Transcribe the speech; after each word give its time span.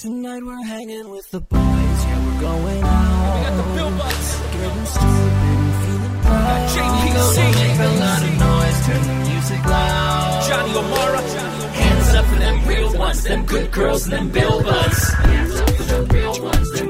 Tonight 0.00 0.42
we're 0.42 0.64
hanging 0.64 1.10
with 1.10 1.30
the 1.30 1.40
boys, 1.40 1.60
yeah, 1.60 2.24
we're 2.24 2.40
going 2.40 2.82
out. 2.82 3.36
We 3.36 3.44
got 3.44 3.56
the 3.58 3.74
Bill 3.74 3.90
Buds. 3.98 4.40
Getting 4.50 4.86
stupid 4.86 5.44
and 5.44 5.74
feeling 5.84 6.16
proud. 6.22 6.68
JPC. 6.70 7.36
Make 7.60 7.80
a 7.80 7.92
lot 8.00 8.22
of 8.24 8.32
noise, 8.40 8.86
turn 8.86 9.02
the 9.02 9.16
music 9.28 9.62
loud. 9.66 10.48
Johnny 10.48 10.72
O'Mara. 10.72 11.18
Johnny 11.18 11.64
O'Mara. 11.64 11.72
Hands 11.76 12.14
up 12.14 12.24
for 12.24 12.36
them 12.36 12.66
real 12.66 12.98
ones, 12.98 13.24
them 13.24 13.44
good 13.44 13.70
girls 13.72 14.04
and 14.04 14.12
them 14.14 14.30
Bill 14.30 14.62
Buds. 14.62 15.12
Hands 15.12 15.60
up 15.60 15.68
for 15.68 15.82
them 15.82 16.04
real 16.06 16.44
ones, 16.44 16.72
them 16.72 16.89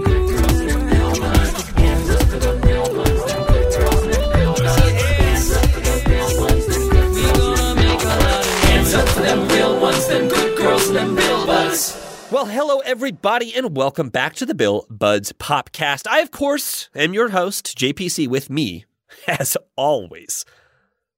Well, 12.30 12.46
hello, 12.46 12.78
everybody, 12.78 13.52
and 13.56 13.76
welcome 13.76 14.08
back 14.08 14.34
to 14.36 14.46
the 14.46 14.54
Bill 14.54 14.86
Buds 14.88 15.32
Popcast. 15.32 16.06
I, 16.06 16.20
of 16.20 16.30
course, 16.30 16.88
am 16.94 17.12
your 17.12 17.30
host, 17.30 17.76
JPC, 17.76 18.28
with 18.28 18.48
me, 18.48 18.84
as 19.26 19.56
always. 19.74 20.44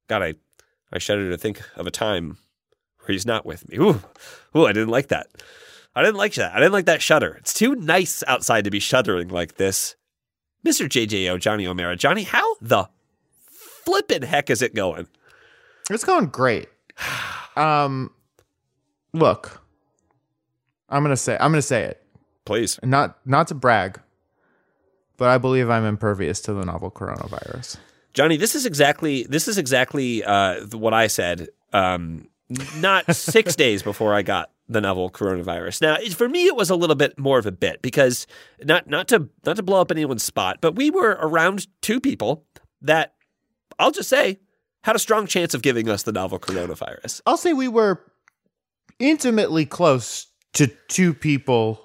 God, 0.09 0.23
I, 0.23 0.35
I 0.91 0.99
shudder 0.99 1.29
to 1.29 1.37
think 1.37 1.61
of 1.77 1.87
a 1.87 1.91
time 1.91 2.39
where 3.01 3.13
he's 3.13 3.27
not 3.27 3.45
with 3.45 3.69
me. 3.69 3.77
Ooh, 3.77 4.01
ooh, 4.57 4.65
I 4.65 4.73
didn't 4.73 4.89
like 4.89 5.09
that. 5.09 5.27
I 5.95 6.03
didn't 6.03 6.17
like 6.17 6.33
that. 6.37 6.55
I 6.55 6.61
didn't 6.61 6.73
like 6.73 6.87
that 6.87 7.03
shudder. 7.03 7.35
It's 7.35 7.53
too 7.53 7.75
nice 7.75 8.25
outside 8.27 8.65
to 8.65 8.71
be 8.71 8.81
shuddering 8.81 9.29
like 9.29 9.57
this. 9.57 9.97
Mr. 10.67 10.89
JJO, 10.89 11.39
Johnny 11.39 11.67
O'Mara. 11.67 11.95
Johnny, 11.95 12.23
how 12.23 12.55
the 12.63 12.89
flippin' 13.85 14.23
heck 14.23 14.49
is 14.49 14.63
it 14.63 14.75
going? 14.75 15.09
It's 15.91 16.05
going 16.05 16.27
great. 16.29 16.71
Um, 17.55 18.11
look, 19.13 19.63
I'm 20.93 21.03
gonna 21.03 21.17
say 21.17 21.37
I'm 21.41 21.51
gonna 21.51 21.63
say 21.63 21.85
it. 21.85 22.05
Please. 22.45 22.79
Not 22.83 23.19
not 23.27 23.49
to 23.49 23.55
brag, 23.55 24.01
but 25.17 25.29
I 25.29 25.39
believe 25.39 25.71
I'm 25.71 25.85
impervious 25.85 26.41
to 26.43 26.53
the 26.53 26.65
novel 26.65 26.91
coronavirus. 26.91 27.79
Johnny, 28.13 28.37
this 28.37 28.55
is 28.55 28.67
exactly 28.67 29.25
this 29.25 29.49
is 29.49 29.59
exactly 29.59 30.23
uh, 30.23 30.67
what 30.73 30.93
I 30.93 31.07
said. 31.07 31.49
Um, 31.73 32.29
not 32.77 33.15
six 33.17 33.57
days 33.65 33.83
before 33.83 34.15
I 34.15 34.23
got 34.23 34.51
the 34.69 34.81
novel 34.81 35.11
coronavirus. 35.11 35.81
Now, 35.81 35.97
for 36.15 36.29
me, 36.29 36.47
it 36.47 36.57
was 36.57 36.71
a 36.71 36.77
little 36.77 36.97
bit 36.97 37.19
more 37.19 37.39
of 37.39 37.47
a 37.47 37.53
bit 37.53 37.81
because 37.81 38.27
not 38.63 38.87
not 38.87 39.09
to 39.09 39.29
not 39.47 39.57
to 39.57 39.63
blow 39.63 39.81
up 39.81 39.91
anyone's 39.91 40.25
spot, 40.25 40.59
but 40.61 40.75
we 40.77 40.91
were 40.91 41.17
around 41.21 41.67
two 41.81 42.01
people 42.01 42.45
that 42.83 43.15
I'll 43.79 43.93
just 43.93 44.09
say 44.11 44.41
had 44.83 44.97
a 44.97 44.99
strong 44.99 45.27
chance 45.27 45.55
of 45.55 45.63
giving 45.63 45.89
us 45.89 46.03
the 46.03 46.13
novel 46.13 46.39
coronavirus. 46.39 47.23
I'll 47.25 47.37
say 47.37 47.53
we 47.53 47.69
were 47.69 48.05
intimately 48.99 49.65
close 49.65 50.27
to 50.55 50.69
two 50.89 51.15
people 51.15 51.81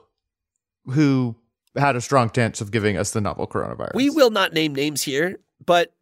who 0.85 1.35
had 1.75 1.95
a 1.95 2.01
strong 2.01 2.29
chance 2.29 2.61
of 2.61 2.71
giving 2.71 2.97
us 2.97 3.11
the 3.11 3.21
novel 3.21 3.47
coronavirus. 3.47 3.93
We 3.93 4.09
will 4.09 4.31
not 4.31 4.53
name 4.53 4.73
names 4.73 5.03
here, 5.03 5.39
but 5.65 5.93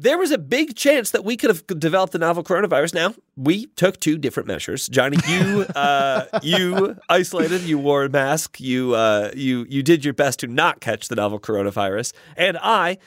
there 0.00 0.16
was 0.16 0.30
a 0.30 0.38
big 0.38 0.76
chance 0.76 1.10
that 1.10 1.24
we 1.24 1.36
could 1.36 1.50
have 1.50 1.66
developed 1.66 2.12
the 2.12 2.20
novel 2.20 2.44
coronavirus. 2.44 2.94
Now 2.94 3.14
we 3.36 3.66
took 3.66 3.98
two 3.98 4.16
different 4.16 4.46
measures. 4.46 4.86
Johnny, 4.86 5.18
you 5.28 5.62
uh, 5.74 6.26
you 6.42 6.96
isolated, 7.08 7.62
you 7.62 7.78
wore 7.78 8.04
a 8.04 8.08
mask, 8.08 8.60
you 8.60 8.94
uh, 8.94 9.32
you 9.34 9.66
you 9.68 9.82
did 9.82 10.04
your 10.04 10.14
best 10.14 10.40
to 10.40 10.46
not 10.46 10.80
catch 10.80 11.08
the 11.08 11.16
novel 11.16 11.40
coronavirus, 11.40 12.12
and 12.36 12.56
I 12.62 12.98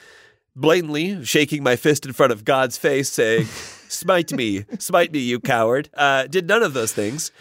blatantly 0.54 1.24
shaking 1.24 1.62
my 1.62 1.76
fist 1.76 2.04
in 2.04 2.12
front 2.12 2.30
of 2.30 2.44
God's 2.44 2.76
face, 2.76 3.10
saying, 3.10 3.46
"Smite 3.88 4.32
me, 4.32 4.66
smite 4.78 5.12
me, 5.12 5.20
you 5.20 5.40
coward!" 5.40 5.88
Uh, 5.94 6.26
did 6.26 6.46
none 6.46 6.62
of 6.62 6.74
those 6.74 6.92
things. 6.92 7.32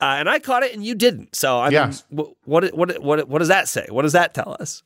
Uh, 0.00 0.16
and 0.18 0.28
I 0.28 0.38
caught 0.38 0.62
it, 0.62 0.72
and 0.72 0.84
you 0.84 0.94
didn't. 0.94 1.36
So, 1.36 1.60
I 1.60 1.70
mean, 1.70 1.94
wh- 2.10 2.48
what, 2.48 2.74
what, 2.74 3.02
what, 3.02 3.28
what 3.28 3.38
does 3.38 3.48
that 3.48 3.68
say? 3.68 3.86
What 3.90 4.02
does 4.02 4.12
that 4.12 4.32
tell 4.34 4.56
us? 4.58 4.82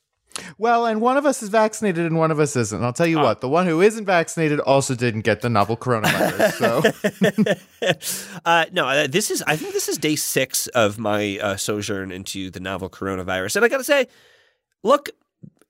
Well, 0.58 0.86
and 0.86 1.00
one 1.00 1.16
of 1.16 1.26
us 1.26 1.42
is 1.42 1.48
vaccinated 1.48 2.04
and 2.06 2.18
one 2.18 2.32
of 2.32 2.40
us 2.40 2.56
isn't. 2.56 2.82
I'll 2.82 2.92
tell 2.92 3.06
you 3.06 3.18
what, 3.20 3.40
the 3.40 3.48
one 3.48 3.66
who 3.66 3.80
isn't 3.80 4.04
vaccinated 4.04 4.58
also 4.60 4.96
didn't 4.96 5.20
get 5.20 5.42
the 5.42 5.48
novel 5.48 5.76
coronavirus. 5.76 7.54
So 7.80 8.38
uh, 8.44 8.64
no, 8.72 8.86
uh, 8.88 9.06
this 9.06 9.30
is. 9.30 9.42
I 9.46 9.54
think 9.56 9.72
this 9.72 9.88
is 9.88 9.96
day 9.96 10.16
six 10.16 10.66
of 10.68 10.98
my 10.98 11.38
uh, 11.38 11.56
sojourn 11.56 12.10
into 12.10 12.50
the 12.50 12.58
novel 12.58 12.90
coronavirus, 12.90 13.56
and 13.56 13.64
I 13.64 13.68
got 13.68 13.78
to 13.78 13.84
say, 13.84 14.08
look, 14.82 15.10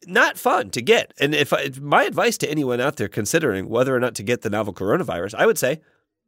not 0.07 0.39
fun 0.39 0.71
to 0.71 0.81
get. 0.83 1.13
And 1.21 1.35
if 1.35 1.53
I, 1.53 1.71
my 1.81 2.05
advice 2.05 2.39
to 2.39 2.51
anyone 2.51 2.81
out 2.81 2.97
there 2.97 3.09
considering 3.09 3.69
whether 3.69 3.95
or 3.95 4.01
not 4.01 4.15
to 4.17 4.23
get 4.23 4.43
the 4.43 4.51
novel 4.51 4.73
coronavirus, 4.73 5.35
I 5.35 5.47
would 5.47 5.59
say. 5.59 5.81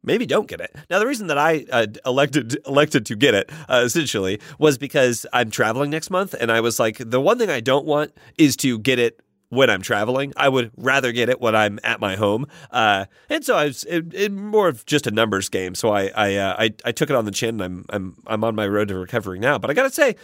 Maybe 0.03 0.25
don't 0.25 0.47
get 0.47 0.61
it. 0.61 0.75
Now, 0.89 0.99
the 0.99 1.07
reason 1.07 1.27
that 1.27 1.37
I 1.37 1.65
uh, 1.71 1.87
elected 2.05 2.57
elected 2.65 3.05
to 3.07 3.15
get 3.15 3.33
it 3.33 3.49
uh, 3.67 3.81
essentially 3.85 4.39
was 4.59 4.77
because 4.77 5.25
I'm 5.33 5.51
traveling 5.51 5.89
next 5.89 6.09
month, 6.09 6.35
and 6.39 6.51
I 6.51 6.61
was 6.61 6.79
like, 6.79 6.97
the 6.97 7.19
one 7.19 7.37
thing 7.37 7.49
I 7.49 7.59
don't 7.59 7.85
want 7.85 8.13
is 8.37 8.55
to 8.57 8.79
get 8.79 8.99
it 8.99 9.21
when 9.49 9.69
I'm 9.69 9.81
traveling. 9.81 10.33
I 10.35 10.49
would 10.49 10.71
rather 10.77 11.11
get 11.11 11.29
it 11.29 11.39
when 11.39 11.55
I'm 11.55 11.79
at 11.83 11.99
my 11.99 12.15
home. 12.15 12.47
Uh, 12.71 13.05
and 13.29 13.43
so 13.43 13.55
I 13.55 13.65
was 13.65 13.83
it, 13.85 14.13
it 14.13 14.31
more 14.31 14.67
of 14.67 14.85
just 14.85 15.07
a 15.07 15.11
numbers 15.11 15.49
game. 15.49 15.75
So 15.75 15.89
I 15.93 16.11
I, 16.15 16.35
uh, 16.35 16.55
I 16.59 16.73
I 16.85 16.91
took 16.91 17.09
it 17.09 17.15
on 17.15 17.25
the 17.25 17.31
chin. 17.31 17.59
And 17.59 17.63
I'm 17.63 17.85
I'm 17.89 18.17
I'm 18.27 18.43
on 18.43 18.55
my 18.55 18.67
road 18.67 18.89
to 18.89 18.97
recovery 18.97 19.39
now. 19.39 19.57
But 19.57 19.71
I 19.71 19.73
gotta 19.73 19.89
say, 19.89 20.15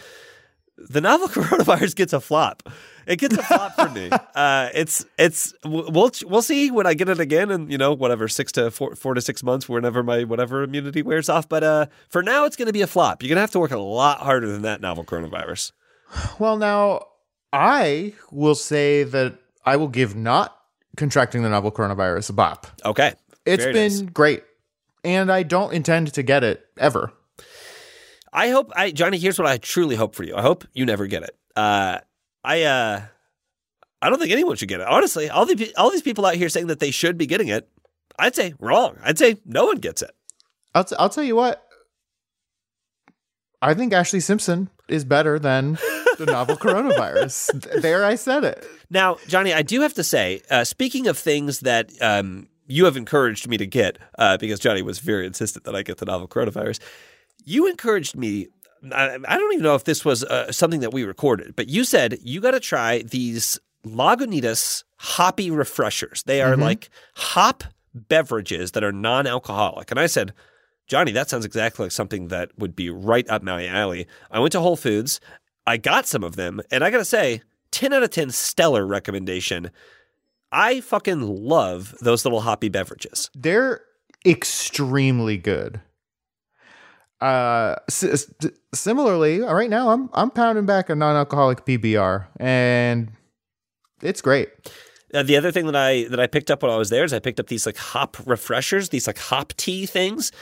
the 0.76 1.00
novel 1.00 1.28
coronavirus 1.28 1.96
gets 1.96 2.12
a 2.12 2.20
flop. 2.20 2.68
It 3.06 3.16
gets 3.18 3.36
a 3.36 3.42
flop 3.42 3.74
for 3.74 3.88
me. 3.90 4.10
Uh, 4.34 4.68
it's 4.74 5.04
it's 5.16 5.54
we'll 5.64 6.10
we'll 6.26 6.42
see 6.42 6.70
when 6.72 6.86
I 6.88 6.94
get 6.94 7.08
it 7.08 7.20
again, 7.20 7.52
and 7.52 7.70
you 7.70 7.78
know 7.78 7.92
whatever 7.94 8.26
six 8.26 8.50
to 8.52 8.70
four 8.72 8.96
four 8.96 9.14
to 9.14 9.20
six 9.20 9.44
months, 9.44 9.68
whenever 9.68 10.02
my 10.02 10.24
whatever 10.24 10.64
immunity 10.64 11.02
wears 11.02 11.28
off. 11.28 11.48
But 11.48 11.62
uh, 11.62 11.86
for 12.08 12.20
now, 12.20 12.44
it's 12.44 12.56
going 12.56 12.66
to 12.66 12.72
be 12.72 12.82
a 12.82 12.86
flop. 12.88 13.22
You're 13.22 13.28
going 13.28 13.36
to 13.36 13.42
have 13.42 13.52
to 13.52 13.60
work 13.60 13.70
a 13.70 13.78
lot 13.78 14.18
harder 14.18 14.48
than 14.50 14.62
that 14.62 14.80
novel 14.80 15.04
coronavirus. 15.04 15.70
Well, 16.40 16.56
now 16.56 17.06
I 17.52 18.14
will 18.32 18.56
say 18.56 19.04
that 19.04 19.38
I 19.64 19.76
will 19.76 19.88
give 19.88 20.16
not 20.16 20.56
contracting 20.96 21.42
the 21.44 21.48
novel 21.48 21.70
coronavirus 21.70 22.30
a 22.30 22.32
bop. 22.32 22.66
Okay, 22.84 23.12
It's 23.46 23.62
Very 23.62 23.72
been 23.72 23.92
nice. 23.92 24.00
great, 24.12 24.42
and 25.04 25.30
I 25.30 25.44
don't 25.44 25.72
intend 25.72 26.12
to 26.14 26.22
get 26.24 26.42
it 26.42 26.64
ever. 26.76 27.12
I 28.32 28.48
hope 28.50 28.72
I 28.74 28.90
Johnny. 28.90 29.18
Here's 29.18 29.38
what 29.38 29.46
I 29.46 29.58
truly 29.58 29.94
hope 29.94 30.16
for 30.16 30.24
you. 30.24 30.34
I 30.34 30.42
hope 30.42 30.66
you 30.72 30.84
never 30.84 31.06
get 31.06 31.22
it. 31.22 31.36
Uh, 31.54 31.98
I 32.44 32.62
uh, 32.62 33.02
I 34.02 34.10
don't 34.10 34.18
think 34.18 34.32
anyone 34.32 34.56
should 34.56 34.68
get 34.68 34.80
it. 34.80 34.86
Honestly, 34.86 35.30
all 35.30 35.46
the 35.46 35.74
all 35.76 35.90
these 35.90 36.02
people 36.02 36.26
out 36.26 36.34
here 36.34 36.48
saying 36.48 36.66
that 36.66 36.80
they 36.80 36.90
should 36.90 37.16
be 37.16 37.26
getting 37.26 37.48
it, 37.48 37.68
I'd 38.18 38.34
say 38.34 38.54
wrong. 38.58 38.98
I'd 39.02 39.18
say 39.18 39.36
no 39.44 39.66
one 39.66 39.78
gets 39.78 40.02
it. 40.02 40.10
I'll, 40.74 40.84
t- 40.84 40.96
I'll 40.98 41.08
tell 41.08 41.24
you 41.24 41.36
what. 41.36 41.64
I 43.62 43.74
think 43.74 43.92
Ashlee 43.92 44.22
Simpson 44.22 44.68
is 44.88 45.04
better 45.04 45.38
than 45.38 45.78
the 46.18 46.26
novel 46.26 46.56
coronavirus. 46.60 47.80
There, 47.80 48.04
I 48.04 48.16
said 48.16 48.44
it. 48.44 48.66
Now, 48.90 49.16
Johnny, 49.26 49.54
I 49.54 49.62
do 49.62 49.80
have 49.80 49.94
to 49.94 50.04
say, 50.04 50.42
uh, 50.50 50.64
speaking 50.64 51.06
of 51.06 51.16
things 51.16 51.60
that 51.60 51.90
um, 52.02 52.48
you 52.66 52.84
have 52.84 52.96
encouraged 52.96 53.48
me 53.48 53.56
to 53.56 53.66
get, 53.66 53.98
uh, 54.18 54.36
because 54.36 54.60
Johnny 54.60 54.82
was 54.82 54.98
very 54.98 55.26
insistent 55.26 55.64
that 55.64 55.74
I 55.74 55.82
get 55.82 55.98
the 55.98 56.04
novel 56.04 56.28
coronavirus, 56.28 56.80
you 57.44 57.66
encouraged 57.68 58.16
me. 58.16 58.48
I, 58.92 59.18
I 59.26 59.38
don't 59.38 59.52
even 59.52 59.62
know 59.62 59.74
if 59.74 59.84
this 59.84 60.04
was 60.04 60.24
uh, 60.24 60.52
something 60.52 60.80
that 60.80 60.92
we 60.92 61.04
recorded, 61.04 61.54
but 61.56 61.68
you 61.68 61.84
said 61.84 62.18
you 62.22 62.40
got 62.40 62.52
to 62.52 62.60
try 62.60 63.02
these 63.02 63.58
Lagunitas 63.86 64.84
hoppy 64.96 65.50
refreshers. 65.50 66.22
They 66.24 66.42
are 66.42 66.56
like 66.56 66.90
hop 67.16 67.64
beverages 67.94 68.72
that 68.72 68.84
are 68.84 68.92
non 68.92 69.26
alcoholic. 69.26 69.90
And 69.90 70.00
I 70.00 70.06
said, 70.06 70.32
Johnny, 70.86 71.12
that 71.12 71.30
sounds 71.30 71.44
exactly 71.44 71.84
like 71.84 71.92
something 71.92 72.28
that 72.28 72.50
would 72.58 72.74
be 72.76 72.90
right 72.90 73.28
up 73.28 73.42
my 73.42 73.66
alley. 73.66 74.06
I 74.30 74.40
went 74.40 74.52
to 74.52 74.60
Whole 74.60 74.76
Foods, 74.76 75.20
I 75.66 75.76
got 75.76 76.06
some 76.06 76.24
of 76.24 76.36
them, 76.36 76.60
and 76.70 76.84
I 76.84 76.90
gotta 76.90 77.04
say, 77.04 77.42
10 77.70 77.92
out 77.92 78.02
of 78.02 78.10
10 78.10 78.30
stellar 78.30 78.86
recommendation. 78.86 79.70
I 80.52 80.80
fucking 80.80 81.20
love 81.20 81.94
those 82.00 82.24
little 82.24 82.42
hoppy 82.42 82.68
beverages. 82.68 83.30
They're 83.34 83.80
extremely 84.24 85.36
good. 85.36 85.80
Uh, 87.20 87.76
s- 87.88 88.30
similarly, 88.74 89.40
right 89.40 89.70
now 89.70 89.90
I'm 89.90 90.10
I'm 90.12 90.30
pounding 90.30 90.66
back 90.66 90.90
a 90.90 90.94
non-alcoholic 90.94 91.64
PBR, 91.64 92.26
and 92.38 93.12
it's 94.02 94.20
great. 94.20 94.48
Uh, 95.12 95.22
the 95.22 95.36
other 95.36 95.52
thing 95.52 95.66
that 95.66 95.76
I 95.76 96.04
that 96.08 96.18
I 96.20 96.26
picked 96.26 96.50
up 96.50 96.62
when 96.62 96.72
I 96.72 96.76
was 96.76 96.90
there 96.90 97.04
is 97.04 97.12
I 97.12 97.20
picked 97.20 97.38
up 97.40 97.46
these 97.46 97.66
like 97.66 97.76
hop 97.76 98.16
refreshers, 98.26 98.88
these 98.88 99.06
like 99.06 99.18
hop 99.18 99.52
tea 99.56 99.86
things. 99.86 100.32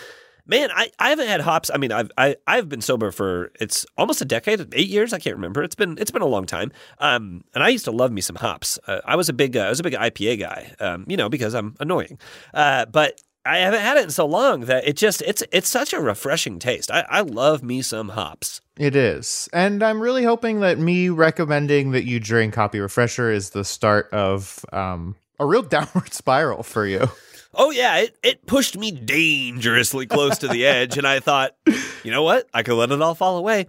Man, 0.44 0.70
I, 0.74 0.90
I 0.98 1.10
haven't 1.10 1.28
had 1.28 1.40
hops. 1.42 1.70
I 1.72 1.76
mean, 1.76 1.92
I've 1.92 2.10
I, 2.18 2.34
I've 2.48 2.68
been 2.68 2.80
sober 2.80 3.12
for 3.12 3.52
it's 3.60 3.86
almost 3.96 4.20
a 4.22 4.24
decade, 4.24 4.74
eight 4.74 4.88
years. 4.88 5.12
I 5.12 5.20
can't 5.20 5.36
remember. 5.36 5.62
It's 5.62 5.76
been 5.76 5.96
it's 5.98 6.10
been 6.10 6.22
a 6.22 6.26
long 6.26 6.46
time. 6.46 6.72
Um, 6.98 7.44
and 7.54 7.62
I 7.62 7.68
used 7.68 7.84
to 7.84 7.92
love 7.92 8.10
me 8.10 8.22
some 8.22 8.34
hops. 8.36 8.76
Uh, 8.88 9.00
I 9.04 9.14
was 9.14 9.28
a 9.28 9.32
big 9.32 9.56
uh, 9.56 9.60
I 9.60 9.68
was 9.68 9.78
a 9.78 9.84
big 9.84 9.92
IPA 9.92 10.40
guy. 10.40 10.74
Um, 10.80 11.04
you 11.06 11.16
know, 11.16 11.28
because 11.28 11.54
I'm 11.54 11.76
annoying. 11.78 12.18
Uh, 12.52 12.86
but 12.86 13.20
I 13.44 13.58
haven't 13.58 13.80
had 13.80 13.96
it 13.96 14.04
in 14.04 14.10
so 14.10 14.24
long 14.24 14.62
that 14.62 14.86
it 14.86 14.96
just 14.96 15.20
it's 15.22 15.42
it's 15.50 15.68
such 15.68 15.92
a 15.92 16.00
refreshing 16.00 16.58
taste. 16.58 16.90
I, 16.90 17.04
I 17.08 17.20
love 17.22 17.62
me 17.62 17.82
some 17.82 18.10
hops. 18.10 18.60
It 18.78 18.94
is, 18.94 19.48
and 19.52 19.82
I'm 19.82 20.00
really 20.00 20.24
hoping 20.24 20.60
that 20.60 20.78
me 20.78 21.08
recommending 21.08 21.90
that 21.92 22.04
you 22.04 22.20
drink 22.20 22.54
Hoppy 22.54 22.78
Refresher 22.80 23.30
is 23.30 23.50
the 23.50 23.64
start 23.64 24.08
of 24.12 24.64
um, 24.72 25.16
a 25.40 25.46
real 25.46 25.62
downward 25.62 26.12
spiral 26.12 26.62
for 26.62 26.86
you. 26.86 27.10
Oh 27.54 27.70
yeah, 27.70 27.98
it, 27.98 28.16
it 28.22 28.46
pushed 28.46 28.78
me 28.78 28.92
dangerously 28.92 30.06
close 30.06 30.38
to 30.38 30.48
the 30.48 30.64
edge, 30.66 30.96
and 30.96 31.06
I 31.06 31.20
thought, 31.20 31.56
you 32.04 32.10
know 32.10 32.22
what? 32.22 32.48
I 32.54 32.62
could 32.62 32.74
let 32.74 32.92
it 32.92 33.02
all 33.02 33.14
fall 33.14 33.36
away. 33.38 33.66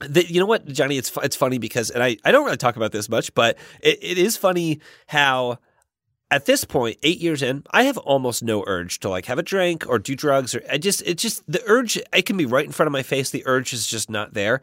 the, 0.00 0.26
you 0.26 0.40
know 0.40 0.46
what, 0.46 0.66
Johnny? 0.66 0.98
It's 0.98 1.16
it's 1.22 1.36
funny 1.36 1.58
because, 1.58 1.90
and 1.90 2.02
I, 2.02 2.16
I 2.24 2.32
don't 2.32 2.44
really 2.44 2.56
talk 2.56 2.76
about 2.76 2.92
this 2.92 3.08
much, 3.08 3.32
but 3.32 3.56
it, 3.80 3.98
it 4.02 4.18
is 4.18 4.36
funny 4.36 4.80
how 5.06 5.58
at 6.30 6.44
this 6.44 6.64
point, 6.64 6.98
eight 7.02 7.18
years 7.20 7.42
in, 7.42 7.64
I 7.70 7.84
have 7.84 7.96
almost 7.98 8.42
no 8.42 8.62
urge 8.66 9.00
to 9.00 9.08
like 9.08 9.24
have 9.26 9.38
a 9.38 9.42
drink 9.42 9.86
or 9.88 9.98
do 9.98 10.14
drugs 10.14 10.54
or 10.54 10.62
I 10.70 10.76
just 10.78 11.02
it 11.02 11.16
just 11.18 11.42
the 11.50 11.62
urge 11.66 11.96
it 11.96 12.26
can 12.26 12.36
be 12.36 12.44
right 12.46 12.66
in 12.66 12.72
front 12.72 12.86
of 12.86 12.92
my 12.92 13.02
face. 13.02 13.30
The 13.30 13.42
urge 13.46 13.72
is 13.72 13.86
just 13.86 14.10
not 14.10 14.34
there. 14.34 14.60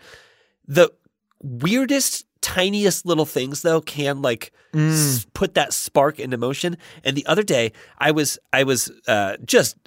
The 0.68 0.92
weirdest, 1.42 2.26
tiniest 2.42 3.06
little 3.06 3.26
things 3.26 3.62
though 3.62 3.82
can 3.82 4.22
like 4.22 4.52
s- 4.76 5.26
put 5.34 5.56
that 5.56 5.74
spark 5.74 6.20
into 6.20 6.38
motion. 6.38 6.78
And 7.04 7.16
the 7.16 7.26
other 7.26 7.44
day, 7.44 7.72
I 7.98 8.12
was 8.12 8.38
I 8.54 8.64
was 8.64 8.92
uh, 9.08 9.38
just 9.44 9.78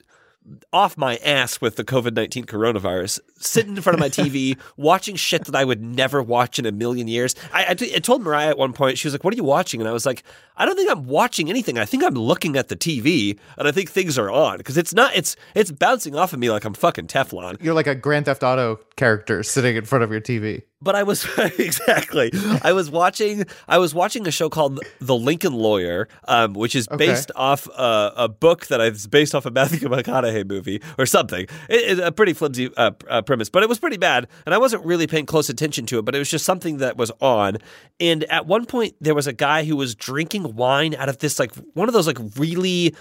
off 0.72 0.96
my 0.96 1.16
ass 1.16 1.60
with 1.60 1.76
the 1.76 1.84
COVID 1.84 2.14
19 2.14 2.44
coronavirus, 2.44 3.20
sitting 3.38 3.76
in 3.76 3.82
front 3.82 3.94
of 3.94 4.00
my 4.00 4.08
TV, 4.08 4.58
watching 4.76 5.16
shit 5.16 5.44
that 5.46 5.54
I 5.54 5.64
would 5.64 5.82
never 5.82 6.22
watch 6.22 6.58
in 6.58 6.66
a 6.66 6.72
million 6.72 7.08
years. 7.08 7.34
I, 7.52 7.66
I, 7.70 7.74
t- 7.74 7.94
I 7.94 7.98
told 7.98 8.22
Mariah 8.22 8.50
at 8.50 8.58
one 8.58 8.72
point, 8.72 8.98
she 8.98 9.06
was 9.06 9.14
like, 9.14 9.24
What 9.24 9.34
are 9.34 9.36
you 9.36 9.44
watching? 9.44 9.80
And 9.80 9.88
I 9.88 9.92
was 9.92 10.06
like, 10.06 10.22
I 10.56 10.66
don't 10.66 10.76
think 10.76 10.90
I'm 10.90 11.06
watching 11.06 11.48
anything. 11.48 11.78
I 11.78 11.84
think 11.84 12.02
I'm 12.02 12.14
looking 12.14 12.56
at 12.56 12.68
the 12.68 12.76
TV 12.76 13.38
and 13.56 13.68
I 13.68 13.72
think 13.72 13.90
things 13.90 14.18
are 14.18 14.30
on 14.30 14.58
because 14.58 14.76
it's 14.76 14.92
not, 14.92 15.14
it's, 15.14 15.36
it's 15.54 15.70
bouncing 15.70 16.16
off 16.16 16.32
of 16.32 16.38
me 16.38 16.50
like 16.50 16.64
I'm 16.64 16.74
fucking 16.74 17.06
Teflon. 17.06 17.62
You're 17.62 17.74
like 17.74 17.86
a 17.86 17.94
Grand 17.94 18.26
Theft 18.26 18.42
Auto 18.42 18.80
character 18.96 19.42
sitting 19.42 19.76
in 19.76 19.84
front 19.84 20.04
of 20.04 20.10
your 20.10 20.20
TV. 20.20 20.62
But 20.80 20.94
I 20.94 21.02
was 21.02 21.26
exactly. 21.58 22.30
I 22.62 22.72
was 22.72 22.88
watching. 22.88 23.44
I 23.66 23.78
was 23.78 23.94
watching 23.94 24.28
a 24.28 24.30
show 24.30 24.48
called 24.48 24.78
The 25.00 25.16
Lincoln 25.16 25.52
Lawyer, 25.52 26.06
um, 26.28 26.52
which 26.54 26.76
is 26.76 26.86
Okay. 26.88 27.08
based 27.08 27.32
off 27.34 27.68
uh, 27.74 28.12
a 28.16 28.28
book 28.28 28.66
that 28.68 28.80
is 28.80 29.08
based 29.08 29.34
off 29.34 29.44
a 29.44 29.50
Matthew 29.58 29.88
McConaughey 29.88 30.46
movie 30.48 30.80
or 30.96 31.04
something. 31.04 31.46
It, 31.68 31.98
it- 31.98 32.00
a 32.00 32.12
pretty 32.12 32.32
flimsy 32.32 32.70
uh, 32.76 32.92
uh, 33.08 33.22
premise, 33.22 33.48
but 33.48 33.64
it 33.64 33.68
was 33.68 33.80
pretty 33.80 33.96
bad, 33.96 34.28
and 34.46 34.54
I 34.54 34.58
wasn't 34.58 34.84
really 34.86 35.08
paying 35.08 35.26
close 35.26 35.48
attention 35.48 35.84
to 35.86 35.98
it. 35.98 36.04
But 36.04 36.14
it 36.14 36.18
was 36.20 36.30
just 36.30 36.44
something 36.44 36.76
that 36.78 36.96
was 36.96 37.10
on. 37.20 37.56
And 37.98 38.22
at 38.24 38.46
one 38.46 38.64
point, 38.64 38.94
there 39.00 39.16
was 39.16 39.26
a 39.26 39.32
guy 39.32 39.64
who 39.64 39.74
was 39.74 39.96
drinking 39.96 40.54
wine 40.54 40.94
out 40.94 41.08
of 41.08 41.18
this 41.18 41.40
like 41.40 41.52
one 41.74 41.88
of 41.88 41.92
those 41.92 42.06
like 42.06 42.18
really 42.36 42.94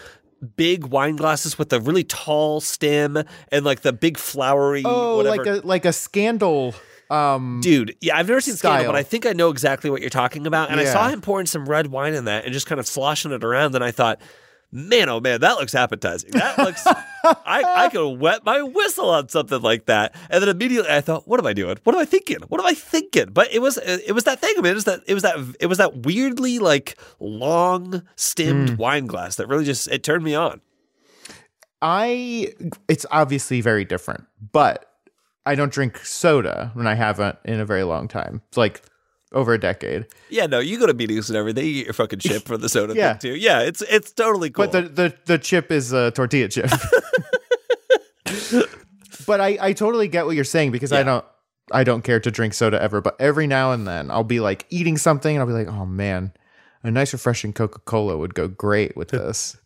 big 0.55 0.85
wine 0.87 1.15
glasses 1.15 1.57
with 1.57 1.69
the 1.69 1.79
really 1.81 2.03
tall 2.03 2.59
stem 2.61 3.17
and 3.51 3.65
like 3.65 3.81
the 3.81 3.91
big 3.93 4.17
flowery 4.17 4.83
Oh, 4.85 5.17
whatever. 5.17 5.37
like 5.37 5.47
a 5.63 5.67
like 5.67 5.85
a 5.85 5.93
scandal. 5.93 6.73
Um, 7.09 7.59
Dude, 7.61 7.95
yeah, 8.01 8.17
I've 8.17 8.27
never 8.27 8.41
seen 8.41 8.55
Scandal, 8.55 8.85
but 8.91 8.95
I 8.97 9.03
think 9.03 9.25
I 9.25 9.33
know 9.33 9.49
exactly 9.49 9.89
what 9.89 10.01
you're 10.01 10.09
talking 10.09 10.45
about. 10.47 10.69
And 10.71 10.79
I 10.79 10.83
saw 10.85 11.07
him 11.09 11.21
pouring 11.21 11.45
some 11.45 11.65
red 11.67 11.87
wine 11.87 12.13
in 12.13 12.25
that 12.25 12.43
and 12.45 12.53
just 12.53 12.67
kind 12.67 12.79
of 12.79 12.87
sloshing 12.87 13.31
it 13.31 13.43
around. 13.43 13.75
And 13.75 13.83
I 13.83 13.91
thought, 13.91 14.19
man, 14.71 15.07
oh 15.07 15.21
man, 15.21 15.39
that 15.39 15.53
looks 15.57 15.73
appetizing. 15.73 16.31
That 16.31 16.57
looks, 16.57 16.85
I, 17.23 17.63
I 17.85 17.89
could 17.89 18.19
wet 18.19 18.43
my 18.45 18.61
whistle 18.61 19.09
on 19.09 19.29
something 19.29 19.61
like 19.61 19.85
that. 19.85 20.13
And 20.29 20.41
then 20.41 20.49
immediately 20.49 20.91
I 20.91 20.99
thought, 20.99 21.25
what 21.27 21.39
am 21.39 21.45
I 21.45 21.53
doing? 21.53 21.77
What 21.85 21.95
am 21.95 22.01
I 22.01 22.05
thinking? 22.05 22.39
What 22.49 22.59
am 22.59 22.67
I 22.67 22.73
thinking? 22.73 23.27
But 23.31 23.53
it 23.53 23.59
was, 23.59 23.77
it 23.77 24.13
was 24.13 24.25
that 24.25 24.41
thing. 24.41 24.53
I 24.57 24.61
mean, 24.61 24.71
it 24.73 24.75
was 24.75 24.83
that, 24.83 25.01
it 25.07 25.13
was 25.13 25.23
that, 25.23 25.37
it 25.61 25.67
was 25.67 25.77
that 25.77 26.05
weirdly 26.05 26.59
like 26.59 26.97
long 27.21 28.03
stemmed 28.17 28.71
Mm. 28.71 28.77
wine 28.77 29.05
glass 29.05 29.37
that 29.37 29.47
really 29.47 29.63
just, 29.63 29.87
it 29.87 30.03
turned 30.03 30.23
me 30.25 30.35
on. 30.35 30.59
I 31.81 32.53
it's 32.87 33.05
obviously 33.11 33.61
very 33.61 33.85
different, 33.85 34.25
but 34.51 34.86
I 35.47 35.55
don't 35.55 35.71
drink 35.71 35.97
soda 36.05 36.71
when 36.75 36.85
I 36.87 36.93
haven't 36.95 37.37
in 37.45 37.59
a 37.59 37.65
very 37.65 37.83
long 37.83 38.07
time. 38.07 38.41
It's 38.49 38.57
like 38.57 38.81
over 39.33 39.53
a 39.53 39.59
decade. 39.59 40.05
Yeah, 40.29 40.45
no, 40.45 40.59
you 40.59 40.77
go 40.79 40.85
to 40.87 40.93
meetings 40.93 41.29
and 41.29 41.37
everything. 41.37 41.65
You 41.65 41.73
get 41.73 41.85
your 41.85 41.93
fucking 41.93 42.19
chip 42.19 42.45
for 42.45 42.57
the 42.57 42.69
soda 42.69 42.93
Yeah. 42.95 43.13
thing 43.13 43.33
too. 43.33 43.37
Yeah, 43.37 43.59
it's, 43.61 43.81
it's 43.81 44.11
totally 44.11 44.49
cool. 44.49 44.67
But 44.67 44.71
the, 44.71 44.81
the 44.89 45.13
the 45.25 45.37
chip 45.37 45.71
is 45.71 45.91
a 45.93 46.11
tortilla 46.11 46.47
chip. 46.49 46.69
but 49.25 49.41
I 49.41 49.57
I 49.59 49.73
totally 49.73 50.07
get 50.07 50.25
what 50.25 50.35
you're 50.35 50.43
saying 50.45 50.71
because 50.71 50.91
I 50.91 51.03
don't 51.03 51.25
I 51.71 51.83
don't 51.83 52.03
care 52.03 52.19
to 52.19 52.31
drink 52.31 52.53
soda 52.53 52.81
ever, 52.81 53.01
but 53.01 53.15
every 53.19 53.47
now 53.47 53.71
and 53.71 53.87
then 53.87 54.09
I'll 54.11 54.23
be 54.23 54.39
like 54.39 54.65
eating 54.69 54.97
something 54.97 55.35
and 55.35 55.41
I'll 55.41 55.47
be 55.47 55.53
like, 55.53 55.67
"Oh 55.67 55.85
man, 55.85 56.31
a 56.83 56.91
nice 56.91 57.11
refreshing 57.13 57.53
Coca-Cola 57.53 58.17
would 58.17 58.33
go 58.33 58.47
great 58.47 58.95
with 58.95 59.09
this." 59.11 59.57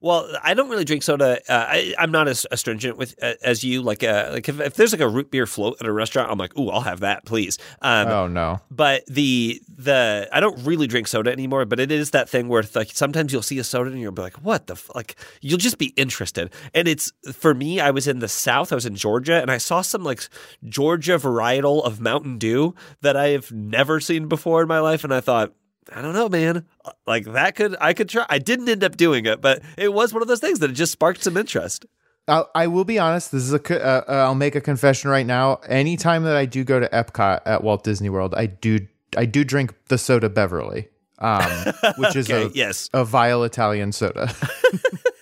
Well, 0.00 0.28
I 0.42 0.54
don't 0.54 0.68
really 0.68 0.84
drink 0.84 1.02
soda. 1.02 1.40
Uh, 1.48 1.66
I, 1.68 1.94
I'm 1.98 2.10
not 2.10 2.28
as 2.28 2.46
astringent 2.50 2.96
with 2.96 3.14
uh, 3.22 3.34
as 3.42 3.64
you. 3.64 3.82
Like, 3.82 4.02
uh, 4.02 4.30
like 4.32 4.48
if, 4.48 4.60
if 4.60 4.74
there's 4.74 4.92
like 4.92 5.00
a 5.00 5.08
root 5.08 5.30
beer 5.30 5.46
float 5.46 5.76
at 5.80 5.86
a 5.86 5.92
restaurant, 5.92 6.30
I'm 6.30 6.38
like, 6.38 6.56
ooh, 6.58 6.70
I'll 6.70 6.82
have 6.82 7.00
that, 7.00 7.24
please. 7.24 7.58
Um, 7.82 8.08
oh 8.08 8.26
no. 8.26 8.60
But 8.70 9.04
the 9.06 9.60
the 9.68 10.28
I 10.32 10.40
don't 10.40 10.58
really 10.64 10.86
drink 10.86 11.08
soda 11.08 11.30
anymore. 11.30 11.64
But 11.64 11.80
it 11.80 11.90
is 11.90 12.10
that 12.10 12.28
thing 12.28 12.48
where 12.48 12.64
like 12.74 12.90
sometimes 12.92 13.32
you'll 13.32 13.42
see 13.42 13.58
a 13.58 13.64
soda 13.64 13.90
and 13.90 14.00
you'll 14.00 14.12
be 14.12 14.22
like, 14.22 14.36
what 14.36 14.66
the 14.66 14.74
f-? 14.74 14.90
like 14.94 15.16
you'll 15.40 15.58
just 15.58 15.78
be 15.78 15.86
interested. 15.96 16.52
And 16.74 16.88
it's 16.88 17.12
for 17.32 17.54
me. 17.54 17.80
I 17.80 17.90
was 17.90 18.06
in 18.06 18.18
the 18.20 18.28
South. 18.28 18.72
I 18.72 18.74
was 18.74 18.86
in 18.86 18.94
Georgia, 18.94 19.40
and 19.40 19.50
I 19.50 19.58
saw 19.58 19.80
some 19.82 20.04
like 20.04 20.28
Georgia 20.64 21.18
varietal 21.18 21.84
of 21.84 22.00
Mountain 22.00 22.38
Dew 22.38 22.74
that 23.00 23.16
I 23.16 23.28
have 23.28 23.52
never 23.52 24.00
seen 24.00 24.28
before 24.28 24.62
in 24.62 24.68
my 24.68 24.80
life, 24.80 25.04
and 25.04 25.12
I 25.12 25.20
thought. 25.20 25.52
I 25.92 26.02
don't 26.02 26.14
know, 26.14 26.28
man. 26.28 26.66
Like 27.06 27.24
that 27.26 27.54
could 27.54 27.76
I 27.80 27.94
could 27.94 28.08
try. 28.08 28.26
I 28.28 28.38
didn't 28.38 28.68
end 28.68 28.82
up 28.82 28.96
doing 28.96 29.26
it, 29.26 29.40
but 29.40 29.62
it 29.76 29.92
was 29.92 30.12
one 30.12 30.22
of 30.22 30.28
those 30.28 30.40
things 30.40 30.58
that 30.60 30.70
it 30.70 30.74
just 30.74 30.92
sparked 30.92 31.22
some 31.22 31.36
interest. 31.36 31.86
I'll, 32.28 32.50
I 32.54 32.66
will 32.66 32.84
be 32.84 32.98
honest. 32.98 33.30
This 33.30 33.42
is 33.42 33.52
a. 33.52 33.60
Uh, 33.60 34.04
uh, 34.08 34.12
I'll 34.26 34.34
make 34.34 34.56
a 34.56 34.60
confession 34.60 35.10
right 35.10 35.26
now. 35.26 35.60
Anytime 35.68 36.24
that 36.24 36.36
I 36.36 36.44
do 36.44 36.64
go 36.64 36.80
to 36.80 36.88
Epcot 36.88 37.42
at 37.46 37.62
Walt 37.62 37.84
Disney 37.84 38.10
World, 38.10 38.34
I 38.36 38.46
do. 38.46 38.86
I 39.16 39.26
do 39.26 39.44
drink 39.44 39.74
the 39.86 39.96
soda 39.96 40.28
Beverly, 40.28 40.88
um, 41.20 41.50
which 41.98 42.16
is 42.16 42.28
a 42.30 42.50
yes. 42.52 42.90
a 42.92 43.04
vile 43.04 43.44
Italian 43.44 43.92
soda. 43.92 44.34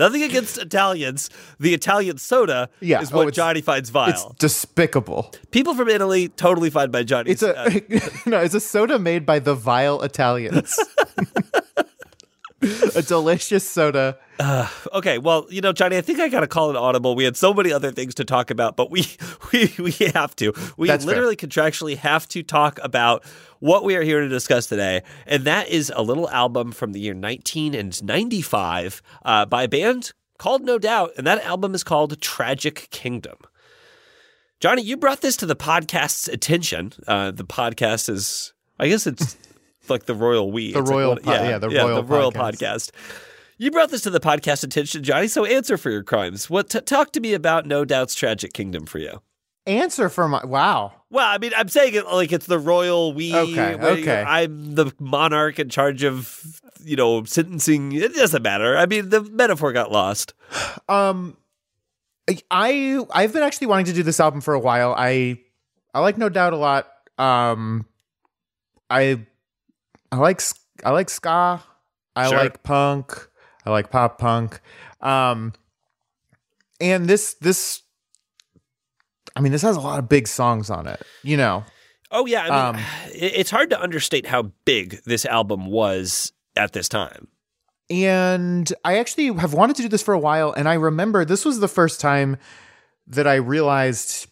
Nothing 0.00 0.22
against 0.24 0.58
Italians. 0.58 1.30
The 1.60 1.74
Italian 1.74 2.18
soda 2.18 2.68
Yeah. 2.80 3.02
is 3.02 3.12
Oh, 3.12 3.16
what 3.18 3.28
it's- 3.28 3.36
Johnny 3.36 3.60
finds 3.60 3.90
vile. 3.90 4.08
it's 4.10 4.24
despicable. 4.38 5.30
People 5.52 5.74
from 5.74 5.88
Italy 5.88 6.28
totally 6.28 6.70
fine 6.70 6.90
by 6.90 7.02
Johnny. 7.04 7.30
It's 7.30 7.42
a 7.42 7.56
uh, 7.56 7.70
no. 8.26 8.38
It's 8.40 8.54
a 8.54 8.60
soda 8.60 8.98
made 8.98 9.24
by 9.26 9.38
the 9.38 9.54
vile 9.54 10.00
Italians. 10.02 10.76
a 12.94 13.02
delicious 13.02 13.68
soda. 13.68 14.18
okay. 14.92 15.18
Well, 15.18 15.46
you 15.50 15.60
know, 15.60 15.72
Johnny, 15.72 15.96
I 15.96 16.00
think 16.00 16.20
I 16.20 16.28
got 16.28 16.40
to 16.40 16.46
call 16.46 16.70
it 16.70 16.76
audible. 16.76 17.14
We 17.14 17.24
had 17.24 17.36
so 17.36 17.54
many 17.54 17.72
other 17.72 17.90
things 17.90 18.14
to 18.16 18.24
talk 18.24 18.50
about, 18.50 18.76
but 18.76 18.90
we 18.90 19.06
we 19.52 19.72
we 19.78 19.92
have 20.14 20.36
to. 20.36 20.52
We 20.76 20.88
That's 20.88 21.04
fair. 21.04 21.14
literally 21.14 21.36
contractually 21.36 21.96
have 21.96 22.28
to 22.28 22.42
talk 22.42 22.78
about 22.82 23.24
what 23.60 23.84
we 23.84 23.96
are 23.96 24.02
here 24.02 24.20
to 24.20 24.28
discuss 24.28 24.66
today, 24.66 25.02
and 25.26 25.44
that 25.44 25.68
is 25.68 25.92
a 25.94 26.02
little 26.02 26.28
album 26.30 26.72
from 26.72 26.92
the 26.92 27.00
year 27.00 27.14
1995 27.14 29.02
uh, 29.24 29.46
by 29.46 29.62
a 29.64 29.68
band 29.68 30.12
called 30.38 30.62
No 30.62 30.78
Doubt, 30.78 31.12
and 31.16 31.26
that 31.26 31.42
album 31.44 31.74
is 31.74 31.84
called 31.84 32.20
Tragic 32.20 32.88
Kingdom. 32.90 33.36
Johnny, 34.58 34.82
you 34.82 34.96
brought 34.98 35.22
this 35.22 35.36
to 35.38 35.46
the 35.46 35.56
podcast's 35.56 36.28
attention. 36.28 36.92
Uh, 37.06 37.30
the 37.30 37.44
podcast 37.44 38.10
is, 38.10 38.52
I 38.78 38.88
guess 38.88 39.06
it's 39.06 39.36
like 39.90 40.06
the 40.06 40.14
royal 40.14 40.50
we. 40.52 40.72
The 40.72 40.78
It's 40.80 40.88
like 40.88 40.96
royal 40.96 41.10
what- 41.14 41.22
po- 41.22 41.32
yeah, 41.32 41.58
the 41.58 41.68
royal 41.68 42.02
the 42.02 42.04
royal 42.04 42.32
podcast. 42.32 42.90
podcast. 42.90 42.90
You 43.58 43.70
brought 43.70 43.90
this 43.90 44.00
to 44.02 44.10
the 44.10 44.20
podcast 44.20 44.64
attention, 44.64 45.02
Johnny. 45.02 45.28
So 45.28 45.44
answer 45.44 45.76
for 45.76 45.90
your 45.90 46.02
crimes. 46.02 46.48
What? 46.48 46.70
T- 46.70 46.80
talk 46.80 47.12
to 47.12 47.20
me 47.20 47.34
about 47.34 47.66
No 47.66 47.84
Doubt's 47.84 48.14
tragic 48.14 48.54
kingdom 48.54 48.86
for 48.86 48.98
you. 48.98 49.20
Answer 49.66 50.08
for 50.08 50.26
my 50.28 50.44
wow. 50.46 50.92
Well, 51.10 51.26
I 51.26 51.36
mean, 51.36 51.52
I'm 51.54 51.68
saying 51.68 51.92
it 51.94 52.06
like 52.06 52.32
it's 52.32 52.46
the 52.46 52.58
royal 52.58 53.12
we. 53.12 53.36
Okay, 53.36 53.74
okay. 53.74 54.22
I'm 54.26 54.74
the 54.74 54.90
monarch 54.98 55.58
in 55.58 55.68
charge 55.68 56.02
of, 56.04 56.62
you 56.82 56.96
know, 56.96 57.24
sentencing. 57.24 57.92
It 57.92 58.14
doesn't 58.14 58.42
matter. 58.42 58.78
I 58.78 58.86
mean, 58.86 59.10
the 59.10 59.22
metaphor 59.22 59.72
got 59.72 59.92
lost. 59.92 60.32
Um, 60.88 61.36
I 62.50 63.00
I've 63.12 63.32
been 63.32 63.42
actually 63.42 63.66
wanting 63.66 63.86
to 63.86 63.92
do 63.92 64.02
this 64.02 64.20
album 64.20 64.40
for 64.40 64.54
a 64.54 64.60
while. 64.60 64.94
I 64.96 65.38
I 65.92 66.00
like 66.00 66.16
No 66.16 66.28
Doubt 66.28 66.52
a 66.52 66.56
lot. 66.56 66.88
Um, 67.18 67.86
I 68.88 69.26
I 70.12 70.16
like 70.16 70.40
I 70.84 70.90
like 70.90 71.10
ska. 71.10 71.62
I 72.16 72.28
Sure. 72.28 72.38
like 72.38 72.62
punk. 72.62 73.28
I 73.64 73.70
like 73.70 73.90
pop 73.90 74.18
punk. 74.18 74.60
Um, 75.00 75.52
and 76.80 77.06
this 77.06 77.34
this. 77.34 77.82
I 79.36 79.40
mean, 79.40 79.52
this 79.52 79.62
has 79.62 79.76
a 79.76 79.80
lot 79.80 79.98
of 79.98 80.08
big 80.08 80.26
songs 80.26 80.70
on 80.70 80.86
it. 80.86 81.02
You 81.22 81.36
know, 81.36 81.64
Oh 82.10 82.26
yeah, 82.26 82.42
I 82.42 82.72
mean, 82.72 82.76
Um, 82.76 82.86
it's 83.14 83.50
hard 83.50 83.70
to 83.70 83.80
understate 83.80 84.26
how 84.26 84.50
big 84.64 85.00
this 85.04 85.24
album 85.24 85.66
was 85.66 86.32
at 86.56 86.72
this 86.72 86.88
time. 86.88 87.28
And 87.88 88.72
I 88.84 88.98
actually 88.98 89.32
have 89.34 89.52
wanted 89.52 89.76
to 89.76 89.82
do 89.82 89.88
this 89.88 90.02
for 90.02 90.14
a 90.14 90.18
while. 90.18 90.52
And 90.52 90.68
I 90.68 90.74
remember 90.74 91.24
this 91.24 91.44
was 91.44 91.58
the 91.58 91.68
first 91.68 92.00
time 92.00 92.36
that 93.06 93.26
I 93.26 93.34
realized 93.34 94.28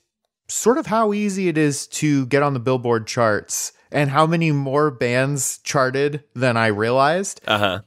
sort 0.49 0.78
of 0.78 0.87
how 0.87 1.12
easy 1.12 1.49
it 1.49 1.58
is 1.58 1.87
to 1.88 2.26
get 2.26 2.42
on 2.42 2.54
the 2.54 2.61
Billboard 2.61 3.06
charts 3.06 3.73
and 3.90 4.11
how 4.11 4.26
many 4.26 4.52
more 4.52 4.90
bands 4.90 5.59
charted 5.59 6.25
than 6.35 6.57
I 6.57 6.66
realized. 6.68 7.40
Uh 7.47 7.59
huh. 7.59 7.80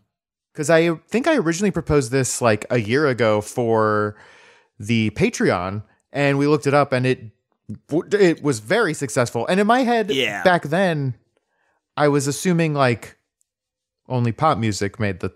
Because 0.53 0.69
I 0.69 0.95
think 1.07 1.27
I 1.27 1.37
originally 1.37 1.71
proposed 1.71 2.11
this 2.11 2.41
like 2.41 2.65
a 2.69 2.77
year 2.79 3.07
ago 3.07 3.39
for 3.41 4.15
the 4.79 5.11
Patreon, 5.11 5.83
and 6.11 6.37
we 6.37 6.47
looked 6.47 6.67
it 6.67 6.73
up, 6.73 6.91
and 6.91 7.05
it 7.05 7.31
it 8.11 8.43
was 8.43 8.59
very 8.59 8.93
successful. 8.93 9.47
And 9.47 9.59
in 9.59 9.67
my 9.67 9.81
head, 9.83 10.11
Yeah. 10.11 10.43
back 10.43 10.63
then, 10.63 11.15
I 11.95 12.09
was 12.09 12.27
assuming 12.27 12.73
like 12.73 13.17
only 14.09 14.31
pop 14.33 14.57
music 14.57 14.99
made 14.99 15.19
the 15.21 15.31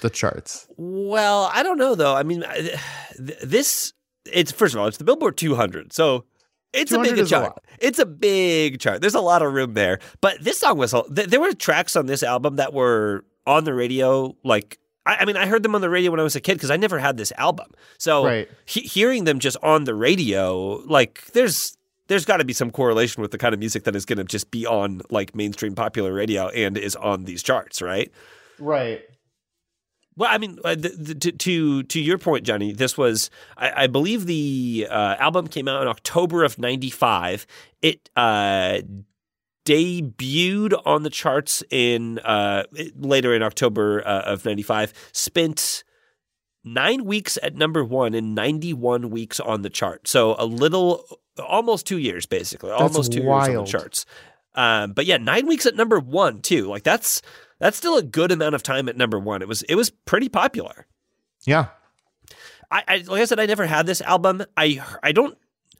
the 0.00 0.08
charts. 0.10 0.66
Well, 0.76 1.50
I 1.52 1.62
don't 1.62 1.76
know 1.78 1.94
though. 1.94 2.14
I 2.14 2.22
mean, 2.22 2.44
th- 2.54 3.38
this 3.42 3.92
it's 4.26 4.52
first 4.52 4.74
of 4.74 4.80
all, 4.80 4.86
it's 4.86 4.98
the 4.98 5.04
Billboard 5.04 5.36
200. 5.36 5.92
So 5.92 6.24
It's 6.72 6.92
a 6.92 6.98
big 6.98 7.18
a 7.18 7.24
chart. 7.26 7.42
lot. 7.44 7.64
it's 7.78 7.98
a 7.98 8.06
big 8.06 8.80
chart. 8.80 9.00
There's 9.00 9.14
a 9.14 9.20
lot 9.20 9.42
of 9.42 9.52
room 9.52 9.74
there. 9.74 9.98
But 10.20 10.42
this 10.42 10.58
song 10.58 10.78
was, 10.78 10.92
th- 11.14 11.28
there 11.28 11.40
were 11.40 11.52
tracks 11.52 11.96
on 11.96 12.06
this 12.06 12.22
album 12.22 12.56
that 12.56 12.72
were 12.72 13.24
on 13.46 13.64
the 13.64 13.74
radio. 13.74 14.34
Like, 14.44 14.78
I, 15.04 15.16
I 15.20 15.24
mean, 15.24 15.36
I 15.36 15.46
heard 15.46 15.62
them 15.62 15.74
on 15.74 15.80
the 15.80 15.90
radio 15.90 16.10
when 16.10 16.20
I 16.20 16.22
was 16.22 16.36
a 16.36 16.40
kid 16.40 16.54
because 16.54 16.70
I 16.70 16.76
never 16.76 16.98
had 16.98 17.16
this 17.16 17.32
album. 17.36 17.66
So 17.98 18.24
Right. 18.24 18.48
he- 18.64 18.80
hearing 18.82 19.24
them 19.24 19.38
just 19.38 19.56
on 19.62 19.84
the 19.84 19.94
radio, 19.94 20.76
like, 20.86 21.26
there's, 21.32 21.76
there's 22.08 22.24
got 22.24 22.38
to 22.38 22.44
be 22.44 22.52
some 22.52 22.70
correlation 22.70 23.20
with 23.22 23.30
the 23.32 23.38
kind 23.38 23.52
of 23.52 23.58
music 23.58 23.84
that 23.84 23.94
is 23.96 24.04
going 24.06 24.18
to 24.18 24.24
just 24.24 24.50
be 24.50 24.66
on 24.66 25.02
like 25.10 25.34
mainstream 25.34 25.74
popular 25.74 26.12
radio 26.12 26.48
and 26.48 26.76
is 26.78 26.96
on 26.96 27.24
these 27.24 27.42
charts, 27.42 27.80
right? 27.82 28.10
Right. 28.58 29.02
Well, 30.16 30.30
I 30.30 30.38
mean, 30.38 30.58
uh, 30.64 30.74
the, 30.74 30.88
the, 30.90 31.14
to, 31.14 31.32
to 31.32 31.82
to 31.84 32.00
your 32.00 32.18
point, 32.18 32.44
Johnny, 32.44 32.72
this 32.72 32.98
was 32.98 33.30
I, 33.56 33.84
I 33.84 33.86
believe 33.86 34.26
the 34.26 34.86
uh, 34.90 35.16
album 35.18 35.48
came 35.48 35.68
out 35.68 35.82
in 35.82 35.88
October 35.88 36.44
of 36.44 36.58
'95. 36.58 37.46
It 37.80 38.10
uh, 38.14 38.80
debuted 39.64 40.80
on 40.84 41.02
the 41.02 41.10
charts 41.10 41.62
in 41.70 42.18
uh, 42.20 42.64
later 42.96 43.34
in 43.34 43.42
October 43.42 44.06
uh, 44.06 44.22
of 44.22 44.44
'95. 44.44 44.92
Spent 45.12 45.84
nine 46.64 47.04
weeks 47.04 47.38
at 47.42 47.56
number 47.56 47.84
one 47.84 48.14
and 48.14 48.34
91 48.34 49.10
weeks 49.10 49.40
on 49.40 49.62
the 49.62 49.70
chart. 49.70 50.06
So 50.06 50.36
a 50.38 50.46
little, 50.46 51.04
almost 51.44 51.86
two 51.86 51.98
years, 51.98 52.26
basically, 52.26 52.70
almost 52.70 53.12
two 53.12 53.22
years 53.22 53.48
on 53.48 53.54
the 53.54 53.64
charts. 53.64 54.06
Um, 54.54 54.92
but 54.92 55.06
yeah, 55.06 55.16
nine 55.16 55.46
weeks 55.46 55.66
at 55.66 55.76
number 55.76 55.98
one 55.98 56.42
too. 56.42 56.66
Like 56.66 56.82
that's 56.82 57.22
that's 57.62 57.76
still 57.76 57.96
a 57.96 58.02
good 58.02 58.32
amount 58.32 58.56
of 58.56 58.64
time 58.64 58.88
at 58.88 58.96
number 58.96 59.20
one. 59.20 59.40
It 59.40 59.46
was 59.46 59.62
it 59.62 59.76
was 59.76 59.88
pretty 59.88 60.28
popular. 60.28 60.84
Yeah. 61.44 61.66
I, 62.72 62.82
I 62.88 62.96
like 63.06 63.20
I 63.20 63.24
said, 63.24 63.38
I 63.38 63.46
never 63.46 63.66
had 63.66 63.86
this 63.86 64.00
album. 64.00 64.42
I 64.56 64.82
I 65.00 65.12
don't. 65.12 65.38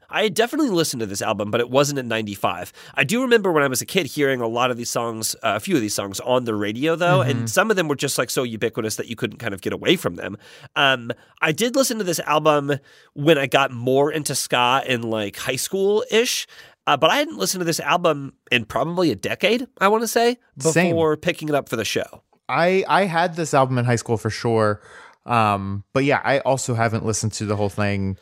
I 0.09 0.23
had 0.23 0.35
definitely 0.35 0.69
listened 0.69 0.99
to 0.99 1.07
this 1.07 1.23
album, 1.23 1.49
but 1.49 1.59
it 1.59 1.69
wasn't 1.69 1.99
in 1.99 2.07
'95. 2.07 2.71
I 2.93 3.03
do 3.03 3.23
remember 3.23 3.51
when 3.51 3.63
I 3.63 3.67
was 3.67 3.81
a 3.81 3.85
kid 3.85 4.05
hearing 4.05 4.39
a 4.39 4.47
lot 4.47 4.71
of 4.71 4.77
these 4.77 4.91
songs, 4.91 5.35
uh, 5.43 5.53
a 5.55 5.59
few 5.59 5.75
of 5.75 5.81
these 5.81 5.93
songs 5.93 6.21
on 6.21 6.45
the 6.45 6.55
radio, 6.55 6.95
though, 6.95 7.21
and 7.21 7.49
some 7.49 7.69
of 7.69 7.75
them 7.75 7.89
were 7.89 7.95
just 7.95 8.17
like 8.17 8.29
so 8.29 8.43
ubiquitous 8.43 8.95
that 8.95 9.07
you 9.07 9.17
couldn't 9.17 9.39
kind 9.39 9.53
of 9.53 9.61
get 9.61 9.73
away 9.73 9.97
from 9.97 10.15
them. 10.15 10.37
Um, 10.77 11.11
I 11.41 11.51
did 11.51 11.75
listen 11.75 11.97
to 11.97 12.03
this 12.05 12.19
album 12.21 12.73
when 13.13 13.37
I 13.37 13.47
got 13.47 13.71
more 13.71 14.09
into 14.11 14.35
ska 14.35 14.83
in 14.87 15.01
like 15.01 15.35
high 15.35 15.57
school 15.57 16.05
ish. 16.11 16.47
Uh, 16.85 16.97
but 16.97 17.09
I 17.09 17.17
hadn't 17.17 17.37
listened 17.37 17.61
to 17.61 17.65
this 17.65 17.79
album 17.79 18.33
in 18.51 18.65
probably 18.65 19.11
a 19.11 19.15
decade, 19.15 19.67
I 19.79 19.87
want 19.87 20.03
to 20.03 20.07
say, 20.07 20.37
Same. 20.59 20.91
before 20.91 21.15
picking 21.15 21.47
it 21.49 21.55
up 21.55 21.69
for 21.69 21.75
the 21.75 21.85
show. 21.85 22.23
I 22.49 22.83
I 22.87 23.05
had 23.05 23.35
this 23.35 23.53
album 23.53 23.77
in 23.77 23.85
high 23.85 23.95
school 23.95 24.17
for 24.17 24.29
sure. 24.29 24.81
Um, 25.25 25.85
but 25.93 26.03
yeah, 26.03 26.21
I 26.23 26.39
also 26.39 26.73
haven't 26.73 27.05
listened 27.05 27.33
to 27.33 27.45
the 27.45 27.55
whole 27.55 27.69
thing 27.69 28.17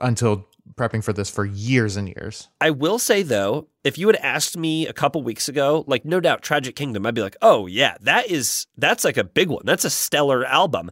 until 0.00 0.46
prepping 0.74 1.02
for 1.02 1.14
this 1.14 1.30
for 1.30 1.46
years 1.46 1.96
and 1.96 2.08
years. 2.08 2.48
I 2.60 2.70
will 2.70 2.98
say 2.98 3.22
though, 3.22 3.68
if 3.84 3.96
you 3.96 4.06
had 4.08 4.16
asked 4.16 4.56
me 4.56 4.86
a 4.86 4.92
couple 4.92 5.22
weeks 5.22 5.48
ago, 5.48 5.84
like 5.86 6.04
no 6.04 6.20
doubt 6.20 6.42
Tragic 6.42 6.76
Kingdom, 6.76 7.06
I'd 7.06 7.14
be 7.14 7.22
like, 7.22 7.36
"Oh 7.40 7.66
yeah, 7.66 7.96
that 8.02 8.30
is 8.30 8.66
that's 8.76 9.04
like 9.04 9.16
a 9.16 9.24
big 9.24 9.48
one. 9.48 9.62
That's 9.64 9.84
a 9.84 9.90
stellar 9.90 10.44
album." 10.44 10.90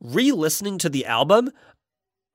Re-listening 0.00 0.78
to 0.78 0.88
the 0.88 1.06
album, 1.06 1.50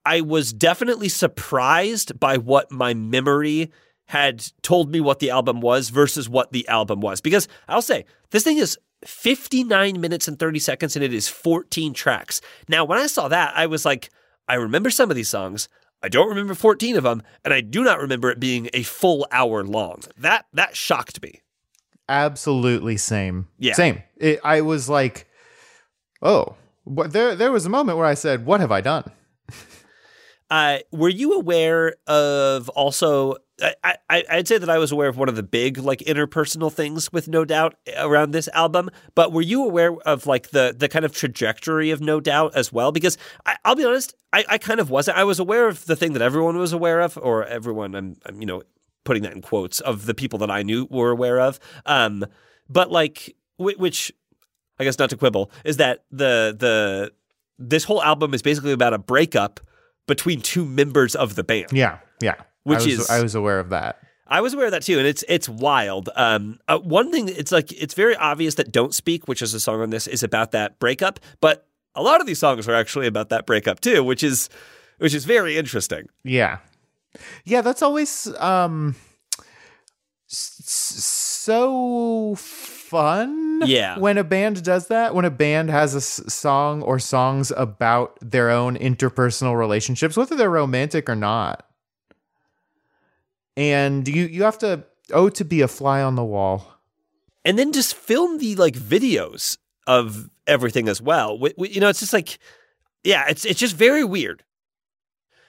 I 0.06 0.20
was 0.20 0.52
definitely 0.52 1.08
surprised 1.08 2.20
by 2.20 2.36
what 2.36 2.70
my 2.72 2.94
memory 2.94 3.72
had 4.08 4.46
told 4.62 4.92
me 4.92 5.00
what 5.00 5.20
the 5.20 5.30
album 5.30 5.62
was 5.62 5.90
versus 5.90 6.30
what 6.30 6.52
the 6.52 6.68
album 6.68 7.00
was. 7.02 7.22
Because 7.22 7.48
I'll 7.68 7.82
say, 7.82 8.06
this 8.32 8.44
thing 8.44 8.58
is 8.58 8.78
59 9.06 10.00
minutes 10.00 10.28
and 10.28 10.38
30 10.38 10.60
seconds 10.60 10.96
and 10.96 11.04
it 11.04 11.14
is 11.14 11.28
14 11.28 11.94
tracks. 11.94 12.42
Now, 12.68 12.86
when 12.86 13.00
I 13.00 13.08
saw 13.08 13.28
that, 13.28 13.54
I 13.56 13.66
was 13.66 13.86
like, 13.86 14.10
I 14.48 14.56
remember 14.56 14.90
some 14.90 15.10
of 15.10 15.16
these 15.16 15.30
songs. 15.30 15.70
I 16.02 16.10
don't 16.10 16.28
remember 16.28 16.54
14 16.54 16.98
of 16.98 17.04
them, 17.04 17.24
and 17.46 17.54
I 17.54 17.62
do 17.62 17.82
not 17.82 18.00
remember 18.00 18.30
it 18.30 18.40
being 18.40 18.70
a 18.74 18.84
full 18.84 19.26
hour 19.32 19.64
long. 19.64 20.02
That 20.18 20.46
that 20.52 20.76
shocked 20.76 21.24
me. 21.24 21.42
Absolutely 22.10 22.98
same. 22.98 23.48
Yeah. 23.58 23.74
Same. 23.74 24.04
It, 24.18 24.42
I 24.44 24.60
was 24.62 24.90
like, 24.90 25.30
oh, 26.22 26.56
but 26.86 27.14
there 27.14 27.36
there 27.36 27.54
was 27.54 27.66
a 27.66 27.70
moment 27.70 27.98
where 27.98 28.06
I 28.06 28.16
said, 28.16 28.46
"What 28.46 28.60
have 28.60 28.72
I 28.72 28.82
done?" 28.82 29.10
Uh, 30.52 30.80
were 30.92 31.10
you 31.10 31.34
aware 31.34 31.96
of 32.06 32.70
also? 32.70 33.36
I, 33.84 33.96
I, 34.10 34.24
I'd 34.30 34.48
say 34.48 34.58
that 34.58 34.70
I 34.70 34.78
was 34.78 34.92
aware 34.92 35.08
of 35.08 35.18
one 35.18 35.30
of 35.30 35.36
the 35.36 35.44
big 35.44 35.78
like 35.78 36.00
interpersonal 36.00 36.72
things 36.72 37.12
with 37.14 37.28
No 37.28 37.46
Doubt 37.46 37.76
around 37.98 38.32
this 38.32 38.48
album. 38.50 38.90
But 39.16 39.32
were 39.32 39.42
you 39.42 39.64
aware 39.64 39.94
of 40.06 40.28
like 40.28 40.50
the 40.50 40.76
the 40.78 40.90
kind 40.90 41.06
of 41.06 41.14
trajectory 41.14 41.92
of 41.92 42.02
No 42.02 42.20
Doubt 42.20 42.56
as 42.56 42.74
well? 42.74 42.92
Because 42.92 43.18
I, 43.46 43.56
I'll 43.64 43.76
be 43.76 43.86
honest, 43.86 44.16
I, 44.34 44.44
I 44.50 44.58
kind 44.58 44.80
of 44.80 44.90
wasn't. 44.90 45.18
I 45.18 45.24
was 45.24 45.40
aware 45.40 45.68
of 45.68 45.86
the 45.86 45.96
thing 45.96 46.14
that 46.14 46.22
everyone 46.22 46.58
was 46.58 46.74
aware 46.74 47.02
of, 47.02 47.18
or 47.18 47.46
everyone. 47.46 47.96
I'm, 47.96 48.16
I'm 48.26 48.40
you 48.42 48.46
know 48.46 48.64
putting 49.04 49.24
that 49.24 49.34
in 49.34 49.42
quotes 49.42 49.80
of 49.82 50.06
the 50.06 50.14
people 50.14 50.40
that 50.40 50.52
I 50.52 50.64
knew 50.64 50.88
were 50.90 51.12
aware 51.12 51.40
of. 51.40 51.60
Um, 51.86 52.26
but 52.70 52.92
like 52.92 53.36
whi- 53.58 53.76
which 53.78 54.12
I 54.80 54.84
guess 54.84 54.98
not 55.00 55.10
to 55.12 55.18
quibble 55.18 55.52
is 55.64 55.78
that 55.78 56.04
the 56.12 56.56
the 56.58 57.12
this 57.60 57.84
whole 57.84 58.02
album 58.02 58.34
is 58.34 58.42
basically 58.42 58.72
about 58.72 58.94
a 58.94 58.98
breakup 58.98 59.60
between 60.08 60.42
two 60.42 60.66
members 60.66 61.16
of 61.16 61.36
the 61.36 61.44
band. 61.44 61.72
Yeah, 61.72 62.00
yeah. 62.22 62.36
Which 62.64 62.80
I 62.80 62.86
was, 62.86 63.00
is- 63.00 63.10
I 63.10 63.22
was 63.22 63.36
aware 63.36 63.60
of 63.60 63.70
that. 63.70 64.00
I 64.26 64.42
was 64.42 64.54
aware 64.54 64.66
of 64.66 64.72
that 64.72 64.84
too, 64.84 64.98
and 64.98 65.06
it's 65.08 65.24
it's 65.28 65.48
wild. 65.50 66.10
Um, 66.16 66.58
uh, 66.68 66.80
one 66.80 67.12
thing 67.12 67.28
it's 67.30 67.52
like 67.52 67.72
it's 67.74 67.94
very 67.94 68.16
obvious 68.16 68.56
that 68.56 68.72
"Don't 68.72 68.96
Speak," 68.96 69.28
which 69.28 69.42
is 69.42 69.54
a 69.54 69.60
song 69.60 69.82
on 69.82 69.90
this, 69.92 70.08
is 70.08 70.24
about 70.24 70.52
that 70.54 70.80
breakup, 70.80 71.20
but 71.42 71.68
a 71.94 72.02
lot 72.02 72.22
of 72.22 72.26
these 72.26 72.40
songs 72.40 72.68
are 72.68 72.74
actually 72.74 73.06
about 73.06 73.30
that 73.30 73.46
breakup 73.46 73.82
too, 73.82 74.04
which 74.04 74.24
is 74.24 74.50
which 74.98 75.14
is 75.14 75.26
very 75.26 75.58
interesting. 75.58 76.08
Yeah. 76.24 76.60
Yeah, 77.46 77.62
that's 77.62 77.84
always 77.84 78.28
um 78.40 78.96
so 80.28 82.36
fun. 82.38 83.62
Yeah. 83.66 84.00
When 84.00 84.18
a 84.18 84.24
band 84.24 84.64
does 84.64 84.88
that, 84.88 85.14
when 85.14 85.26
a 85.26 85.32
band 85.32 85.70
has 85.70 85.94
a 85.94 85.98
s- 85.98 86.22
song 86.34 86.82
or 86.82 86.98
songs 87.00 87.52
about 87.56 88.18
their 88.22 88.50
own 88.50 88.78
interpersonal 88.78 89.58
relationships, 89.58 90.18
whether 90.18 90.36
they're 90.36 90.50
romantic 90.50 91.10
or 91.10 91.16
not. 91.16 91.68
And 93.56 94.08
you 94.08 94.26
you 94.26 94.44
have 94.44 94.58
to 94.60 94.84
oh 95.12 95.30
to 95.30 95.46
be 95.46 95.62
a 95.62 95.68
fly 95.68 96.02
on 96.02 96.16
the 96.16 96.24
wall. 96.24 96.80
and 97.46 97.58
then 97.60 97.72
just 97.74 97.94
film 97.96 98.38
the 98.40 98.56
like 98.56 98.76
videos 98.76 99.58
of 99.88 100.30
everything 100.48 100.88
as 100.90 101.02
well. 101.02 101.38
Wh- 101.38 101.52
wh- 101.60 101.74
You 101.76 101.82
know, 101.82 101.90
it's 101.90 102.00
just 102.00 102.14
like, 102.14 102.40
yeah, 103.04 103.26
it's 103.30 103.46
it's 103.46 103.60
just 103.60 103.76
very 103.76 104.04
weird. 104.04 104.44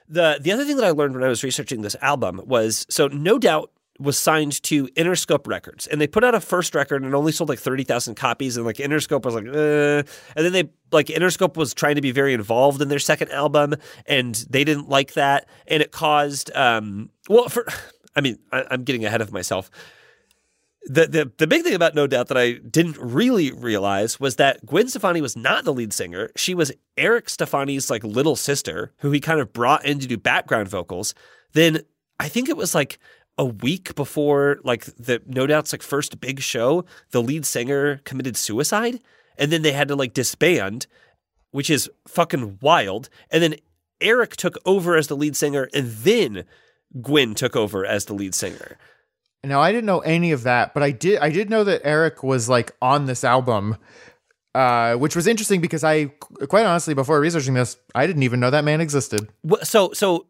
The 0.09 0.39
the 0.41 0.53
other 0.53 0.65
thing 0.65 0.77
that 0.77 0.85
I 0.85 0.91
learned 0.91 1.15
when 1.15 1.25
I 1.25 1.29
was 1.29 1.43
researching 1.43 1.83
this 1.83 1.97
album 2.03 2.41
was 2.45 2.87
so 2.91 3.09
no 3.09 3.39
doubt 3.39 3.71
was 4.01 4.19
signed 4.19 4.61
to 4.65 4.87
Interscope 4.89 5.47
Records, 5.47 5.87
and 5.87 6.01
they 6.01 6.09
put 6.09 6.25
out 6.25 6.35
a 6.35 6.41
first 6.41 6.75
record 6.75 7.05
and 7.05 7.15
only 7.15 7.33
sold 7.33 7.49
like 7.49 7.61
thirty 7.61 7.85
thousand 7.85 8.17
copies, 8.17 8.57
and 8.57 8.67
like 8.67 8.77
Interscope 8.77 9.25
was 9.25 9.35
like, 9.35 9.47
uh, 9.47 10.03
and 10.37 10.45
then 10.45 10.53
they 10.53 10.69
like 10.93 11.07
Interscope 11.07 11.57
was 11.57 11.73
trying 11.73 11.95
to 11.95 12.03
be 12.03 12.11
very 12.11 12.35
involved 12.35 12.83
in 12.83 12.89
their 12.89 12.99
second 12.99 13.31
album, 13.31 13.77
and 14.05 14.35
they 14.51 14.65
didn't 14.65 14.89
like 14.91 15.15
that, 15.15 15.49
and 15.69 15.81
it 15.83 15.91
caused 15.91 16.51
um 16.55 17.09
well 17.29 17.49
for. 17.49 17.67
I 18.17 18.21
mean, 18.21 18.39
I, 18.53 18.65
I'm 18.71 18.85
getting 18.85 19.05
ahead 19.05 19.21
of 19.21 19.33
myself 19.33 19.71
the, 20.87 21.07
the 21.07 21.33
the 21.39 21.47
big 21.47 21.63
thing 21.63 21.75
about 21.75 21.95
No 21.95 22.07
Doubt 22.07 22.29
that 22.29 22.37
I 22.37 22.53
didn't 22.53 22.99
really 22.99 23.51
realize 23.53 24.21
was 24.21 24.37
that 24.37 24.65
Gwen 24.67 24.89
Stefani 24.89 25.21
was 25.21 25.37
not 25.37 25.65
the 25.65 25.73
lead 25.73 25.93
singer. 25.93 26.31
She 26.37 26.55
was 26.55 26.73
Eric 26.97 27.29
Stefani's 27.29 27.91
like 27.91 28.05
little 28.05 28.37
sister, 28.37 28.93
who 28.99 29.11
he 29.11 29.21
kind 29.21 29.41
of 29.41 29.53
brought 29.53 29.85
in 29.85 29.99
to 30.01 30.07
do 30.07 30.19
background 30.19 30.69
vocals. 30.69 31.15
Then 31.53 31.81
I 32.21 32.29
think 32.29 32.49
it 32.49 32.57
was 32.57 32.75
like 32.75 32.99
a 33.39 33.45
week 33.45 33.95
before 33.95 34.59
like 34.63 34.85
the 34.85 35.23
No 35.27 35.47
Doubt's 35.47 35.73
like 35.73 35.83
first 35.83 36.21
big 36.21 36.41
show, 36.41 36.85
the 37.11 37.23
lead 37.23 37.47
singer 37.47 38.01
committed 38.05 38.37
suicide, 38.37 39.01
and 39.39 39.51
then 39.51 39.63
they 39.63 39.73
had 39.73 39.89
to 39.89 39.97
like 39.97 40.13
disband, 40.13 40.87
which 41.51 41.71
is 41.71 41.91
fucking 42.07 42.59
wild. 42.61 43.09
And 43.31 43.43
then 43.43 43.55
Eric 44.03 44.37
took 44.37 44.59
over 44.67 44.97
as 44.97 45.07
the 45.07 45.17
lead 45.17 45.35
singer, 45.35 45.71
and 45.73 45.89
then 45.89 46.45
Gwen 47.01 47.35
took 47.35 47.57
over 47.57 47.85
as 47.85 48.05
the 48.05 48.15
lead 48.15 48.35
singer. 48.35 48.79
Now 49.43 49.61
I 49.61 49.73
didn't 49.73 49.87
know 49.87 50.01
any 50.01 50.33
of 50.33 50.43
that, 50.45 50.73
but 50.75 50.83
I 50.83 50.91
did 50.91 51.19
I 51.19 51.31
did 51.31 51.51
know 51.51 51.65
that 51.65 51.83
Eric 51.85 52.23
was 52.23 52.49
like 52.49 52.75
on 52.81 53.07
this 53.07 53.25
album. 53.25 53.77
Uh, 54.55 54.95
which 54.95 55.17
was 55.17 55.27
interesting 55.27 55.61
because 55.61 55.83
I, 55.83 56.07
quite 56.49 56.65
honestly, 56.65 56.95
before 56.95 57.19
researching 57.19 57.55
this, 57.55 57.77
I 57.93 58.07
didn't 58.07 58.23
even 58.23 58.39
know 58.39 58.51
that 58.51 58.63
man 58.63 58.81
existed. 58.81 59.29
So, 59.65 59.93
so 59.93 60.27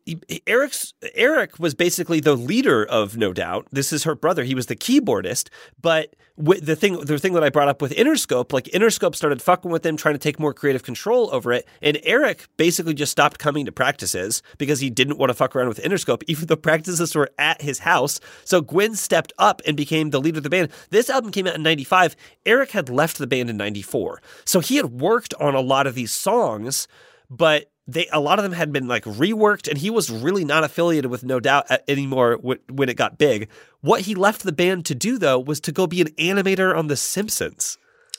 Eric's 0.46 0.94
Eric 1.14 1.58
was 1.58 1.74
basically 1.74 2.20
the 2.20 2.34
leader 2.34 2.82
of 2.86 3.18
No 3.18 3.34
Doubt. 3.34 3.66
This 3.70 3.92
is 3.92 4.04
her 4.04 4.14
brother. 4.14 4.42
He 4.44 4.54
was 4.54 4.64
the 4.66 4.76
keyboardist. 4.76 5.50
But 5.78 6.14
the 6.36 6.74
thing, 6.74 6.98
the 6.98 7.18
thing 7.18 7.34
that 7.34 7.44
I 7.44 7.50
brought 7.50 7.68
up 7.68 7.80
with 7.80 7.92
Interscope, 7.92 8.52
like 8.52 8.64
Interscope 8.66 9.14
started 9.14 9.40
fucking 9.40 9.70
with 9.70 9.86
him, 9.86 9.96
trying 9.96 10.16
to 10.16 10.18
take 10.18 10.40
more 10.40 10.52
creative 10.52 10.82
control 10.82 11.28
over 11.32 11.52
it. 11.52 11.66
And 11.80 12.00
Eric 12.02 12.48
basically 12.56 12.94
just 12.94 13.12
stopped 13.12 13.38
coming 13.38 13.66
to 13.66 13.72
practices 13.72 14.42
because 14.58 14.80
he 14.80 14.90
didn't 14.90 15.18
want 15.18 15.30
to 15.30 15.34
fuck 15.34 15.54
around 15.54 15.68
with 15.68 15.80
Interscope, 15.82 16.22
even 16.28 16.46
though 16.46 16.56
practices 16.56 17.14
were 17.14 17.30
at 17.38 17.62
his 17.62 17.80
house. 17.80 18.18
So 18.44 18.60
Gwen 18.60 18.96
stepped 18.96 19.32
up 19.38 19.62
and 19.66 19.76
became 19.76 20.10
the 20.10 20.20
leader 20.20 20.38
of 20.38 20.42
the 20.42 20.50
band. 20.50 20.70
This 20.90 21.08
album 21.08 21.30
came 21.30 21.46
out 21.46 21.54
in 21.54 21.62
'95. 21.62 22.16
Eric 22.44 22.72
had 22.72 22.88
left 22.88 23.18
the 23.18 23.26
band 23.26 23.48
in 23.48 23.56
'94, 23.56 24.13
so 24.44 24.60
he 24.60 24.76
had 24.76 24.86
worked 24.86 25.34
on 25.34 25.54
a 25.54 25.60
lot 25.60 25.86
of 25.86 25.94
these 25.94 26.12
songs 26.12 26.86
but 27.30 27.70
they 27.86 28.06
a 28.12 28.20
lot 28.20 28.38
of 28.38 28.42
them 28.42 28.52
had 28.52 28.72
been 28.72 28.86
like 28.88 29.04
reworked, 29.04 29.68
and 29.68 29.76
he 29.78 29.90
was 29.90 30.10
really 30.10 30.44
not 30.44 30.64
affiliated 30.64 31.10
with 31.10 31.22
No 31.24 31.38
Doubt 31.40 31.70
uh, 31.70 31.78
anymore 31.86 32.38
when 32.40 32.88
it 32.88 32.96
got 32.96 33.18
big. 33.18 33.48
What 33.82 34.02
he 34.02 34.14
left 34.14 34.42
the 34.42 34.52
band 34.52 34.86
to 34.86 34.94
do 34.94 35.18
though 35.18 35.38
was 35.38 35.60
to 35.60 35.72
go 35.72 35.86
be 35.86 36.00
an 36.00 36.08
animator 36.12 36.74
on 36.74 36.86
The 36.86 36.96
Simpsons. 36.96 37.76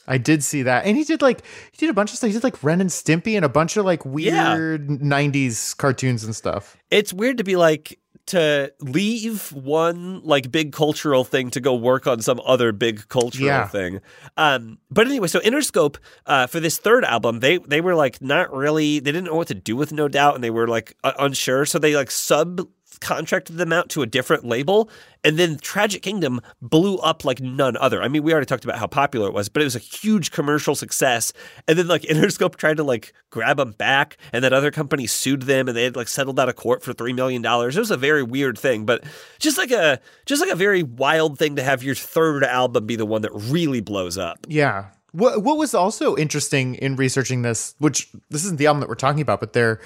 I 0.08 0.20
did 0.20 0.44
see 0.44 0.62
that. 0.64 0.86
And 0.86 0.96
he 0.98 1.04
did 1.04 1.22
like 1.24 1.42
he 1.72 1.78
did 1.78 1.90
a 1.90 1.94
bunch 1.94 2.12
of 2.12 2.18
stuff. 2.18 2.28
He 2.28 2.34
did 2.34 2.44
like 2.44 2.64
Ren 2.64 2.80
and 2.80 2.92
Stimpy 2.92 3.36
and 3.36 3.44
a 3.46 3.50
bunch 3.50 3.76
of 3.76 3.86
like 3.86 4.02
Yeah. 4.06 4.54
weird 4.56 4.88
90s 4.88 5.76
cartoons 5.78 6.24
and 6.24 6.36
stuff. 6.36 6.78
It's 6.92 7.12
weird 7.12 7.40
to 7.40 7.44
be 7.44 7.56
like 7.56 8.00
to 8.28 8.74
leave 8.80 9.52
one 9.52 10.22
like 10.24 10.52
big 10.52 10.72
cultural 10.72 11.24
thing 11.24 11.52
to 11.52 11.60
go 11.60 11.76
work 11.76 12.08
on 12.08 12.22
some 12.22 12.42
other 12.46 12.72
big 12.72 13.08
cultural 13.08 13.46
Yeah. 13.46 13.68
thing. 13.68 14.02
Um, 14.38 14.80
but 14.90 15.06
anyway, 15.08 15.28
so 15.28 15.40
Interscope 15.42 15.98
uh, 16.26 16.48
for 16.48 16.60
this 16.60 16.78
third 16.78 17.06
album, 17.06 17.40
they 17.40 17.58
they 17.60 17.82
were 17.82 17.96
like 17.96 18.22
not 18.22 18.52
really 18.54 19.00
they 19.00 19.12
didn't 19.12 19.26
know 19.26 19.36
what 19.36 19.48
to 19.50 19.54
do 19.54 19.76
with 19.76 19.92
No 19.92 20.08
Doubt, 20.08 20.36
and 20.36 20.44
they 20.44 20.50
were 20.50 20.68
like 20.68 20.96
uh, 21.04 21.14
unsure, 21.20 21.66
so 21.66 21.78
they 21.80 21.96
like 21.96 22.10
sub 22.10 22.68
contracted 23.00 23.58
them 23.58 23.74
out 23.74 23.90
to 23.90 24.02
a 24.02 24.06
different 24.06 24.46
label 24.46 24.90
and 25.26 25.40
then 25.40 25.58
Tragic 25.58 26.04
Kingdom 26.04 26.40
blew 26.62 26.98
up 26.98 27.26
like 27.26 27.42
none 27.42 27.76
other. 27.78 28.02
I 28.02 28.08
mean, 28.08 28.22
we 28.22 28.32
already 28.32 28.46
talked 28.46 28.64
about 28.64 28.78
how 28.78 28.86
popular 28.86 29.28
it 29.28 29.34
was, 29.34 29.50
but 29.50 29.64
it 29.64 29.66
was 29.66 29.76
a 29.76 29.80
huge 29.80 30.30
commercial 30.30 30.76
success. 30.76 31.34
And 31.68 31.80
then 31.80 31.88
like 31.88 32.02
Interscope 32.04 32.56
tried 32.58 32.78
to 32.78 32.84
like 32.84 33.12
grab 33.32 33.58
them 33.58 33.72
back 33.72 34.18
and 34.32 34.44
that 34.44 34.54
other 34.54 34.70
company 34.70 35.08
sued 35.08 35.42
them 35.44 35.68
and 35.68 35.76
they 35.76 35.84
had 35.84 35.96
like 35.96 36.08
settled 36.08 36.40
out 36.40 36.48
of 36.48 36.56
court 36.56 36.84
for 36.84 36.94
3 36.94 37.12
million 37.14 37.42
dollars. 37.42 37.76
It 37.76 37.80
was 37.80 37.92
a 37.92 37.98
very 37.98 38.22
weird 38.22 38.58
thing, 38.58 38.86
but 38.86 39.04
just 39.40 39.58
like 39.58 39.72
a 39.72 40.00
just 40.28 40.42
like 40.42 40.52
a 40.52 40.56
very 40.56 40.84
wild 40.84 41.40
thing 41.40 41.56
to 41.56 41.64
have 41.64 41.82
your 41.82 41.96
third 41.96 42.44
album 42.44 42.86
be 42.86 42.96
the 42.96 43.06
one 43.06 43.24
that 43.24 43.32
really 43.34 43.82
blows 43.82 44.20
up. 44.20 44.46
Yeah. 44.48 44.86
What 45.12 45.42
what 45.42 45.58
was 45.58 45.74
also 45.74 46.16
interesting 46.18 46.76
in 46.76 46.98
researching 46.98 47.42
this, 47.42 47.74
which 47.80 48.10
this 48.30 48.46
isn't 48.46 48.58
the 48.58 48.68
album 48.68 48.82
that 48.82 48.90
we're 48.90 48.96
talking 48.96 49.22
about, 49.22 49.40
but 49.40 49.54
their 49.54 49.80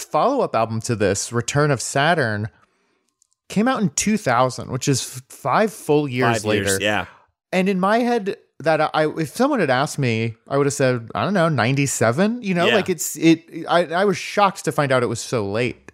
follow-up 0.00 0.54
album 0.54 0.80
to 0.82 0.96
this, 0.96 1.32
Return 1.32 1.70
of 1.70 1.80
Saturn, 1.80 2.48
came 3.48 3.66
out 3.68 3.82
in 3.82 3.90
2000, 3.90 4.70
which 4.70 4.88
is 4.88 5.00
f- 5.02 5.22
5 5.28 5.72
full 5.72 6.08
years 6.08 6.36
Five 6.38 6.44
later. 6.44 6.64
years, 6.68 6.78
yeah. 6.80 7.06
And 7.52 7.68
in 7.68 7.80
my 7.80 7.98
head 7.98 8.36
that 8.60 8.80
I 8.94 9.08
if 9.08 9.30
someone 9.34 9.58
had 9.60 9.70
asked 9.70 9.98
me, 9.98 10.36
I 10.46 10.56
would 10.56 10.66
have 10.66 10.74
said, 10.74 11.08
I 11.14 11.24
don't 11.24 11.34
know, 11.34 11.48
97, 11.48 12.42
you 12.42 12.54
know, 12.54 12.66
Yeah. 12.66 12.76
like 12.76 12.88
it's 12.88 13.16
it 13.16 13.44
I 13.68 13.86
I 13.86 14.04
was 14.04 14.16
shocked 14.16 14.64
to 14.66 14.72
find 14.72 14.92
out 14.92 15.02
it 15.02 15.06
was 15.06 15.20
so 15.20 15.50
late. 15.50 15.90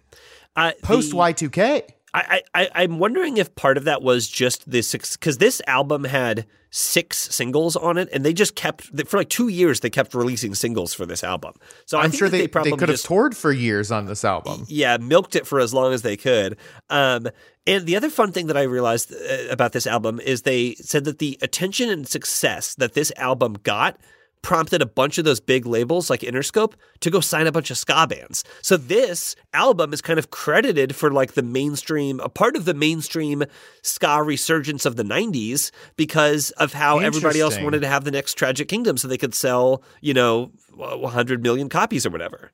Uh, 0.55 0.71
Post 0.83 1.11
the- 1.11 1.17
Y2K. 1.17 1.83
I, 2.19 2.41
I, 2.53 2.69
I'm 2.75 2.99
wondering 2.99 3.37
if 3.37 3.53
part 3.55 3.77
of 3.77 3.83
that 3.85 4.01
was 4.01 4.27
just 4.27 4.69
the 4.69 4.81
six, 4.81 5.17
because 5.17 5.37
this 5.37 5.61
album 5.67 6.03
had 6.03 6.45
six 6.69 7.17
singles 7.33 7.75
on 7.75 7.97
it, 7.97 8.09
and 8.11 8.25
they 8.25 8.33
just 8.33 8.55
kept 8.55 9.07
for 9.07 9.17
like 9.17 9.29
two 9.29 9.47
years. 9.47 9.79
They 9.79 9.89
kept 9.89 10.13
releasing 10.13 10.55
singles 10.55 10.93
for 10.93 11.05
this 11.05 11.23
album. 11.23 11.53
So 11.85 11.97
I 11.97 12.03
I'm 12.03 12.11
think 12.11 12.19
sure 12.19 12.29
they, 12.29 12.41
they, 12.41 12.47
probably 12.47 12.71
could 12.71 12.89
have 12.89 12.95
just 12.95 13.05
toured 13.05 13.35
for 13.35 13.51
years 13.51 13.91
on 13.91 14.05
this 14.05 14.23
album. 14.23 14.65
yeah 14.67 14.97
milked 14.97 15.35
it 15.35 15.47
for 15.47 15.59
as 15.59 15.73
long 15.73 15.93
as 15.93 16.01
they 16.01 16.17
could. 16.17 16.57
Um, 16.89 17.27
and 17.65 17.85
the 17.85 17.95
other 17.95 18.09
fun 18.09 18.31
thing 18.31 18.47
that 18.47 18.57
I 18.57 18.63
realized 18.63 19.13
uh, 19.13 19.49
about 19.49 19.73
this 19.73 19.85
album 19.87 20.19
is 20.19 20.43
they 20.43 20.75
said 20.75 21.03
that 21.05 21.19
the 21.19 21.37
attention 21.41 21.89
and 21.89 22.07
success 22.07 22.75
that 22.75 22.93
this 22.93 23.11
album 23.17 23.57
got 23.63 23.99
prompted 24.41 24.81
a 24.81 24.85
bunch 24.85 25.17
of 25.17 25.25
those 25.25 25.39
big 25.39 25.65
labels 25.65 26.09
like 26.09 26.21
Interscope 26.21 26.73
to 27.01 27.09
go 27.09 27.19
sign 27.19 27.47
a 27.47 27.51
bunch 27.51 27.69
of 27.71 27.77
ska 27.77 28.07
bands. 28.07 28.43
So 28.61 28.77
this 28.77 29.35
album 29.53 29.93
is 29.93 30.01
kind 30.01 30.19
of 30.19 30.29
credited 30.29 30.95
for 30.95 31.11
like 31.11 31.33
the 31.33 31.41
mainstream, 31.41 32.19
a 32.19 32.29
part 32.29 32.55
of 32.55 32.65
the 32.65 32.73
mainstream 32.73 33.43
ska 33.81 34.21
resurgence 34.23 34.85
of 34.85 34.95
the 34.95 35.03
90s 35.03 35.71
because 35.95 36.51
of 36.51 36.73
how 36.73 36.99
everybody 36.99 37.39
else 37.41 37.59
wanted 37.59 37.81
to 37.81 37.87
have 37.87 38.03
the 38.03 38.11
next 38.11 38.35
Tragic 38.35 38.67
Kingdom 38.67 38.97
so 38.97 39.07
they 39.07 39.17
could 39.17 39.33
sell, 39.35 39.83
you 40.01 40.13
know, 40.13 40.51
100 40.75 41.41
million 41.43 41.69
copies 41.69 42.05
or 42.05 42.09
whatever. 42.09 42.51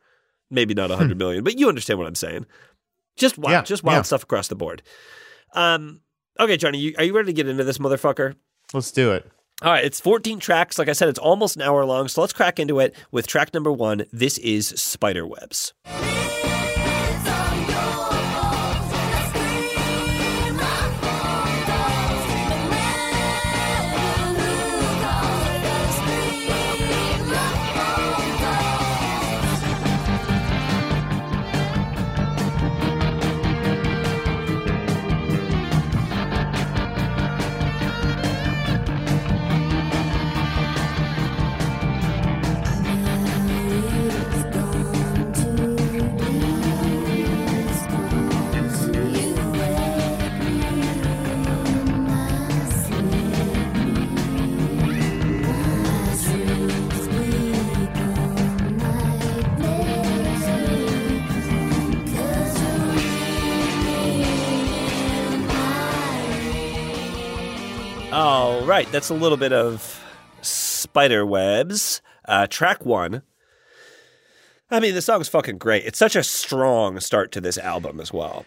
Maybe 0.49 0.73
not 0.73 0.89
100 0.89 1.17
million, 1.17 1.43
but 1.43 1.57
you 1.59 1.67
understand 1.69 1.99
what 1.99 2.07
I'm 2.07 2.15
saying. 2.15 2.45
Just 3.15 3.37
wild, 3.37 3.51
Yeah, 3.51 3.61
just 3.63 3.83
wild 3.83 3.97
yeah. 3.99 4.01
stuff 4.03 4.23
across 4.23 4.47
the 4.47 4.55
board. 4.55 4.81
Um, 5.53 6.01
okay, 6.39 6.57
Johnny, 6.57 6.79
you, 6.79 6.95
are 6.97 7.03
you 7.03 7.15
ready 7.15 7.27
to 7.27 7.33
get 7.33 7.47
into 7.47 7.63
this 7.63 7.77
motherfucker? 7.77 8.35
Let's 8.73 8.91
do 8.91 9.11
it. 9.11 9.29
All 9.61 9.71
right, 9.71 9.85
it's 9.85 9.99
14 10.01 10.39
tracks. 10.39 10.77
Like 10.77 10.89
I 10.89 10.93
said, 10.93 11.09
it's 11.09 11.19
almost 11.19 11.55
an 11.55 11.61
hour 11.61 11.85
long. 11.85 12.07
So 12.07 12.21
let's 12.21 12.33
crack 12.33 12.59
into 12.59 12.79
it 12.79 12.95
with 13.11 13.27
track 13.27 13.53
number 13.53 13.71
one. 13.71 14.05
This 14.11 14.37
is 14.39 14.73
Spiderwebs. 14.73 15.73
All 15.85 16.22
right, 68.73 68.91
that's 68.91 69.09
a 69.09 69.13
little 69.13 69.37
bit 69.37 69.53
of 69.53 70.03
Spiderwebs. 70.41 72.01
Uh, 72.25 72.47
track 72.47 72.83
one. 72.83 73.21
I 74.71 74.79
mean, 74.79 74.95
the 74.95 75.01
song's 75.01 75.27
fucking 75.27 75.59
great. 75.59 75.85
It's 75.85 75.99
such 75.99 76.15
a 76.15 76.23
strong 76.23 76.99
start 76.99 77.31
to 77.33 77.41
this 77.41 77.59
album 77.59 78.01
as 78.01 78.11
well. 78.11 78.45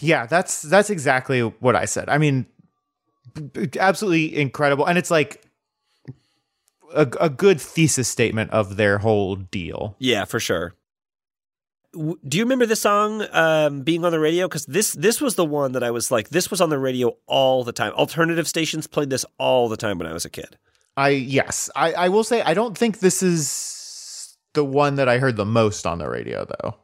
Yeah, 0.00 0.26
that's 0.26 0.60
that's 0.60 0.90
exactly 0.90 1.40
what 1.40 1.74
I 1.74 1.86
said. 1.86 2.10
I 2.10 2.18
mean, 2.18 2.46
absolutely 3.80 4.36
incredible, 4.36 4.84
and 4.84 4.98
it's 4.98 5.10
like 5.10 5.42
a, 6.94 7.08
a 7.18 7.30
good 7.30 7.58
thesis 7.58 8.06
statement 8.06 8.50
of 8.50 8.76
their 8.76 8.98
whole 8.98 9.34
deal. 9.34 9.96
Yeah, 9.98 10.26
for 10.26 10.38
sure. 10.38 10.74
W- 11.94 12.18
Do 12.26 12.36
you 12.38 12.44
remember 12.44 12.66
this 12.66 12.80
song 12.82 13.24
um, 13.32 13.82
being 13.82 14.04
on 14.04 14.12
the 14.12 14.20
radio? 14.20 14.46
Because 14.48 14.66
this 14.66 14.92
this 14.92 15.20
was 15.20 15.34
the 15.36 15.44
one 15.44 15.72
that 15.72 15.82
I 15.82 15.90
was 15.90 16.10
like, 16.10 16.28
this 16.28 16.50
was 16.50 16.60
on 16.60 16.68
the 16.70 16.78
radio 16.78 17.16
all 17.26 17.64
the 17.64 17.72
time. 17.72 17.92
Alternative 17.94 18.46
stations 18.46 18.86
played 18.86 19.10
this 19.10 19.24
all 19.38 19.68
the 19.68 19.76
time 19.76 19.98
when 19.98 20.06
I 20.06 20.12
was 20.12 20.24
a 20.24 20.30
kid. 20.30 20.58
I 20.96 21.08
yes, 21.10 21.70
I 21.74 21.92
I 21.92 22.08
will 22.08 22.24
say 22.24 22.42
I 22.42 22.54
don't 22.54 22.76
think 22.76 22.98
this 23.00 23.22
is 23.22 24.36
the 24.52 24.64
one 24.64 24.94
that 24.96 25.08
I 25.08 25.18
heard 25.18 25.36
the 25.36 25.44
most 25.44 25.86
on 25.86 25.98
the 25.98 26.08
radio 26.08 26.44
though. 26.44 26.74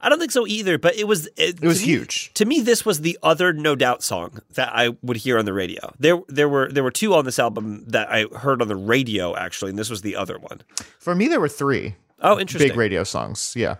I 0.00 0.08
don't 0.08 0.20
think 0.20 0.30
so 0.30 0.46
either, 0.46 0.78
but 0.78 0.94
it 0.96 1.08
was 1.08 1.26
it, 1.36 1.58
It 1.60 1.66
was 1.66 1.80
to 1.80 1.86
me- 1.86 1.92
huge. 1.92 2.30
to 2.34 2.44
me. 2.44 2.60
This 2.60 2.86
was 2.86 3.00
the 3.00 3.18
other 3.22 3.52
No 3.52 3.74
Doubt 3.74 4.02
song 4.04 4.38
that 4.54 4.70
I 4.72 4.96
would 5.02 5.16
hear 5.18 5.38
on 5.38 5.44
the 5.44 5.52
radio. 5.52 5.92
There 5.98 6.20
there 6.28 6.48
were 6.48 6.70
there 6.70 6.84
were 6.84 6.92
two 6.92 7.14
on 7.14 7.24
this 7.24 7.38
album 7.38 7.84
that 7.88 8.08
I 8.08 8.26
heard 8.38 8.62
on 8.62 8.68
the 8.68 8.76
radio 8.76 9.34
actually, 9.36 9.70
and 9.70 9.78
this 9.78 9.90
was 9.90 10.02
the 10.02 10.14
other 10.16 10.38
one. 10.38 10.62
For 11.00 11.14
me, 11.14 11.26
there 11.28 11.40
were 11.40 11.48
three 11.48 11.96
Oh, 12.20 12.38
interesting. 12.38 12.68
big 12.70 12.76
radio 12.78 13.04
songs. 13.04 13.54
Yeah, 13.56 13.76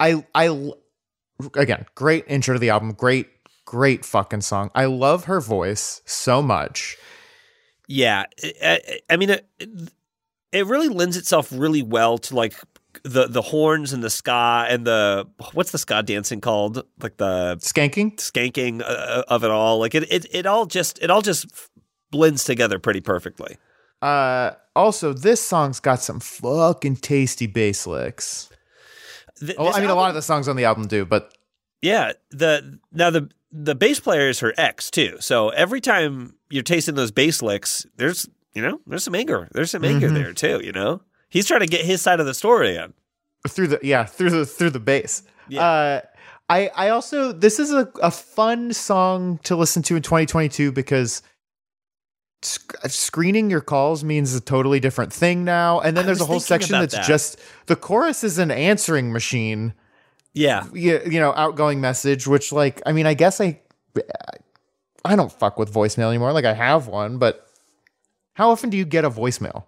I 0.00 0.24
I 0.34 0.70
again 1.54 1.86
great 1.94 2.24
intro 2.28 2.54
to 2.54 2.58
the 2.60 2.70
album. 2.70 2.92
Great 2.92 3.28
great 3.64 4.04
fucking 4.04 4.40
song. 4.40 4.70
I 4.74 4.86
love 4.86 5.24
her 5.24 5.40
voice 5.40 6.02
so 6.06 6.40
much. 6.42 6.96
Yeah, 7.86 8.24
I, 8.42 8.52
I- 8.86 9.00
I 9.10 9.16
mean, 9.16 9.30
it, 9.30 9.46
it 10.52 10.66
really 10.66 10.88
lends 10.88 11.16
itself 11.16 11.50
really 11.52 11.82
well 11.82 12.18
to 12.18 12.34
like 12.34 12.54
the 13.04 13.26
the 13.28 13.42
horns 13.42 13.92
and 13.92 14.02
the 14.02 14.10
ska 14.10 14.66
and 14.68 14.86
the 14.86 15.26
what's 15.52 15.70
the 15.70 15.78
ska 15.78 16.02
dancing 16.02 16.40
called? 16.40 16.82
Like 17.00 17.16
the 17.18 17.56
Skanking. 17.60 18.16
skanking 18.16 18.82
uh, 18.82 19.24
of 19.28 19.44
it 19.44 19.50
all. 19.50 19.78
Like 19.78 19.94
it, 19.94 20.10
it, 20.12 20.26
it 20.32 20.46
all 20.46 20.66
just 20.66 20.98
it 21.02 21.10
all 21.10 21.22
just 21.22 21.46
blends 22.10 22.44
together 22.44 22.78
pretty 22.78 23.00
perfectly. 23.00 23.56
Uh, 24.00 24.52
also, 24.76 25.12
this 25.12 25.40
song's 25.44 25.80
got 25.80 26.00
some 26.00 26.20
fucking 26.20 26.96
tasty 26.96 27.46
bass 27.46 27.86
licks. 27.86 28.47
Th- 29.40 29.54
Oh, 29.58 29.68
I 29.72 29.80
mean, 29.80 29.90
a 29.90 29.94
lot 29.94 30.08
of 30.08 30.14
the 30.14 30.22
songs 30.22 30.48
on 30.48 30.56
the 30.56 30.64
album 30.64 30.86
do, 30.86 31.04
but 31.04 31.32
Yeah, 31.82 32.12
the 32.30 32.78
now 32.92 33.10
the 33.10 33.30
the 33.52 33.74
bass 33.74 34.00
player 34.00 34.28
is 34.28 34.40
her 34.40 34.52
ex 34.58 34.90
too. 34.90 35.16
So 35.20 35.48
every 35.50 35.80
time 35.80 36.34
you're 36.50 36.62
tasting 36.62 36.94
those 36.96 37.10
bass 37.10 37.40
licks, 37.42 37.86
there's 37.96 38.28
you 38.54 38.62
know 38.62 38.80
there's 38.86 39.04
some 39.04 39.14
anger. 39.14 39.48
There's 39.52 39.70
some 39.70 39.84
anger 39.84 40.08
Mhm. 40.10 40.14
there 40.14 40.32
too. 40.32 40.60
You 40.64 40.72
know, 40.72 41.02
he's 41.28 41.46
trying 41.46 41.60
to 41.60 41.66
get 41.66 41.84
his 41.84 42.02
side 42.02 42.20
of 42.20 42.26
the 42.26 42.34
story 42.34 42.76
in. 42.76 42.92
through 43.48 43.68
the 43.68 43.78
yeah 43.82 44.04
through 44.04 44.30
the 44.30 44.44
through 44.46 44.70
the 44.70 44.80
bass. 44.80 45.22
Yeah. 45.48 45.62
Uh, 45.66 46.00
I 46.50 46.70
I 46.74 46.88
also 46.90 47.32
this 47.32 47.58
is 47.58 47.72
a, 47.72 47.88
a 48.02 48.10
fun 48.10 48.72
song 48.72 49.38
to 49.44 49.54
listen 49.56 49.82
to 49.84 49.96
in 49.96 50.02
2022 50.02 50.72
because 50.72 51.22
sc- 52.42 52.74
uh, 52.84 52.88
screening 52.88 53.50
your 53.50 53.60
calls 53.60 54.04
means 54.04 54.34
a 54.34 54.40
totally 54.40 54.80
different 54.80 55.12
thing 55.12 55.44
now. 55.44 55.80
And 55.80 55.96
then 55.96 56.04
I 56.04 56.06
there's 56.06 56.20
a 56.20 56.24
whole 56.26 56.40
section 56.40 56.72
that's 56.78 56.94
that. 56.94 57.06
just 57.06 57.38
the 57.66 57.76
chorus 57.76 58.24
is 58.24 58.38
an 58.38 58.50
answering 58.50 59.12
machine, 59.12 59.74
Yeah. 60.34 60.66
you, 60.72 61.00
you 61.06 61.20
know, 61.20 61.32
outgoing 61.36 61.80
message, 61.80 62.26
which 62.26 62.52
like, 62.52 62.80
I 62.86 62.92
mean, 62.92 63.06
I 63.06 63.14
guess 63.14 63.40
I, 63.40 63.60
I 65.04 65.16
don't 65.16 65.32
fuck 65.32 65.58
with 65.58 65.72
voicemail 65.72 66.08
anymore. 66.08 66.32
Like 66.32 66.44
I 66.44 66.54
have 66.54 66.86
one, 66.86 67.18
but 67.18 67.46
how 68.34 68.50
often 68.50 68.70
do 68.70 68.76
you 68.76 68.84
get 68.84 69.04
a 69.04 69.10
voicemail? 69.10 69.64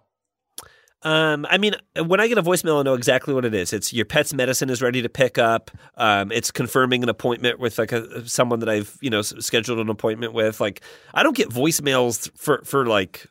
Um, 1.02 1.46
I 1.48 1.56
mean, 1.56 1.74
when 2.04 2.20
I 2.20 2.28
get 2.28 2.36
a 2.36 2.42
voicemail, 2.42 2.80
I 2.80 2.82
know 2.82 2.94
exactly 2.94 3.32
what 3.32 3.44
it 3.44 3.54
is. 3.54 3.72
It's 3.72 3.92
your 3.92 4.04
pet's 4.04 4.34
medicine 4.34 4.68
is 4.68 4.82
ready 4.82 5.00
to 5.00 5.08
pick 5.08 5.38
up. 5.38 5.70
Um, 5.96 6.30
it's 6.30 6.50
confirming 6.50 7.02
an 7.02 7.08
appointment 7.08 7.58
with 7.58 7.78
like 7.78 7.92
a 7.92 8.28
someone 8.28 8.60
that 8.60 8.68
I've 8.68 8.98
you 9.00 9.08
know 9.08 9.22
scheduled 9.22 9.78
an 9.78 9.88
appointment 9.88 10.34
with. 10.34 10.60
Like, 10.60 10.82
I 11.14 11.22
don't 11.22 11.36
get 11.36 11.48
voicemails 11.48 12.30
for 12.36 12.62
for 12.64 12.84
like 12.84 13.26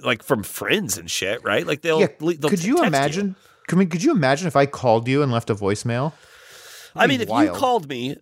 like 0.00 0.22
from 0.22 0.42
friends 0.42 0.98
and 0.98 1.10
shit, 1.10 1.42
right? 1.42 1.66
Like 1.66 1.80
they'll. 1.80 2.00
yeah. 2.00 2.08
they'll 2.18 2.50
could 2.50 2.64
you 2.64 2.82
imagine? 2.84 3.36
Could, 3.66 3.78
we, 3.78 3.86
could 3.86 4.02
you 4.02 4.12
imagine 4.12 4.46
if 4.46 4.56
I 4.56 4.66
called 4.66 5.08
you 5.08 5.22
and 5.22 5.30
left 5.30 5.50
a 5.50 5.54
voicemail? 5.54 6.12
I 6.94 7.06
mean, 7.06 7.20
if 7.20 7.28
wild. 7.28 7.46
you 7.46 7.52
called 7.52 7.88
me, 7.88 8.16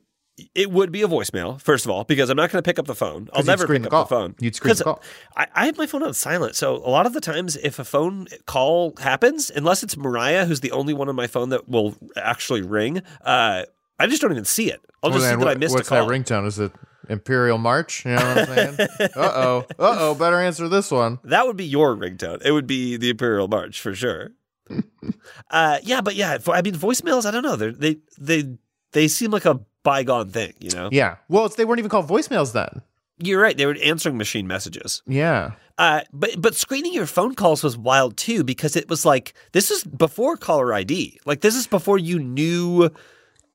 it 0.55 0.70
would 0.70 0.92
be 0.92 1.03
a 1.03 1.09
voicemail. 1.09 1.61
First 1.61 1.85
of 1.85 1.90
all, 1.90 2.05
because 2.05 2.29
I'm 2.31 2.37
not 2.37 2.51
going 2.51 2.62
to 2.62 2.66
pick 2.66 2.79
up 2.79 2.87
the 2.87 2.94
phone. 2.94 3.29
I'll 3.33 3.42
never 3.44 3.66
pick 3.66 3.83
the 3.83 3.90
up 3.90 4.09
the 4.09 4.14
phone. 4.14 4.35
You'd 4.38 4.55
screen 4.55 4.77
the 4.77 4.85
call. 4.85 5.03
I, 5.37 5.46
I 5.55 5.66
have 5.66 5.79
my 5.79 5.87
phone 5.87 6.03
on 6.03 6.14
silent, 6.14 6.57
so 6.57 6.77
a 6.77 6.90
lot 6.90 7.07
of 7.07 7.12
the 7.12 7.20
times, 7.20 7.57
if 7.57 7.79
a 7.79 7.85
phone 7.85 8.29
call 8.46 8.94
happens, 8.99 9.51
unless 9.51 9.83
it's 9.83 9.96
Mariah, 9.96 10.44
who's 10.44 10.61
the 10.61 10.72
only 10.72 10.94
one 10.94 11.09
on 11.09 11.16
my 11.16 11.27
phone 11.27 11.49
that 11.51 11.68
will 11.68 11.96
actually 12.16 12.62
ring, 12.62 13.03
uh, 13.22 13.62
I 13.99 14.07
just 14.07 14.20
don't 14.20 14.33
even 14.33 14.44
see 14.44 14.70
it. 14.70 14.81
I'll 15.03 15.11
just 15.11 15.22
Well, 15.22 15.38
see 15.38 15.44
that 15.44 15.49
I 15.49 15.55
missed 15.55 15.75
what's 15.75 15.88
a 15.88 15.90
call. 15.90 16.07
What's 16.07 16.29
that 16.29 16.35
ringtone? 16.35 16.46
Is 16.46 16.59
it 16.59 16.72
Imperial 17.09 17.59
March? 17.59 18.05
You 18.05 18.12
know 18.12 18.16
what 18.16 18.38
I'm 18.38 18.46
saying? 18.46 18.88
uh 19.01 19.09
oh. 19.16 19.66
Uh 19.79 19.96
oh. 19.99 20.14
Better 20.14 20.40
answer 20.40 20.68
this 20.68 20.90
one. 20.90 21.18
That 21.25 21.46
would 21.46 21.57
be 21.57 21.64
your 21.64 21.96
ringtone. 21.96 22.42
It 22.44 22.53
would 22.53 22.66
be 22.66 22.96
the 22.96 23.11
Imperial 23.11 23.49
March 23.49 23.81
for 23.81 23.94
sure. 23.94 24.33
uh, 25.51 25.79
yeah, 25.83 26.01
but 26.01 26.16
yeah, 26.16 26.38
I 26.49 26.62
mean, 26.62 26.75
voicemails. 26.75 27.25
I 27.25 27.31
don't 27.31 27.42
know. 27.42 27.57
They're, 27.57 27.72
they 27.72 27.99
they 28.18 28.57
they 28.92 29.09
seem 29.09 29.31
like 29.31 29.44
a 29.44 29.61
bygone 29.87 30.29
thing. 30.31 30.53
You 30.61 30.70
know, 30.77 30.88
Yeah. 30.92 31.16
Well, 31.29 31.49
they 31.49 31.64
weren't 31.64 31.79
even 31.79 31.88
called 31.90 32.09
voicemails 32.09 32.53
then. 32.53 32.83
you're 33.18 33.40
right. 33.40 33.57
They 33.57 33.66
were 33.66 33.77
answering 33.83 34.18
machine 34.18 34.46
messages. 34.46 35.03
Yeah. 35.07 35.53
Uh, 35.79 36.01
but 36.12 36.31
but 36.40 36.55
screening 36.55 36.92
your 36.92 37.07
phone 37.07 37.35
calls 37.35 37.62
was 37.62 37.77
wild 37.77 38.16
too 38.16 38.42
because 38.44 38.77
it 38.77 38.88
was 38.88 39.05
like 39.05 39.35
this 39.53 39.70
is 39.70 39.85
before 39.85 40.37
caller 40.37 40.72
ID. 40.75 41.20
Like 41.25 41.40
this 41.40 41.55
is 41.55 41.66
before 41.66 41.99
you 41.99 42.18
knew. 42.18 42.90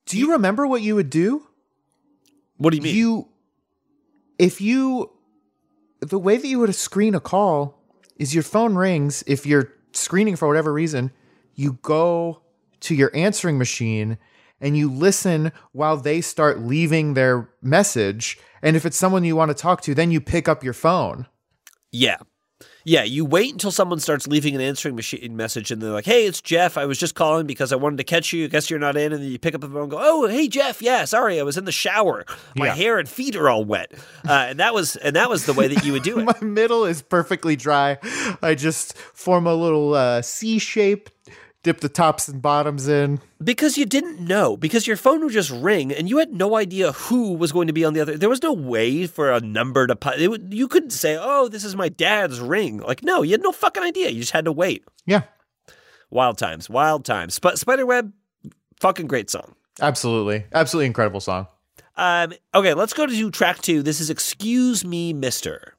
Do 0.05 0.17
you 0.17 0.31
remember 0.31 0.65
what 0.67 0.81
you 0.81 0.95
would 0.95 1.09
do? 1.09 1.47
What 2.57 2.71
do 2.71 2.77
you 2.77 2.83
mean? 2.83 2.95
You, 2.95 3.27
if 4.37 4.61
you, 4.61 5.11
the 5.99 6.19
way 6.19 6.37
that 6.37 6.47
you 6.47 6.59
would 6.59 6.73
screen 6.75 7.15
a 7.15 7.19
call 7.19 7.79
is 8.17 8.33
your 8.33 8.43
phone 8.43 8.75
rings. 8.75 9.23
If 9.27 9.45
you're 9.45 9.73
screening 9.93 10.35
for 10.35 10.47
whatever 10.47 10.71
reason, 10.73 11.11
you 11.55 11.79
go 11.81 12.41
to 12.81 12.95
your 12.95 13.09
answering 13.15 13.57
machine 13.57 14.17
and 14.61 14.77
you 14.77 14.89
listen 14.89 15.51
while 15.73 15.97
they 15.97 16.21
start 16.21 16.59
leaving 16.61 17.13
their 17.15 17.49
message. 17.61 18.37
And 18.61 18.75
if 18.75 18.85
it's 18.85 18.97
someone 18.97 19.23
you 19.23 19.35
want 19.35 19.49
to 19.49 19.55
talk 19.55 19.81
to, 19.81 19.95
then 19.95 20.11
you 20.11 20.21
pick 20.21 20.47
up 20.47 20.63
your 20.63 20.73
phone. 20.73 21.25
yeah, 21.91 22.17
yeah. 22.83 23.03
You 23.03 23.25
wait 23.25 23.51
until 23.51 23.71
someone 23.71 23.99
starts 23.99 24.27
leaving 24.27 24.55
an 24.55 24.61
answering 24.61 24.95
machine 24.95 25.35
message, 25.35 25.71
and 25.71 25.81
they're 25.81 25.91
like, 25.91 26.05
"Hey, 26.05 26.25
it's 26.25 26.41
Jeff. 26.41 26.77
I 26.77 26.85
was 26.85 26.97
just 26.99 27.13
calling 27.15 27.45
because 27.47 27.71
I 27.71 27.75
wanted 27.75 27.97
to 27.97 28.03
catch 28.03 28.33
you. 28.33 28.45
I 28.45 28.47
guess 28.47 28.69
you're 28.69 28.79
not 28.79 28.95
in." 28.97 29.13
And 29.13 29.21
then 29.23 29.29
you 29.31 29.37
pick 29.39 29.53
up 29.55 29.61
the 29.61 29.67
phone 29.67 29.83
and 29.83 29.91
go, 29.91 29.97
"Oh, 29.99 30.27
hey, 30.27 30.47
Jeff. 30.47 30.81
Yeah, 30.81 31.05
sorry, 31.05 31.39
I 31.39 31.43
was 31.43 31.57
in 31.57 31.65
the 31.65 31.71
shower. 31.71 32.23
My 32.55 32.67
Yeah. 32.67 32.75
hair 32.75 32.99
and 32.99 33.09
feet 33.09 33.35
are 33.35 33.49
all 33.49 33.65
wet." 33.65 33.91
Uh, 34.27 34.31
and 34.49 34.59
that 34.59 34.73
was 34.73 34.95
and 34.95 35.15
that 35.15 35.29
was 35.29 35.45
the 35.45 35.53
way 35.53 35.67
that 35.67 35.83
you 35.85 35.91
would 35.93 36.03
do 36.03 36.19
it. 36.21 36.23
My 36.25 36.39
middle 36.47 36.85
is 36.85 37.01
perfectly 37.01 37.55
dry. 37.55 37.97
I 38.43 38.55
just 38.55 38.95
form 38.97 39.45
a 39.47 39.53
little 39.55 39.93
uh, 39.95 40.21
C 40.23 40.57
shape, 40.59 41.09
dip 41.63 41.79
the 41.81 41.89
tops 41.89 42.27
and 42.27 42.41
bottoms 42.41 42.87
in. 42.87 43.19
Because 43.43 43.77
you 43.77 43.85
didn't 43.85 44.19
know, 44.19 44.57
because 44.57 44.87
your 44.87 44.97
phone 44.97 45.21
would 45.23 45.33
just 45.33 45.51
ring 45.51 45.91
and 45.91 46.09
you 46.09 46.17
had 46.17 46.33
no 46.33 46.55
idea 46.55 46.91
who 46.91 47.33
was 47.33 47.51
going 47.51 47.67
to 47.67 47.73
be 47.73 47.85
on 47.85 47.93
the 47.93 47.99
other. 48.01 48.17
There 48.17 48.29
was 48.29 48.41
no 48.41 48.53
way 48.53 49.05
for 49.07 49.31
a 49.31 49.39
number 49.39 49.85
to 49.87 49.95
put. 49.95 50.19
It 50.19 50.27
would, 50.29 50.53
you 50.53 50.67
couldn't 50.67 50.89
say, 50.91 51.17
"Oh, 51.19 51.47
this 51.47 51.63
is 51.63 51.75
my 51.75 51.89
dad's 51.89 52.39
ring." 52.39 52.79
Like, 52.79 53.03
no, 53.03 53.21
you 53.21 53.31
had 53.31 53.41
no 53.43 53.51
fucking 53.51 53.83
idea. 53.83 54.09
You 54.09 54.21
just 54.21 54.31
had 54.31 54.45
to 54.45 54.51
wait. 54.51 54.83
Yeah, 55.05 55.21
Wild 56.09 56.37
times, 56.37 56.69
wild 56.69 57.05
times. 57.05 57.39
But 57.39 57.57
Spiderweb, 57.57 58.11
fucking 58.79 59.07
great 59.07 59.29
song. 59.29 59.55
absolutely. 59.79 60.45
Absolutely 60.53 60.87
incredible 60.87 61.21
song. 61.21 61.47
Um, 61.95 62.33
okay, 62.55 62.73
let's 62.73 62.93
go 62.93 63.05
to 63.05 63.31
track 63.31 63.61
two. 63.61 63.83
This 63.83 63.99
is 64.01 64.09
"Excuse 64.09 64.83
Me, 64.83 65.13
Mister." 65.13 65.75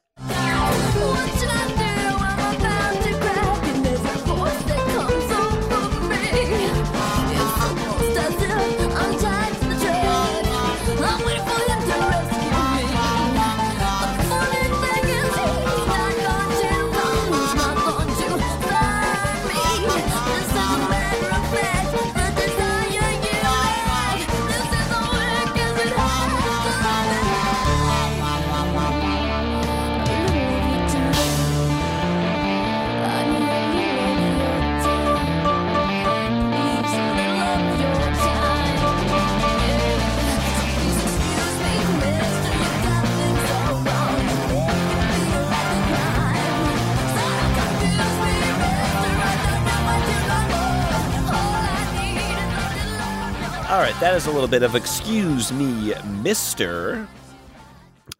Right, 53.82 53.98
that 54.00 54.14
is 54.14 54.26
a 54.26 54.30
little 54.30 54.48
bit 54.48 54.62
of 54.62 54.74
"Excuse 54.74 55.52
Me, 55.52 55.92
Mister." 56.22 57.08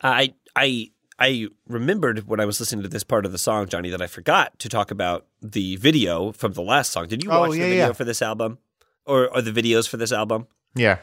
Uh, 0.02 0.08
I 0.08 0.34
I 0.56 0.90
I 1.18 1.48
remembered 1.68 2.26
when 2.26 2.40
I 2.40 2.44
was 2.44 2.58
listening 2.58 2.82
to 2.82 2.88
this 2.88 3.04
part 3.04 3.24
of 3.24 3.32
the 3.32 3.38
song, 3.38 3.68
Johnny, 3.68 3.90
that 3.90 4.02
I 4.02 4.06
forgot 4.08 4.58
to 4.58 4.68
talk 4.68 4.90
about 4.90 5.26
the 5.40 5.76
video 5.76 6.32
from 6.32 6.52
the 6.54 6.62
last 6.62 6.90
song. 6.90 7.06
Did 7.06 7.22
you 7.22 7.30
Oh, 7.30 7.40
watch 7.40 7.50
yeah, 7.56 7.62
the 7.64 7.68
video 7.70 7.86
yeah. 7.88 7.92
for 7.92 8.04
this 8.04 8.20
album, 8.22 8.58
or, 9.06 9.28
or 9.34 9.40
the 9.40 9.52
videos 9.52 9.88
for 9.88 9.96
this 9.96 10.10
album? 10.12 10.46
Yeah. 10.74 10.98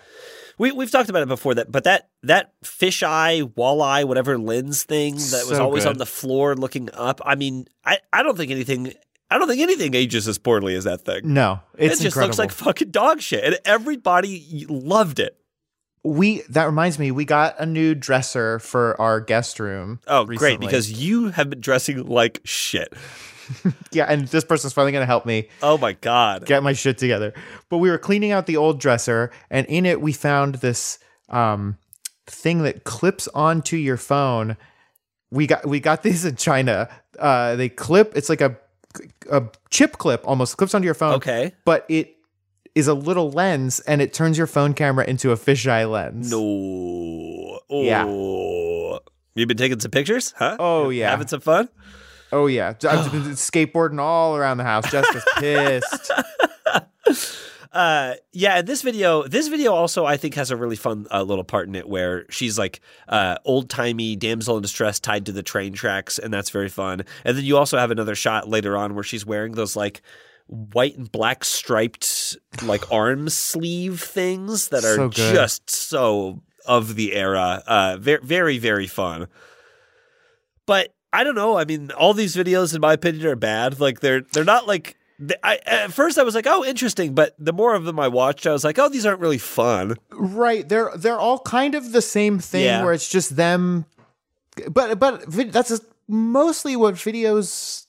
We 0.58 0.74
we've 0.74 0.92
talked 0.92 1.10
about 1.10 1.22
it 1.22 1.30
before 1.30 1.54
that, 1.56 1.72
but 1.72 1.86
that 1.86 2.10
that 2.24 2.52
fisheye, 2.66 3.44
walleye, 3.54 4.04
whatever 4.04 4.38
lens 4.38 4.84
thing 4.84 5.14
that 5.16 5.46
was 5.48 5.58
So 5.58 5.64
always 5.64 5.84
good. 5.86 5.92
on 5.92 5.98
the 6.00 6.06
floor 6.06 6.54
looking 6.56 6.90
up. 6.94 7.22
I 7.24 7.36
mean, 7.36 7.68
I 7.86 8.00
I 8.12 8.24
don't 8.24 8.36
think 8.38 8.52
anything. 8.52 8.94
I 9.32 9.38
don't 9.38 9.48
think 9.48 9.62
anything 9.62 9.94
ages 9.94 10.28
as 10.28 10.38
poorly 10.38 10.76
as 10.76 10.86
that 10.86 11.02
thing. 11.02 11.34
No, 11.34 11.60
it's 11.78 12.00
it 12.00 12.04
just 12.04 12.16
incredible. 12.16 12.28
looks 12.28 12.40
like 12.40 12.52
fucking 12.52 12.92
dog 12.92 13.22
shit, 13.22 13.44
and 13.44 13.60
everybody 13.66 14.66
loved 14.68 15.20
it. 15.20 15.38
we 16.04 16.42
that 16.50 16.66
reminds 16.66 16.98
me, 16.98 17.12
we 17.12 17.26
got 17.26 17.56
a 17.60 17.66
new 17.66 17.94
dresser 17.94 18.60
for 18.60 19.00
our 19.00 19.20
guest 19.22 19.60
room. 19.60 20.00
Oh, 20.08 20.26
great! 20.26 20.60
Because 20.60 20.92
you 20.92 21.30
have 21.30 21.50
been 21.50 21.62
dressing 21.62 22.06
like 22.08 22.42
shit. 22.44 22.92
yeah, 23.92 24.06
and 24.06 24.28
this 24.28 24.44
person's 24.44 24.74
finally 24.74 24.92
gonna 24.92 25.06
help 25.08 25.26
me 25.26 25.50
Oh 25.64 25.78
my 25.78 25.94
god! 25.94 26.46
get 26.46 26.62
my 26.64 26.74
shit 26.74 26.98
together. 26.98 27.34
But 27.70 27.80
we 27.80 27.90
were 27.90 27.98
cleaning 27.98 28.32
out 28.32 28.46
the 28.46 28.58
old 28.58 28.80
dresser, 28.80 29.32
and 29.50 29.66
in 29.68 29.86
it 29.86 30.02
we 30.02 30.14
found 30.14 30.56
this 30.56 31.00
um 31.30 31.78
thing 32.28 32.62
that 32.64 32.84
clips 32.84 33.28
onto 33.34 33.76
your 33.76 33.98
phone. 33.98 34.56
We 35.32 35.46
got 35.48 35.66
we 35.68 35.80
got 35.80 36.04
these 36.04 36.26
in 36.26 36.36
China. 36.36 36.90
Uh, 37.18 37.56
they 37.56 37.70
clip. 37.70 38.14
It's 38.16 38.30
like 38.30 38.42
a 38.42 38.58
a 39.30 39.44
chip 39.70 39.98
clip 39.98 40.22
almost 40.28 40.58
clips 40.58 40.74
onto 40.74 40.86
your 40.86 40.94
phone. 40.94 41.14
Okay. 41.16 41.54
but 41.66 41.86
it 41.90 42.16
is 42.76 42.88
a 42.88 42.94
little 42.94 43.32
lens, 43.32 43.80
and 43.82 44.02
it 44.02 44.14
turns 44.14 44.38
your 44.38 44.48
phone 44.48 44.74
camera 44.74 45.06
into 45.06 45.32
a 45.32 45.36
fisheye 45.36 45.90
lens. 45.90 46.32
No. 46.32 47.60
Oh. 47.70 47.84
Yeah. 47.84 48.06
You've 49.36 49.48
been 49.48 49.58
taking 49.58 49.80
some 49.80 49.92
pictures, 49.92 50.34
huh? 50.38 50.58
Oh 50.60 50.90
yeah. 50.90 51.10
Having 51.10 51.28
some 51.28 51.42
fun. 51.42 51.70
Oh 52.32 52.48
yeah, 52.48 52.70
I've 52.70 53.12
been 53.12 53.22
skateboarding 53.32 54.00
all 54.00 54.36
around 54.36 54.58
the 54.58 54.64
house. 54.64 54.90
Jessica's 54.92 55.26
pissed. 55.38 56.12
Uh, 57.72 58.16
yeah, 58.32 58.58
and 58.58 58.68
this 58.68 58.82
video, 58.82 59.28
this 59.28 59.48
video 59.48 59.74
also 59.74 60.06
I 60.06 60.18
think 60.18 60.34
has 60.36 60.50
a 60.50 60.58
really 60.58 60.76
fun 60.76 61.06
uh, 61.12 61.22
little 61.22 61.44
part 61.44 61.68
in 61.68 61.76
it 61.76 61.88
where 61.88 62.26
she's 62.30 62.58
like 62.58 62.82
uh, 63.08 63.38
old 63.46 63.70
timey 63.70 64.16
damsel 64.16 64.56
in 64.56 64.64
distress 64.64 65.00
tied 65.00 65.28
to 65.28 65.32
the 65.32 65.44
train 65.44 65.74
tracks, 65.74 66.18
and 66.18 66.34
that's 66.34 66.50
very 66.50 66.70
fun. 66.70 67.04
And 67.24 67.38
then 67.38 67.46
you 67.46 67.58
also 67.58 67.78
have 67.78 67.92
another 67.92 68.16
shot 68.16 68.50
later 68.50 68.76
on 68.76 68.96
where 68.96 69.04
she's 69.04 69.26
wearing 69.26 69.52
those 69.54 69.76
like 69.76 70.02
white 70.48 70.98
and 70.98 71.12
black 71.12 71.44
striped 71.44 72.38
like 72.64 72.92
arm 72.92 73.30
sleeve 73.30 74.02
things 74.02 74.70
that 74.70 74.84
are 74.84 74.96
So 74.96 75.10
just 75.10 75.70
so 75.70 76.42
of 76.66 76.96
the 76.96 77.14
era. 77.16 77.64
Uh, 77.66 77.98
very, 78.00 78.24
very, 78.24 78.58
very 78.58 78.88
fun. 78.88 79.28
But 80.66 80.94
I 81.12 81.24
don't 81.24 81.36
know. 81.36 81.58
I 81.58 81.66
mean, 81.66 81.92
all 81.92 82.14
these 82.14 82.36
videos, 82.36 82.76
in 82.76 82.82
my 82.82 82.94
opinion, 82.94 83.26
are 83.26 83.36
bad. 83.36 83.80
Like 83.80 84.00
they're 84.00 84.22
they're 84.22 84.44
not 84.44 84.68
like. 84.68 84.96
I, 85.44 85.60
at 85.66 85.92
first, 85.92 86.18
I 86.18 86.24
was 86.24 86.34
like, 86.36 86.48
"Oh, 86.48 86.64
interesting," 86.64 87.14
but 87.14 87.36
the 87.38 87.52
more 87.54 87.76
of 87.76 87.84
them 87.84 88.00
I 88.00 88.08
watched, 88.08 88.48
I 88.48 88.52
was 88.54 88.64
like, 88.64 88.80
"Oh, 88.80 88.88
these 88.90 89.06
aren't 89.06 89.20
really 89.20 89.38
fun." 89.38 89.96
Right. 90.12 90.68
They're 90.68 90.92
they're 90.96 91.20
all 91.20 91.40
kind 91.40 91.76
of 91.76 91.92
the 91.92 92.02
same 92.02 92.40
thing 92.40 92.64
Yeah. 92.64 92.84
where 92.84 92.94
it's 92.94 93.10
just 93.10 93.36
them 93.36 93.86
but 94.72 95.00
but 95.00 95.24
that's 95.52 95.80
mostly 96.08 96.76
what 96.76 96.96
videos 96.96 97.86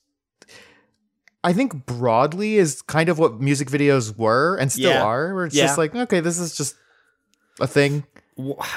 I 1.43 1.53
think 1.53 1.87
broadly 1.87 2.57
is 2.57 2.83
kind 2.83 3.09
of 3.09 3.19
what 3.19 3.41
music 3.41 3.69
videos 3.69 4.17
were 4.17 4.57
and 4.57 4.71
still 4.71 4.91
Yeah. 4.91 5.03
are 5.03 5.35
where 5.35 5.47
it's 5.47 5.55
Yeah. 5.57 5.67
just 5.67 5.79
like 5.79 5.95
okay, 5.95 6.21
this 6.21 6.39
is 6.39 6.57
just 6.57 6.75
a 7.61 7.67
thing. 7.67 8.05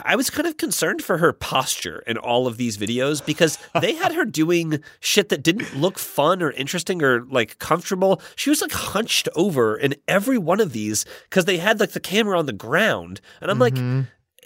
I 0.04 0.16
was 0.16 0.30
kind 0.30 0.48
of 0.48 0.58
concerned 0.58 1.02
for 1.02 1.18
her 1.18 1.34
posture 1.34 2.04
in 2.08 2.18
all 2.18 2.48
of 2.48 2.58
these 2.58 2.78
videos 2.78 3.24
because 3.26 3.58
they 3.82 3.94
had 3.94 4.14
her 4.14 4.26
doing 4.26 4.82
shit 5.00 5.30
that 5.30 5.44
didn't 5.44 5.76
look 5.76 6.00
fun 6.00 6.42
or 6.42 6.52
interesting 6.52 7.02
or 7.04 7.26
like 7.26 7.60
comfortable. 7.60 8.22
She 8.36 8.50
was 8.50 8.62
like 8.62 8.72
hunched 8.72 9.30
over 9.36 9.76
in 9.76 9.96
every 10.08 10.38
one 10.38 10.60
of 10.60 10.74
these 10.74 11.06
because 11.30 11.46
they 11.46 11.58
had 11.58 11.80
like 11.80 11.92
the 11.92 12.00
camera 12.00 12.38
on 12.38 12.46
the 12.46 12.54
ground, 12.54 13.22
and 13.42 13.50
I'm 13.52 13.60
like, 13.60 13.78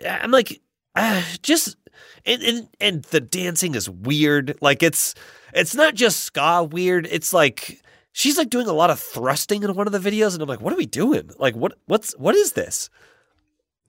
I'm 0.07 0.31
like, 0.31 0.61
ah, 0.95 1.25
just 1.41 1.75
and, 2.25 2.41
and 2.43 2.69
and 2.79 3.03
the 3.05 3.21
dancing 3.21 3.75
is 3.75 3.89
weird. 3.89 4.57
Like 4.61 4.83
it's 4.83 5.15
it's 5.53 5.75
not 5.75 5.95
just 5.95 6.19
ska 6.19 6.63
weird. 6.63 7.07
It's 7.09 7.33
like. 7.33 7.81
She's 8.13 8.35
like 8.39 8.49
doing 8.49 8.65
a 8.65 8.73
lot 8.73 8.89
of 8.89 8.99
thrusting 8.99 9.61
in 9.61 9.75
one 9.75 9.85
of 9.85 9.93
the 9.93 9.99
videos, 9.99 10.33
and 10.33 10.41
I'm 10.41 10.49
like, 10.49 10.59
"What 10.59 10.73
are 10.73 10.77
we 10.77 10.87
doing? 10.87 11.29
Like, 11.37 11.55
what? 11.55 11.77
What's 11.85 12.17
what 12.17 12.33
is 12.33 12.53
this?" 12.53 12.89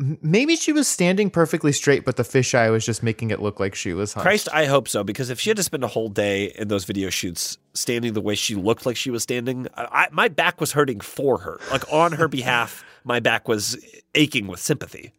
Maybe 0.00 0.54
she 0.54 0.72
was 0.72 0.86
standing 0.86 1.28
perfectly 1.28 1.72
straight, 1.72 2.04
but 2.04 2.16
the 2.16 2.22
fisheye 2.22 2.70
was 2.70 2.86
just 2.86 3.02
making 3.02 3.32
it 3.32 3.42
look 3.42 3.58
like 3.58 3.74
she 3.74 3.92
was 3.92 4.12
hunched. 4.12 4.22
Christ, 4.22 4.48
I 4.52 4.66
hope 4.66 4.86
so 4.86 5.02
because 5.02 5.28
if 5.28 5.40
she 5.40 5.50
had 5.50 5.56
to 5.56 5.62
spend 5.64 5.82
a 5.82 5.88
whole 5.88 6.08
day 6.08 6.52
in 6.56 6.68
those 6.68 6.84
video 6.84 7.10
shoots 7.10 7.58
standing 7.74 8.12
the 8.12 8.20
way 8.20 8.36
she 8.36 8.54
looked 8.54 8.86
like 8.86 8.96
she 8.96 9.10
was 9.10 9.24
standing, 9.24 9.66
I, 9.74 9.84
I, 9.90 10.08
my 10.12 10.28
back 10.28 10.60
was 10.60 10.70
hurting 10.70 11.00
for 11.00 11.38
her. 11.38 11.58
Like 11.72 11.92
on 11.92 12.12
her 12.12 12.28
behalf, 12.28 12.84
my 13.04 13.18
back 13.18 13.48
was 13.48 13.76
aching 14.14 14.46
with 14.46 14.60
sympathy. 14.60 15.12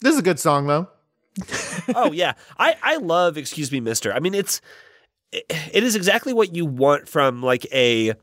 This 0.00 0.12
is 0.12 0.20
a 0.20 0.22
good 0.22 0.38
song 0.38 0.68
though. 0.68 0.88
oh 1.96 2.12
yeah, 2.12 2.34
I 2.58 2.76
I 2.82 2.96
love 2.96 3.36
Excuse 3.36 3.72
Me, 3.72 3.80
Mister. 3.80 4.12
I 4.12 4.20
mean, 4.20 4.34
it's 4.34 4.60
it, 5.32 5.44
it 5.72 5.82
is 5.82 5.96
exactly 5.96 6.32
what 6.32 6.54
you 6.54 6.64
want 6.64 7.08
from 7.08 7.42
like 7.42 7.66
a 7.72 8.14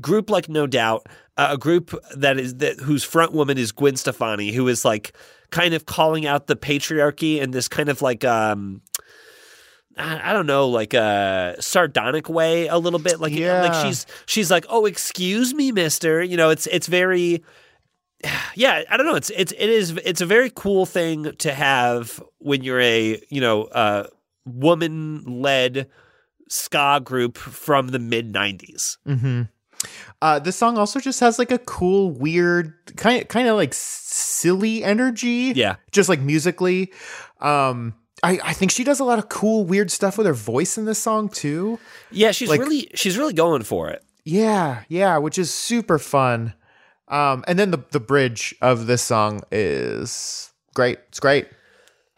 group 0.00 0.30
like 0.30 0.48
No 0.48 0.66
Doubt, 0.66 1.06
uh, 1.36 1.48
a 1.52 1.58
group 1.58 1.94
that 2.16 2.38
is 2.38 2.56
that 2.56 2.80
whose 2.80 3.04
front 3.04 3.32
woman 3.32 3.58
is 3.58 3.72
Gwen 3.72 3.96
Stefani, 3.96 4.52
who 4.52 4.68
is 4.68 4.84
like 4.84 5.12
kind 5.50 5.74
of 5.74 5.86
calling 5.86 6.26
out 6.26 6.46
the 6.46 6.56
patriarchy 6.56 7.40
in 7.40 7.50
this 7.50 7.68
kind 7.68 7.88
of 7.88 8.02
like 8.02 8.24
um. 8.24 8.82
I 9.94 10.32
don't 10.32 10.46
know, 10.46 10.68
like 10.68 10.94
a 10.94 11.54
sardonic 11.60 12.26
way, 12.30 12.66
a 12.66 12.78
little 12.78 12.98
bit. 12.98 13.20
Like, 13.20 13.34
like 13.60 13.86
she's 13.86 14.06
she's 14.24 14.50
like, 14.50 14.64
"Oh, 14.70 14.86
excuse 14.86 15.52
me, 15.52 15.70
Mister." 15.70 16.22
You 16.22 16.38
know, 16.38 16.48
it's 16.48 16.66
it's 16.68 16.86
very, 16.86 17.44
yeah. 18.54 18.84
I 18.88 18.96
don't 18.96 19.04
know. 19.04 19.16
It's 19.16 19.28
it's 19.36 19.52
it 19.52 19.68
is 19.68 19.90
it's 20.02 20.22
a 20.22 20.26
very 20.26 20.50
cool 20.54 20.86
thing 20.86 21.36
to 21.40 21.52
have 21.52 22.22
when 22.38 22.64
you're 22.64 22.80
a 22.80 23.20
you 23.28 23.42
know 23.42 23.64
uh, 23.64 24.06
woman 24.46 25.24
led 25.24 25.90
ska 26.48 27.02
group 27.04 27.36
from 27.36 27.88
the 27.88 27.98
mid 27.98 28.32
'90s. 28.32 28.96
Mm-hmm. 29.06 29.42
Uh, 30.22 30.38
this 30.38 30.54
song 30.56 30.78
also 30.78 31.00
just 31.00 31.18
has 31.20 31.38
like 31.38 31.50
a 31.50 31.58
cool, 31.58 32.10
weird, 32.12 32.72
kind 32.96 33.20
of, 33.20 33.28
kind 33.28 33.48
of 33.48 33.56
like 33.56 33.74
silly 33.74 34.84
energy. 34.84 35.52
Yeah. 35.54 35.76
just 35.90 36.08
like 36.08 36.20
musically. 36.20 36.92
Um, 37.40 37.94
I, 38.22 38.38
I 38.44 38.52
think 38.52 38.70
she 38.70 38.84
does 38.84 39.00
a 39.00 39.04
lot 39.04 39.18
of 39.18 39.28
cool, 39.28 39.64
weird 39.64 39.90
stuff 39.90 40.16
with 40.16 40.28
her 40.28 40.32
voice 40.32 40.78
in 40.78 40.84
this 40.84 41.00
song 41.00 41.28
too. 41.28 41.78
Yeah, 42.12 42.30
she's 42.30 42.48
Like- 42.48 42.60
really 42.60 42.88
she's 42.94 43.18
really 43.18 43.32
going 43.34 43.64
for 43.64 43.88
it. 43.90 44.04
Yeah, 44.24 44.84
yeah, 44.88 45.18
which 45.18 45.38
is 45.38 45.52
super 45.52 45.98
fun. 45.98 46.54
Um, 47.08 47.42
and 47.48 47.58
then 47.58 47.72
the 47.72 47.82
the 47.90 47.98
bridge 48.00 48.54
of 48.62 48.86
this 48.86 49.02
song 49.02 49.42
is 49.50 50.52
great. 50.74 50.98
It's 51.08 51.18
great. 51.20 51.48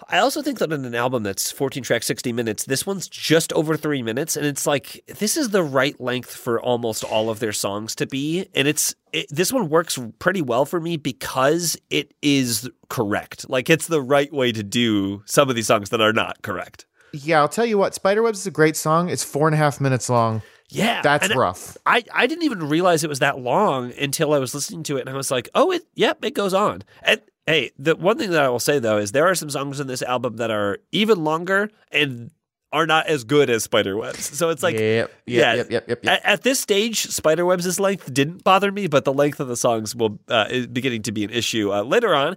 I 0.08 0.18
also 0.18 0.42
think 0.42 0.58
that 0.58 0.72
in 0.72 0.84
an 0.84 0.94
album 0.94 1.22
that's 1.22 1.50
14 1.50 1.82
tracks, 1.82 2.06
60 2.06 2.32
minutes, 2.32 2.64
this 2.64 2.86
one's 2.86 3.08
just 3.08 3.52
over 3.52 3.76
three 3.76 4.02
minutes. 4.02 4.36
And 4.36 4.46
it's 4.46 4.66
like, 4.66 5.02
this 5.18 5.36
is 5.36 5.50
the 5.50 5.62
right 5.62 5.98
length 6.00 6.34
for 6.34 6.60
almost 6.60 7.04
all 7.04 7.30
of 7.30 7.40
their 7.40 7.52
songs 7.52 7.94
to 7.96 8.06
be. 8.06 8.46
And 8.54 8.68
it's, 8.68 8.94
it, 9.12 9.26
this 9.30 9.52
one 9.52 9.68
works 9.68 9.98
pretty 10.18 10.42
well 10.42 10.64
for 10.64 10.80
me 10.80 10.96
because 10.96 11.76
it 11.90 12.14
is 12.22 12.68
correct. 12.88 13.48
Like, 13.48 13.70
it's 13.70 13.86
the 13.86 14.02
right 14.02 14.32
way 14.32 14.52
to 14.52 14.62
do 14.62 15.22
some 15.26 15.48
of 15.48 15.56
these 15.56 15.66
songs 15.66 15.90
that 15.90 16.00
are 16.00 16.12
not 16.12 16.42
correct. 16.42 16.86
Yeah, 17.12 17.40
I'll 17.40 17.48
tell 17.48 17.66
you 17.66 17.78
what. 17.78 17.94
Spiderwebs 17.94 18.40
is 18.40 18.46
a 18.46 18.50
great 18.50 18.76
song. 18.76 19.08
It's 19.08 19.22
four 19.22 19.46
and 19.46 19.54
a 19.54 19.58
half 19.58 19.80
minutes 19.80 20.10
long. 20.10 20.42
Yeah. 20.70 21.02
That's 21.02 21.34
rough. 21.34 21.76
I, 21.86 22.02
I 22.12 22.26
didn't 22.26 22.44
even 22.44 22.68
realize 22.68 23.04
it 23.04 23.08
was 23.08 23.20
that 23.20 23.38
long 23.38 23.92
until 23.92 24.32
I 24.32 24.38
was 24.38 24.54
listening 24.54 24.82
to 24.84 24.96
it 24.96 25.02
and 25.02 25.10
I 25.10 25.14
was 25.14 25.30
like, 25.30 25.48
oh, 25.54 25.70
it, 25.70 25.82
yep, 25.94 26.24
it 26.24 26.34
goes 26.34 26.54
on. 26.54 26.82
And 27.02 27.20
hey, 27.46 27.70
the 27.78 27.96
one 27.96 28.18
thing 28.18 28.30
that 28.30 28.42
I 28.42 28.48
will 28.48 28.58
say 28.58 28.78
though 28.78 28.98
is 28.98 29.12
there 29.12 29.26
are 29.26 29.34
some 29.34 29.50
songs 29.50 29.80
in 29.80 29.86
this 29.86 30.02
album 30.02 30.36
that 30.36 30.50
are 30.50 30.78
even 30.92 31.24
longer 31.24 31.70
and 31.92 32.30
are 32.72 32.86
not 32.86 33.06
as 33.06 33.22
good 33.22 33.50
as 33.50 33.66
Spiderwebs. 33.66 34.34
So 34.34 34.50
it's 34.50 34.62
like, 34.62 34.74
yep, 34.74 34.82
yep, 34.82 35.10
yeah, 35.26 35.54
yep, 35.54 35.70
yep, 35.70 35.88
yep, 35.88 36.04
yep. 36.04 36.12
At, 36.12 36.24
at 36.24 36.42
this 36.42 36.58
stage, 36.58 37.06
Spiderwebs' 37.06 37.78
length 37.78 38.12
didn't 38.12 38.42
bother 38.42 38.72
me, 38.72 38.88
but 38.88 39.04
the 39.04 39.12
length 39.12 39.38
of 39.38 39.46
the 39.46 39.56
songs 39.56 39.94
will 39.94 40.18
uh, 40.28 40.46
is 40.50 40.66
beginning 40.66 41.02
to 41.02 41.12
be 41.12 41.22
an 41.22 41.30
issue 41.30 41.72
uh, 41.72 41.82
later 41.82 42.14
on. 42.14 42.36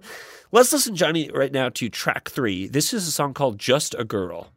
Let's 0.52 0.72
listen, 0.72 0.94
Johnny, 0.94 1.28
right 1.34 1.52
now 1.52 1.68
to 1.70 1.88
track 1.88 2.30
three. 2.30 2.68
This 2.68 2.94
is 2.94 3.08
a 3.08 3.10
song 3.10 3.34
called 3.34 3.58
"Just 3.58 3.94
a 3.98 4.04
Girl." 4.04 4.52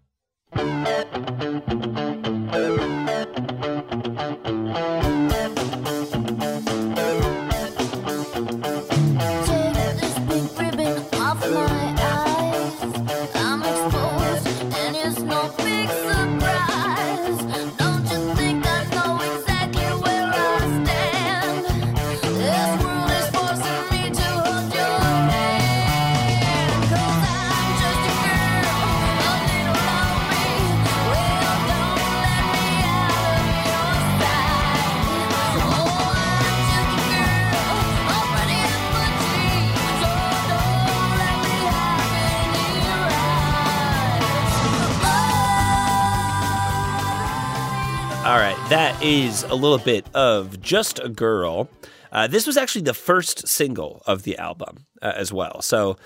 That 48.71 49.03
is 49.03 49.43
a 49.43 49.53
little 49.53 49.79
bit 49.79 50.05
of 50.13 50.61
Just 50.61 50.97
a 50.99 51.09
Girl. 51.09 51.69
Uh, 52.09 52.27
this 52.27 52.47
was 52.47 52.55
actually 52.55 52.83
the 52.83 52.93
first 52.93 53.45
single 53.45 54.01
of 54.07 54.23
the 54.23 54.37
album 54.37 54.85
uh, 55.01 55.11
as 55.13 55.33
well. 55.33 55.61
So, 55.61 55.97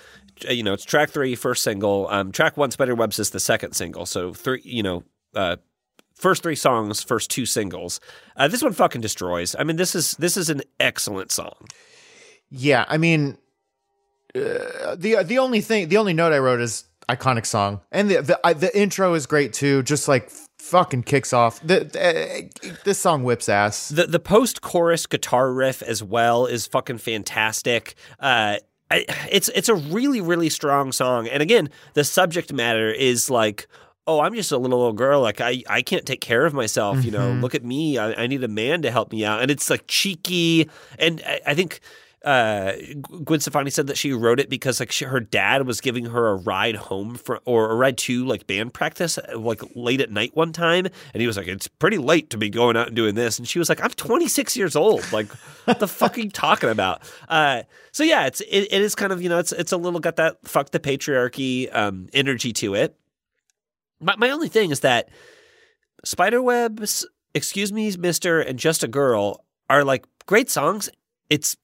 uh, 0.49 0.51
you 0.51 0.63
know, 0.63 0.73
it's 0.73 0.83
track 0.83 1.11
three, 1.11 1.35
first 1.35 1.61
single. 1.61 2.07
Um, 2.09 2.31
track 2.31 2.57
one, 2.57 2.71
Spiderwebs, 2.71 3.19
is 3.19 3.29
the 3.29 3.39
second 3.39 3.73
single. 3.73 4.07
So, 4.07 4.33
three, 4.33 4.61
you 4.63 4.81
know, 4.81 5.03
uh, 5.35 5.57
first 6.15 6.41
three 6.41 6.55
songs, 6.55 7.03
first 7.03 7.29
two 7.29 7.45
singles. 7.45 7.99
Uh, 8.35 8.47
this 8.47 8.63
one 8.63 8.73
fucking 8.73 9.01
destroys. 9.01 9.55
I 9.59 9.63
mean, 9.63 9.75
this 9.75 9.93
is 9.93 10.13
this 10.13 10.35
is 10.35 10.49
an 10.49 10.63
excellent 10.79 11.31
song. 11.31 11.67
Yeah, 12.49 12.85
I 12.87 12.97
mean, 12.97 13.37
uh, 14.33 14.95
the 14.95 15.21
the 15.23 15.37
only 15.37 15.61
thing, 15.61 15.89
the 15.89 15.97
only 15.97 16.13
note 16.13 16.33
I 16.33 16.39
wrote 16.39 16.61
is 16.61 16.85
iconic 17.07 17.45
song, 17.45 17.81
and 17.91 18.09
the 18.09 18.23
the, 18.23 18.39
I, 18.43 18.53
the 18.53 18.75
intro 18.75 19.13
is 19.13 19.27
great 19.27 19.53
too. 19.53 19.83
Just 19.83 20.07
like 20.07 20.31
fucking 20.65 21.03
kicks 21.03 21.33
off. 21.33 21.61
The, 21.61 21.85
the 21.85 22.69
uh, 22.69 22.75
this 22.83 22.99
song 22.99 23.23
whips 23.23 23.47
ass. 23.47 23.89
The 23.89 24.07
the 24.07 24.19
post 24.19 24.61
chorus 24.61 25.05
guitar 25.05 25.51
riff 25.51 25.81
as 25.81 26.03
well 26.03 26.45
is 26.45 26.67
fucking 26.67 26.97
fantastic. 26.97 27.95
Uh, 28.19 28.57
I, 28.91 29.05
it's 29.31 29.49
it's 29.49 29.69
a 29.69 29.75
really 29.75 30.21
really 30.21 30.49
strong 30.49 30.91
song, 30.91 31.27
and 31.27 31.41
again, 31.41 31.69
the 31.93 32.03
subject 32.03 32.51
matter 32.51 32.89
is 32.89 33.29
like. 33.29 33.67
Oh, 34.07 34.19
I'm 34.19 34.35
just 34.35 34.51
a 34.51 34.57
little 34.59 34.83
old 34.83 34.97
girl. 34.97 35.21
Like 35.21 35.41
I, 35.41 35.63
I 35.67 35.81
can't 35.81 36.05
take 36.05 36.21
care 36.21 36.45
of 36.45 36.53
myself. 36.53 37.03
You 37.03 37.09
know, 37.09 37.31
look 37.41 37.55
at 37.55 37.65
me. 37.65 37.97
I, 37.97 38.13
I 38.13 38.27
need 38.27 38.43
a 38.43 38.47
man 38.47 38.83
to 38.83 38.91
help 38.91 39.11
me 39.11 39.25
out. 39.25 39.41
And 39.41 39.49
it's 39.49 39.67
like 39.67 39.85
cheeky. 39.87 40.69
And 40.99 41.23
I, 41.25 41.41
I 41.47 41.53
think 41.55 41.79
uh, 42.25 42.73
Gwen 43.23 43.39
Stefani 43.39 43.69
said 43.69 43.85
that 43.85 43.97
she 43.99 44.11
wrote 44.11 44.39
it 44.39 44.49
because 44.49 44.79
like 44.79 44.91
she, 44.91 45.05
her 45.05 45.19
dad 45.19 45.67
was 45.67 45.79
giving 45.79 46.05
her 46.05 46.29
a 46.29 46.35
ride 46.35 46.75
home 46.75 47.13
for 47.13 47.39
or 47.45 47.69
a 47.69 47.75
ride 47.75 47.99
to 47.99 48.25
like 48.25 48.47
band 48.47 48.73
practice 48.73 49.19
uh, 49.19 49.37
like 49.37 49.61
late 49.75 50.01
at 50.01 50.09
night 50.09 50.35
one 50.35 50.51
time, 50.51 50.87
and 51.13 51.21
he 51.21 51.27
was 51.27 51.37
like, 51.37 51.47
"It's 51.47 51.67
pretty 51.67 51.99
late 51.99 52.31
to 52.31 52.37
be 52.37 52.49
going 52.49 52.75
out 52.75 52.87
and 52.87 52.95
doing 52.95 53.13
this," 53.13 53.37
and 53.37 53.47
she 53.47 53.59
was 53.59 53.69
like, 53.69 53.79
"I'm 53.79 53.91
26 53.91 54.57
years 54.57 54.75
old. 54.75 55.09
Like, 55.13 55.31
what 55.65 55.79
the 55.79 55.87
fuck 55.87 56.17
are 56.17 56.21
you 56.21 56.31
talking 56.31 56.69
about?" 56.71 57.03
Uh, 57.29 57.61
so 57.91 58.03
yeah, 58.03 58.25
it's 58.25 58.41
it, 58.41 58.69
it 58.71 58.81
is 58.81 58.95
kind 58.95 59.13
of 59.13 59.21
you 59.21 59.29
know 59.29 59.37
it's 59.37 59.51
it's 59.51 59.71
a 59.71 59.77
little 59.77 59.99
got 59.99 60.15
that 60.15 60.39
fuck 60.47 60.71
the 60.71 60.79
patriarchy 60.79 61.73
um, 61.75 62.09
energy 62.11 62.51
to 62.53 62.73
it. 62.73 62.97
My, 63.99 64.15
my 64.15 64.31
only 64.31 64.49
thing 64.49 64.71
is 64.71 64.79
that 64.79 65.09
Spiderwebs, 66.03 67.05
Excuse 67.35 67.71
Me, 67.71 67.95
Mister, 67.95 68.41
and 68.41 68.57
Just 68.57 68.83
a 68.83 68.87
Girl 68.87 69.45
are 69.69 69.83
like 69.83 70.05
great 70.25 70.49
songs. 70.49 70.89
It's 71.29 71.55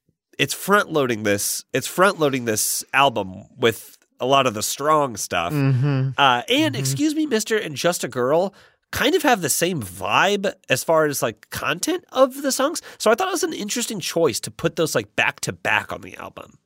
it's 0.42 0.56
front 0.56 0.92
loading 0.92 1.22
this. 1.22 1.66
It's 1.72 1.86
front 1.86 2.20
loading 2.20 2.46
this 2.46 2.84
album 2.96 3.44
with 3.60 4.00
a 4.20 4.26
lot 4.26 4.48
of 4.48 4.56
the 4.56 4.64
strong 4.64 5.16
stuff. 5.16 5.54
Mm-hmm. 5.54 6.10
Uh, 6.18 6.42
and 6.50 6.76
Excuse 6.76 7.14
Me, 7.14 7.28
Mister, 7.28 7.58
and 7.58 7.76
Just 7.76 8.04
a 8.04 8.08
Girl 8.08 8.52
kind 8.90 9.14
of 9.14 9.22
have 9.22 9.44
the 9.44 9.50
same 9.50 9.84
vibe 9.84 10.52
as 10.68 10.84
far 10.84 11.06
as 11.06 11.22
like 11.22 11.48
content 11.52 12.06
of 12.12 12.42
the 12.42 12.52
songs. 12.52 12.82
So 12.98 13.12
I 13.12 13.16
thought 13.16 13.28
it 13.28 13.32
was 13.34 13.44
an 13.44 13.54
interesting 13.54 14.00
choice 14.00 14.40
to 14.40 14.50
put 14.50 14.78
those 14.78 14.96
like 14.96 15.16
back 15.16 15.42
to 15.42 15.54
back 15.54 15.94
on 15.94 16.02
the 16.02 16.18
album. 16.18 16.58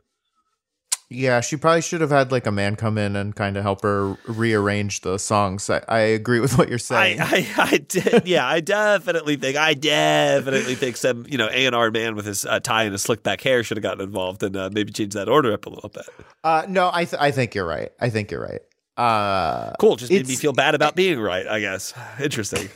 Yeah, 1.08 1.40
she 1.42 1.56
probably 1.56 1.82
should 1.82 2.02
have 2.02 2.10
had 2.10 2.32
like 2.32 2.48
a 2.48 2.52
man 2.52 2.76
come 2.76 2.98
in 2.98 3.16
and 3.16 3.36
kind 3.36 3.58
of 3.58 3.64
help 3.64 3.84
her 3.84 4.18
rearrange 4.28 5.02
the 5.02 5.20
songs. 5.20 5.70
I, 5.70 5.84
I 5.88 6.00
agree 6.00 6.40
with 6.40 6.58
what 6.58 6.68
you're 6.68 6.80
saying. 6.80 7.22
I, 7.22 7.48
I, 7.58 7.64
I 7.74 7.78
did, 7.78 8.28
yeah, 8.28 8.48
I 8.48 8.60
definitely 8.60 9.36
think, 9.36 9.56
I 9.56 9.76
definitely 9.76 10.74
think 10.74 10.98
some, 10.98 11.26
you 11.30 11.38
know, 11.38 11.48
A 11.52 11.68
and 11.68 11.76
R 11.76 11.92
man 11.92 12.16
with 12.16 12.26
his 12.26 12.44
uh, 12.44 12.60
tie 12.60 12.84
and 12.84 12.92
his 12.92 13.04
slick 13.04 13.22
back 13.22 13.42
hair 13.42 13.64
should 13.64 13.78
have 13.78 13.84
gotten 13.84 14.02
involved 14.02 14.42
and 14.42 14.58
uh, 14.58 14.72
maybe 14.74 14.92
change 14.92 15.14
that 15.14 15.30
order 15.30 15.54
up 15.54 15.68
a 15.68 15.70
little 15.70 15.90
bit. 15.90 16.08
uh, 16.44 16.66
no, 16.68 16.90
I 16.92 17.06
th- 17.06 17.22
I 17.22 17.30
think 17.30 17.54
you're 17.54 17.68
right. 17.68 17.92
I 18.02 18.10
think 18.10 18.32
you're 18.32 18.42
right. 18.42 18.62
Uh, 18.98 19.74
Cool, 19.80 19.98
just 19.98 20.12
made 20.12 20.28
me 20.28 20.36
feel 20.36 20.54
bad 20.54 20.74
about 20.74 20.96
being 20.96 21.20
right. 21.20 21.46
I 21.46 21.60
guess 21.60 21.94
interesting. 22.20 22.70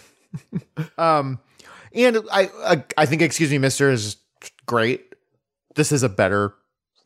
um, 0.99 1.39
and 1.93 2.19
I, 2.31 2.49
I 2.63 2.83
I 2.97 3.05
think 3.07 3.23
Excuse 3.23 3.49
Me, 3.49 3.57
Mister 3.57 3.89
is 3.89 4.17
great. 4.67 5.15
This 5.75 5.91
is 5.91 6.03
a 6.03 6.09
better 6.09 6.53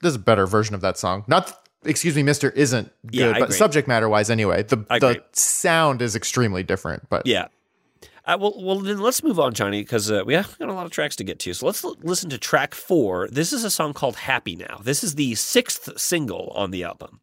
this 0.04 0.12
is 0.12 0.16
a 0.18 0.20
better 0.20 0.46
version 0.46 0.76
of 0.76 0.82
that 0.82 0.98
song. 1.00 1.24
Not 1.28 1.60
Excuse 1.86 2.16
Me, 2.16 2.24
Mister 2.24 2.50
isn't 2.52 2.92
good, 3.08 3.14
Yeah, 3.16 3.34
but 3.34 3.44
agree. 3.44 3.56
subject 3.58 3.88
matter 3.88 4.08
wise, 4.08 4.30
anyway, 4.30 4.64
the 4.64 4.86
I 4.90 5.00
the 5.00 5.08
agree. 5.10 5.22
sound 5.34 6.02
is 6.02 6.16
extremely 6.16 6.62
different. 6.64 7.10
But 7.10 7.26
Yeah. 7.26 7.48
Uh, 8.26 8.38
well, 8.40 8.54
well, 8.58 8.80
then 8.80 9.00
let's 9.00 9.22
move 9.22 9.38
on, 9.38 9.54
Johnny, 9.54 9.82
because 9.82 10.10
uh, 10.10 10.24
we 10.26 10.34
have 10.34 10.58
got 10.58 10.70
a 10.70 10.74
lot 10.74 10.86
of 10.86 10.92
tracks 10.94 11.18
to 11.18 11.26
get 11.26 11.40
to. 11.40 11.54
So 11.54 11.66
let's 11.66 11.84
l- 11.84 11.98
listen 12.04 12.30
to 12.30 12.38
track 12.38 12.74
four. 12.74 13.28
This 13.28 13.52
is 13.52 13.66
a 13.66 13.70
song 13.70 13.92
called 13.94 14.16
"Happy 14.16 14.56
Now." 14.56 14.80
This 14.82 15.04
is 15.04 15.16
the 15.16 15.36
sixth 15.36 15.90
single 16.00 16.54
on 16.56 16.72
the 16.72 16.86
album. 16.86 17.20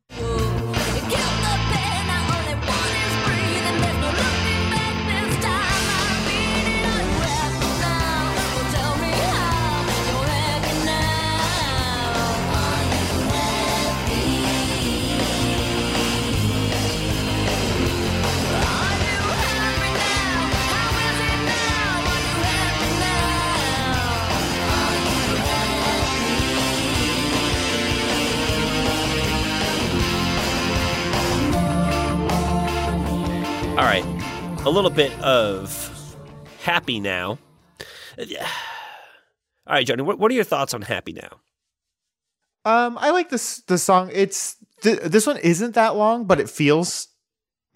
A 34.65 34.71
little 34.71 34.91
bit 34.91 35.13
of 35.21 36.17
"Happy 36.61 37.01
Now." 37.01 37.39
All 39.67 39.77
right, 39.77 39.87
Johnny, 39.87 40.03
what, 40.03 40.19
what 40.19 40.31
are 40.31 40.35
your 40.35 40.45
thoughts 40.45 40.75
on 40.75 40.83
"Happy 40.83 41.13
Now"? 41.13 41.41
um, 42.65 42.99
I 43.01 43.11
like 43.11 43.31
this 43.31 43.63
the 43.63 43.79
song. 43.79 44.11
It's 44.13 44.57
th- 44.83 45.01
this 45.01 45.27
one 45.27 45.39
isn't 45.39 45.75
that 45.75 45.97
long, 45.97 46.25
but 46.25 46.41
it 46.41 46.51
feels 46.51 47.09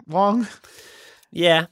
long. 0.07 0.47
Yeah, 1.31 1.65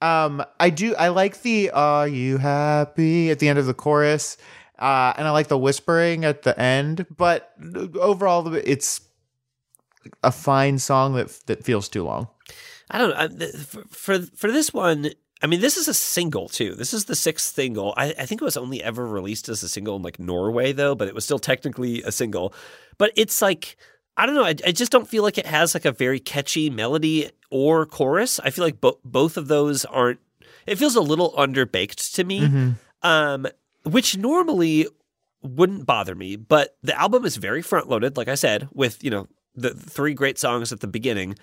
Um, 0.00 0.44
I 0.60 0.70
do. 0.70 0.94
I 0.96 1.08
like 1.08 1.42
the 1.42 1.70
"Are 1.70 2.06
you 2.08 2.38
happy?" 2.38 3.30
at 3.30 3.38
the 3.38 3.48
end 3.48 3.58
of 3.58 3.66
the 3.66 3.74
chorus, 3.74 4.36
uh, 4.78 5.12
and 5.16 5.26
I 5.26 5.30
like 5.30 5.48
the 5.48 5.58
whispering 5.58 6.24
at 6.24 6.42
the 6.42 6.58
end. 6.60 7.06
But 7.16 7.52
overall, 7.98 8.54
it's 8.54 9.00
a 10.22 10.30
fine 10.30 10.78
song 10.78 11.14
that 11.14 11.28
that 11.46 11.64
feels 11.64 11.88
too 11.88 12.04
long. 12.04 12.28
I 12.90 12.98
don't 12.98 13.38
know. 13.38 13.46
For, 13.48 13.82
for 13.88 14.18
for 14.18 14.52
this 14.52 14.72
one, 14.72 15.10
I 15.42 15.46
mean, 15.46 15.60
this 15.60 15.76
is 15.76 15.88
a 15.88 15.94
single 15.94 16.48
too. 16.48 16.74
This 16.74 16.94
is 16.94 17.06
the 17.06 17.16
sixth 17.16 17.54
single. 17.54 17.94
I, 17.96 18.14
I 18.18 18.26
think 18.26 18.40
it 18.40 18.44
was 18.44 18.56
only 18.56 18.82
ever 18.82 19.06
released 19.06 19.48
as 19.48 19.62
a 19.62 19.68
single 19.68 19.96
in 19.96 20.02
like 20.02 20.18
Norway 20.18 20.72
though, 20.72 20.94
but 20.94 21.08
it 21.08 21.14
was 21.14 21.24
still 21.24 21.38
technically 21.38 22.02
a 22.02 22.12
single. 22.12 22.54
But 22.98 23.12
it's 23.16 23.42
like 23.42 23.76
I 24.16 24.24
don't 24.24 24.34
know. 24.34 24.44
I, 24.44 24.54
I 24.66 24.72
just 24.72 24.92
don't 24.92 25.08
feel 25.08 25.22
like 25.22 25.36
it 25.36 25.46
has 25.46 25.74
like 25.74 25.84
a 25.84 25.92
very 25.92 26.18
catchy 26.18 26.70
melody 26.70 27.30
or 27.50 27.84
chorus. 27.84 28.40
I 28.40 28.50
feel 28.50 28.64
like 28.64 28.80
bo- 28.80 28.98
both 29.04 29.36
of 29.36 29.48
those 29.48 29.84
aren't. 29.84 30.20
It 30.66 30.76
feels 30.78 30.96
a 30.96 31.00
little 31.00 31.32
underbaked 31.32 32.14
to 32.14 32.24
me, 32.24 32.74
um, 33.02 33.46
which 33.84 34.16
normally 34.16 34.86
wouldn't 35.42 35.86
bother 35.86 36.14
me. 36.14 36.36
But 36.36 36.76
the 36.82 36.98
album 36.98 37.24
is 37.24 37.36
very 37.36 37.62
front 37.62 37.88
loaded, 37.88 38.16
like 38.16 38.28
I 38.28 38.34
said, 38.36 38.68
with 38.72 39.04
you 39.04 39.10
know 39.10 39.28
the 39.54 39.70
three 39.74 40.14
great 40.14 40.38
songs 40.38 40.72
at 40.72 40.80
the 40.80 40.86
beginning. 40.86 41.36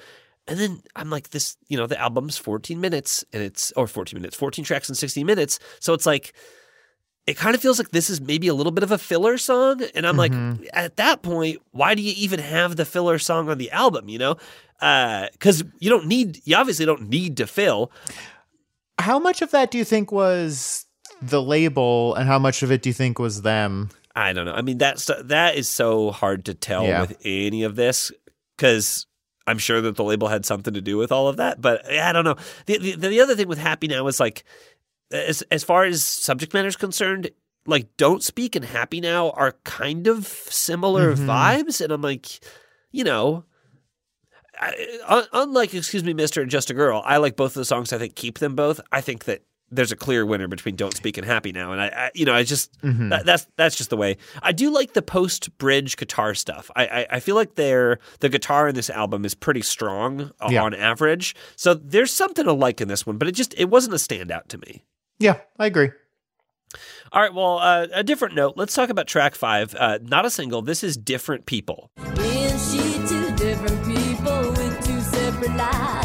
And 0.47 0.59
then 0.59 0.81
I'm 0.95 1.09
like, 1.09 1.29
this, 1.29 1.55
you 1.69 1.77
know, 1.77 1.87
the 1.87 1.99
album's 1.99 2.37
14 2.37 2.79
minutes 2.79 3.23
and 3.31 3.41
it's, 3.41 3.71
or 3.73 3.87
14 3.87 4.19
minutes, 4.19 4.35
14 4.35 4.65
tracks 4.65 4.89
in 4.89 4.95
60 4.95 5.23
minutes. 5.23 5.59
So 5.79 5.93
it's 5.93 6.05
like, 6.05 6.33
it 7.25 7.37
kind 7.37 7.55
of 7.55 7.61
feels 7.61 7.79
like 7.79 7.91
this 7.91 8.09
is 8.09 8.19
maybe 8.19 8.49
a 8.49 8.53
little 8.53 8.73
bit 8.73 8.83
of 8.83 8.91
a 8.91 8.97
filler 8.97 9.37
song. 9.37 9.81
And 9.95 10.05
I'm 10.05 10.17
like, 10.17 10.33
mm-hmm. 10.33 10.63
at 10.73 10.97
that 10.97 11.21
point, 11.21 11.61
why 11.71 11.95
do 11.95 12.01
you 12.01 12.13
even 12.17 12.39
have 12.39 12.75
the 12.75 12.83
filler 12.83 13.17
song 13.19 13.49
on 13.49 13.57
the 13.57 13.71
album, 13.71 14.09
you 14.09 14.19
know? 14.19 14.35
Uh, 14.81 15.27
because 15.31 15.63
you 15.79 15.89
don't 15.89 16.07
need, 16.07 16.41
you 16.43 16.57
obviously 16.57 16.85
don't 16.85 17.07
need 17.07 17.37
to 17.37 17.47
fill. 17.47 17.91
How 18.99 19.19
much 19.19 19.41
of 19.41 19.51
that 19.51 19.71
do 19.71 19.77
you 19.77 19.85
think 19.85 20.11
was 20.11 20.85
the 21.21 21.41
label, 21.41 22.15
and 22.15 22.27
how 22.27 22.39
much 22.39 22.63
of 22.63 22.71
it 22.71 22.81
do 22.81 22.89
you 22.89 22.93
think 22.93 23.19
was 23.19 23.41
them? 23.41 23.89
I 24.15 24.33
don't 24.33 24.45
know. 24.45 24.53
I 24.53 24.61
mean, 24.61 24.77
that's 24.77 25.09
that 25.23 25.55
is 25.55 25.67
so 25.67 26.11
hard 26.11 26.45
to 26.45 26.53
tell 26.53 26.85
Yeah. 26.85 27.01
with 27.01 27.17
any 27.23 27.63
of 27.63 27.75
this 27.75 28.11
because 28.55 29.07
I'm 29.47 29.57
sure 29.57 29.81
that 29.81 29.95
the 29.95 30.03
label 30.03 30.27
had 30.27 30.45
something 30.45 30.73
to 30.73 30.81
do 30.81 30.97
with 30.97 31.11
all 31.11 31.27
of 31.27 31.37
that. 31.37 31.61
But 31.61 31.89
I 31.91 32.11
don't 32.11 32.25
know. 32.25 32.35
The 32.65 32.77
the, 32.77 33.09
the 33.09 33.21
other 33.21 33.35
thing 33.35 33.47
with 33.47 33.57
Happy 33.57 33.87
Now 33.87 34.07
is 34.07 34.19
like, 34.19 34.43
as 35.11 35.41
as 35.43 35.63
far 35.63 35.85
as 35.85 36.03
subject 36.03 36.53
matter 36.53 36.67
is 36.67 36.75
concerned, 36.75 37.29
like 37.65 37.95
Don't 37.97 38.23
Speak 38.23 38.55
and 38.55 38.65
Happy 38.65 39.01
Now 39.01 39.31
are 39.31 39.55
kind 39.63 40.07
of 40.07 40.25
similar 40.25 41.13
mm-hmm. 41.13 41.29
vibes, 41.29 41.81
and 41.81 41.91
I'm 41.91 42.01
like, 42.01 42.27
you 42.91 43.03
know. 43.03 43.45
I, 44.55 45.25
unlike 45.33 45.73
excuse 45.73 46.03
me 46.03 46.13
mister 46.13 46.39
and 46.39 46.49
just 46.49 46.69
a 46.69 46.75
girl 46.75 47.01
i 47.05 47.17
like 47.17 47.35
both 47.35 47.53
of 47.53 47.55
the 47.55 47.65
songs 47.65 47.91
i 47.91 47.97
think 47.97 48.15
keep 48.15 48.37
them 48.37 48.55
both 48.55 48.79
i 48.91 49.01
think 49.01 49.23
that 49.25 49.41
there's 49.75 49.91
a 49.91 49.95
clear 49.95 50.25
winner 50.25 50.47
between 50.47 50.75
don't 50.75 50.95
speak 50.95 51.17
and 51.17 51.25
happy 51.25 51.51
now. 51.51 51.71
And 51.71 51.81
i, 51.81 51.87
I 51.87 52.11
you 52.13 52.25
know 52.25 52.33
i 52.33 52.43
just 52.43 52.71
that, 52.81 53.23
that's 53.25 53.47
that's 53.55 53.75
just 53.75 53.89
the 53.89 53.97
way. 53.97 54.17
I 54.41 54.51
do 54.51 54.69
like 54.71 54.93
the 54.93 55.01
post 55.01 55.57
bridge 55.57 55.97
guitar 55.97 56.33
stuff. 56.35 56.69
I, 56.75 56.85
I 56.85 57.07
i 57.11 57.19
feel 57.19 57.35
like 57.35 57.55
they're 57.55 57.99
the 58.19 58.29
guitar 58.29 58.67
in 58.67 58.75
this 58.75 58.89
album 58.89 59.25
is 59.25 59.35
pretty 59.35 59.61
strong 59.61 60.31
uh, 60.39 60.49
Yeah. 60.51 60.63
on 60.63 60.73
average. 60.73 61.35
So 61.55 61.73
there's 61.73 62.11
something 62.13 62.45
to 62.45 62.53
like 62.53 62.81
in 62.81 62.87
this 62.87 63.05
one 63.05 63.17
but 63.17 63.27
it 63.27 63.33
just 63.33 63.53
it 63.57 63.69
wasn't 63.69 63.93
a 63.93 63.97
standout 63.97 64.47
to 64.49 64.57
me. 64.59 64.83
Yeah, 65.19 65.37
I 65.59 65.65
agree. 65.67 65.91
all 67.11 67.21
right 67.21 67.33
well 67.33 67.59
uh, 67.59 67.87
a 67.93 68.03
different 68.03 68.35
note. 68.35 68.53
Let's 68.57 68.73
talk 68.73 68.89
about 68.89 69.07
track 69.07 69.35
five. 69.35 69.75
Uh, 69.77 69.99
not 70.01 70.25
a 70.25 70.29
single. 70.29 70.61
This 70.61 70.83
is 70.83 70.97
different 70.97 71.45
people. 71.45 71.91
Is 72.17 72.71
she 72.71 73.07
two 73.07 73.35
different 73.35 73.85
people 73.85 74.49
with 74.51 74.85
two 74.85 74.99
separate 75.01 75.55
lives? 75.55 76.02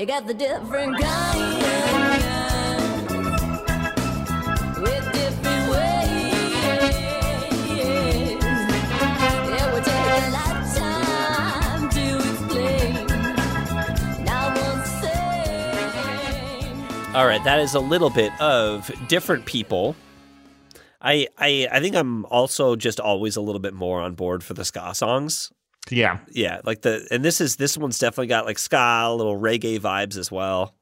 You 0.00 0.06
got 0.06 0.26
the 0.26 0.32
different 0.32 0.98
kind 0.98 1.62
with 4.80 5.12
different 5.12 5.70
ways. 5.70 6.32
It 9.52 9.72
would 9.74 9.84
take 9.84 10.08
a 10.08 10.30
lifetime 10.32 11.90
to 11.90 12.16
explain. 12.16 13.04
Now 14.24 14.56
one 14.56 14.80
same. 15.02 16.80
All 17.14 17.26
right, 17.26 17.44
that 17.44 17.60
is 17.60 17.74
a 17.74 17.80
little 17.80 18.08
bit 18.08 18.32
of 18.40 18.90
different 19.06 19.44
people. 19.44 19.96
I 21.02 21.28
I 21.36 21.68
I 21.70 21.80
think 21.80 21.94
I'm 21.94 22.24
also 22.24 22.74
just 22.74 23.00
always 23.00 23.36
a 23.36 23.42
little 23.42 23.60
bit 23.60 23.74
more 23.74 24.00
on 24.00 24.14
board 24.14 24.42
for 24.42 24.54
the 24.54 24.64
ska 24.64 24.94
songs. 24.94 25.52
Yeah. 25.88 26.18
Yeah, 26.30 26.60
like 26.64 26.82
the 26.82 27.06
and 27.10 27.24
this 27.24 27.40
is 27.40 27.56
this 27.56 27.76
one's 27.78 27.98
definitely 27.98 28.26
got 28.28 28.44
like 28.46 28.58
ska, 28.58 29.12
little 29.16 29.38
reggae 29.38 29.80
vibes 29.80 30.16
as 30.16 30.30
well. 30.30 30.74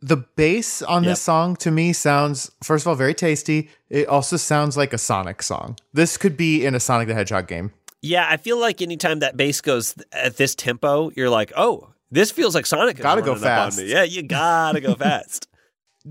the 0.00 0.16
bass 0.36 0.82
on 0.82 1.02
Yep. 1.04 1.10
this 1.12 1.22
song 1.22 1.56
to 1.56 1.70
me 1.70 1.92
sounds 1.92 2.50
first 2.62 2.84
of 2.84 2.88
all 2.88 2.94
very 2.94 3.14
tasty. 3.14 3.70
It 3.90 4.06
also 4.08 4.36
sounds 4.36 4.76
like 4.76 4.92
a 4.92 4.98
Sonic 4.98 5.42
song. 5.42 5.76
This 5.92 6.16
could 6.16 6.36
be 6.36 6.64
in 6.66 6.74
a 6.74 6.80
Sonic 6.80 7.08
the 7.08 7.14
Hedgehog 7.14 7.46
game. 7.48 7.72
Yeah, 8.02 8.26
I 8.28 8.36
feel 8.36 8.58
like 8.60 8.82
anytime 8.82 9.20
that 9.20 9.36
bass 9.36 9.60
goes 9.62 9.94
at 10.12 10.36
this 10.36 10.54
tempo, 10.54 11.10
you're 11.16 11.30
like, 11.30 11.52
oh, 11.56 11.88
this 12.10 12.30
feels 12.30 12.54
like 12.54 12.66
Sonic. 12.66 12.98
Gotta 12.98 13.22
go 13.22 13.32
running 13.32 13.44
up 13.46 13.50
on 13.50 13.70
fast. 13.70 13.82
Yeah, 13.82 14.02
you 14.02 14.22
gotta 14.22 14.80
go 14.80 14.94
fast. 15.06 15.48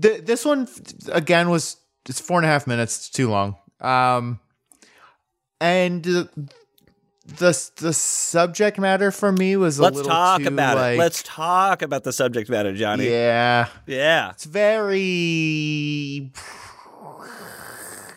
Th 0.00 0.24
this 0.24 0.44
one 0.44 0.66
again 1.12 1.50
was 1.50 1.76
it's 2.08 2.20
four 2.20 2.38
and 2.38 2.46
a 2.46 2.48
half 2.48 2.66
minutes. 2.66 2.96
It's 2.98 3.10
too 3.10 3.28
long. 3.30 3.56
Um, 3.80 4.40
and 5.60 6.06
uh, 6.06 6.24
the 7.26 7.70
the 7.76 7.92
subject 7.92 8.78
matter 8.78 9.10
for 9.10 9.32
me 9.32 9.56
was 9.56 9.78
a 9.78 9.82
Let's 9.82 9.96
little 9.96 10.10
talk 10.10 10.42
too, 10.42 10.48
about 10.48 10.76
like, 10.76 10.94
it. 10.96 10.98
Let's 10.98 11.22
talk 11.22 11.82
about 11.82 12.04
the 12.04 12.12
subject 12.12 12.50
matter, 12.50 12.74
Johnny. 12.74 13.08
yeah. 13.10 13.68
Yeah. 13.86 14.30
It's 14.30 14.44
very 14.44 16.32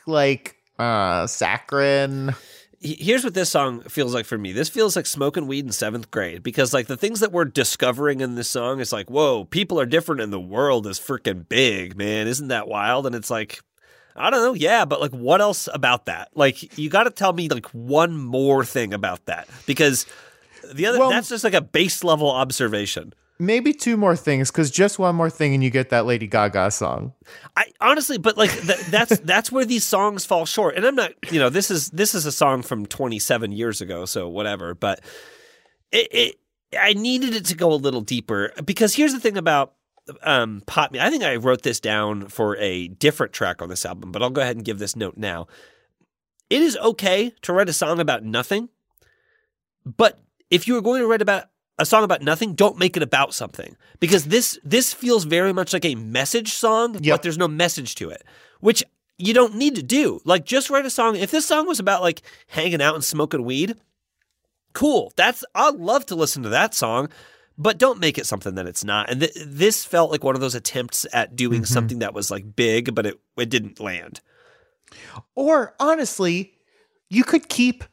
like 0.05 0.55
uh 0.79 1.27
saccharine. 1.27 2.35
Here's 2.79 3.23
what 3.23 3.33
this 3.33 3.49
song 3.49 3.81
feels 3.81 4.13
like 4.13 4.25
for 4.27 4.37
me. 4.37 4.51
This 4.51 4.69
feels 4.69 4.95
like 4.95 5.07
smoking 5.07 5.47
weed 5.47 5.65
in 5.65 5.71
seventh 5.71 6.11
grade 6.11 6.43
because, 6.43 6.75
like, 6.75 6.85
the 6.85 6.95
things 6.95 7.21
that 7.21 7.31
we're 7.31 7.43
discovering 7.45 8.21
in 8.21 8.35
this 8.35 8.47
song 8.47 8.79
is 8.79 8.93
like, 8.93 9.09
whoa, 9.09 9.45
people 9.45 9.79
are 9.79 9.85
different 9.87 10.21
and 10.21 10.31
the 10.31 10.39
world 10.39 10.85
is 10.85 10.99
freaking 10.99 11.49
big, 11.49 11.97
man. 11.97 12.27
Isn't 12.27 12.49
that 12.49 12.67
wild? 12.67 13.07
And 13.07 13.15
it's 13.15 13.31
like, 13.31 13.61
I 14.17 14.29
don't 14.29 14.41
know. 14.41 14.53
Yeah, 14.53 14.85
but 14.85 14.99
like, 14.99 15.11
what 15.11 15.41
else 15.41 15.69
about 15.73 16.05
that? 16.07 16.29
Like, 16.35 16.77
you 16.77 16.89
got 16.89 17.03
to 17.03 17.11
tell 17.11 17.33
me 17.33 17.49
like 17.49 17.67
one 17.67 18.17
more 18.17 18.65
thing 18.65 18.93
about 18.93 19.25
that 19.25 19.47
because 19.65 20.05
the 20.73 20.85
other 20.87 20.99
Well- 20.99 21.09
that's 21.09 21.29
just 21.29 21.43
like 21.43 21.53
a 21.53 21.61
base 21.61 22.03
level 22.03 22.29
observation. 22.31 23.13
Maybe 23.39 23.71
two 23.71 23.97
more 23.97 24.15
things, 24.15 24.49
because 24.49 24.71
just 24.71 24.97
one 24.97 25.15
more 25.15 25.29
thing 25.29 25.53
and 25.53 25.63
you 25.63 25.69
get 25.69 25.91
that 25.91 26.07
Lady 26.07 26.25
Gaga 26.25 26.71
song. 26.71 27.13
I 27.55 27.65
honestly, 27.79 28.17
but 28.17 28.35
like 28.35 28.49
th- 28.49 28.79
that's 28.87 29.19
that's 29.19 29.51
where 29.51 29.63
these 29.63 29.83
songs 29.83 30.25
fall 30.25 30.47
short. 30.47 30.75
And 30.75 30.83
I'm 30.83 30.95
not, 30.95 31.11
you 31.31 31.37
know, 31.39 31.49
this 31.49 31.69
is 31.69 31.91
this 31.91 32.15
is 32.15 32.25
a 32.25 32.31
song 32.31 32.63
from 32.63 32.87
27 32.87 33.51
years 33.51 33.79
ago, 33.79 34.05
so 34.05 34.27
whatever. 34.27 34.73
But 34.73 35.01
it, 35.91 36.07
it 36.11 36.35
I 36.79 36.93
needed 36.93 37.35
it 37.35 37.45
to 37.45 37.55
go 37.55 37.71
a 37.71 37.75
little 37.75 38.01
deeper 38.01 38.51
because 38.65 38.95
here's 38.95 39.13
the 39.13 39.19
thing 39.19 39.37
about 39.37 39.73
um 40.23 40.61
pop. 40.65 40.95
I 40.99 41.09
think 41.09 41.23
I 41.23 41.35
wrote 41.35 41.63
this 41.63 41.79
down 41.79 42.27
for 42.27 42.55
a 42.57 42.87
different 42.87 43.33
track 43.33 43.61
on 43.61 43.69
this 43.69 43.85
album, 43.85 44.11
but 44.11 44.21
I'll 44.21 44.29
go 44.29 44.41
ahead 44.41 44.55
and 44.55 44.65
give 44.65 44.79
this 44.79 44.95
note 44.95 45.17
now. 45.17 45.47
It 46.49 46.61
is 46.61 46.77
okay 46.77 47.33
to 47.41 47.53
write 47.53 47.69
a 47.69 47.73
song 47.73 47.99
about 47.99 48.23
nothing, 48.23 48.69
but 49.85 50.19
if 50.49 50.67
you 50.67 50.77
are 50.77 50.81
going 50.81 51.01
to 51.01 51.07
write 51.07 51.21
about 51.21 51.45
a 51.79 51.85
song 51.85 52.03
about 52.03 52.21
nothing, 52.21 52.53
don't 52.55 52.79
make 52.79 52.97
it 52.97 53.03
about 53.03 53.33
something 53.33 53.75
because 53.99 54.25
this 54.25 54.57
this 54.63 54.93
feels 54.93 55.25
very 55.25 55.53
much 55.53 55.73
like 55.73 55.85
a 55.85 55.95
message 55.95 56.53
song, 56.53 56.93
Yep. 57.01 57.13
but 57.13 57.21
there's 57.23 57.37
no 57.37 57.47
message 57.47 57.95
to 57.95 58.09
it, 58.09 58.23
which 58.61 58.83
you 59.17 59.33
don't 59.33 59.55
need 59.55 59.75
to 59.75 59.83
do. 59.83 60.19
Like 60.25 60.45
just 60.45 60.69
write 60.69 60.85
a 60.85 60.89
song. 60.89 61.15
If 61.15 61.31
this 61.31 61.45
song 61.45 61.67
was 61.67 61.79
about 61.79 62.01
like 62.01 62.21
hanging 62.47 62.81
out 62.81 62.95
and 62.95 63.03
smoking 63.03 63.43
weed, 63.43 63.75
cool. 64.73 65.11
That's 65.17 65.43
I'd 65.53 65.75
love 65.75 66.05
to 66.07 66.15
listen 66.15 66.43
to 66.43 66.49
that 66.49 66.73
song, 66.73 67.09
but 67.57 67.77
don't 67.77 67.99
make 67.99 68.17
it 68.17 68.25
something 68.25 68.55
that 68.55 68.67
it's 68.67 68.83
not. 68.83 69.09
And 69.09 69.21
th- 69.21 69.33
this 69.45 69.83
felt 69.83 70.11
like 70.11 70.23
one 70.23 70.35
of 70.35 70.41
those 70.41 70.55
attempts 70.55 71.05
at 71.13 71.35
doing 71.35 71.61
mm-hmm. 71.61 71.73
something 71.73 71.99
that 71.99 72.13
was 72.13 72.29
like 72.29 72.55
big, 72.55 72.93
but 72.93 73.05
it 73.05 73.19
it 73.37 73.49
didn't 73.49 73.79
land. 73.79 74.21
Or 75.35 75.75
honestly, 75.79 76.53
you 77.09 77.23
could 77.23 77.49
keep 77.49 77.83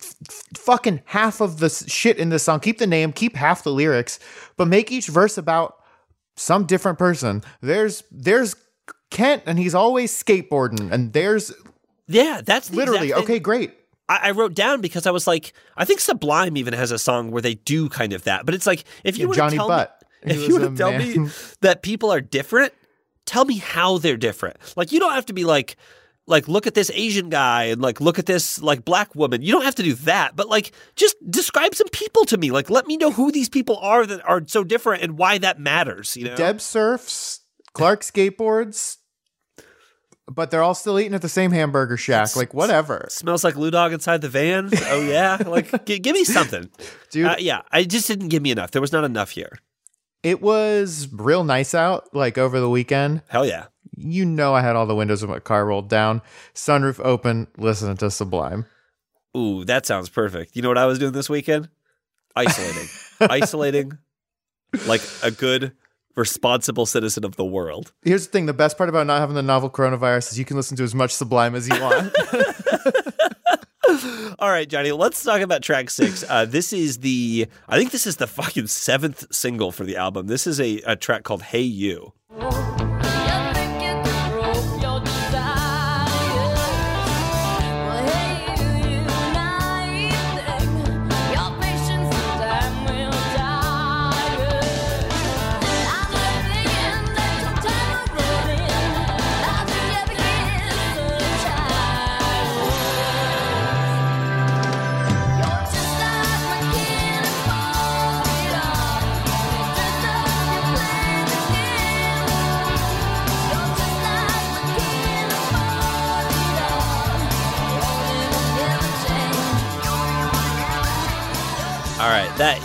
f- 0.00 0.14
fucking 0.56 1.02
half 1.06 1.40
of 1.40 1.58
the 1.58 1.68
shit 1.68 2.18
in 2.18 2.28
this 2.30 2.44
song. 2.44 2.60
Keep 2.60 2.78
the 2.78 2.86
name, 2.86 3.12
keep 3.12 3.36
half 3.36 3.64
the 3.64 3.72
lyrics, 3.72 4.18
but 4.56 4.68
make 4.68 4.92
each 4.92 5.08
verse 5.08 5.36
about 5.36 5.76
some 6.36 6.64
different 6.64 6.98
person. 6.98 7.42
There's 7.60 8.04
there's 8.10 8.54
Kent 9.10 9.44
and 9.46 9.58
he's 9.58 9.74
always 9.74 10.12
skateboarding 10.12 10.92
and 10.92 11.12
there's 11.12 11.52
Yeah, 12.06 12.42
that's 12.44 12.68
the 12.68 12.76
literally 12.76 13.14
okay, 13.14 13.38
great. 13.38 13.72
I, 14.08 14.28
I 14.28 14.30
wrote 14.32 14.54
down 14.54 14.80
because 14.80 15.06
I 15.06 15.10
was 15.10 15.26
like, 15.26 15.52
I 15.76 15.84
think 15.84 16.00
Sublime 16.00 16.56
even 16.56 16.74
has 16.74 16.90
a 16.90 16.98
song 16.98 17.30
where 17.30 17.42
they 17.42 17.54
do 17.54 17.88
kind 17.88 18.12
of 18.12 18.24
that. 18.24 18.46
But 18.46 18.54
it's 18.54 18.66
like 18.66 18.84
if 19.04 19.18
you 19.18 19.24
Yeah, 19.24 19.28
were 19.28 19.34
Johnny 19.34 19.56
tell 19.56 19.68
Butt. 19.68 20.02
me, 20.24 20.32
if 20.32 20.48
you 20.48 20.54
was 20.54 20.62
were 20.62 20.66
a 20.66 20.70
to 20.70 20.76
tell 20.76 20.92
me 20.92 21.30
that 21.60 21.82
people 21.82 22.12
are 22.12 22.20
different, 22.20 22.72
tell 23.26 23.44
me 23.44 23.58
how 23.58 23.98
they're 23.98 24.16
different. 24.16 24.56
Like 24.76 24.92
you 24.92 24.98
don't 25.00 25.12
have 25.12 25.26
to 25.26 25.32
be 25.32 25.44
like, 25.44 25.76
like 26.26 26.46
look 26.48 26.66
at 26.66 26.74
this 26.74 26.90
Asian 26.92 27.30
guy 27.30 27.64
and 27.64 27.80
like 27.80 28.00
look 28.00 28.18
at 28.18 28.26
this 28.26 28.60
like 28.60 28.84
black 28.84 29.14
woman. 29.14 29.42
You 29.42 29.52
don't 29.52 29.64
have 29.64 29.76
to 29.76 29.82
do 29.82 29.94
that, 29.94 30.36
but 30.36 30.48
like 30.48 30.72
just 30.96 31.16
describe 31.30 31.74
some 31.74 31.88
people 31.88 32.24
to 32.26 32.36
me. 32.36 32.50
Like 32.50 32.68
let 32.68 32.86
me 32.86 32.96
know 32.96 33.10
who 33.10 33.32
these 33.32 33.48
people 33.48 33.76
are 33.78 34.04
that 34.04 34.26
are 34.28 34.42
so 34.46 34.62
different 34.64 35.02
and 35.02 35.16
why 35.18 35.38
that 35.38 35.58
matters. 35.58 36.16
You 36.16 36.26
know, 36.26 36.36
Deb 36.36 36.60
surfs, 36.60 37.40
Clark 37.72 38.02
skateboards, 38.02 38.98
but 40.30 40.50
they're 40.50 40.62
all 40.62 40.74
still 40.74 40.98
eating 41.00 41.14
at 41.14 41.22
the 41.22 41.28
same 41.28 41.50
hamburger 41.50 41.96
shack. 41.96 42.36
Like 42.36 42.52
whatever. 42.54 43.06
smells 43.10 43.44
like 43.44 43.56
Lou 43.56 43.70
Dog 43.70 43.92
inside 43.92 44.20
the 44.20 44.28
van. 44.28 44.70
Oh 44.86 45.00
yeah, 45.00 45.38
like 45.46 45.84
g- 45.86 45.98
give 45.98 46.14
me 46.14 46.24
something, 46.24 46.68
Dude, 47.10 47.26
Uh, 47.26 47.36
yeah, 47.38 47.62
I 47.72 47.84
just 47.84 48.06
didn't 48.08 48.28
give 48.28 48.42
me 48.42 48.50
enough. 48.50 48.70
There 48.70 48.80
was 48.82 48.92
not 48.92 49.04
enough 49.04 49.30
here. 49.30 49.58
it 50.22 50.42
was 50.42 51.08
real 51.12 51.44
nice 51.44 51.74
out 51.74 52.12
like 52.14 52.36
over 52.38 52.60
the 52.60 52.68
weekend. 52.70 53.22
Hell 53.28 53.46
yeah. 53.46 53.66
You 53.96 54.24
know 54.24 54.54
I 54.54 54.60
had 54.60 54.76
all 54.76 54.86
the 54.86 54.94
windows 54.94 55.22
of 55.24 55.30
my 55.30 55.40
car 55.40 55.66
rolled 55.66 55.88
down, 55.88 56.22
sunroof 56.54 57.00
open, 57.04 57.48
listening 57.56 57.96
to 57.96 58.10
Sublime. 58.10 58.66
Ooh, 59.36 59.64
that 59.64 59.86
sounds 59.86 60.08
perfect. 60.08 60.54
You 60.56 60.62
know 60.62 60.68
what 60.68 60.78
I 60.78 60.86
was 60.86 60.98
doing 60.98 61.12
this 61.12 61.28
weekend? 61.28 61.68
Isolating. 62.36 62.88
Isolating 63.20 63.98
like 64.86 65.00
a 65.22 65.30
good, 65.30 65.72
responsible 66.18 66.84
citizen 66.84 67.24
of 67.24 67.36
the 67.36 67.44
world. 67.44 67.92
Here's 68.02 68.26
the 68.26 68.32
thing: 68.32 68.46
the 68.46 68.52
best 68.52 68.76
part 68.76 68.90
about 68.90 69.06
not 69.06 69.20
having 69.20 69.36
the 69.36 69.42
novel 69.42 69.70
coronavirus 69.70 70.32
is 70.32 70.38
you 70.38 70.44
can 70.44 70.56
listen 70.56 70.76
to 70.76 70.82
as 70.82 70.94
much 70.94 71.12
Sublime 71.14 71.54
as 71.54 71.68
you 71.68 71.80
want. 71.80 72.14
All 74.38 74.50
right, 74.50 74.68
Johnny, 74.68 74.92
let's 74.92 75.22
talk 75.22 75.40
about 75.40 75.62
track 75.62 75.90
six. 75.90 76.24
Uh, 76.28 76.44
this 76.44 76.72
is 76.72 76.98
the, 76.98 77.46
I 77.68 77.78
think 77.78 77.90
this 77.90 78.06
is 78.06 78.16
the 78.16 78.26
fucking 78.26 78.66
seventh 78.66 79.26
single 79.34 79.72
for 79.72 79.84
the 79.84 79.96
album. 79.96 80.26
This 80.26 80.46
is 80.46 80.60
a, 80.60 80.80
a 80.86 80.96
track 80.96 81.22
called 81.24 81.42
Hey 81.42 81.62
You. 81.62 82.12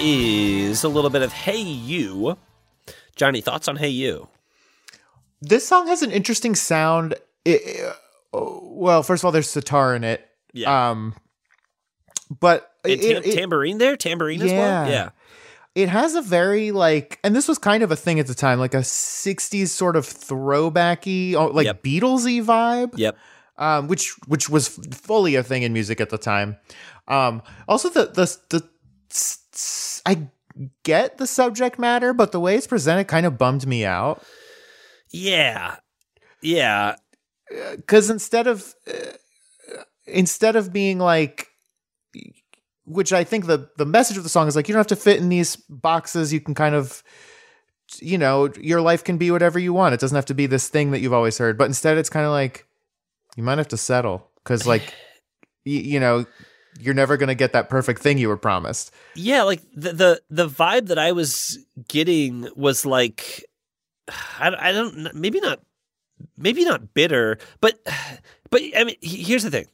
Is 0.05 0.83
a 0.83 0.89
little 0.89 1.09
bit 1.09 1.21
of 1.21 1.31
Hey 1.31 1.61
You. 1.61 2.37
Johnny, 3.15 3.39
thoughts 3.41 3.67
on 3.67 3.77
Hey 3.77 3.89
You? 3.89 4.27
this 5.41 5.67
song 5.67 5.87
has 5.87 6.01
an 6.01 6.11
interesting 6.11 6.55
sound. 6.55 7.15
It- 7.45 7.85
uh, 8.33 8.39
well, 8.61 9.03
first 9.03 9.21
of 9.21 9.25
all, 9.25 9.31
there's 9.31 9.49
sitar 9.49 9.93
in 9.95 10.03
it. 10.03 10.25
Yeah. 10.53 10.89
Um, 10.91 11.15
but 12.39 12.71
it, 12.85 13.01
tam- 13.01 13.23
it- 13.23 13.35
tambourine 13.35 13.77
there? 13.77 13.95
Tambourine 13.97 14.41
as 14.41 14.51
well? 14.51 14.57
Yeah. 14.57 14.87
Yeah. 14.87 15.09
it 15.75 15.89
has 15.89 16.15
a 16.15 16.21
very 16.21 16.71
like, 16.71 17.19
and 17.23 17.35
this 17.35 17.47
was 17.47 17.57
kind 17.57 17.83
of 17.83 17.91
a 17.91 17.95
thing 17.95 18.19
at 18.19 18.27
the 18.27 18.33
time, 18.35 18.59
like 18.59 18.73
a 18.73 18.77
'60s 18.83 19.67
sort 19.67 19.95
of 19.95 20.05
throwbacky, 20.05 21.33
like 21.53 21.65
Yep. 21.65 21.83
Beatlesy 21.83 22.43
vibe. 22.43 22.93
Yep. 22.97 23.17
um, 23.57 23.87
which 23.87 24.13
which 24.27 24.49
was 24.49 24.67
fully 24.69 25.35
a 25.35 25.43
thing 25.43 25.63
in 25.63 25.73
music 25.73 25.99
at 26.01 26.09
the 26.09 26.17
time. 26.17 26.57
Um, 27.07 27.41
also, 27.67 27.89
the 27.89 28.05
the 28.05 28.37
the 28.49 28.67
I 30.05 30.27
get 30.83 31.17
the 31.17 31.27
subject 31.27 31.79
matter, 31.79 32.13
but 32.13 32.31
the 32.31 32.39
way 32.39 32.55
it's 32.55 32.67
presented 32.67 33.07
kind 33.07 33.25
of 33.25 33.37
bummed 33.37 33.67
me 33.67 33.85
out. 33.85 34.23
Yeah. 35.11 35.77
Yeah. 36.41 36.95
Because 37.75 38.09
instead 38.09 38.47
of 38.47 38.73
uh, 38.87 39.13
instead 40.05 40.55
of 40.55 40.73
being 40.73 40.99
like, 40.99 41.47
which 42.85 43.13
I 43.13 43.23
think 43.23 43.45
the 43.45 43.69
the 43.77 43.85
message 43.85 44.17
of 44.17 44.23
the 44.23 44.29
song 44.29 44.47
is 44.47 44.55
like, 44.55 44.67
you 44.67 44.73
don't 44.73 44.79
have 44.79 44.87
to 44.87 44.95
fit 44.95 45.19
in 45.19 45.29
these 45.29 45.55
boxes. 45.55 46.33
You 46.33 46.41
can 46.41 46.55
kind 46.55 46.75
of 46.75 47.03
you 48.01 48.17
know, 48.17 48.49
your 48.59 48.81
life 48.81 49.03
can 49.03 49.17
be 49.17 49.31
whatever 49.31 49.59
you 49.59 49.73
want. 49.73 49.93
It 49.93 49.99
doesn't 49.99 50.15
have 50.15 50.25
to 50.25 50.33
be 50.33 50.45
this 50.45 50.67
thing 50.67 50.91
that 50.91 50.99
you've 50.99 51.13
always 51.13 51.37
heard. 51.37 51.57
But 51.57 51.65
instead, 51.65 51.97
it's 51.97 52.09
kind 52.09 52.25
of 52.25 52.31
like 52.31 52.65
you 53.35 53.43
might 53.43 53.57
have 53.57 53.67
to 53.69 53.77
settle 53.77 54.29
because, 54.43 54.65
like, 54.65 54.93
you 55.63 55.99
know, 55.99 56.25
you're 56.79 56.93
never 56.93 57.17
going 57.17 57.27
to 57.27 57.35
get 57.35 57.53
that 57.53 57.69
perfect 57.69 58.01
thing 58.01 58.17
you 58.17 58.27
were 58.27 58.37
promised. 58.37 58.91
Yeah, 59.15 59.43
like 59.43 59.61
the, 59.75 59.93
the 59.93 60.21
the 60.29 60.47
vibe 60.47 60.87
that 60.87 60.99
I 60.99 61.11
was 61.11 61.59
getting 61.87 62.49
was 62.55 62.85
like 62.85 63.45
I, 64.39 64.53
I 64.57 64.71
don't 64.71 65.13
maybe 65.13 65.39
not 65.39 65.61
maybe 66.37 66.65
not 66.65 66.93
bitter, 66.93 67.37
but 67.61 67.79
but 68.49 68.61
I 68.77 68.83
mean 68.83 68.95
here's 69.01 69.43
the 69.43 69.51
thing. 69.51 69.67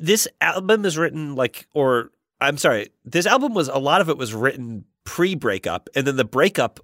This 0.00 0.26
album 0.40 0.84
is 0.84 0.96
written 0.96 1.34
like 1.34 1.66
or 1.74 2.10
I'm 2.40 2.58
sorry, 2.58 2.90
this 3.04 3.26
album 3.26 3.54
was 3.54 3.68
a 3.68 3.78
lot 3.78 4.00
of 4.00 4.08
it 4.08 4.18
was 4.18 4.34
written 4.34 4.84
pre-breakup 5.04 5.88
and 5.94 6.06
then 6.06 6.16
the 6.16 6.24
breakup 6.24 6.80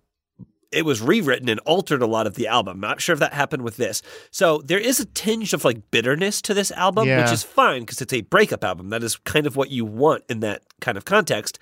it 0.72 0.84
was 0.84 1.00
rewritten 1.00 1.48
and 1.48 1.58
altered 1.60 2.00
a 2.02 2.06
lot 2.06 2.26
of 2.26 2.34
the 2.34 2.46
album. 2.46 2.76
I'm 2.76 2.80
Not 2.80 3.00
sure 3.00 3.12
if 3.12 3.18
that 3.18 3.32
happened 3.32 3.62
with 3.62 3.76
this. 3.76 4.02
So 4.30 4.58
there 4.64 4.78
is 4.78 5.00
a 5.00 5.04
tinge 5.04 5.52
of 5.52 5.64
like 5.64 5.90
bitterness 5.90 6.40
to 6.42 6.54
this 6.54 6.70
album, 6.72 7.08
which 7.22 7.32
is 7.32 7.42
fine 7.42 7.82
because 7.82 8.00
it's 8.00 8.12
a 8.12 8.20
breakup 8.20 8.62
album. 8.64 8.90
That 8.90 9.02
is 9.02 9.16
kind 9.16 9.46
of 9.46 9.56
what 9.56 9.70
you 9.70 9.84
want 9.84 10.24
in 10.28 10.40
that 10.40 10.62
kind 10.80 10.96
of 10.96 11.04
context. 11.04 11.58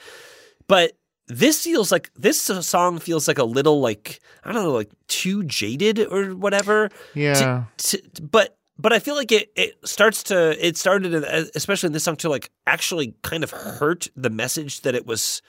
But 0.67 0.93
this 1.27 1.63
feels 1.65 1.91
like 1.93 2.11
this 2.15 2.41
song 2.41 2.99
feels 2.99 3.29
like 3.29 3.39
a 3.39 3.45
little 3.45 3.81
like 3.81 4.21
I 4.45 4.53
don't 4.53 4.63
know, 4.63 4.73
like 4.73 4.91
too 5.09 5.45
jaded 5.45 6.01
or 6.11 6.35
whatever. 6.35 6.91
Yeah. 7.15 7.65
To- 7.79 8.03
but 8.21 8.57
but 8.79 8.93
I 8.93 8.99
feel 8.99 9.15
like 9.15 9.33
it 9.33 9.51
it 9.57 9.77
starts 9.87 10.23
to 10.25 10.57
it 10.67 10.77
started 10.77 11.15
especially 11.55 11.89
in 11.89 11.93
this 11.93 12.05
song 12.05 12.17
to 12.17 12.29
like 12.29 12.51
actually 12.67 13.15
kind 13.23 13.43
of 13.43 13.51
hurt 13.51 14.09
the 14.17 14.31
message 14.31 14.83
that 14.83 14.95
it 14.95 15.07
was 15.07 15.43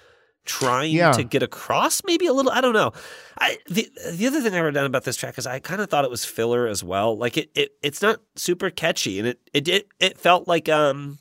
trying 0.49 0.91
Yeah. 0.91 1.11
to 1.13 1.23
get 1.23 1.43
across 1.43 2.01
maybe 2.03 2.25
a 2.25 2.33
little 2.33 2.51
I 2.51 2.59
don't 2.61 2.73
know. 2.73 2.91
I 3.37 3.57
the 3.69 3.87
the 4.11 4.25
other 4.27 4.41
thing 4.41 4.53
I 4.55 4.59
wrote 4.61 4.73
down 4.73 4.85
about 4.85 5.03
this 5.03 5.15
track 5.15 5.37
is 5.37 5.45
I 5.47 5.59
kind 5.59 5.79
of 5.79 5.89
thought 5.89 6.03
it 6.05 6.11
was 6.11 6.25
filler 6.25 6.67
as 6.67 6.83
well. 6.83 7.15
Like 7.17 7.37
it, 7.37 7.51
it 7.55 7.71
it's 7.83 8.01
not 8.01 8.19
super 8.35 8.69
catchy 8.69 9.19
and 9.19 9.27
it 9.27 9.39
it 9.53 9.67
it, 9.67 9.87
it 9.99 10.17
felt 10.17 10.47
like 10.47 10.67
um 10.67 11.19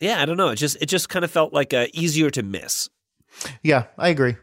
yeah, 0.00 0.20
I 0.20 0.24
don't 0.24 0.36
know. 0.36 0.48
It 0.48 0.56
just 0.56 0.76
it 0.82 0.86
just 0.86 1.08
kind 1.08 1.24
of 1.24 1.30
felt 1.30 1.52
like 1.52 1.72
uh, 1.72 1.86
easier 1.92 2.30
to 2.30 2.42
miss. 2.42 2.88
Yeah, 3.62 3.84
I 3.98 4.08
agree. 4.08 4.36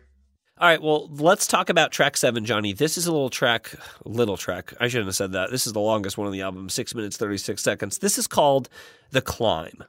All 0.58 0.68
right, 0.68 0.82
well, 0.82 1.08
let's 1.12 1.48
talk 1.48 1.70
about 1.70 1.92
track 1.92 2.16
seven, 2.16 2.46
Johnny. 2.46 2.72
This 2.72 2.96
is 2.98 3.08
a 3.08 3.12
little 3.12 3.30
track, 3.32 3.74
little 4.06 4.38
track. 4.38 4.74
I 4.80 4.88
shouldn't 4.88 5.08
have 5.08 5.16
said 5.16 5.32
that. 5.32 5.50
This 5.50 5.66
is 5.66 5.74
the 5.74 5.80
longest 5.80 6.18
one 6.20 6.28
on 6.28 6.34
the 6.34 6.42
album, 6.42 6.70
six 6.70 6.94
minutes, 6.94 7.18
36 7.18 7.62
seconds. 7.64 7.98
This 7.98 8.18
is 8.20 8.28
called 8.28 8.70
The 9.12 9.22
Climb. 9.22 9.84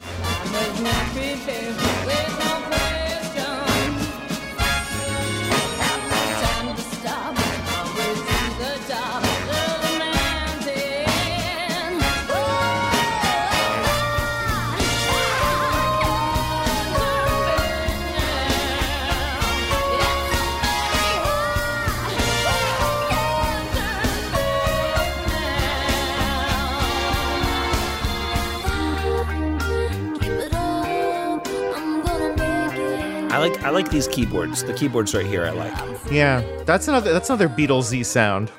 Like 33.43 33.64
I 33.64 33.70
like 33.70 33.90
these 33.90 34.07
keyboards. 34.07 34.62
The 34.62 34.72
keyboards 34.72 35.14
right 35.14 35.26
here 35.26 35.45
I 35.45 35.51
like. 35.51 35.99
Yeah, 36.12 36.43
that's 36.64 36.86
another 36.86 37.12
that's 37.12 37.28
another 37.28 37.49
Beatlesy 37.49 38.07
sound. 38.07 38.53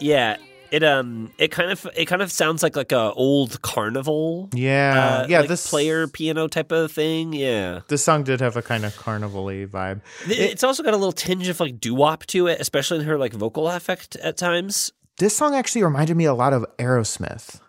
Yeah, 0.00 0.38
it 0.70 0.82
um 0.82 1.30
it 1.36 1.50
kind 1.50 1.70
of 1.70 1.86
it 1.94 2.06
kind 2.06 2.22
of 2.22 2.32
sounds 2.32 2.62
like 2.62 2.74
like 2.74 2.92
a 2.92 3.12
old 3.12 3.60
carnival. 3.60 4.48
Yeah, 4.54 5.24
uh, 5.24 5.26
yeah. 5.28 5.40
like 5.40 5.50
this 5.50 5.68
player 5.68 6.08
piano 6.08 6.48
type 6.48 6.72
of 6.72 6.90
thing. 6.90 7.34
Yeah, 7.34 7.80
this 7.88 8.02
song 8.02 8.24
did 8.24 8.40
have 8.40 8.56
a 8.56 8.62
kind 8.62 8.86
of 8.86 8.96
carnival-y 8.96 9.66
vibe. 9.66 10.00
Th- 10.24 10.38
it's 10.38 10.64
also 10.64 10.82
got 10.82 10.94
a 10.94 10.96
little 10.96 11.12
tinge 11.12 11.46
of 11.48 11.60
like 11.60 11.78
doo 11.78 11.94
wop 11.94 12.24
to 12.26 12.46
it, 12.46 12.58
especially 12.58 13.00
in 13.00 13.04
her 13.04 13.18
like 13.18 13.34
vocal 13.34 13.68
effect 13.68 14.16
at 14.16 14.38
times. 14.38 14.90
This 15.18 15.36
song 15.36 15.54
actually 15.54 15.82
reminded 15.82 16.16
me 16.16 16.24
a 16.24 16.34
lot 16.34 16.54
of 16.54 16.64
Aerosmith. 16.78 17.60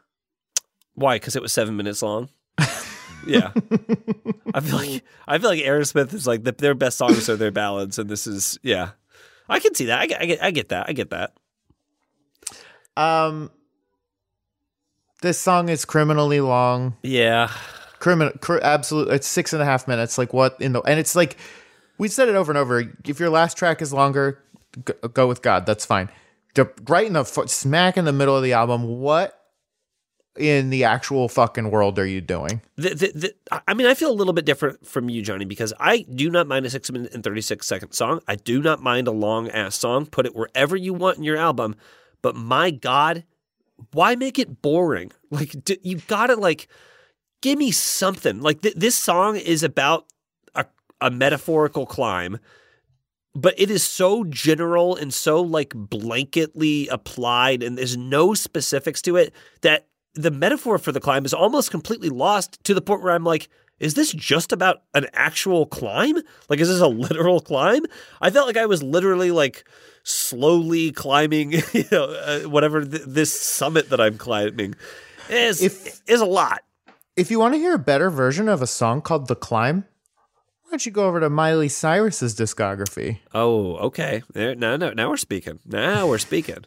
Why? 0.96 1.18
Because 1.18 1.36
it 1.36 1.42
was 1.42 1.52
seven 1.52 1.76
minutes 1.76 2.02
long. 2.02 2.30
Yeah, 3.28 3.52
I 4.54 4.60
feel 4.60 4.78
like 4.78 5.04
I 5.28 5.38
feel 5.38 5.50
like 5.50 5.62
Aerosmith 5.62 6.14
is 6.14 6.28
like 6.28 6.44
the, 6.44 6.52
their 6.52 6.76
best 6.76 6.98
songs 6.98 7.30
are 7.30 7.36
their 7.36 7.52
ballads, 7.52 8.00
and 8.00 8.10
this 8.10 8.28
is 8.28 8.60
yeah. 8.64 8.92
I 9.50 9.60
can 9.60 9.74
see 9.76 9.86
that. 9.86 10.00
I 10.00 10.08
get, 10.08 10.22
I 10.22 10.26
get, 10.26 10.44
I 10.44 10.52
get 10.52 10.70
that. 10.70 10.90
I 10.90 10.94
get 10.94 11.10
that. 11.12 11.34
Um, 12.98 13.50
this 15.22 15.40
song 15.40 15.70
is 15.70 15.86
criminally 15.86 16.42
long. 16.42 16.98
Yeah, 17.04 17.50
Criminal, 18.00 18.34
cr- 18.40 18.60
absolute. 18.62 19.10
It's 19.10 19.28
six 19.28 19.54
and 19.54 19.62
a 19.62 19.66
half 19.66 19.88
minutes. 19.88 20.18
Like 20.18 20.34
what 20.34 20.60
in 20.62 20.74
the 20.74 20.82
and 20.82 21.00
it's 21.00 21.16
like 21.16 21.38
we 21.98 22.08
said 22.08 22.30
it 22.30 22.36
over 22.36 22.52
and 22.52 22.58
over. 22.58 22.84
If 23.06 23.20
your 23.20 23.30
last 23.30 23.58
track 23.58 23.82
is 23.82 23.92
longer, 23.92 24.44
g- 24.86 24.94
go 25.14 25.28
with 25.28 25.42
God. 25.42 25.66
That's 25.66 25.86
fine. 25.86 26.10
Right 26.88 27.08
in 27.08 27.14
the 27.14 27.24
smack 27.24 27.98
in 27.98 28.06
the 28.06 28.14
middle 28.14 28.36
of 28.36 28.44
the 28.44 28.54
album. 28.54 28.84
What 28.84 29.37
in 30.38 30.70
the 30.70 30.84
actual 30.84 31.28
fucking 31.28 31.72
world 31.72 32.00
are 32.00 32.06
you 32.06 32.22
doing? 32.22 32.62
the, 32.76 32.90
the, 32.90 33.12
the, 33.14 33.62
I 33.68 33.74
mean, 33.74 33.88
I 33.88 33.94
feel 33.94 34.12
a 34.12 34.14
little 34.14 34.34
bit 34.34 34.46
different 34.46 34.86
from 34.86 35.10
you, 35.10 35.22
Johnny, 35.22 35.46
because 35.46 35.74
I 35.80 36.06
do 36.14 36.30
not 36.30 36.48
mind 36.48 36.66
a 36.66 36.70
six 36.70 36.92
minute 36.92 37.14
and 37.14 37.24
36 37.24 37.66
second 37.66 37.92
song. 37.94 38.22
I 38.28 38.36
do 38.36 38.62
not 38.62 38.82
mind 38.82 39.08
a 39.08 39.12
long 39.12 39.50
ass 39.50 39.76
song. 39.76 40.06
Put 40.06 40.26
it 40.26 40.36
wherever 40.36 40.76
you 40.76 40.94
want 40.94 41.18
in 41.18 41.24
your 41.24 41.38
album. 41.38 41.76
But 42.22 42.36
my 42.36 42.72
God, 42.72 43.24
why 43.92 44.16
make 44.16 44.40
it 44.40 44.62
boring? 44.62 45.12
Like, 45.30 45.64
d- 45.66 45.80
you 45.84 45.98
gotta, 46.08 46.36
like, 46.36 46.70
give 47.42 47.60
me 47.60 47.72
something. 47.72 48.40
Like, 48.40 48.62
th- 48.62 48.76
this 48.76 48.96
song 48.96 49.36
is 49.36 49.62
about 49.62 50.06
a, 50.56 50.66
a 51.02 51.12
metaphorical 51.12 51.86
climb. 51.86 52.40
But 53.36 53.54
it 53.60 53.70
is 53.70 53.84
so 53.84 54.24
general 54.24 54.96
and 54.96 55.14
so 55.14 55.42
like 55.42 55.70
blanketly 55.70 56.88
applied, 56.90 57.62
and 57.62 57.78
there's 57.78 57.96
no 57.96 58.34
specifics 58.34 59.00
to 59.04 59.16
it 59.16 59.32
that 59.62 59.86
the 60.18 60.32
metaphor 60.32 60.78
for 60.78 60.92
the 60.92 61.00
climb 61.00 61.26
is 61.26 61.34
almost 61.34 61.72
completely 61.72 62.10
lost 62.10 62.64
to 62.66 62.74
the 62.74 62.82
point 62.82 63.02
where 63.04 63.14
I'm 63.14 63.24
like, 63.24 63.50
is 63.80 63.94
this 63.94 64.12
just 64.12 64.52
about 64.52 64.82
an 64.96 65.06
actual 65.14 65.66
climb? 65.68 66.18
Like, 66.50 66.60
is 66.60 66.68
this 66.68 66.82
a 66.82 66.88
literal 67.08 67.40
climb? 67.40 67.84
I 68.22 68.30
felt 68.32 68.48
like 68.48 68.58
I 68.58 68.66
was 68.66 68.82
literally 68.82 69.32
like 69.32 69.66
slowly 70.04 70.92
climbing, 70.92 71.52
you 71.74 71.86
know, 71.92 72.06
uh, 72.06 72.40
whatever 72.50 72.84
th- 72.84 73.04
this 73.06 73.40
summit 73.40 73.90
that 73.92 74.02
I'm 74.02 74.18
climbing 74.18 74.76
is 75.30 75.62
If- 75.62 76.02
is 76.08 76.22
a 76.22 76.26
lot. 76.26 76.62
If 77.16 77.32
you 77.32 77.40
want 77.40 77.56
to 77.56 77.60
hear 77.60 77.74
a 77.74 77.80
better 77.80 78.10
version 78.10 78.48
of 78.48 78.62
a 78.62 78.68
song 78.68 79.02
called 79.02 79.28
"The 79.28 79.36
Climb," 79.36 79.86
why 80.64 80.70
don't 80.72 80.86
you 80.86 80.92
go 80.92 81.08
over 81.08 81.20
to 81.20 81.30
Miley 81.30 81.68
Cyrus's 81.68 82.36
discography? 82.36 83.20
Oh, 83.34 83.76
okay. 83.78 84.22
There, 84.34 84.54
now, 84.54 84.76
now, 84.76 84.92
now 84.92 85.10
we're 85.10 85.18
speaking. 85.18 85.60
Now 85.66 86.08
we're 86.08 86.18
speaking. 86.20 86.66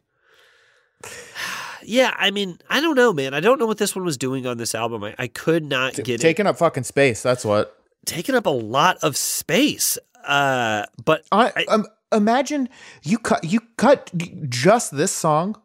Yeah, 1.84 2.14
I 2.18 2.30
mean, 2.30 2.58
I 2.68 2.80
don't 2.80 2.94
know, 2.96 3.12
man. 3.12 3.34
I 3.34 3.40
don't 3.40 3.58
know 3.58 3.66
what 3.66 3.78
this 3.78 3.94
one 3.96 4.04
was 4.04 4.16
doing 4.18 4.46
on 4.46 4.56
this 4.58 4.74
album. 4.74 5.02
I, 5.04 5.14
I 5.18 5.26
could 5.28 5.64
not 5.64 5.94
get 5.94 6.08
it. 6.08 6.20
Taking 6.20 6.46
up 6.46 6.58
fucking 6.58 6.84
space. 6.84 7.22
That's 7.22 7.44
what. 7.44 7.76
Taking 8.06 8.34
up 8.34 8.46
a 8.46 8.50
lot 8.50 8.98
of 9.02 9.16
space. 9.16 9.98
Uh, 10.26 10.84
but 11.04 11.24
I, 11.32 11.52
I- 11.56 11.64
um, 11.68 11.86
imagine 12.12 12.68
you 13.02 13.18
cut 13.18 13.44
you 13.44 13.60
cut 13.76 14.10
just 14.48 14.96
this 14.96 15.12
song, 15.12 15.60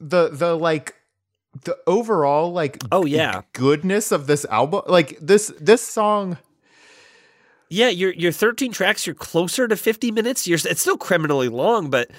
the 0.00 0.28
the 0.28 0.54
like 0.56 0.94
the 1.64 1.76
overall 1.86 2.52
like 2.52 2.82
Oh, 2.90 3.04
yeah. 3.04 3.42
goodness 3.52 4.12
of 4.12 4.26
this 4.26 4.44
album. 4.46 4.82
Like 4.86 5.18
this 5.20 5.52
this 5.60 5.82
song. 5.82 6.38
Yeah, 7.68 7.88
you're 7.88 8.12
you're 8.12 8.32
13 8.32 8.72
tracks. 8.72 9.06
You're 9.06 9.14
closer 9.14 9.66
to 9.66 9.76
50 9.76 10.10
minutes. 10.12 10.46
You're 10.46 10.58
it's 10.64 10.82
still 10.82 10.98
criminally 10.98 11.48
long, 11.48 11.88
but 11.88 12.10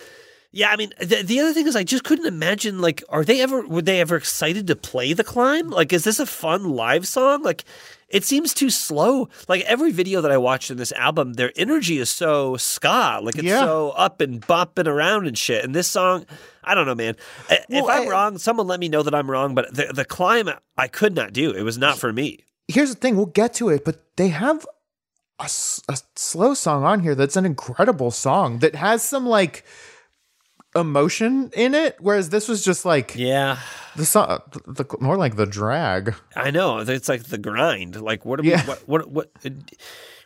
yeah, 0.55 0.69
I 0.69 0.75
mean, 0.77 0.91
the, 0.99 1.23
the 1.23 1.39
other 1.39 1.51
thing 1.51 1.67
is 1.67 1.75
I 1.75 1.83
just 1.83 2.03
couldn't 2.03 2.27
imagine 2.27 2.79
like, 2.79 3.03
are 3.09 3.23
they 3.25 3.41
ever 3.41 3.65
were 3.67 3.81
they 3.81 3.99
ever 3.99 4.15
excited 4.15 4.67
to 4.67 4.75
play 4.75 5.11
the 5.13 5.23
climb? 5.23 5.69
Like, 5.69 5.91
is 5.91 6.03
this 6.03 6.19
a 6.19 6.25
fun 6.27 6.69
live 6.69 7.07
song? 7.07 7.41
Like, 7.41 7.65
it 8.07 8.23
seems 8.23 8.53
too 8.53 8.69
slow. 8.69 9.29
Like 9.47 9.61
every 9.63 9.91
video 9.91 10.21
that 10.21 10.31
I 10.31 10.37
watched 10.37 10.69
in 10.69 10.77
this 10.77 10.91
album, 10.91 11.33
their 11.33 11.51
energy 11.55 11.97
is 11.97 12.11
so 12.11 12.55
ska, 12.57 13.19
like 13.23 13.35
it's 13.35 13.43
Yeah. 13.45 13.61
so 13.65 13.89
up 13.97 14.21
and 14.21 14.39
bopping 14.41 14.85
around 14.87 15.25
and 15.25 15.35
shit. 15.35 15.65
And 15.65 15.73
this 15.73 15.87
song, 15.89 16.27
I 16.63 16.75
don't 16.75 16.85
know, 16.85 16.93
man. 16.95 17.15
I- 17.49 17.65
if 17.69 17.83
I'm 17.85 18.07
I- 18.07 18.07
wrong, 18.07 18.37
someone 18.37 18.67
let 18.67 18.79
me 18.79 18.87
know 18.89 19.01
that 19.01 19.15
I'm 19.15 19.29
wrong. 19.31 19.55
But 19.55 19.73
the 19.73 19.91
the 19.91 20.05
climb, 20.05 20.47
I 20.77 20.87
could 20.87 21.15
not 21.15 21.33
do. 21.33 21.49
It 21.51 21.63
was 21.63 21.79
not 21.79 21.97
for 21.97 22.13
me. 22.13 22.43
Here's 22.67 22.89
the 22.93 22.99
thing. 23.01 23.15
We'll 23.17 23.25
get 23.25 23.55
to 23.55 23.69
it, 23.69 23.83
but 23.83 24.03
they 24.17 24.27
have 24.29 24.65
a, 25.39 25.49
a 25.89 25.97
slow 26.15 26.53
song 26.53 26.83
on 26.83 26.99
here 26.99 27.15
that's 27.15 27.35
an 27.35 27.45
incredible 27.45 28.11
song 28.11 28.59
that 28.59 28.75
has 28.75 29.01
some 29.03 29.25
like 29.25 29.65
emotion 30.75 31.51
in 31.55 31.73
it. 31.75 31.97
Whereas 31.99 32.29
this 32.29 32.47
was 32.47 32.63
just 32.63 32.85
like 32.85 33.15
Yeah. 33.15 33.59
the 33.95 34.05
song, 34.05 34.39
the, 34.65 34.85
more 34.99 35.17
like 35.17 35.35
the 35.35 35.45
drag. 35.45 36.15
I 36.35 36.51
know 36.51 36.79
it's 36.79 37.09
like 37.09 37.23
the 37.25 37.37
grind. 37.37 38.01
Like 38.01 38.25
what? 38.25 38.39
Are 38.39 38.43
Yeah. 38.43 38.61
we, 38.63 38.67
what? 38.67 38.87
What? 38.87 39.11
What? 39.11 39.29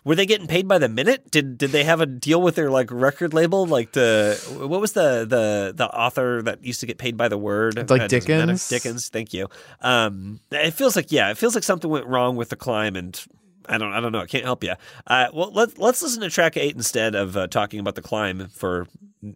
Were 0.04 0.16
they 0.16 0.26
getting 0.26 0.48
paid 0.48 0.70
by 0.70 0.78
the 0.78 0.88
minute? 0.88 1.32
Did 1.32 1.58
Did 1.58 1.72
they 1.72 1.84
have 1.84 2.00
a 2.00 2.06
deal 2.06 2.42
with 2.42 2.56
their 2.56 2.70
like 2.70 2.88
record 2.92 3.34
label? 3.34 3.66
Like 3.66 3.92
the 3.92 4.40
what 4.58 4.80
was 4.80 4.94
the 4.94 5.26
the 5.28 5.74
the 5.76 5.88
author 5.94 6.42
that 6.44 6.64
used 6.64 6.80
to 6.80 6.86
get 6.86 6.98
paid 6.98 7.18
by 7.18 7.28
the 7.28 7.38
word? 7.38 7.76
Like 7.90 8.02
That. 8.04 8.10
Dickens? 8.10 8.70
Dickens. 8.70 9.10
Thank 9.10 9.34
you. 9.34 9.50
Um, 9.82 10.40
it 10.50 10.72
feels 10.72 10.96
like 10.96 11.12
yeah, 11.12 11.30
it 11.32 11.38
feels 11.38 11.56
like 11.56 11.64
something 11.66 11.90
went 11.90 12.06
wrong 12.06 12.38
with 12.38 12.48
the 12.50 12.56
climb, 12.56 12.96
and 12.96 13.22
I 13.68 13.78
don't 13.78 13.92
I 13.94 14.00
don't 14.00 14.12
know. 14.12 14.20
I 14.20 14.26
can't 14.26 14.44
help 14.44 14.64
you. 14.64 14.74
Uh, 15.06 15.28
well, 15.34 15.52
let's 15.52 15.78
let's 15.78 16.02
listen 16.02 16.22
to 16.22 16.30
track 16.30 16.58
eight 16.58 16.76
instead 16.76 17.16
of 17.16 17.36
uh, 17.36 17.48
talking 17.48 17.80
about 17.80 17.96
the 17.96 18.02
climb 18.02 18.48
for 18.50 18.88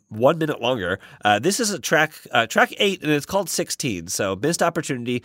one 0.09 0.37
minute 0.37 0.61
longer. 0.61 0.99
Uh, 1.25 1.39
this 1.39 1.59
is 1.59 1.71
a 1.71 1.79
track 1.79 2.13
uh, 2.31 2.47
track 2.47 2.73
eight, 2.77 3.01
and 3.03 3.11
it's 3.11 3.25
called 3.25 3.49
sixteen. 3.49 4.07
So 4.07 4.35
missed 4.35 4.63
opportunity. 4.63 5.23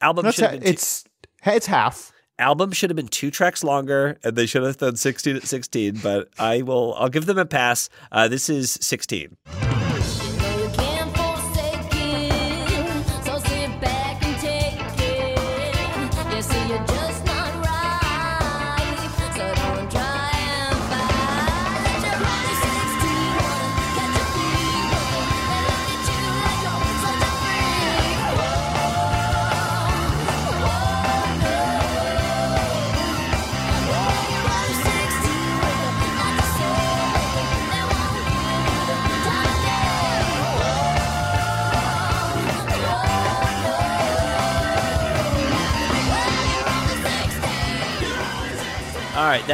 Album 0.00 0.30
should 0.30 0.44
ha- 0.44 0.58
it's 0.62 1.04
it's 1.44 1.66
half. 1.66 2.12
album 2.38 2.72
should 2.72 2.90
have 2.90 2.96
been 2.96 3.08
two 3.08 3.30
tracks 3.30 3.64
longer, 3.64 4.18
and 4.22 4.36
they 4.36 4.46
should 4.46 4.62
have 4.62 4.76
done 4.76 4.96
sixteen 4.96 5.36
at 5.36 5.44
sixteen. 5.44 5.98
But 6.02 6.28
I 6.38 6.62
will 6.62 6.94
I'll 6.94 7.08
give 7.08 7.26
them 7.26 7.38
a 7.38 7.46
pass. 7.46 7.88
Uh, 8.12 8.28
this 8.28 8.48
is 8.48 8.72
sixteen. 8.80 9.36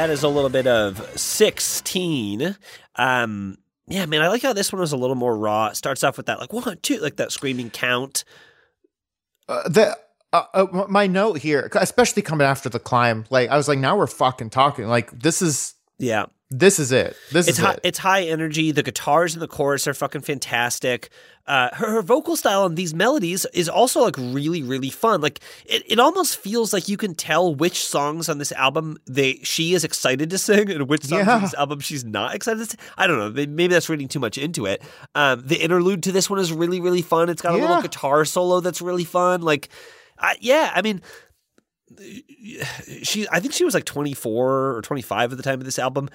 That 0.01 0.09
is 0.09 0.23
a 0.23 0.29
little 0.29 0.49
bit 0.49 0.67
of 0.67 0.97
16. 1.21 2.57
Um, 2.97 3.59
yeah, 3.87 4.07
man, 4.07 4.23
I 4.23 4.29
like 4.29 4.41
how 4.41 4.55
this 4.55 4.73
one 4.73 4.81
was 4.81 4.93
a 4.93 4.97
little 4.97 5.15
more 5.15 5.37
raw. 5.37 5.67
It 5.67 5.77
starts 5.77 6.03
off 6.03 6.17
with 6.17 6.25
that, 6.25 6.41
like, 6.41 6.55
one, 6.55 6.79
two, 6.81 6.97
like 7.01 7.17
that 7.17 7.33
screaming 7.33 7.69
count. 7.69 8.25
Uh, 9.47 9.69
the 9.69 9.99
uh, 10.33 10.45
uh, 10.55 10.87
my 10.89 11.07
note 11.07 11.37
here, 11.41 11.69
especially 11.75 12.23
coming 12.23 12.47
after 12.47 12.71
the 12.71 12.79
climb, 12.79 13.27
like 13.29 13.51
I 13.51 13.59
was 13.59 13.69
like, 13.69 13.79
now 13.79 13.99
we're 13.99 14.07
fucking 14.07 14.49
talking. 14.49 14.87
Like 14.87 15.11
this 15.11 15.43
is 15.43 15.75
Yeah. 15.99 16.27
this 16.49 16.79
is 16.79 16.93
it. 16.93 17.15
This 17.31 17.47
It's 17.49 17.59
is 17.59 17.65
high, 17.65 17.73
it. 17.75 17.81
it's 17.83 17.99
high 17.99 18.23
energy. 18.23 18.71
The 18.73 18.83
guitars 18.83 19.35
in 19.35 19.41
the 19.41 19.49
chorus 19.49 19.87
are 19.87 19.93
fucking 19.93 20.23
fantastic. 20.23 21.11
Uh, 21.47 21.69
her, 21.75 21.91
her 21.91 22.03
vocal 22.03 22.37
style 22.37 22.63
on 22.63 22.77
these 22.77 22.95
melodies 22.95 23.45
is 23.53 23.69
also 23.69 24.01
like 24.03 24.17
really, 24.19 24.63
really 24.63 24.91
fun. 24.91 25.21
Like 25.21 25.41
it, 25.65 25.83
it 25.89 25.99
almost 25.99 26.37
feels 26.37 26.73
like 26.73 26.89
you 26.89 26.97
can 26.97 27.15
tell 27.15 27.55
which 27.55 27.83
songs 27.85 28.29
on 28.29 28.39
this 28.39 28.53
album 28.53 28.99
they 29.07 29.35
she 29.43 29.75
is 29.75 29.83
excited 29.83 30.31
to 30.31 30.39
sing 30.39 30.71
and 30.71 30.89
which 30.89 31.05
songs 31.05 31.27
Yeah. 31.27 31.35
on 31.37 31.43
this 31.43 31.55
album 31.55 31.81
she's 31.81 32.05
not 32.05 32.35
excited 32.37 32.61
to 32.61 32.67
sing. 32.67 32.79
I 32.97 33.07
don't 33.09 33.19
know. 33.19 33.31
Maybe 33.31 33.69
that's 33.69 33.89
reading 33.89 34.07
too 34.07 34.21
much 34.21 34.39
into 34.39 34.67
it. 34.67 34.81
Um, 35.17 35.43
the 35.45 35.57
interlude 35.57 36.05
to 36.05 36.13
this 36.13 36.31
one 36.31 36.39
is 36.39 36.53
really, 36.53 36.81
really 36.81 37.03
fun. 37.03 37.29
It's 37.29 37.43
got 37.43 37.55
a 37.55 37.59
little 37.59 37.83
guitar 37.83 38.25
solo 38.25 38.61
that's 38.61 38.81
really 38.81 39.05
fun. 39.05 39.41
Like, 39.43 39.71
I, 40.19 40.37
yeah, 40.41 40.71
I 40.75 40.83
mean, 40.83 41.01
she 43.03 43.27
I 43.31 43.41
think 43.41 43.53
she 43.55 43.65
was 43.65 43.75
like 43.75 43.85
24 43.85 44.77
or 44.77 44.83
25 44.83 45.33
at 45.33 45.37
the 45.37 45.43
time 45.43 45.59
of 45.59 45.65
this 45.65 45.79
album. 45.79 46.09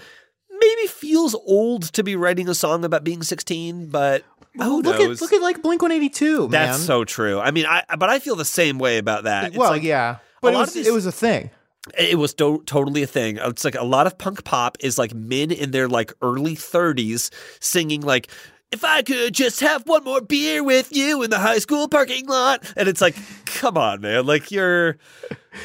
Maybe 0.50 0.88
feels 0.88 1.36
old 1.36 1.84
to 1.94 2.04
be 2.04 2.16
writing 2.16 2.48
a 2.48 2.56
song 2.56 2.86
about 2.86 3.04
being 3.04 3.24
16, 3.24 3.88
but 3.88 4.24
Oh, 4.60 4.70
who 4.78 4.82
look 4.82 5.00
knows? 5.00 5.18
at 5.18 5.22
look 5.22 5.34
at 5.34 5.42
like 5.42 5.62
Blink 5.62 5.82
One 5.82 5.92
Eighty 5.92 6.10
Two. 6.10 6.48
That's 6.48 6.80
so 6.80 7.04
true. 7.04 7.40
I 7.40 7.52
mean, 7.52 7.66
I 7.66 7.84
but 7.98 8.10
I 8.10 8.20
feel 8.20 8.36
the 8.36 8.46
same 8.46 8.78
way 8.80 8.98
about 8.98 9.24
that. 9.24 9.48
It's 9.48 9.58
well, 9.58 9.72
like, 9.72 9.84
yeah, 9.84 10.18
but 10.42 10.54
it 10.54 10.58
was 10.58 10.74
these- 10.74 10.88
it 10.88 10.94
was 10.94 11.06
a 11.06 11.12
thing. 11.12 11.50
it 11.98 12.18
was 12.18 12.34
to- 12.36 12.64
totally 12.66 13.04
a 13.04 13.08
thing. 13.08 13.38
It's 13.42 13.64
like 13.64 13.76
a 13.76 13.84
lot 13.84 14.08
of 14.08 14.18
punk 14.18 14.44
pop 14.44 14.78
is 14.80 14.98
like 14.98 15.14
men 15.14 15.52
in 15.52 15.72
their 15.72 15.88
like 15.88 16.14
early 16.22 16.56
30s 16.56 17.30
singing 17.60 18.02
like 18.02 18.30
if 18.72 18.84
I 18.84 19.04
could 19.04 19.34
just 19.34 19.60
have 19.62 19.88
one 19.88 20.04
more 20.04 20.20
beer 20.22 20.64
with 20.64 20.94
you 20.94 21.22
in 21.24 21.30
the 21.30 21.38
high 21.38 21.60
school 21.60 21.88
parking 21.88 22.28
lot, 22.28 22.74
and 22.76 22.90
it's 22.90 23.00
like, 23.00 23.16
come 23.46 23.78
on, 23.78 24.02
man, 24.02 24.26
like 24.26 24.52
you're, 24.52 24.98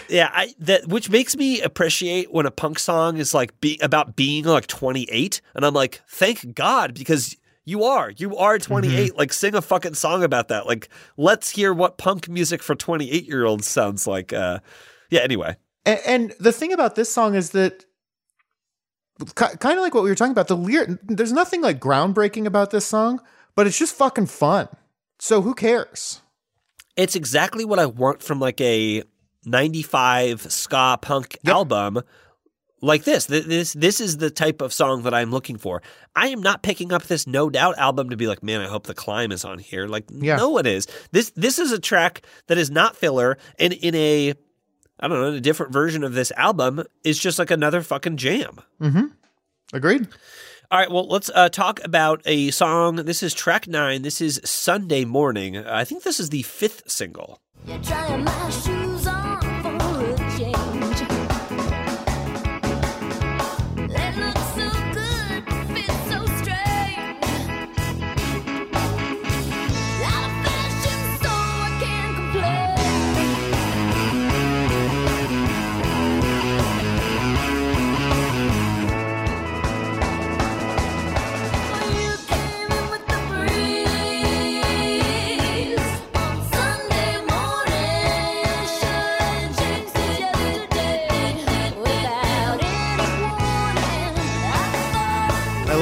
yeah, 0.08 0.30
I 0.32 0.54
that 0.60 0.86
which 0.86 1.10
makes 1.10 1.34
me 1.34 1.60
appreciate 1.60 2.32
when 2.32 2.46
a 2.46 2.50
punk 2.50 2.78
song 2.78 3.16
is 3.16 3.32
like 3.34 3.58
be, 3.60 3.78
about 3.82 4.14
being 4.16 4.44
like 4.44 4.66
28, 4.66 5.40
and 5.54 5.64
I'm 5.64 5.74
like, 5.74 6.02
thank 6.08 6.54
God 6.54 6.94
because 6.94 7.36
you 7.70 7.84
are, 7.84 8.10
you 8.10 8.36
are 8.36 8.58
28. 8.58 9.16
Like, 9.16 9.32
sing 9.32 9.54
a 9.54 9.62
fucking 9.62 9.94
song 9.94 10.22
about 10.24 10.48
that. 10.48 10.66
Like, 10.66 10.88
let's 11.16 11.50
hear 11.50 11.72
what 11.72 11.96
punk 11.96 12.28
music 12.28 12.62
for 12.62 12.74
28 12.74 13.26
year 13.26 13.46
olds 13.46 13.66
sounds 13.66 14.06
like. 14.06 14.32
Uh, 14.32 14.58
yeah. 15.10 15.20
Anyway, 15.20 15.56
And, 15.86 16.00
and 16.06 16.34
the 16.40 16.52
thing 16.52 16.72
about 16.72 16.96
this 16.96 17.12
song 17.12 17.34
is 17.34 17.50
that 17.50 17.86
kind 19.34 19.78
of 19.78 19.82
like 19.82 19.94
what 19.94 20.02
we 20.02 20.10
were 20.10 20.14
talking 20.14 20.32
about 20.32 20.48
the 20.48 20.56
lyric 20.56 20.98
there's 21.02 21.32
nothing 21.32 21.60
like 21.60 21.78
groundbreaking 21.78 22.46
about 22.46 22.70
this 22.70 22.86
song 22.86 23.20
but 23.54 23.66
it's 23.66 23.78
just 23.78 23.94
fucking 23.94 24.24
fun 24.24 24.66
so 25.18 25.42
who 25.42 25.52
cares 25.52 26.22
it's 26.96 27.14
exactly 27.14 27.64
what 27.66 27.78
I 27.78 27.84
want 27.84 28.22
from 28.22 28.40
like 28.40 28.60
a 28.62 29.02
95 29.44 30.50
ska 30.50 30.98
punk 31.02 31.36
album 31.46 32.00
like 32.80 33.04
this. 33.04 33.26
This 33.26 33.72
this 33.72 34.00
is 34.00 34.16
the 34.18 34.30
type 34.30 34.60
of 34.60 34.72
song 34.72 35.02
that 35.02 35.14
I'm 35.14 35.30
looking 35.30 35.56
for. 35.58 35.82
I 36.16 36.28
am 36.28 36.40
not 36.40 36.62
picking 36.62 36.92
up 36.92 37.04
this 37.04 37.26
No 37.26 37.50
Doubt 37.50 37.78
album 37.78 38.10
to 38.10 38.16
be 38.16 38.26
like, 38.26 38.42
man, 38.42 38.60
I 38.60 38.68
hope 38.68 38.86
the 38.86 38.94
climb 38.94 39.32
is 39.32 39.44
on 39.44 39.58
here. 39.58 39.86
Like, 39.86 40.04
Yeah. 40.10 40.36
no, 40.36 40.58
it 40.58 40.66
is. 40.66 40.86
This 41.12 41.30
this 41.36 41.58
is 41.58 41.72
a 41.72 41.78
track 41.78 42.22
that 42.46 42.58
is 42.58 42.70
not 42.70 42.96
filler, 42.96 43.38
and 43.58 43.72
in 43.72 43.94
a 43.94 44.34
I 44.98 45.08
don't 45.08 45.20
know, 45.20 45.28
in 45.28 45.34
a 45.34 45.40
different 45.40 45.72
version 45.72 46.04
of 46.04 46.12
this 46.12 46.30
album 46.36 46.82
is 47.04 47.18
just 47.18 47.38
like 47.38 47.50
another 47.50 47.82
fucking 47.82 48.16
jam. 48.18 48.60
agreed 49.72 50.08
All 50.70 50.78
right, 50.78 50.90
well, 50.90 51.06
let's 51.08 51.30
uh, 51.34 51.48
talk 51.48 51.80
about 51.84 52.20
a 52.26 52.50
song. 52.50 52.96
This 52.96 53.22
is 53.22 53.32
track 53.34 53.66
nine. 53.66 54.02
This 54.02 54.20
is 54.20 54.40
Sunday 54.44 55.04
Morning. 55.04 55.56
I 55.56 55.84
think 55.84 56.02
this 56.02 56.20
is 56.20 56.30
the 56.30 56.42
fifth 56.42 56.90
single. 56.90 57.40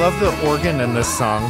Love 0.09 0.19
the 0.41 0.49
organ 0.49 0.81
in 0.81 0.93
this 0.95 1.07
song 1.17 1.43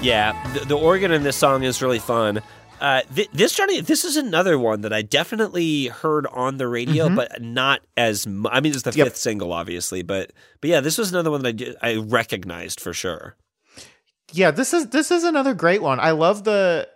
Yeah, 0.00 0.32
the, 0.54 0.60
the 0.64 0.78
organ 0.78 1.10
in 1.12 1.22
this 1.22 1.36
song 1.36 1.62
is 1.64 1.82
really 1.82 1.98
fun. 1.98 2.40
Uh, 2.80 3.02
th- 3.14 3.28
this 3.34 3.52
Johnny, 3.54 3.82
this 3.82 4.06
is 4.06 4.16
another 4.16 4.58
one 4.58 4.80
that 4.80 4.92
I 4.94 5.02
definitely 5.02 5.88
heard 5.88 6.26
on 6.28 6.56
the 6.56 6.66
radio, 6.66 7.14
but 7.14 7.42
not 7.42 7.82
as. 7.98 8.26
Mu- 8.26 8.48
I 8.50 8.60
mean, 8.62 8.72
it's 8.72 8.82
the 8.84 8.92
Yep. 8.92 9.08
fifth 9.08 9.16
single, 9.18 9.52
obviously, 9.52 10.00
but 10.02 10.32
but 10.62 10.70
yeah, 10.70 10.80
this 10.80 10.96
was 10.96 11.10
another 11.12 11.30
one 11.30 11.42
that 11.42 11.48
I 11.48 11.52
did, 11.52 11.76
I 11.82 11.96
recognized 11.96 12.80
for 12.80 12.94
sure. 12.94 13.36
yeah 14.32 14.50
this 14.50 14.72
is 14.72 14.86
this 14.88 15.10
is 15.10 15.24
another 15.24 15.52
great 15.54 15.82
one 15.82 15.98
i 16.00 16.12
love 16.12 16.44
the 16.44 16.88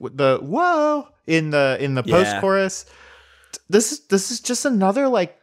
the 0.00 0.38
whoa 0.42 1.08
in 1.26 1.48
the 1.50 1.78
in 1.80 1.94
the 1.94 2.02
post 2.04 2.36
chorus 2.40 2.84
this 3.70 3.90
is 3.90 4.06
this 4.08 4.30
is 4.30 4.38
just 4.40 4.64
another 4.66 5.08
like 5.08 5.36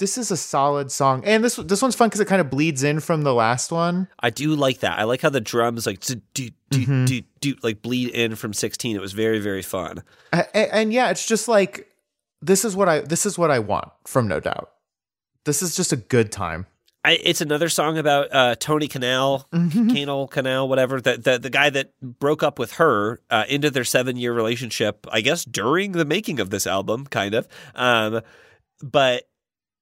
this 0.00 0.18
is 0.18 0.30
a 0.32 0.36
solid 0.36 0.90
song 0.90 1.22
and 1.24 1.44
this 1.44 1.54
this 1.56 1.80
one's 1.80 1.94
fun 1.94 2.08
because 2.08 2.20
it 2.20 2.26
kind 2.26 2.40
of 2.40 2.50
bleeds 2.50 2.82
in 2.82 2.98
from 2.98 3.22
the 3.22 3.32
last 3.32 3.70
one 3.70 4.08
I 4.18 4.30
do 4.30 4.54
like 4.56 4.80
that. 4.80 4.98
I 4.98 5.04
like 5.04 5.20
how 5.20 5.30
the 5.30 5.40
drums 5.40 5.86
like 5.86 6.00
do 6.00 6.16
do 6.34 6.50
do 6.70 7.04
do 7.06 7.22
do 7.40 7.54
like 7.62 7.80
bleed 7.82 8.08
in 8.10 8.34
from 8.34 8.52
sixteen. 8.52 8.96
It 8.96 9.00
was 9.00 9.12
very 9.12 9.38
very 9.38 9.62
fun. 9.62 10.02
A- 10.32 10.46
a- 10.54 10.74
and, 10.74 10.92
yeah 10.92 11.10
it's 11.10 11.26
just 11.26 11.46
like 11.46 11.86
this 12.42 12.64
is 12.64 12.74
what 12.74 12.88
i 12.88 13.00
this 13.00 13.24
is 13.26 13.38
what 13.38 13.50
i 13.50 13.58
want 13.58 13.88
from 14.06 14.26
no 14.26 14.40
doubt 14.40 14.70
this 15.44 15.62
is 15.62 15.76
just 15.76 15.92
a 15.92 15.96
good 15.96 16.32
time 16.32 16.66
I, 17.02 17.12
it's 17.22 17.40
another 17.40 17.70
song 17.70 17.96
about 17.96 18.28
uh, 18.30 18.56
Tony 18.56 18.86
Kanal, 18.86 19.46
Kanal 19.54 20.30
Kanal, 20.30 20.68
whatever. 20.68 21.00
The, 21.00 21.16
the 21.16 21.38
the 21.38 21.48
guy 21.48 21.70
that 21.70 21.98
broke 22.02 22.42
up 22.42 22.58
with 22.58 22.72
her 22.72 23.22
uh, 23.30 23.44
into 23.48 23.70
their 23.70 23.84
seven 23.84 24.18
year 24.18 24.34
relationship. 24.34 25.06
I 25.10 25.22
guess 25.22 25.46
during 25.46 25.92
the 25.92 26.04
making 26.04 26.40
of 26.40 26.50
this 26.50 26.66
album, 26.66 27.06
kind 27.06 27.32
of. 27.32 27.48
Um, 27.74 28.20
but 28.82 29.29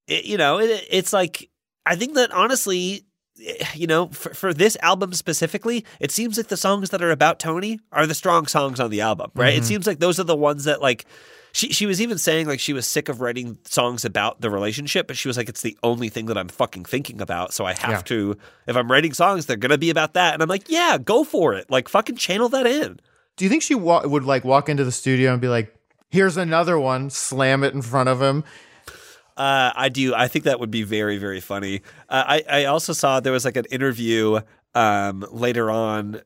it, 0.08 0.24
you 0.24 0.36
know, 0.36 0.58
it, 0.58 0.86
it's 0.90 1.12
like 1.12 1.48
I 1.86 1.94
think 1.96 2.14
that 2.14 2.32
honestly, 2.32 3.04
you 3.74 3.86
know, 3.86 4.08
for, 4.08 4.34
for 4.34 4.52
this 4.52 4.76
album 4.82 5.14
specifically, 5.14 5.84
it 6.00 6.10
seems 6.10 6.36
like 6.36 6.48
the 6.48 6.56
songs 6.56 6.90
that 6.90 7.02
are 7.02 7.10
about 7.10 7.38
Tony 7.38 7.78
are 7.92 8.06
the 8.06 8.14
strong 8.14 8.46
songs 8.46 8.80
on 8.80 8.90
the 8.90 9.00
album, 9.00 9.30
right? 9.34 9.54
It 9.54 9.58
mm-hmm. 9.58 9.64
seems 9.64 9.86
like 9.86 10.00
those 10.00 10.18
are 10.18 10.24
the 10.24 10.36
ones 10.36 10.64
that 10.64 10.82
like 10.82 11.06
she 11.52 11.72
she 11.72 11.86
was 11.86 12.00
even 12.00 12.18
saying 12.18 12.46
like 12.46 12.60
she 12.60 12.72
was 12.72 12.86
sick 12.86 13.08
of 13.08 13.20
writing 13.20 13.58
songs 13.64 14.04
about 14.04 14.40
the 14.40 14.50
relationship, 14.50 15.06
but 15.06 15.16
she 15.16 15.28
was 15.28 15.36
like, 15.36 15.48
it's 15.48 15.62
the 15.62 15.78
only 15.82 16.08
thing 16.08 16.26
that 16.26 16.38
I'm 16.38 16.48
fucking 16.48 16.84
thinking 16.84 17.20
about. 17.20 17.54
So 17.54 17.64
I 17.64 17.74
have 17.74 17.90
Yeah. 17.90 18.02
to 18.02 18.36
if 18.66 18.76
I'm 18.76 18.90
writing 18.90 19.12
songs, 19.14 19.46
they're 19.46 19.56
gonna 19.56 19.78
be 19.78 19.90
about 19.90 20.14
that. 20.14 20.34
And 20.34 20.42
I'm 20.42 20.48
like, 20.48 20.68
yeah, 20.68 20.98
go 20.98 21.24
for 21.24 21.54
it. 21.54 21.70
Like 21.70 21.88
fucking 21.88 22.16
channel 22.16 22.48
that 22.50 22.66
in. 22.66 23.00
Do 23.36 23.44
you 23.44 23.48
think 23.48 23.62
she 23.62 23.74
wa- 23.74 24.06
would 24.06 24.24
like 24.24 24.44
walk 24.44 24.68
into 24.68 24.84
the 24.84 24.92
studio 24.92 25.32
and 25.32 25.40
be 25.40 25.48
like, 25.48 25.72
"Here's 26.10 26.36
another 26.36 26.76
one," 26.78 27.08
slam 27.08 27.62
it 27.62 27.72
in 27.72 27.82
front 27.82 28.08
of 28.08 28.20
him? 28.20 28.42
Uh, 29.38 29.72
I 29.76 29.88
do. 29.88 30.14
I 30.14 30.26
think 30.26 30.44
that 30.46 30.58
would 30.58 30.72
be 30.72 30.82
very, 30.82 31.16
very 31.16 31.40
funny. 31.40 31.82
Uh, 32.08 32.24
I, 32.26 32.44
I 32.50 32.64
also 32.64 32.92
saw 32.92 33.20
there 33.20 33.32
was 33.32 33.44
like 33.44 33.56
an 33.56 33.66
interview 33.70 34.40
um, 34.74 35.24
later 35.30 35.70
on. 35.70 36.20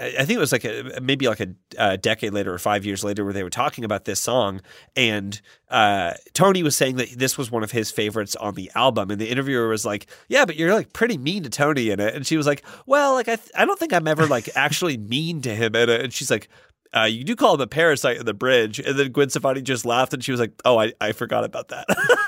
I 0.00 0.24
think 0.24 0.36
it 0.36 0.38
was 0.38 0.52
like 0.52 0.64
a, 0.64 1.00
maybe 1.02 1.26
like 1.26 1.40
a, 1.40 1.48
uh 1.76 1.96
decade 1.96 2.32
later 2.32 2.54
or 2.54 2.58
five 2.58 2.86
years 2.86 3.02
later 3.02 3.24
where 3.24 3.32
they 3.32 3.42
were 3.42 3.50
talking 3.50 3.84
about 3.84 4.04
this 4.04 4.20
song. 4.20 4.60
And 4.94 5.40
uh, 5.68 6.12
Tony 6.34 6.62
was 6.62 6.76
saying 6.76 6.96
that 6.96 7.08
this 7.18 7.36
was 7.36 7.50
one 7.50 7.64
of 7.64 7.72
his 7.72 7.90
favorites 7.90 8.36
on 8.36 8.54
the 8.54 8.70
album. 8.76 9.10
And 9.10 9.20
the 9.20 9.28
interviewer 9.28 9.68
was 9.68 9.84
like, 9.84 10.06
Yeah, 10.28 10.44
but 10.44 10.54
you're 10.54 10.72
like 10.72 10.92
pretty 10.92 11.18
mean 11.18 11.42
to 11.42 11.50
Tony 11.50 11.90
in 11.90 11.98
it. 11.98 12.14
And 12.14 12.24
she 12.24 12.36
was 12.36 12.46
like, 12.46 12.64
Well, 12.86 13.14
like 13.14 13.28
I, 13.28 13.36
th- 13.36 13.50
I 13.56 13.64
don't 13.64 13.78
think 13.78 13.92
I'm 13.92 14.06
ever 14.06 14.26
like 14.26 14.48
actually 14.54 14.96
mean 14.96 15.42
to 15.42 15.54
him 15.54 15.74
in 15.74 15.90
it. 15.90 16.00
And 16.00 16.12
she's 16.12 16.30
like, 16.30 16.48
uh, 16.96 17.04
you 17.04 17.24
do 17.24 17.36
call 17.36 17.54
him 17.54 17.60
a 17.60 17.66
parasite 17.66 18.16
in 18.16 18.26
the 18.26 18.34
bridge. 18.34 18.78
And 18.78 18.98
then 18.98 19.12
Gwen 19.12 19.30
Stefani 19.30 19.62
just 19.62 19.84
laughed 19.84 20.14
and 20.14 20.22
she 20.22 20.30
was 20.30 20.40
like, 20.40 20.52
Oh, 20.64 20.78
I, 20.78 20.92
I 21.00 21.12
forgot 21.12 21.44
about 21.44 21.68
that. 21.68 21.86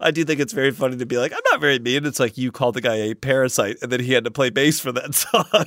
I 0.00 0.12
do 0.12 0.24
think 0.24 0.40
it's 0.40 0.52
very 0.52 0.70
funny 0.70 0.96
to 0.96 1.06
be 1.06 1.18
like, 1.18 1.32
I'm 1.32 1.40
not 1.50 1.60
very 1.60 1.78
mean. 1.78 2.06
It's 2.06 2.20
like 2.20 2.38
you 2.38 2.52
called 2.52 2.74
the 2.74 2.80
guy 2.80 2.96
a 2.96 3.14
parasite 3.14 3.78
and 3.82 3.90
then 3.90 4.00
he 4.00 4.12
had 4.12 4.24
to 4.24 4.30
play 4.30 4.50
bass 4.50 4.78
for 4.78 4.92
that 4.92 5.14
song. 5.14 5.66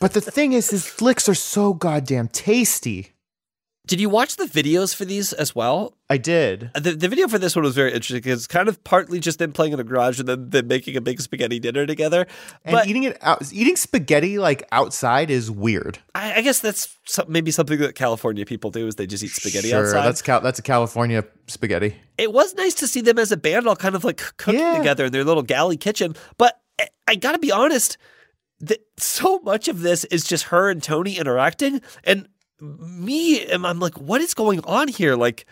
But 0.00 0.14
the 0.14 0.20
thing 0.20 0.52
is, 0.52 0.70
his 0.70 1.00
licks 1.02 1.28
are 1.28 1.34
so 1.34 1.74
goddamn 1.74 2.28
tasty. 2.28 3.12
Did 3.86 4.00
you 4.00 4.08
watch 4.08 4.34
the 4.34 4.46
videos 4.46 4.94
for 4.94 5.04
these 5.04 5.32
as 5.32 5.54
well? 5.54 5.94
I 6.10 6.16
did. 6.18 6.70
The, 6.74 6.92
the 6.92 7.08
video 7.08 7.28
for 7.28 7.38
this 7.38 7.54
one 7.54 7.64
was 7.64 7.74
very 7.76 7.90
interesting 7.92 8.16
because 8.18 8.40
it's 8.40 8.46
kind 8.48 8.68
of 8.68 8.82
partly 8.82 9.20
just 9.20 9.38
them 9.38 9.52
playing 9.52 9.74
in 9.74 9.78
a 9.80 9.84
garage 9.84 10.18
and 10.18 10.28
then, 10.28 10.50
then 10.50 10.66
making 10.66 10.96
a 10.96 11.00
big 11.00 11.20
spaghetti 11.20 11.60
dinner 11.60 11.86
together. 11.86 12.26
And 12.64 12.72
but 12.74 12.88
eating 12.88 13.04
it 13.04 13.16
out, 13.22 13.52
eating 13.52 13.76
spaghetti 13.76 14.38
like 14.38 14.66
outside 14.72 15.30
is 15.30 15.50
weird. 15.52 15.98
I, 16.16 16.34
I 16.34 16.40
guess 16.40 16.58
that's 16.58 16.96
some, 17.04 17.26
maybe 17.30 17.52
something 17.52 17.78
that 17.78 17.94
California 17.94 18.44
people 18.44 18.72
do 18.72 18.88
is 18.88 18.96
they 18.96 19.06
just 19.06 19.22
eat 19.22 19.30
spaghetti 19.30 19.68
sure, 19.68 19.84
outside. 19.86 20.02
that's 20.04 20.22
Cal- 20.22 20.40
that's 20.40 20.58
a 20.58 20.62
California 20.62 21.24
spaghetti. 21.46 21.94
it 22.18 22.32
was 22.32 22.54
nice 22.56 22.74
to 22.74 22.88
see 22.88 23.02
them 23.02 23.18
as 23.20 23.30
a 23.30 23.36
band 23.36 23.68
all 23.68 23.76
kind 23.76 23.94
of 23.94 24.02
like 24.02 24.16
cooking 24.36 24.60
Yeah. 24.60 24.78
together 24.78 25.04
in 25.04 25.12
their 25.12 25.24
little 25.24 25.44
galley 25.44 25.76
kitchen. 25.76 26.16
But 26.38 26.60
I- 26.80 26.88
I 27.06 27.14
gotta 27.14 27.38
be 27.38 27.52
honest, 27.52 27.98
that 28.60 28.80
so 28.98 29.38
much 29.40 29.68
of 29.68 29.82
this 29.82 30.04
is 30.06 30.24
just 30.24 30.44
her 30.44 30.70
and 30.70 30.82
Tony 30.82 31.18
interacting, 31.18 31.80
and 32.04 32.26
me, 32.60 33.46
and 33.46 33.66
I'm 33.66 33.80
like, 33.80 34.00
what 34.00 34.20
is 34.20 34.34
going 34.34 34.60
on 34.64 34.88
here? 34.88 35.16
Like, 35.16 35.46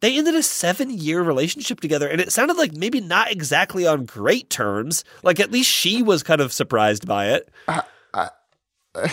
they 0.00 0.16
ended 0.16 0.34
a 0.34 0.42
seven 0.42 0.90
year 0.90 1.22
relationship 1.22 1.80
together, 1.80 2.08
and 2.08 2.20
it 2.20 2.32
sounded 2.32 2.56
like 2.56 2.72
maybe 2.72 3.00
not 3.00 3.30
exactly 3.30 3.86
on 3.86 4.04
great 4.04 4.50
terms. 4.50 5.04
Like, 5.22 5.40
at 5.40 5.50
least 5.50 5.70
she 5.70 6.02
was 6.02 6.22
kind 6.22 6.40
of 6.40 6.52
surprised 6.52 7.06
by 7.06 7.30
it. 7.30 7.50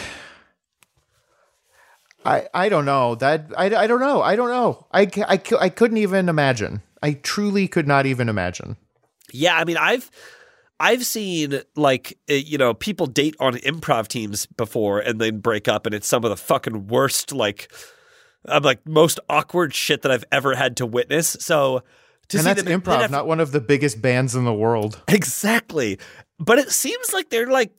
I, 2.25 2.47
I 2.53 2.69
don't 2.69 2.85
know 2.85 3.15
that 3.15 3.51
I, 3.55 3.65
I 3.75 3.85
don't 3.85 3.99
know 3.99 4.21
I 4.21 4.35
don't 4.35 4.49
know 4.49 4.87
I, 4.91 5.01
I, 5.27 5.39
I 5.59 5.69
couldn't 5.69 5.97
even 5.97 6.27
imagine 6.27 6.81
I 7.03 7.13
truly 7.13 7.67
could 7.67 7.87
not 7.87 8.07
even 8.07 8.29
imagine 8.29 8.77
Yeah, 9.31 9.55
I 9.55 9.63
mean, 9.63 9.77
I've 9.77 10.09
I've 10.79 11.05
seen 11.05 11.61
like 11.75 12.17
uh, 12.29 12.33
you 12.33 12.57
know 12.57 12.73
people 12.73 13.07
date 13.07 13.35
on 13.39 13.53
improv 13.55 14.07
teams 14.07 14.45
before 14.45 14.99
and 14.99 15.19
then 15.19 15.39
break 15.39 15.67
up, 15.67 15.85
and 15.85 15.95
it's 15.95 16.07
some 16.07 16.23
of 16.23 16.29
the 16.29 16.37
fucking 16.37 16.87
worst 16.87 17.31
like 17.31 17.71
I'm 18.47 18.63
like 18.63 18.87
most 18.87 19.19
awkward 19.29 19.73
shit 19.73 20.01
that 20.01 20.11
I've 20.11 20.25
ever 20.31 20.55
had 20.55 20.77
to 20.77 20.85
witness. 20.85 21.37
So 21.39 21.83
to 22.29 22.37
and 22.37 22.45
see 22.45 22.53
that's 22.53 22.63
them 22.63 22.81
improv 22.81 22.99
then 22.99 23.11
not 23.11 23.27
one 23.27 23.39
of 23.39 23.51
the 23.51 23.61
biggest 23.61 24.01
bands 24.01 24.35
in 24.35 24.45
the 24.45 24.53
world 24.53 25.01
exactly, 25.07 25.99
but 26.39 26.59
it 26.59 26.71
seems 26.71 27.13
like 27.13 27.29
they're 27.29 27.51
like 27.51 27.71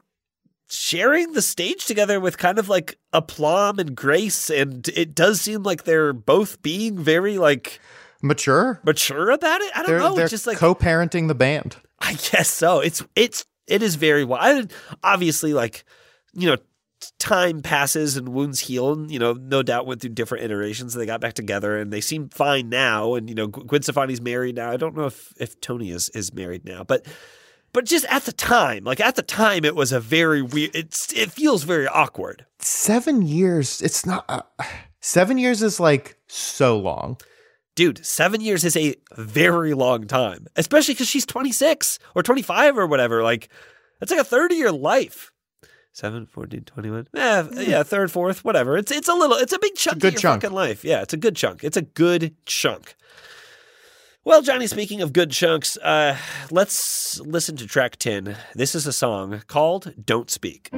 sharing 0.68 1.32
the 1.32 1.42
stage 1.42 1.86
together 1.86 2.18
with 2.18 2.38
kind 2.38 2.59
of 2.59 2.68
like 2.68 2.99
aplomb 3.12 3.78
and 3.78 3.94
grace, 3.94 4.51
and 4.51 4.88
it 4.88 5.14
does 5.14 5.40
seem 5.40 5.62
like 5.62 5.84
they're 5.84 6.12
both 6.12 6.62
being 6.62 6.99
very 6.99 7.38
like 7.38 7.80
mature 8.22 8.80
mature 8.84 9.30
about 9.30 9.61
it. 9.61 9.70
I 9.74 9.82
don't 9.82 9.90
they're, 9.90 9.99
know. 9.99 10.14
they're 10.14 10.24
It's 10.24 10.30
just 10.30 10.47
like 10.47 10.57
co-parenting 10.59 11.28
the 11.28 11.34
band 11.34 11.76
I 11.99 12.14
guess 12.14 12.51
so. 12.51 12.80
It's 12.80 13.05
it's 13.14 13.44
it 13.66 13.82
is 13.82 13.94
very 13.97 14.24
wild. 14.24 14.72
Obviously, 15.03 15.53
like 15.53 15.84
you 16.32 16.49
know, 16.49 16.57
time 17.18 17.62
passes 17.62 18.16
and 18.16 18.28
wounds 18.28 18.61
heal, 18.61 18.92
and 18.92 19.11
you 19.11 19.18
know, 19.18 19.32
no 19.32 19.62
doubt 19.62 19.86
went 19.86 20.01
through 20.01 20.11
different 20.11 20.44
iterations. 20.44 20.94
And 20.94 21.03
they 21.03 21.07
got 21.07 21.20
back 21.20 21.34
together, 21.34 21.76
and 21.78 21.92
they 21.92 22.01
seem 22.01 22.28
fine 22.28 22.68
now. 22.68 23.14
And 23.14 23.28
you 23.28 23.34
know, 23.34 23.47
Gwen 23.49 23.82
Stefani's 23.82 24.20
married 24.20 24.57
now. 24.57 24.70
I 24.70 24.76
don't 24.76 24.97
know 24.97 25.07
if 25.07 25.32
if 25.40 25.61
Tony 25.61 25.90
is 25.90 26.09
is 26.11 26.32
married 26.32 26.64
now, 26.64 26.84
but 26.84 27.07
but 27.72 27.84
just 27.84 28.07
at 28.07 28.24
the 28.24 28.32
time, 28.32 28.84
like 28.84 29.01
at 29.01 29.16
the 29.16 29.22
time, 29.22 29.64
it 29.64 29.74
was 29.74 29.92
a 29.92 30.01
very 30.01 30.42
weird. 30.42 30.74
It's 30.74 31.12
it 31.12 31.30
feels 31.30 31.64
very 31.64 31.86
awkward. 31.86 32.47
seven 32.61 33.22
years 33.22 33.82
it's 33.82 34.07
not 34.07 34.24
uh, 34.28 34.42
seven 35.01 35.38
years 35.38 35.62
is 35.62 35.78
like 35.80 36.16
so 36.26 36.78
long 36.78 37.18
Dude, 37.77 38.05
seven 38.05 38.41
years 38.41 38.64
is 38.64 38.77
a 38.77 38.95
very 39.16 39.74
long 39.74 40.07
time, 40.07 40.47
especially 40.57 40.95
because 40.95 41.09
she's 41.09 41.27
26 41.27 41.99
or 42.14 42.22
25 42.22 42.79
or 42.79 42.87
whatever. 42.87 43.22
Like, 43.22 43.49
that's 44.01 44.11
like 44.11 44.20
a 44.20 44.24
third 44.24 44.51
of 44.51 44.59
your 44.59 44.72
life. 44.72 45.31
7, 45.93 46.27
14, 46.27 46.64
21. 46.64 47.09
Eh, 47.14 47.45
yeah, 47.68 47.83
third, 47.83 48.11
fourth, 48.11 48.45
whatever. 48.45 48.77
It's 48.77 48.91
it's 48.91 49.09
a 49.09 49.14
little, 49.14 49.37
it's 49.37 49.53
a 49.53 49.59
big 49.59 49.74
chunk 49.77 50.01
good 50.01 50.09
of 50.09 50.12
your 50.14 50.20
chunk. 50.20 50.43
fucking 50.43 50.55
life. 50.55 50.85
Yeah, 50.85 51.03
it's 51.03 51.14
a 51.14 51.16
good 51.18 51.37
chunk. 51.37 51.62
It's 51.64 51.77
a 51.77 51.83
good 51.83 52.35
chunk. 52.47 52.97
Well, 54.24 54.43
Johnny, 54.43 54.66
speaking 54.66 55.03
of 55.03 55.12
good 55.12 55.31
chunks, 55.31 55.77
uh, 55.79 56.16
let's 56.51 57.20
listen 57.20 57.57
to 57.57 57.66
track 57.66 57.97
10. 57.97 58.37
This 58.55 58.74
is 58.74 58.87
a 58.87 58.93
song 58.93 59.43
called 59.47 59.95
Don't 60.05 60.31
Speak. 60.31 60.70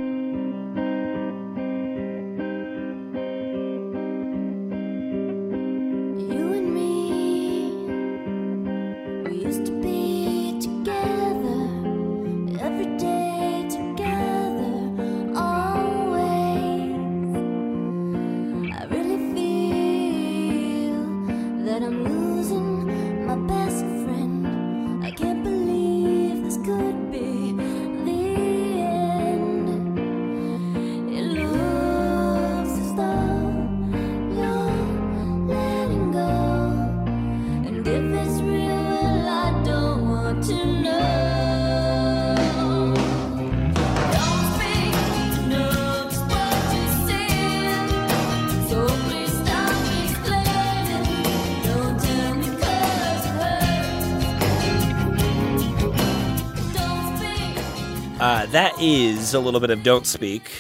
Is 59.29 59.35
a 59.35 59.41
little 59.41 59.61
bit 59.61 59.69
of 59.69 59.83
"Don't 59.83 60.07
Speak." 60.07 60.51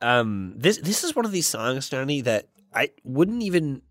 Um, 0.00 0.54
this 0.56 0.78
this 0.78 1.02
is 1.02 1.16
one 1.16 1.24
of 1.24 1.32
these 1.32 1.46
songs, 1.46 1.88
Johnny, 1.88 2.20
that 2.20 2.46
I 2.72 2.90
wouldn't 3.02 3.42
even 3.42 3.82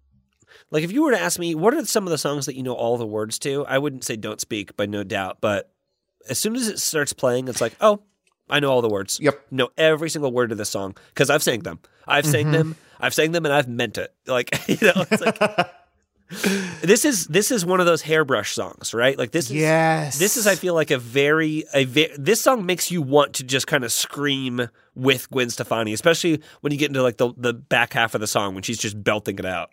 like. 0.70 0.84
If 0.84 0.92
you 0.94 1.04
were 1.04 1.12
to 1.12 1.20
ask 1.20 1.38
me, 1.38 1.54
what 1.54 1.74
are 1.74 1.84
some 1.86 2.06
of 2.06 2.12
the 2.12 2.18
songs 2.18 2.46
that 2.46 2.56
you 2.56 2.64
know 2.64 2.74
all 2.74 2.98
the 2.98 3.06
words 3.06 3.38
to? 3.40 3.66
I 3.66 3.78
wouldn't 3.78 4.06
say 4.06 4.16
"Don't 4.16 4.40
Speak" 4.40 4.78
by 4.78 4.86
no 4.86 5.04
doubt, 5.04 5.40
but 5.42 5.70
as 6.30 6.38
soon 6.38 6.56
as 6.56 6.70
it 6.70 6.80
starts 6.80 7.12
playing, 7.12 7.50
it's 7.50 7.60
like, 7.60 7.76
oh, 7.82 8.02
I 8.50 8.62
know 8.62 8.72
all 8.72 8.82
the 8.82 8.90
words. 8.90 9.20
Yep. 9.22 9.48
know 9.52 9.70
every 9.78 10.10
single 10.10 10.32
word 10.32 10.54
of 10.54 10.58
this 10.58 10.70
song 10.70 10.96
because 11.10 11.30
I've 11.30 11.44
sang 11.44 11.60
them. 11.60 11.80
I've 12.08 12.26
sang 12.26 12.52
them. 12.52 12.78
I've 13.02 13.14
sang 13.14 13.34
them, 13.34 13.46
and 13.46 13.54
I've 13.54 13.68
meant 13.68 13.98
it. 13.98 14.14
Like 14.28 14.50
you 14.70 14.78
know, 14.82 15.06
it's 15.12 15.22
like. 15.22 15.40
This 16.82 17.04
is 17.06 17.28
this 17.28 17.52
is 17.52 17.66
one 17.66 17.80
of 17.80 17.86
those 17.86 18.02
hairbrush 18.02 18.54
songs, 18.54 18.94
right? 18.94 19.18
Like 19.18 19.32
this 19.32 19.46
is 19.50 19.58
Yes. 19.58 20.18
this 20.18 20.38
is 20.38 20.48
I 20.48 20.56
feel 20.56 20.74
like 20.74 20.90
a 20.92 20.98
very 20.98 21.66
a 21.74 21.84
ve- 21.86 22.12
this 22.18 22.42
song 22.42 22.66
makes 22.66 22.90
you 22.90 23.02
want 23.02 23.34
to 23.36 23.44
just 23.44 23.68
kind 23.68 23.84
of 23.84 23.92
scream 23.92 24.70
with 24.96 25.30
Gwen 25.30 25.50
Stefani, 25.50 25.94
especially 25.94 26.42
when 26.62 26.72
you 26.72 26.80
get 26.80 26.90
into 26.90 27.04
like 27.04 27.18
the 27.18 27.34
the 27.38 27.54
back 27.54 27.94
half 27.94 28.16
of 28.16 28.22
the 28.22 28.28
song 28.28 28.54
when 28.54 28.64
she's 28.64 28.78
just 28.80 29.04
belting 29.04 29.38
it 29.40 29.46
out. 29.46 29.72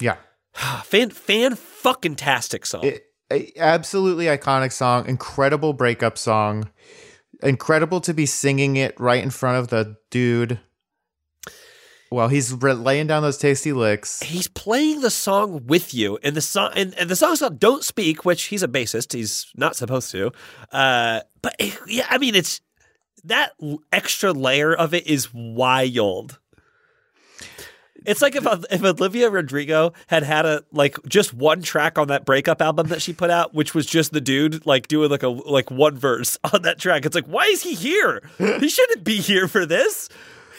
yeah 0.00 0.16
fan 0.84 1.10
fan 1.10 1.54
fucking 1.54 2.16
tastic 2.16 2.66
song. 2.66 2.84
It, 2.84 3.02
a 3.32 3.50
absolutely 3.56 4.26
iconic 4.26 4.72
song, 4.72 5.08
incredible 5.08 5.72
breakup 5.72 6.16
song, 6.18 6.70
incredible 7.42 8.00
to 8.02 8.14
be 8.14 8.26
singing 8.26 8.76
it 8.76 8.98
right 9.00 9.22
in 9.22 9.30
front 9.30 9.58
of 9.58 9.68
the 9.68 9.96
dude. 10.10 10.60
Well, 12.16 12.28
he's 12.28 12.50
re- 12.54 12.72
laying 12.72 13.06
down 13.08 13.22
those 13.22 13.36
tasty 13.36 13.74
licks. 13.74 14.20
he's 14.22 14.48
playing 14.48 15.02
the 15.02 15.10
song 15.10 15.66
with 15.66 15.92
you 15.92 16.18
and 16.22 16.34
the 16.34 16.40
song 16.40 16.70
and, 16.74 16.94
and 16.94 17.10
the 17.10 17.16
song's 17.16 17.40
called 17.40 17.60
don't 17.60 17.84
speak 17.84 18.24
which 18.24 18.44
he's 18.44 18.62
a 18.62 18.68
bassist 18.68 19.12
he's 19.12 19.52
not 19.54 19.76
supposed 19.76 20.10
to 20.12 20.30
uh 20.72 21.20
but 21.42 21.54
it- 21.58 21.78
yeah 21.86 22.06
i 22.08 22.16
mean 22.16 22.34
it's 22.34 22.62
that 23.24 23.52
extra 23.92 24.32
layer 24.32 24.74
of 24.74 24.94
it 24.94 25.06
is 25.06 25.28
wild 25.34 26.38
it's 28.06 28.22
like 28.22 28.36
if 28.36 28.46
if 28.70 28.84
Olivia 28.84 29.28
Rodrigo 29.28 29.92
had 30.06 30.22
had 30.22 30.46
a 30.46 30.62
like 30.72 30.96
just 31.08 31.34
one 31.34 31.60
track 31.60 31.98
on 31.98 32.08
that 32.08 32.24
breakup 32.24 32.62
album 32.62 32.86
that 32.88 33.02
she 33.02 33.12
put 33.12 33.30
out, 33.30 33.52
which 33.52 33.74
was 33.74 33.84
just 33.84 34.12
the 34.12 34.20
dude 34.20 34.64
like 34.64 34.86
doing 34.86 35.10
like 35.10 35.24
a 35.24 35.28
like 35.28 35.72
one 35.72 35.96
verse 35.98 36.38
on 36.52 36.62
that 36.62 36.78
track. 36.78 37.04
It's 37.04 37.16
like, 37.16 37.26
why 37.26 37.46
is 37.46 37.62
he 37.62 37.74
here? 37.74 38.22
He 38.38 38.68
shouldn't 38.68 39.02
be 39.02 39.16
here 39.16 39.48
for 39.48 39.66
this. 39.66 40.08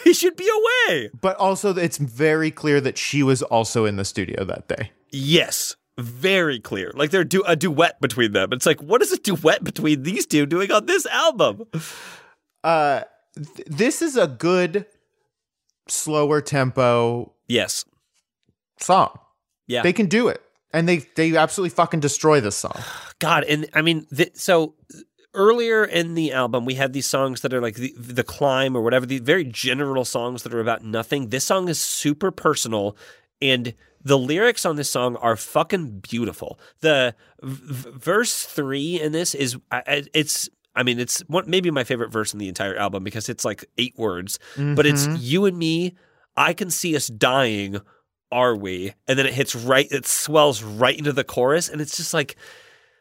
He 0.08 0.14
should 0.14 0.38
be 0.38 0.50
away. 0.88 1.10
But 1.20 1.36
also, 1.36 1.76
it's 1.76 1.98
very 1.98 2.50
clear 2.50 2.80
that 2.80 2.98
she 2.98 3.24
was 3.24 3.44
also 3.44 3.84
in 3.84 3.98
the 3.98 4.06
studio 4.06 4.46
that 4.46 4.70
day. 4.70 4.92
Yes, 5.12 5.76
very 5.98 6.60
clear. 6.62 6.92
Like 6.96 7.12
they're 7.12 7.26
do 7.26 7.44
a 7.44 7.58
duet 7.58 8.00
between 8.00 8.32
them. 8.32 8.54
It's 8.54 8.66
like, 8.66 8.82
what 8.82 9.02
is 9.02 9.12
a 9.12 9.18
duet 9.18 9.66
between 9.66 10.04
these 10.04 10.26
two 10.26 10.46
doing 10.46 10.72
on 10.72 10.86
this 10.86 11.06
album? 11.08 11.64
Uh, 12.64 13.02
th- 13.36 13.68
this 13.68 14.02
is 14.02 14.16
a 14.16 14.28
good, 14.28 14.86
slower 15.90 16.40
tempo 16.42 17.34
Yes. 17.48 17.84
song. 18.80 19.20
Yeah. 19.68 19.82
They 19.84 19.92
can 19.92 20.06
do 20.06 20.30
it, 20.30 20.42
and 20.72 20.88
they 20.88 21.00
they 21.16 21.36
absolutely 21.36 21.76
fucking 21.76 22.00
destroy 22.00 22.40
this 22.40 22.56
song. 22.56 22.80
God, 23.20 23.44
and 23.44 23.68
I 23.74 23.82
mean, 23.82 24.06
th- 24.16 24.36
so 24.36 24.74
earlier 25.34 25.84
in 25.84 26.16
the 26.16 26.32
album, 26.32 26.66
we 26.66 26.76
had 26.76 26.94
these 26.94 27.08
songs 27.08 27.42
that 27.42 27.54
are 27.54 27.62
like 27.62 27.76
the, 27.76 27.94
the 27.98 28.24
climb 28.24 28.76
or 28.76 28.82
whatever, 28.82 29.06
the 29.06 29.20
very 29.20 29.44
general 29.44 30.06
songs 30.06 30.44
that 30.44 30.54
are 30.54 30.60
about 30.60 30.84
nothing. 30.84 31.30
This 31.30 31.46
song 31.46 31.70
is 31.70 31.80
super 31.80 32.32
personal, 32.32 32.98
and 33.42 33.74
the 34.04 34.18
lyrics 34.18 34.66
on 34.66 34.76
this 34.76 34.90
song 34.90 35.16
are 35.18 35.36
fucking 35.36 36.00
beautiful. 36.00 36.60
The 36.80 37.16
v- 37.42 37.92
verse 37.92 38.44
three 38.44 39.00
in 39.00 39.12
this 39.12 39.36
is 39.36 39.58
it's. 39.94 40.50
I 40.76 40.84
mean, 40.84 41.00
it's 41.00 41.22
one, 41.22 41.50
maybe 41.50 41.72
my 41.72 41.84
favorite 41.84 42.12
verse 42.12 42.34
in 42.34 42.40
the 42.40 42.48
entire 42.48 42.76
album 42.76 43.04
because 43.04 43.30
it's 43.30 43.44
like 43.44 43.66
eight 43.80 43.96
words, 43.98 44.38
but 44.76 44.86
it's 44.86 45.08
mm-hmm. 45.08 45.16
you 45.20 45.46
and 45.46 45.58
me. 45.58 45.96
I 46.36 46.54
can 46.54 46.70
see 46.70 46.96
us 46.96 47.08
dying. 47.08 47.82
Are 48.32 48.56
we? 48.56 48.94
And 49.08 49.18
then 49.18 49.26
it 49.26 49.34
hits 49.34 49.56
right. 49.56 49.88
It 49.90 50.06
swells 50.06 50.62
right 50.62 50.96
into 50.96 51.14
the 51.14 51.24
chorus, 51.24 51.68
and 51.68 51.82
it's 51.82 51.98
just 51.98 52.14
like 52.14 52.36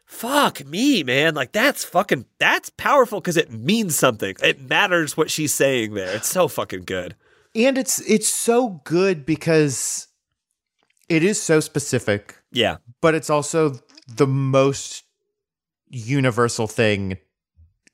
fuck 0.07 0.65
me, 0.65 1.03
man. 1.03 1.35
Like 1.35 1.51
that's 1.51 1.83
fucking 1.83 2.25
that's 2.39 2.71
powerful 2.71 3.19
because 3.21 3.37
it 3.37 3.51
means 3.51 3.95
something. 3.95 4.35
It 4.41 4.67
matters 4.67 5.15
what 5.15 5.29
she's 5.29 5.53
saying 5.53 5.93
there. 5.93 6.15
It's 6.15 6.27
so 6.29 6.47
fucking 6.47 6.85
good. 6.85 7.15
And 7.53 7.77
it's 7.77 7.99
it's 8.09 8.27
so 8.27 8.81
good 8.83 9.25
because 9.25 10.07
it 11.09 11.23
is 11.23 11.41
so 11.41 11.59
specific, 11.59 12.35
Yeah. 12.51 12.77
but 13.01 13.13
it's 13.15 13.29
also 13.29 13.79
the 14.07 14.27
most 14.27 15.03
universal 15.89 16.67
thing 16.67 17.17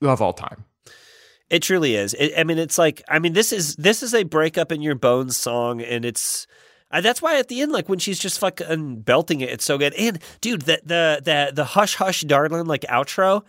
of 0.02 0.22
all 0.22 0.34
time. 0.34 0.66
It 1.50 1.62
truly 1.62 1.96
is. 1.96 2.14
It, 2.16 2.34
I 2.38 2.44
mean, 2.44 2.58
it's 2.58 2.78
like 2.78 3.04
I 3.08 3.20
mean, 3.20 3.34
this 3.34 3.52
is 3.52 3.76
this 3.76 4.02
is 4.04 4.14
a 4.14 4.24
breakup 4.24 4.72
in 4.72 4.82
your 4.82 4.96
bones 4.96 5.38
song, 5.38 5.82
and 5.82 6.04
it's 6.06 6.48
uh, 6.94 7.02
that's 7.02 7.22
why 7.22 7.40
at 7.40 7.48
the 7.48 7.62
end, 7.62 7.72
like 7.72 7.90
when 7.90 8.00
she's 8.00 8.20
just 8.20 8.40
fucking 8.40 9.02
belting 9.02 9.42
it, 9.42 9.50
it's 9.50 9.66
so 9.66 9.78
good. 9.78 9.94
And 9.96 10.20
dude, 10.42 10.62
the 10.62 10.80
the 10.86 11.22
the 11.24 11.52
the 11.54 11.66
hush 11.66 11.96
hush 11.96 12.22
darling 12.22 12.66
like 12.66 12.82
outro, 12.84 13.44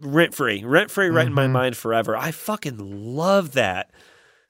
rent 0.00 0.34
free, 0.34 0.64
rent 0.64 0.90
free, 0.90 1.08
right 1.08 1.26
in 1.26 1.32
my 1.32 1.46
mind 1.46 1.76
forever. 1.76 2.16
I 2.16 2.32
fucking 2.32 2.78
love 2.78 3.52
that. 3.52 3.90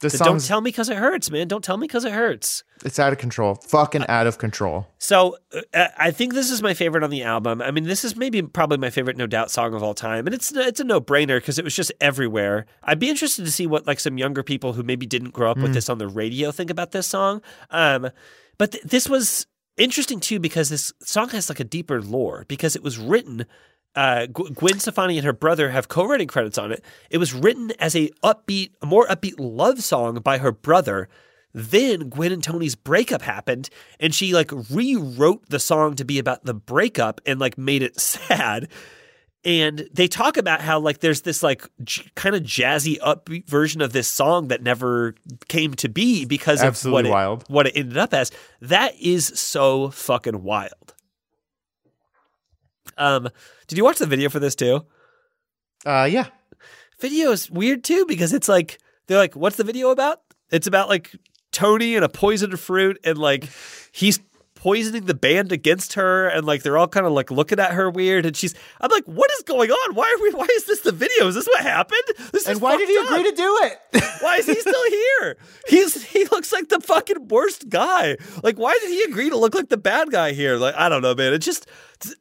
The 0.00 0.08
The 0.08 0.18
don't 0.18 0.44
tell 0.48 0.60
me 0.60 0.68
because 0.68 0.88
it 0.88 0.96
hurts, 0.96 1.30
man. 1.30 1.46
Don't 1.46 1.62
tell 1.62 1.76
me 1.76 1.86
because 1.86 2.04
it 2.04 2.12
hurts. 2.12 2.64
It's 2.84 2.98
out 2.98 3.12
of 3.12 3.18
control, 3.18 3.54
fucking 3.54 4.04
out 4.08 4.26
of 4.26 4.38
control. 4.38 4.86
So 4.98 5.38
uh, 5.72 5.88
I 5.96 6.10
think 6.10 6.34
this 6.34 6.50
is 6.50 6.62
my 6.62 6.74
favorite 6.74 7.02
on 7.02 7.10
the 7.10 7.22
album. 7.22 7.62
I 7.62 7.70
mean, 7.70 7.84
this 7.84 8.04
is 8.04 8.14
maybe 8.14 8.42
probably 8.42 8.76
my 8.76 8.90
favorite 8.90 9.16
No 9.16 9.26
Doubt 9.26 9.50
song 9.50 9.74
of 9.74 9.82
all 9.82 9.94
time, 9.94 10.26
and 10.26 10.34
it's 10.34 10.52
it's 10.52 10.80
a 10.80 10.84
no 10.84 11.00
brainer 11.00 11.38
because 11.38 11.58
it 11.58 11.64
was 11.64 11.74
just 11.74 11.92
everywhere. 12.00 12.66
I'd 12.82 12.98
be 12.98 13.08
interested 13.08 13.44
to 13.44 13.50
see 13.50 13.66
what 13.66 13.86
like 13.86 14.00
some 14.00 14.18
younger 14.18 14.42
people 14.42 14.74
who 14.74 14.82
maybe 14.82 15.06
didn't 15.06 15.30
grow 15.30 15.50
up 15.50 15.58
with 15.58 15.72
this 15.72 15.88
on 15.88 15.98
the 15.98 16.08
radio 16.08 16.52
think 16.52 16.70
about 16.70 16.92
this 16.92 17.06
song. 17.06 17.40
Um, 17.70 18.10
but 18.58 18.72
th- 18.72 18.84
this 18.84 19.08
was 19.08 19.46
interesting 19.76 20.20
too 20.20 20.38
because 20.38 20.68
this 20.68 20.92
song 21.00 21.30
has 21.30 21.48
like 21.48 21.60
a 21.60 21.64
deeper 21.64 22.02
lore 22.02 22.44
because 22.48 22.76
it 22.76 22.82
was 22.82 22.98
written. 22.98 23.46
Uh, 23.96 24.26
Gwen 24.26 24.80
Stefani 24.80 25.18
and 25.18 25.24
her 25.24 25.32
brother 25.32 25.70
have 25.70 25.86
co-writing 25.86 26.26
credits 26.26 26.58
on 26.58 26.72
it. 26.72 26.84
It 27.10 27.18
was 27.18 27.32
written 27.32 27.70
as 27.78 27.94
a 27.94 28.10
upbeat, 28.24 28.72
a 28.82 28.86
more 28.86 29.06
upbeat 29.06 29.34
love 29.38 29.84
song 29.84 30.16
by 30.16 30.38
her 30.38 30.50
brother. 30.50 31.08
Then 31.54 32.08
Gwen 32.08 32.32
and 32.32 32.42
Tony's 32.42 32.74
breakup 32.74 33.22
happened, 33.22 33.70
and 34.00 34.12
she 34.12 34.34
like 34.34 34.50
rewrote 34.70 35.48
the 35.48 35.60
song 35.60 35.94
to 35.94 36.04
be 36.04 36.18
about 36.18 36.44
the 36.44 36.52
breakup 36.52 37.20
and 37.24 37.38
like 37.38 37.56
made 37.56 37.82
it 37.82 37.98
sad. 38.00 38.68
And 39.44 39.88
they 39.92 40.08
talk 40.08 40.36
about 40.36 40.62
how 40.62 40.80
like 40.80 40.98
there's 40.98 41.20
this 41.20 41.42
like 41.42 41.68
j- 41.84 42.10
kind 42.16 42.34
of 42.34 42.42
jazzy 42.42 42.98
upbeat 42.98 43.46
version 43.46 43.82
of 43.82 43.92
this 43.92 44.08
song 44.08 44.48
that 44.48 44.62
never 44.62 45.14
came 45.48 45.74
to 45.74 45.88
be 45.88 46.24
because 46.24 46.60
of 46.60 46.68
Absolutely 46.68 47.10
what 47.10 47.42
it, 47.42 47.50
what 47.50 47.66
it 47.68 47.76
ended 47.76 47.98
up 47.98 48.14
as. 48.14 48.32
That 48.60 48.98
is 48.98 49.26
so 49.26 49.90
fucking 49.90 50.42
wild. 50.42 50.94
Um, 52.96 53.28
did 53.68 53.78
you 53.78 53.84
watch 53.84 53.98
the 53.98 54.06
video 54.06 54.28
for 54.28 54.40
this 54.40 54.54
too? 54.54 54.86
Uh, 55.84 56.08
yeah, 56.10 56.26
video 57.00 57.30
is 57.30 57.50
weird 57.50 57.84
too 57.84 58.06
because 58.06 58.32
it's 58.32 58.48
like 58.48 58.78
they're 59.06 59.18
like, 59.18 59.36
what's 59.36 59.56
the 59.56 59.64
video 59.64 59.90
about? 59.90 60.20
It's 60.50 60.66
about 60.66 60.88
like 60.88 61.12
Tony 61.54 61.96
and 61.96 62.04
a 62.04 62.08
poisoned 62.10 62.58
fruit 62.60 62.98
and 63.04 63.16
like 63.16 63.48
he's 63.92 64.20
poisoning 64.56 65.04
the 65.04 65.12
band 65.14 65.52
against 65.52 65.92
her 65.92 66.26
and 66.26 66.46
like 66.46 66.62
they're 66.62 66.78
all 66.78 66.88
kind 66.88 67.04
of 67.04 67.12
like 67.12 67.30
looking 67.30 67.60
at 67.60 67.72
her 67.72 67.90
weird 67.90 68.24
and 68.24 68.34
she's 68.34 68.54
I'm 68.80 68.90
like, 68.90 69.04
what 69.04 69.30
is 69.32 69.42
going 69.44 69.70
on? 69.70 69.94
Why 69.94 70.04
are 70.16 70.22
we 70.22 70.30
why 70.32 70.46
is 70.56 70.64
this 70.64 70.80
the 70.80 70.92
video? 70.92 71.26
Is 71.28 71.34
this 71.34 71.46
what 71.46 71.62
happened? 71.62 72.00
This 72.32 72.46
and 72.46 72.56
is 72.56 72.60
why 72.62 72.76
did 72.78 72.88
he 72.88 72.96
fucked 72.96 73.10
agree 73.10 73.30
to 73.30 73.36
do 73.36 73.58
it? 73.62 74.02
Why 74.20 74.36
is 74.36 74.46
he 74.46 74.54
still 74.58 74.90
here? 74.90 75.36
He's 75.68 76.02
he 76.02 76.24
looks 76.32 76.50
like 76.50 76.70
the 76.70 76.80
fucking 76.80 77.28
worst 77.28 77.68
guy. 77.68 78.16
Like, 78.42 78.56
why 78.56 78.72
did 78.80 78.88
he 78.88 79.02
agree 79.02 79.28
to 79.28 79.36
look 79.36 79.54
like 79.54 79.68
the 79.68 79.76
bad 79.76 80.10
guy 80.10 80.32
here? 80.32 80.56
Like, 80.56 80.74
I 80.76 80.88
don't 80.88 81.02
know, 81.02 81.14
man. 81.14 81.34
It 81.34 81.40
just 81.40 81.66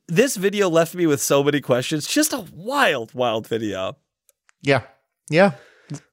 this 0.09 0.35
video 0.35 0.69
left 0.69 0.95
me 0.95 1.05
with 1.05 1.21
so 1.21 1.43
many 1.43 1.61
questions. 1.61 2.05
Just 2.07 2.33
a 2.33 2.45
wild, 2.53 3.13
wild 3.13 3.47
video. 3.47 3.95
yeah, 4.61 4.81
yeah. 5.29 5.51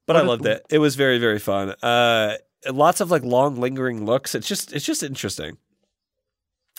But 0.06 0.14
I 0.16 0.20
What 0.20 0.24
a- 0.26 0.28
loved 0.28 0.46
it. 0.46 0.66
It 0.70 0.78
was 0.78 0.94
very, 0.94 1.18
very 1.18 1.40
fun. 1.40 1.74
Uh, 1.82 2.34
lots 2.68 3.00
of 3.00 3.10
like 3.10 3.22
long, 3.22 3.56
lingering 3.56 4.04
looks. 4.04 4.34
It's 4.34 4.48
just, 4.48 4.72
it's 4.72 4.84
just 4.84 5.02
interesting. 5.02 5.58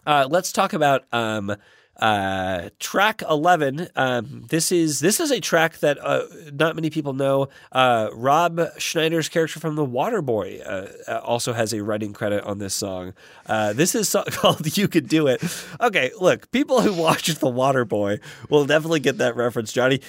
Uh, 0.05 0.27
let's 0.29 0.51
talk 0.51 0.73
about 0.73 1.03
um, 1.11 1.55
uh, 1.97 2.69
track 2.79 3.21
eleven. 3.29 3.87
Um, 3.95 4.45
this 4.49 4.71
is 4.71 4.99
this 4.99 5.19
is 5.19 5.29
a 5.29 5.39
track 5.39 5.77
that 5.79 5.99
uh, 6.03 6.23
not 6.53 6.75
many 6.75 6.89
people 6.89 7.13
know. 7.13 7.49
Uh, 7.71 8.09
Rob 8.13 8.59
Schneider's 8.79 9.29
character 9.29 9.59
from 9.59 9.75
The 9.75 9.85
Waterboy 9.85 10.65
uh, 10.65 10.87
uh, 11.07 11.19
also 11.19 11.53
has 11.53 11.71
a 11.71 11.83
writing 11.83 12.13
credit 12.13 12.43
on 12.45 12.57
this 12.57 12.73
song. 12.73 13.13
This 13.47 13.93
is 13.93 14.09
so- 14.09 14.23
called 14.23 14.75
"You 14.75 14.87
Could 14.87 15.07
Do 15.07 15.27
It." 15.27 15.43
Okay, 15.79 16.09
look, 16.19 16.49
people 16.51 16.81
who 16.81 16.93
watched 16.99 17.39
The 17.39 17.51
Waterboy 17.51 18.19
will 18.49 18.65
definitely 18.65 19.01
get 19.01 19.19
that 19.19 19.35
reference, 19.35 19.71
Johnny. 19.71 20.01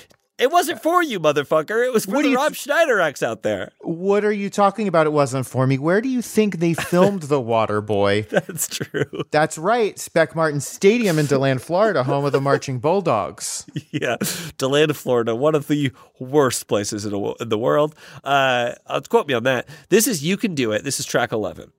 It 0.43 0.51
wasn't 0.51 0.83
for 0.83 1.05
you, 1.05 1.21
motherfucker. 1.21 1.87
It 1.87 1.93
was 1.93 2.05
for 2.05 2.15
what 2.15 2.23
the 2.25 2.35
Rob 2.35 2.49
th- 2.49 2.63
Schneider 2.63 3.01
out 3.01 3.45
there. 3.45 3.71
What 3.81 4.25
are 4.25 4.33
you 4.33 4.51
talking 4.51 4.89
about? 4.89 5.07
It 5.07 5.13
wasn't 5.13 5.47
for 5.47 5.69
me. 5.69 5.79
Where 5.79 6.01
do 6.01 6.09
you 6.09 6.21
think 6.21 6.59
they 6.59 6.75
filmed 6.75 7.23
The 7.23 7.41
Water 7.41 7.81
Boy? 7.81 8.23
That's 8.31 8.67
true. 8.67 9.23
That's 9.31 9.57
right. 9.57 9.97
Spec 10.01 10.35
Martin 10.35 10.59
Stadium 10.59 11.21
in 11.21 11.27
DeLand, 11.27 11.63
Florida, 11.63 12.03
home 12.03 12.25
of 12.25 12.33
the 12.33 12.41
Marching 12.41 12.81
Bulldogs. 12.81 13.67
Yeah. 13.93 14.17
DeLand, 14.57 14.97
Florida, 14.97 15.37
one 15.37 15.55
of 15.55 15.69
the 15.69 15.93
worst 16.19 16.67
places 16.67 17.05
in 17.05 17.11
the, 17.11 17.59
world. 17.59 17.95
Uh, 18.25 18.73
uh, 18.87 19.01
quote 19.09 19.29
me 19.29 19.35
on 19.35 19.45
that. 19.45 19.69
This 19.91 20.09
is 20.09 20.25
You 20.25 20.39
Can 20.39 20.55
Do 20.55 20.73
It. 20.73 20.83
This 20.83 20.99
is 20.99 21.05
track 21.05 21.31
11. 21.31 21.71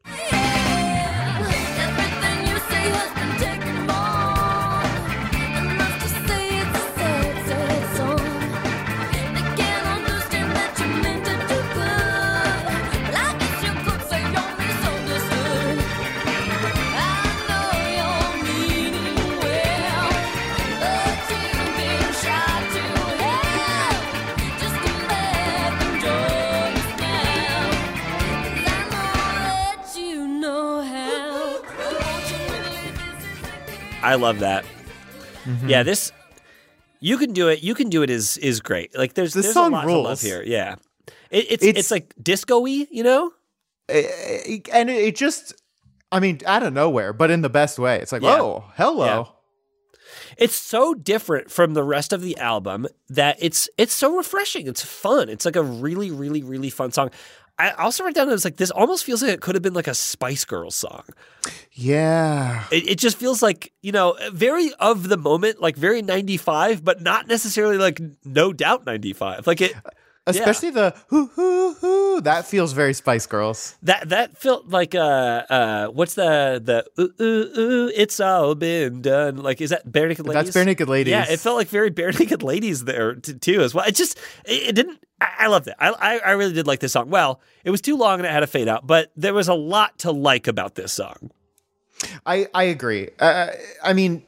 I 34.04 34.16
love 34.16 34.40
that. 34.40 34.66
Mm-hmm. 35.46 35.70
Yeah, 35.70 35.84
this 35.84 36.12
you 37.00 37.18
can 37.18 37.34
do 37.34 37.48
it. 37.50 37.64
You 37.64 37.76
can 37.76 37.90
do 37.90 38.02
it 38.04 38.10
is 38.10 38.38
is 38.38 38.60
great. 38.62 38.98
Like 38.98 39.14
there's 39.14 39.34
This 39.34 39.46
there's 39.46 39.54
song 39.54 39.72
a 39.74 39.76
lot 39.76 39.82
to 39.84 39.88
love 39.94 40.06
rules. 40.06 40.22
here. 40.22 40.44
Yeah, 40.46 40.76
it, 41.32 41.46
it's, 41.50 41.64
It's- 41.64 41.80
it's 41.80 41.92
like 41.92 42.14
disco-y, 42.22 42.88
you 42.92 43.04
know. 43.04 43.32
Eh, 43.90 44.60
and 44.72 44.90
it, 44.90 44.94
it 44.96 45.16
just, 45.18 45.54
I 46.10 46.22
mean, 46.22 46.40
out 46.46 46.64
of 46.64 46.72
nowhere, 46.74 47.12
but 47.12 47.30
in 47.32 47.42
the 47.42 47.50
best 47.50 47.78
way. 47.78 48.00
It's 48.00 48.14
like, 48.14 48.22
Yeah. 48.22 48.42
oh, 48.42 48.64
hello. 48.78 49.06
Yeah. 49.06 49.24
It's 50.38 50.56
so 50.56 50.94
different 50.94 51.52
from 51.52 51.74
the 51.74 51.84
rest 51.84 52.14
of 52.14 52.22
the 52.22 52.38
album 52.38 52.88
that 53.10 53.36
it's 53.40 53.70
it's 53.78 53.94
so 53.94 54.16
refreshing. 54.16 54.68
It's 54.68 54.84
fun. 54.84 55.28
It's 55.30 55.44
like 55.46 55.56
a 55.56 55.62
really 55.64 56.10
really 56.12 56.42
really 56.44 56.70
fun 56.70 56.92
song. 56.92 57.12
I 57.60 57.72
also 57.72 58.04
wrote 58.04 58.16
down 58.16 58.30
it 58.30 58.32
was 58.32 58.46
like 58.46 58.58
this 58.58 58.72
almost 58.72 59.04
feels 59.04 59.22
like 59.22 59.32
it 59.32 59.42
could 59.42 59.56
have 59.56 59.62
been 59.62 59.74
like 59.76 59.88
a 59.88 59.94
Spice 59.94 60.44
Girls 60.44 60.76
song. 60.76 61.04
Yeah. 61.72 62.66
It, 62.72 62.90
it 62.90 62.98
just 62.98 63.18
feels 63.18 63.42
like 63.44 63.72
you 63.82 63.92
know 63.92 64.18
very 64.32 64.74
of 64.80 65.08
the 65.08 65.18
moment, 65.18 65.62
like 65.62 65.76
very 65.76 66.02
ninety 66.02 66.38
five, 66.38 66.84
but 66.84 67.02
not 67.02 67.28
necessarily 67.28 67.78
like 67.78 68.02
no 68.26 68.54
doubt 68.54 68.86
ninety 68.86 69.14
five. 69.14 69.46
Like 69.46 69.62
it 69.62 69.76
Especially 70.26 70.70
the 70.70 70.96
hoo 71.10 71.28
hoo 71.36 71.74
hoo. 71.74 72.22
That 72.22 72.46
feels 72.46 72.72
very 72.74 72.94
Spice 72.94 73.26
Girls. 73.26 73.76
that 73.84 74.10
that 74.10 74.38
felt 74.38 74.70
like 74.70 74.96
uh 74.96 75.44
uh 75.50 75.88
what's 75.88 76.14
the 76.16 76.62
the 76.64 76.86
ooh, 77.02 77.14
ooh, 77.22 77.60
ooh, 77.60 77.92
it's 77.94 78.20
all 78.20 78.56
been 78.56 79.02
done. 79.02 79.38
Like 79.38 79.60
is 79.60 79.72
that 79.72 79.86
Barenaked 79.86 80.26
Ladies? 80.26 80.54
That's 80.54 80.58
Barenaked 80.58 80.88
Ladies. 80.88 81.12
Yeah, 81.12 81.26
it 81.30 81.40
felt 81.42 81.58
like 81.58 81.68
very 81.68 81.92
Barenaked 81.92 82.42
Ladies 82.42 82.86
there 82.86 83.16
t- 83.16 83.34
too 83.34 83.62
as 83.62 83.74
well. 83.74 83.86
It 83.86 83.96
just 83.96 84.18
it, 84.46 84.70
it 84.70 84.76
didn't. 84.76 85.00
I, 85.20 85.28
I 85.40 85.48
loved 85.48 85.68
it. 85.68 85.76
I, 85.78 85.90
I 85.90 86.18
I 86.20 86.32
really 86.32 86.54
did 86.54 86.68
like 86.68 86.80
this 86.80 86.94
song. 86.94 87.10
Well, 87.10 87.42
it 87.66 87.72
was 87.72 87.82
too 87.82 87.98
long 87.98 88.20
and 88.20 88.26
it 88.26 88.32
had 88.32 88.44
a 88.44 88.48
fade 88.48 88.70
out, 88.70 88.88
but 88.88 89.12
there 89.18 89.34
was 89.34 89.50
a 89.50 89.54
lot 89.54 89.98
to 90.00 90.12
like 90.12 90.48
about 90.48 90.76
this 90.76 90.94
song. 90.94 91.32
I, 92.26 92.48
I 92.54 92.64
agree. 92.64 93.10
Uh, 93.20 93.48
I 93.82 93.94
mean, 93.94 94.24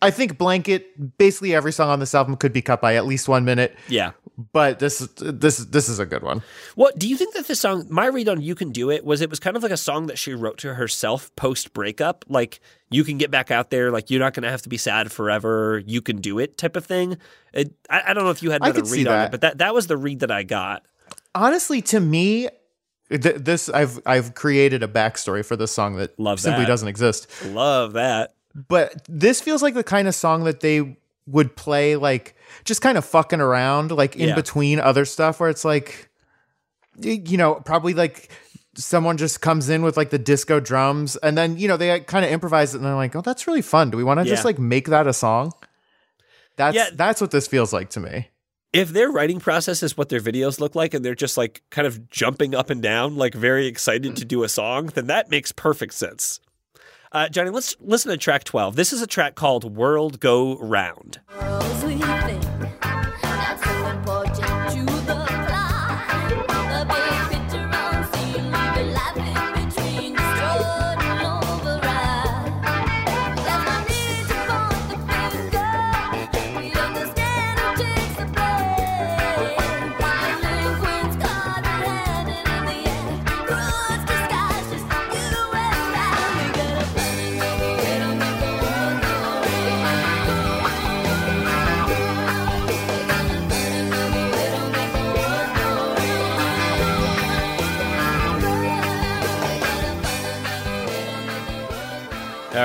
I 0.00 0.10
think 0.12 0.38
Blanket, 0.38 1.16
basically 1.18 1.52
every 1.54 1.72
song 1.72 1.88
on 1.90 1.98
this 1.98 2.14
album 2.14 2.36
could 2.36 2.52
be 2.52 2.62
cut 2.62 2.80
by 2.80 2.94
at 2.94 3.06
least 3.06 3.28
one 3.28 3.44
minute, 3.44 3.76
Yeah. 3.88 4.12
But 4.52 4.78
this 4.78 5.00
is 5.00 5.08
this 5.16 5.58
this 5.58 5.88
is 5.88 5.98
a 5.98 6.06
good 6.06 6.22
one. 6.22 6.42
What 6.74 6.98
do 6.98 7.08
you 7.08 7.16
think 7.16 7.34
that 7.34 7.46
this 7.46 7.60
song? 7.60 7.86
My 7.90 8.06
read 8.06 8.28
on 8.28 8.40
"You 8.40 8.54
Can 8.54 8.70
Do 8.70 8.90
It" 8.90 9.04
was 9.04 9.20
it 9.20 9.28
was 9.30 9.38
kind 9.38 9.56
of 9.56 9.62
like 9.62 9.72
a 9.72 9.76
song 9.76 10.06
that 10.06 10.18
she 10.18 10.32
wrote 10.34 10.58
to 10.58 10.74
herself 10.74 11.34
post 11.36 11.72
breakup, 11.72 12.24
like 12.28 12.60
you 12.90 13.04
can 13.04 13.18
get 13.18 13.30
back 13.30 13.50
out 13.50 13.70
there, 13.70 13.90
like 13.90 14.10
you're 14.10 14.20
not 14.20 14.34
going 14.34 14.42
to 14.42 14.50
have 14.50 14.62
to 14.62 14.68
be 14.68 14.78
sad 14.78 15.12
forever, 15.12 15.82
you 15.86 16.00
can 16.00 16.16
do 16.16 16.38
it, 16.38 16.56
type 16.58 16.76
of 16.76 16.86
thing. 16.86 17.18
It, 17.52 17.74
I, 17.90 18.02
I 18.08 18.14
don't 18.14 18.24
know 18.24 18.30
if 18.30 18.42
you 18.42 18.50
had 18.50 18.62
another 18.62 18.82
read 18.84 19.06
on 19.06 19.12
that. 19.14 19.24
it, 19.26 19.30
but 19.30 19.40
that 19.42 19.58
that 19.58 19.74
was 19.74 19.86
the 19.86 19.96
read 19.96 20.20
that 20.20 20.30
I 20.30 20.42
got. 20.42 20.84
Honestly, 21.34 21.82
to 21.82 22.00
me, 22.00 22.48
th- 23.10 23.36
this 23.36 23.68
I've 23.68 24.00
I've 24.06 24.34
created 24.34 24.82
a 24.82 24.88
backstory 24.88 25.44
for 25.44 25.56
this 25.56 25.72
song 25.72 25.96
that 25.96 26.18
Love 26.18 26.40
simply 26.40 26.62
that. 26.62 26.68
doesn't 26.68 26.88
exist. 26.88 27.28
Love 27.46 27.92
that. 27.94 28.34
But 28.54 29.06
this 29.08 29.40
feels 29.40 29.62
like 29.62 29.74
the 29.74 29.84
kind 29.84 30.08
of 30.08 30.14
song 30.14 30.44
that 30.44 30.60
they 30.60 30.96
would 31.26 31.54
play 31.56 31.96
like 31.96 32.34
just 32.64 32.80
kind 32.82 32.98
of 32.98 33.04
fucking 33.04 33.40
around, 33.40 33.90
like 33.92 34.16
in 34.16 34.30
Yeah. 34.30 34.34
between 34.34 34.80
other 34.80 35.04
stuff 35.04 35.40
where 35.40 35.48
it's 35.50 35.64
like 35.64 36.08
you 37.00 37.38
know, 37.38 37.54
probably 37.54 37.94
like 37.94 38.30
someone 38.76 39.16
just 39.16 39.40
comes 39.40 39.68
in 39.70 39.82
with 39.82 39.96
like 39.96 40.10
the 40.10 40.18
disco 40.18 40.60
drums 40.60 41.16
and 41.16 41.36
then, 41.38 41.56
you 41.56 41.66
know, 41.68 41.76
they 41.78 42.00
kind 42.00 42.24
of 42.24 42.30
improvise 42.30 42.74
it 42.74 42.78
and 42.78 42.86
they're 42.86 42.94
like, 42.94 43.14
"Oh, 43.16 43.22
that's 43.22 43.46
really 43.46 43.62
fun. 43.62 43.90
Do 43.90 43.96
we 43.96 44.04
want 44.04 44.20
to 44.20 44.24
just 44.26 44.44
like 44.44 44.58
make 44.58 44.88
that 44.88 45.06
a 45.06 45.12
song?" 45.12 45.52
That's 46.56 46.76
Yeah. 46.76 46.88
that's 46.94 47.20
what 47.20 47.30
this 47.30 47.46
feels 47.46 47.72
like 47.72 47.88
to 47.90 48.00
me. 48.00 48.28
If 48.74 48.90
their 48.90 49.10
writing 49.10 49.40
process 49.40 49.82
is 49.82 49.96
what 49.98 50.08
their 50.10 50.20
videos 50.20 50.58
look 50.60 50.74
like, 50.74 50.92
and 50.94 51.04
they're 51.04 51.14
just 51.14 51.36
like 51.36 51.62
kind 51.70 51.86
of 51.86 52.08
jumping 52.10 52.54
up 52.54 52.68
and 52.70 52.82
down, 52.82 53.16
like 53.16 53.34
very 53.34 53.66
excited 53.66 54.16
to 54.16 54.24
do 54.24 54.42
a 54.42 54.48
song, 54.48 54.86
then 54.86 55.06
that 55.08 55.30
makes 55.30 55.52
perfect 55.52 55.92
sense. 55.94 56.40
Uh, 57.12 57.28
Johnny, 57.28 57.50
let's 57.50 57.76
listen 57.80 58.10
to 58.10 58.16
track 58.16 58.42
12. 58.44 58.74
This 58.74 58.90
is 58.92 59.02
a 59.02 59.06
track 59.06 59.34
called 59.34 59.76
World 59.76 60.18
Go 60.18 60.56
Round. 60.56 61.20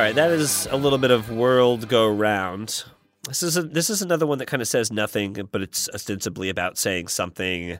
Right, 0.08 0.16
that 0.16 0.32
is 0.32 0.68
a 0.72 0.78
little 0.78 0.98
bit 0.98 1.12
of 1.12 1.30
World 1.30 1.90
Go 1.90 2.08
Round. 2.08 2.86
This 3.28 3.44
is 3.44 3.58
a, 3.58 3.64
this 3.64 3.90
is 3.90 4.02
another 4.02 4.26
one 4.26 4.38
that 4.38 4.46
kind 4.46 4.62
of 4.62 4.68
says 4.70 4.90
nothing, 4.90 5.34
but 5.52 5.62
it's 5.62 5.90
ostensibly 5.94 6.48
about 6.48 6.78
saying 6.78 7.10
something. 7.10 7.78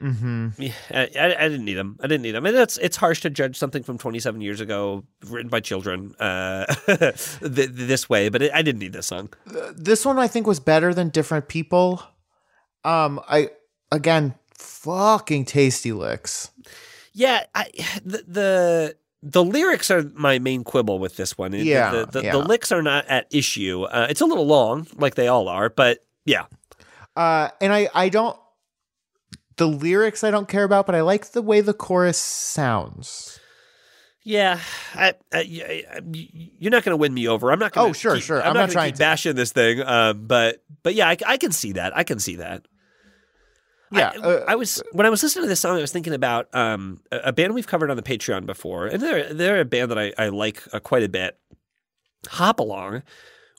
Mm-hmm. 0.00 0.48
Yeah, 0.56 0.72
I, 0.90 1.34
I, 1.38 1.48
didn't 1.48 1.66
need 1.66 1.74
them. 1.74 1.98
I 2.00 2.06
didn't 2.06 2.22
need 2.22 2.30
them. 2.32 2.46
And 2.46 2.56
it's 2.56 2.78
it's 2.78 2.96
harsh 2.96 3.20
to 3.22 3.30
judge 3.30 3.56
something 3.58 3.82
from 3.82 3.98
27 3.98 4.40
years 4.40 4.62
ago, 4.62 5.04
written 5.26 5.50
by 5.50 5.60
children, 5.60 6.14
uh, 6.18 6.64
th- 6.86 7.36
this 7.42 8.08
way. 8.08 8.30
But 8.30 8.40
it, 8.40 8.52
I 8.54 8.62
didn't 8.62 8.80
need 8.80 8.94
this 8.94 9.06
song. 9.06 9.28
this 9.74 10.06
one 10.06 10.18
I 10.18 10.28
think 10.28 10.46
was 10.46 10.60
better 10.60 10.94
than 10.94 11.10
different 11.10 11.48
people. 11.48 12.02
Um, 12.84 13.20
I 13.28 13.50
again, 13.92 14.34
fucking 14.54 15.44
tasty 15.44 15.92
licks. 15.92 16.50
Yeah, 17.12 17.44
I, 17.54 17.70
the, 18.04 18.24
the 18.26 18.96
the 19.28 19.42
lyrics 19.44 19.90
are 19.90 20.04
my 20.14 20.38
main 20.38 20.62
quibble 20.62 20.98
with 21.00 21.16
this 21.16 21.36
one. 21.36 21.52
Yeah, 21.52 21.90
the, 21.90 22.06
the, 22.06 22.22
yeah. 22.22 22.32
the 22.32 22.38
licks 22.38 22.70
are 22.70 22.82
not 22.82 23.06
at 23.08 23.26
issue. 23.34 23.82
Uh, 23.82 24.06
it's 24.08 24.20
a 24.20 24.26
little 24.26 24.46
long, 24.46 24.86
like 24.94 25.16
they 25.16 25.26
all 25.28 25.48
are, 25.48 25.68
but 25.68 25.98
yeah, 26.24 26.44
Uh, 27.16 27.48
and 27.60 27.72
I 27.72 27.88
I 27.94 28.08
don't 28.08 28.38
the 29.56 29.66
lyrics 29.66 30.22
I 30.22 30.30
don't 30.30 30.48
care 30.48 30.64
about, 30.64 30.86
but 30.86 30.94
I 30.94 31.00
like 31.00 31.32
the 31.32 31.42
way 31.42 31.60
the 31.60 31.72
chorus 31.74 32.18
sounds. 32.18 33.40
Yeah, 34.22 34.58
I, 34.94 35.14
I, 35.32 35.38
I- 35.38 36.00
you're 36.12 36.72
not 36.72 36.82
going 36.82 36.92
to 36.92 36.96
win 36.96 37.14
me 37.14 37.28
over. 37.28 37.52
I'm 37.52 37.58
not 37.60 37.72
going. 37.72 37.90
Oh, 37.90 37.92
sure, 37.92 38.18
sure. 38.20 38.40
I'm, 38.42 38.48
I'm 38.48 38.54
not, 38.54 38.60
not 38.60 38.70
trying 38.70 38.88
keep 38.88 38.96
to. 38.96 38.98
bashing 39.00 39.36
this 39.36 39.52
thing. 39.52 39.80
Um, 39.82 40.26
but 40.26 40.62
but 40.82 40.94
yeah, 40.94 41.08
I, 41.08 41.16
I 41.26 41.36
can 41.36 41.52
see 41.52 41.72
that. 41.72 41.96
I 41.96 42.02
can 42.04 42.18
see 42.18 42.36
that. 42.36 42.66
Yeah, 43.92 44.12
I, 44.14 44.18
uh, 44.18 44.44
I 44.48 44.54
was 44.56 44.82
when 44.92 45.06
I 45.06 45.10
was 45.10 45.22
listening 45.22 45.44
to 45.44 45.48
this 45.48 45.60
song, 45.60 45.76
I 45.78 45.80
was 45.80 45.92
thinking 45.92 46.12
about 46.12 46.52
um, 46.54 47.00
a, 47.12 47.32
band 47.32 47.54
we've 47.54 47.66
covered 47.66 47.90
on 47.90 47.96
the 47.96 48.02
Patreon 48.02 48.46
before, 48.46 48.86
and 48.86 49.00
they're 49.02 49.32
they're 49.32 49.60
a 49.60 49.64
band 49.64 49.90
that 49.90 49.98
I, 49.98 50.12
I 50.18 50.28
like 50.28 50.62
uh, 50.72 50.80
quite 50.80 51.02
a 51.02 51.08
bit. 51.08 51.38
Hop 52.28 52.60
along. 52.60 53.02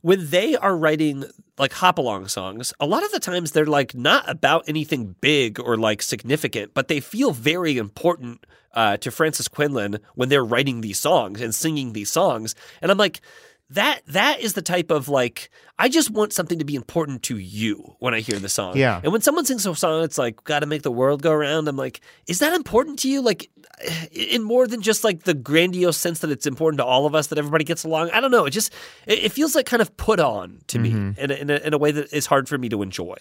When 0.02 0.30
they 0.30 0.56
are 0.56 0.76
writing 0.78 1.26
like 1.58 1.74
hop 1.74 1.98
along 1.98 2.28
songs, 2.28 2.74
a 2.80 2.86
lot 2.86 3.04
of 3.04 3.12
the 3.12 3.20
times 3.20 3.52
they're 3.52 3.66
like 3.66 3.96
not 3.96 4.30
about 4.30 4.66
anything 4.68 5.16
big 5.22 5.60
or 5.60 5.78
like 5.78 6.02
significant, 6.02 6.74
but 6.74 6.88
they 6.88 7.00
feel 7.00 7.32
very 7.32 7.78
important 7.78 8.46
uh, 8.74 8.98
to 8.98 9.12
Frances 9.12 9.48
Quinlan 9.48 10.00
when 10.16 10.30
they're 10.30 10.46
writing 10.46 10.82
these 10.82 11.00
songs 11.00 11.42
and 11.42 11.56
singing 11.56 11.94
these 11.94 12.12
songs. 12.12 12.54
And 12.82 12.92
I'm 12.92 12.98
like, 12.98 13.22
that 13.70 14.02
that 14.08 14.40
is 14.40 14.54
the 14.54 14.62
type 14.62 14.92
of 14.92 15.10
like 15.10 15.50
I 15.78 15.90
just 15.90 16.10
want 16.10 16.34
something 16.34 16.60
to 16.60 16.66
be 16.66 16.76
important 16.76 17.24
to 17.24 17.38
you 17.38 17.96
when 18.00 18.14
I 18.14 18.22
hear 18.22 18.40
the 18.40 18.50
song. 18.50 18.78
Yeah. 18.78 19.02
And 19.04 19.12
when 19.12 19.22
someone 19.22 19.46
sings 19.46 19.66
a 19.66 19.76
song, 19.76 20.04
it's 20.04 20.18
like 20.18 20.44
got 20.44 20.60
to 20.60 20.66
make 20.66 20.82
the 20.82 20.92
world 20.92 21.22
go 21.22 21.34
round. 21.34 21.68
I'm 21.68 21.76
like, 21.76 22.02
is 22.28 22.40
that 22.40 22.54
important 22.54 23.00
to 23.00 23.10
you? 23.10 23.22
Like, 23.22 23.50
in 24.12 24.44
more 24.44 24.68
than 24.68 24.82
just 24.82 25.04
like 25.04 25.24
the 25.24 25.34
grandiose 25.34 25.98
sense 25.98 26.20
that 26.20 26.32
it's 26.32 26.48
important 26.48 26.80
to 26.80 26.86
all 26.86 27.06
of 27.06 27.14
us 27.14 27.28
that 27.28 27.38
everybody 27.38 27.64
gets 27.66 27.84
along. 27.84 28.10
I 28.12 28.22
don't 28.22 28.32
know. 28.32 28.46
It 28.46 28.52
just 28.52 28.74
it, 29.06 29.26
it 29.26 29.32
feels 29.34 29.54
like 29.54 29.66
kind 29.66 29.82
of 29.82 29.96
put 29.98 30.20
on 30.20 30.62
to 30.68 30.80
me 30.80 30.92
in 30.92 31.16
a, 31.32 31.34
in, 31.34 31.50
a, 31.50 31.56
in 31.58 31.74
a 31.74 31.78
way 31.78 31.92
that 31.92 32.14
is 32.14 32.26
hard 32.26 32.48
for 32.48 32.58
me 32.58 32.70
to 32.70 32.82
enjoy. 32.82 33.16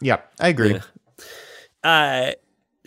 yeah, 0.00 0.20
I 0.38 0.48
agree. 0.48 0.80
Uh, 1.82 2.32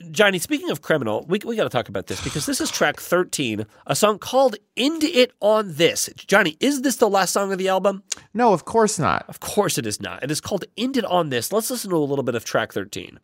Johnny, 0.09 0.39
speaking 0.39 0.71
of 0.71 0.81
criminal, 0.81 1.23
we, 1.27 1.39
we 1.45 1.55
got 1.55 1.63
to 1.63 1.69
talk 1.69 1.87
about 1.87 2.07
this 2.07 2.23
because 2.23 2.47
this 2.47 2.59
is 2.59 2.71
track 2.71 2.99
13, 2.99 3.67
a 3.85 3.95
song 3.95 4.17
called 4.17 4.55
End 4.75 5.03
It 5.03 5.33
On 5.39 5.71
This. 5.75 6.09
Johnny, 6.15 6.57
is 6.59 6.81
this 6.81 6.95
the 6.95 7.07
last 7.07 7.31
song 7.31 7.51
of 7.51 7.59
the 7.59 7.67
album? 7.67 8.01
No, 8.33 8.53
of 8.53 8.65
course 8.65 8.97
not. 8.97 9.23
Of 9.27 9.39
course 9.39 9.77
it 9.77 9.85
is 9.85 10.01
not. 10.01 10.23
It 10.23 10.31
is 10.31 10.41
called 10.41 10.65
End 10.77 10.97
It 10.97 11.05
On 11.05 11.29
This. 11.29 11.51
Let's 11.53 11.69
listen 11.69 11.91
to 11.91 11.95
a 11.95 11.99
little 11.99 12.23
bit 12.23 12.33
of 12.33 12.43
track 12.43 12.73
13. 12.73 13.19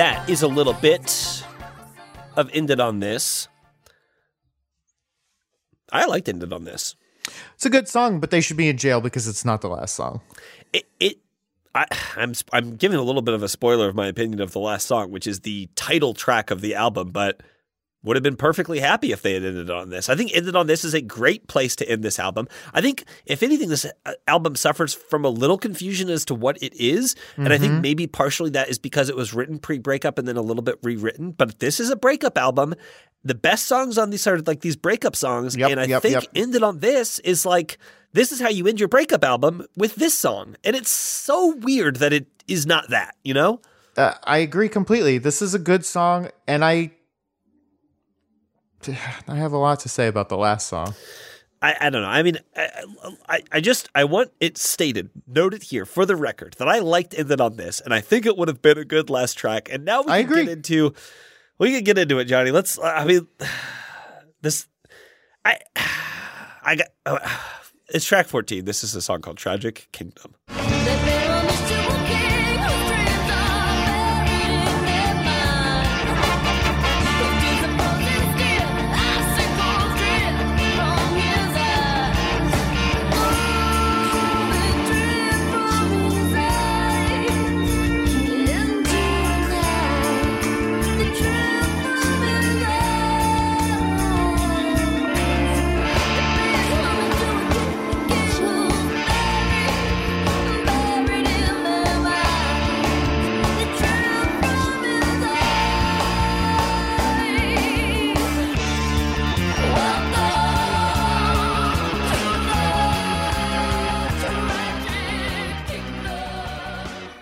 That 0.00 0.30
is 0.30 0.40
a 0.40 0.48
little 0.48 0.72
bit 0.72 1.44
of 2.34 2.48
ended 2.54 2.80
on 2.80 3.00
this. 3.00 3.48
I 5.92 6.06
liked 6.06 6.26
ended 6.26 6.54
on 6.54 6.64
this. 6.64 6.96
It's 7.54 7.66
a 7.66 7.70
good 7.70 7.86
song, 7.86 8.18
but 8.18 8.30
they 8.30 8.40
should 8.40 8.56
be 8.56 8.70
in 8.70 8.78
jail 8.78 9.02
because 9.02 9.28
it's 9.28 9.44
not 9.44 9.60
the 9.60 9.68
last 9.68 9.94
song. 9.94 10.22
It, 10.72 10.88
it 11.00 11.18
I, 11.74 11.84
I'm 12.16 12.32
I'm 12.50 12.76
giving 12.76 12.96
a 12.96 13.02
little 13.02 13.20
bit 13.20 13.34
of 13.34 13.42
a 13.42 13.48
spoiler 13.48 13.90
of 13.90 13.94
my 13.94 14.06
opinion 14.06 14.40
of 14.40 14.52
the 14.52 14.58
last 14.58 14.86
song, 14.86 15.10
which 15.10 15.26
is 15.26 15.40
the 15.40 15.68
title 15.76 16.14
track 16.14 16.50
of 16.50 16.62
the 16.62 16.74
album, 16.74 17.10
but 17.10 17.42
would 18.02 18.16
have 18.16 18.22
been 18.22 18.36
perfectly 18.36 18.80
happy 18.80 19.12
if 19.12 19.22
they 19.22 19.34
had 19.34 19.44
ended 19.44 19.70
on 19.70 19.90
this. 19.90 20.08
I 20.08 20.16
think 20.16 20.30
ended 20.34 20.56
on 20.56 20.66
this 20.66 20.84
is 20.84 20.94
a 20.94 21.00
great 21.00 21.48
place 21.48 21.76
to 21.76 21.88
end 21.88 22.02
this 22.02 22.18
album. 22.18 22.48
I 22.72 22.80
think 22.80 23.04
if 23.26 23.42
anything, 23.42 23.68
this 23.68 23.84
uh, 24.06 24.12
album 24.26 24.56
suffers 24.56 24.94
from 24.94 25.24
a 25.24 25.28
little 25.28 25.58
confusion 25.58 26.08
as 26.08 26.24
to 26.26 26.34
what 26.34 26.62
it 26.62 26.74
is, 26.74 27.14
and 27.36 27.52
I 27.52 27.58
think 27.58 27.82
maybe 27.82 28.06
partially 28.06 28.50
that 28.50 28.68
is 28.68 28.78
because 28.78 29.08
it 29.08 29.16
was 29.16 29.34
written 29.34 29.58
pre-breakup 29.58 30.18
and 30.18 30.26
then 30.26 30.36
a 30.36 30.42
little 30.42 30.62
bit 30.62 30.78
rewritten. 30.82 31.32
But 31.32 31.58
this 31.58 31.78
is 31.78 31.90
a 31.90 31.96
breakup 31.96 32.38
album. 32.38 32.74
The 33.22 33.34
best 33.34 33.66
songs 33.66 33.98
on 33.98 34.08
these 34.08 34.26
are 34.26 34.38
like 34.40 34.60
these 34.60 34.76
breakup 34.76 35.14
songs, 35.14 35.54
Yep, 35.54 35.70
and 35.70 35.80
I 35.80 35.84
yep, 35.84 36.02
think 36.02 36.14
yep. 36.14 36.24
ended 36.34 36.62
on 36.62 36.78
this 36.78 37.18
is 37.18 37.44
like 37.44 37.76
this 38.12 38.32
is 38.32 38.40
how 38.40 38.48
you 38.48 38.66
end 38.66 38.80
your 38.80 38.88
breakup 38.88 39.24
album 39.24 39.66
with 39.76 39.96
this 39.96 40.16
song, 40.16 40.56
and 40.64 40.74
it's 40.74 40.90
so 40.90 41.54
weird 41.56 41.96
that 41.96 42.14
it 42.14 42.26
is 42.48 42.64
not 42.64 42.88
that. 42.88 43.14
You 43.22 43.34
know? 43.34 43.60
Uh, 43.96 44.14
I 44.24 44.38
agree 44.38 44.70
completely. 44.70 45.18
This 45.18 45.42
is 45.42 45.52
a 45.52 45.58
good 45.58 45.84
song, 45.84 46.30
and 46.46 46.64
I 46.64 46.92
I 49.28 49.36
have 49.36 49.52
a 49.52 49.58
lot 49.58 49.80
to 49.80 49.88
say 49.88 50.08
about 50.08 50.28
the 50.28 50.36
last 50.36 50.68
song. 50.68 50.94
I, 51.62 51.76
I 51.78 51.90
don't 51.90 52.00
know. 52.02 52.08
I 52.08 52.22
mean, 52.22 52.38
I, 52.56 52.84
I, 53.28 53.42
I 53.52 53.60
just 53.60 53.90
I 53.94 54.04
want 54.04 54.30
it 54.40 54.56
stated, 54.56 55.10
noted 55.26 55.64
here 55.64 55.84
for 55.84 56.06
the 56.06 56.16
record 56.16 56.56
that 56.58 56.68
I 56.68 56.78
liked 56.78 57.14
ended 57.18 57.40
on 57.40 57.56
this, 57.56 57.80
and 57.80 57.92
I 57.92 58.00
think 58.00 58.24
it 58.24 58.38
would 58.38 58.48
have 58.48 58.62
been 58.62 58.78
a 58.78 58.84
good 58.84 59.10
last 59.10 59.34
track. 59.34 59.68
And 59.70 59.84
now 59.84 60.00
we 60.02 60.10
I 60.10 60.22
can 60.22 60.32
agree. 60.32 60.44
get 60.44 60.52
into 60.52 60.94
we 61.58 61.72
can 61.72 61.84
get 61.84 61.98
into 61.98 62.18
it, 62.18 62.24
Johnny. 62.24 62.50
Let's. 62.50 62.78
I 62.78 63.04
mean, 63.04 63.28
this 64.40 64.66
I 65.44 65.58
I 66.62 66.76
got. 66.76 66.86
Uh, 67.04 67.18
it's 67.92 68.06
track 68.06 68.26
fourteen. 68.26 68.64
This 68.64 68.82
is 68.82 68.94
a 68.94 69.02
song 69.02 69.20
called 69.20 69.36
"Tragic 69.36 69.88
Kingdom." 69.92 70.34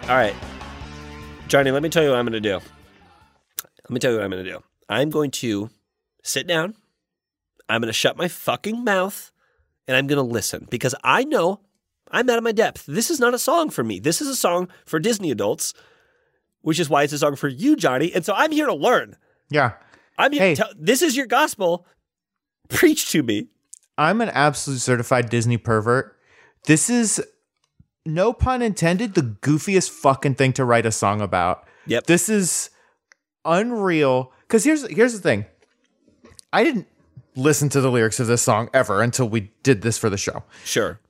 All 0.08 0.16
right, 0.16 0.34
Johnny. 1.48 1.70
Let 1.70 1.82
me 1.82 1.90
tell 1.90 2.02
you 2.02 2.08
what 2.08 2.18
I'm 2.18 2.24
going 2.24 2.32
to 2.32 2.40
do. 2.40 2.54
Let 2.54 3.90
me 3.90 4.00
tell 4.00 4.10
you 4.10 4.16
what 4.16 4.24
I'm 4.24 4.30
going 4.30 4.42
to 4.42 4.50
do. 4.50 4.62
I'm 4.88 5.10
going 5.10 5.30
to 5.32 5.68
sit 6.22 6.46
down. 6.46 6.76
I'm 7.68 7.82
going 7.82 7.90
to 7.90 7.92
shut 7.92 8.16
my 8.16 8.26
fucking 8.26 8.82
mouth, 8.82 9.30
and 9.86 9.94
I'm 9.98 10.06
going 10.06 10.16
to 10.16 10.22
listen 10.22 10.66
because 10.70 10.94
I 11.04 11.24
know 11.24 11.60
I'm 12.10 12.30
out 12.30 12.38
of 12.38 12.44
my 12.44 12.52
depth. 12.52 12.86
This 12.86 13.10
is 13.10 13.20
not 13.20 13.34
a 13.34 13.38
song 13.38 13.68
for 13.68 13.84
me. 13.84 14.00
This 14.00 14.22
is 14.22 14.28
a 14.28 14.34
song 14.34 14.68
for 14.86 14.98
Disney 14.98 15.30
adults, 15.30 15.74
which 16.62 16.80
is 16.80 16.88
why 16.88 17.02
it's 17.02 17.12
a 17.12 17.18
song 17.18 17.36
for 17.36 17.48
you, 17.48 17.76
Johnny. 17.76 18.10
And 18.14 18.24
so 18.24 18.32
I'm 18.34 18.50
here 18.50 18.64
to 18.64 18.74
learn. 18.74 19.14
Yeah. 19.50 19.72
I'm 20.16 20.32
here. 20.32 20.40
Hey. 20.40 20.54
To 20.54 20.62
tell, 20.62 20.72
this 20.74 21.02
is 21.02 21.18
your 21.18 21.26
gospel. 21.26 21.86
Preach 22.70 23.10
to 23.10 23.22
me. 23.22 23.48
I'm 23.98 24.22
an 24.22 24.30
absolute 24.30 24.80
certified 24.80 25.28
Disney 25.28 25.58
pervert. 25.58 26.16
This 26.64 26.88
is 26.88 27.22
no 28.08 28.32
pun 28.32 28.62
intended, 28.62 29.14
the 29.14 29.22
goofiest 29.22 29.90
fucking 29.90 30.34
thing 30.34 30.52
to 30.54 30.64
write 30.64 30.86
a 30.86 30.92
song 30.92 31.20
about. 31.20 31.64
Yep. 31.86 32.06
This 32.06 32.28
is 32.28 32.70
unreal. 33.44 34.32
Cause 34.48 34.64
here's 34.64 34.86
here's 34.88 35.12
the 35.12 35.20
thing. 35.20 35.46
I 36.52 36.64
didn't 36.64 36.86
listen 37.36 37.68
to 37.70 37.80
the 37.80 37.90
lyrics 37.90 38.18
of 38.20 38.26
this 38.26 38.42
song 38.42 38.68
ever 38.74 39.02
until 39.02 39.28
we 39.28 39.52
did 39.62 39.82
this 39.82 39.98
for 39.98 40.10
the 40.10 40.16
show. 40.16 40.44
Sure. 40.64 41.00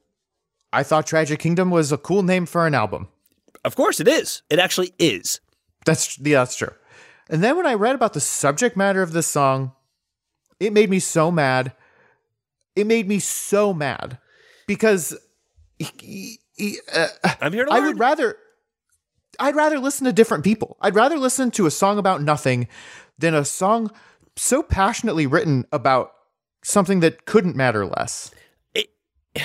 I 0.73 0.83
thought 0.83 1.07
Tragic 1.07 1.39
Kingdom 1.41 1.71
was 1.71 1.93
a 1.93 1.97
cool 1.99 2.23
name 2.23 2.45
for 2.45 2.67
an 2.67 2.75
album. 2.75 3.09
Of 3.65 3.75
course 3.77 4.01
it 4.01 4.09
is. 4.09 4.43
It 4.51 4.59
actually 4.59 4.93
is. 4.99 5.41
That's 5.85 6.19
yeah, 6.19 6.41
that's 6.41 6.57
true. 6.57 6.73
And 7.31 7.43
then 7.43 7.57
when 7.57 7.67
I 7.67 7.75
read 7.75 7.95
about 7.95 8.13
the 8.15 8.21
subject 8.21 8.77
matter 8.77 9.03
of 9.03 9.13
this 9.13 9.27
song, 9.27 9.73
it 10.61 10.73
made 10.73 10.91
me 10.91 10.99
so 10.99 11.31
mad. 11.31 11.73
It 12.75 12.87
made 12.87 13.09
me 13.09 13.19
so 13.19 13.73
mad 13.75 14.19
because 14.67 15.17
he- 15.79 15.91
he- 16.01 16.41
uh, 16.93 17.09
I'm 17.41 17.53
here 17.53 17.65
to 17.65 17.73
I 17.73 17.81
would 17.81 17.99
rather 17.99 18.37
I'd 19.39 19.57
rather 19.57 19.79
listen 19.79 20.05
to 20.07 20.13
different 20.13 20.45
people. 20.45 20.77
I'd 20.81 20.95
rather 20.95 21.19
listen 21.19 21.51
to 21.53 21.67
a 21.67 21.71
song 21.71 21.99
about 21.99 22.23
nothing 22.23 22.69
than 23.19 23.35
a 23.35 23.45
song 23.45 23.91
so 24.37 24.63
passionately 24.63 25.27
written 25.27 25.67
about 25.73 26.13
something 26.63 27.01
that 27.01 27.25
couldn't 27.25 27.57
matter 27.57 27.87
less. 27.87 28.31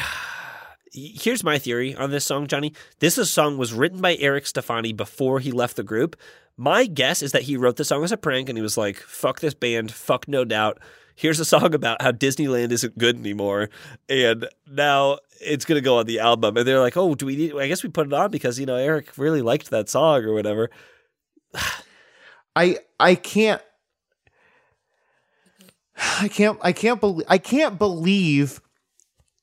Here's 0.94 1.44
my 1.44 1.58
theory 1.58 1.96
on 1.96 2.12
this 2.12 2.24
song, 2.26 2.46
Johnny. 2.46 2.74
This 3.00 3.18
is- 3.18 3.32
song 3.32 3.58
was 3.58 3.74
written 3.74 4.00
by 4.00 4.16
Eric 4.16 4.46
Stefani 4.46 4.94
before 4.94 5.40
he 5.40 5.52
left 5.52 5.76
the 5.76 5.84
group. 5.84 6.16
My 6.56 6.86
guess 6.86 7.24
is 7.24 7.32
that 7.32 7.44
he 7.44 7.58
wrote 7.58 7.78
the 7.78 7.86
song 7.86 8.04
as 8.04 8.12
a 8.12 8.18
prank 8.18 8.48
and 8.48 8.58
he 8.58 8.62
was 8.62 8.78
like, 8.78 8.98
fuck 8.98 9.40
this 9.40 9.56
band, 9.56 9.92
fuck 9.92 10.28
no 10.28 10.46
doubt. 10.46 10.80
Here's 11.16 11.40
a 11.40 11.46
song 11.46 11.74
about 11.74 12.02
how 12.02 12.12
Disneyland 12.12 12.72
isn't 12.72 12.98
good 12.98 13.18
anymore. 13.18 13.70
And 14.10 14.48
now 14.70 15.20
it's 15.42 15.66
going 15.66 15.78
to 15.78 15.84
go 15.84 15.98
on 15.98 16.06
the 16.06 16.20
album. 16.20 16.58
And 16.58 16.68
they're 16.68 16.80
like, 16.80 16.98
oh, 16.98 17.16
do 17.16 17.26
we 17.26 17.36
need, 17.36 17.56
I 17.56 17.68
guess 17.68 17.84
we 17.84 17.90
put 17.90 18.08
it 18.08 18.14
on 18.14 18.32
because, 18.32 18.60
you 18.60 18.66
know, 18.66 18.76
Eric 18.76 19.18
really 19.18 19.42
liked 19.42 19.70
that 19.70 19.90
song 19.90 20.24
or 20.24 20.34
whatever. 20.34 20.70
I 22.56 22.78
I 23.00 23.16
can't 23.16 23.62
I 26.20 26.28
can't 26.28 26.60
I 26.62 26.72
can't 26.72 27.00
believe 27.00 27.26
I 27.28 27.38
can't 27.38 27.80
believe 27.80 28.62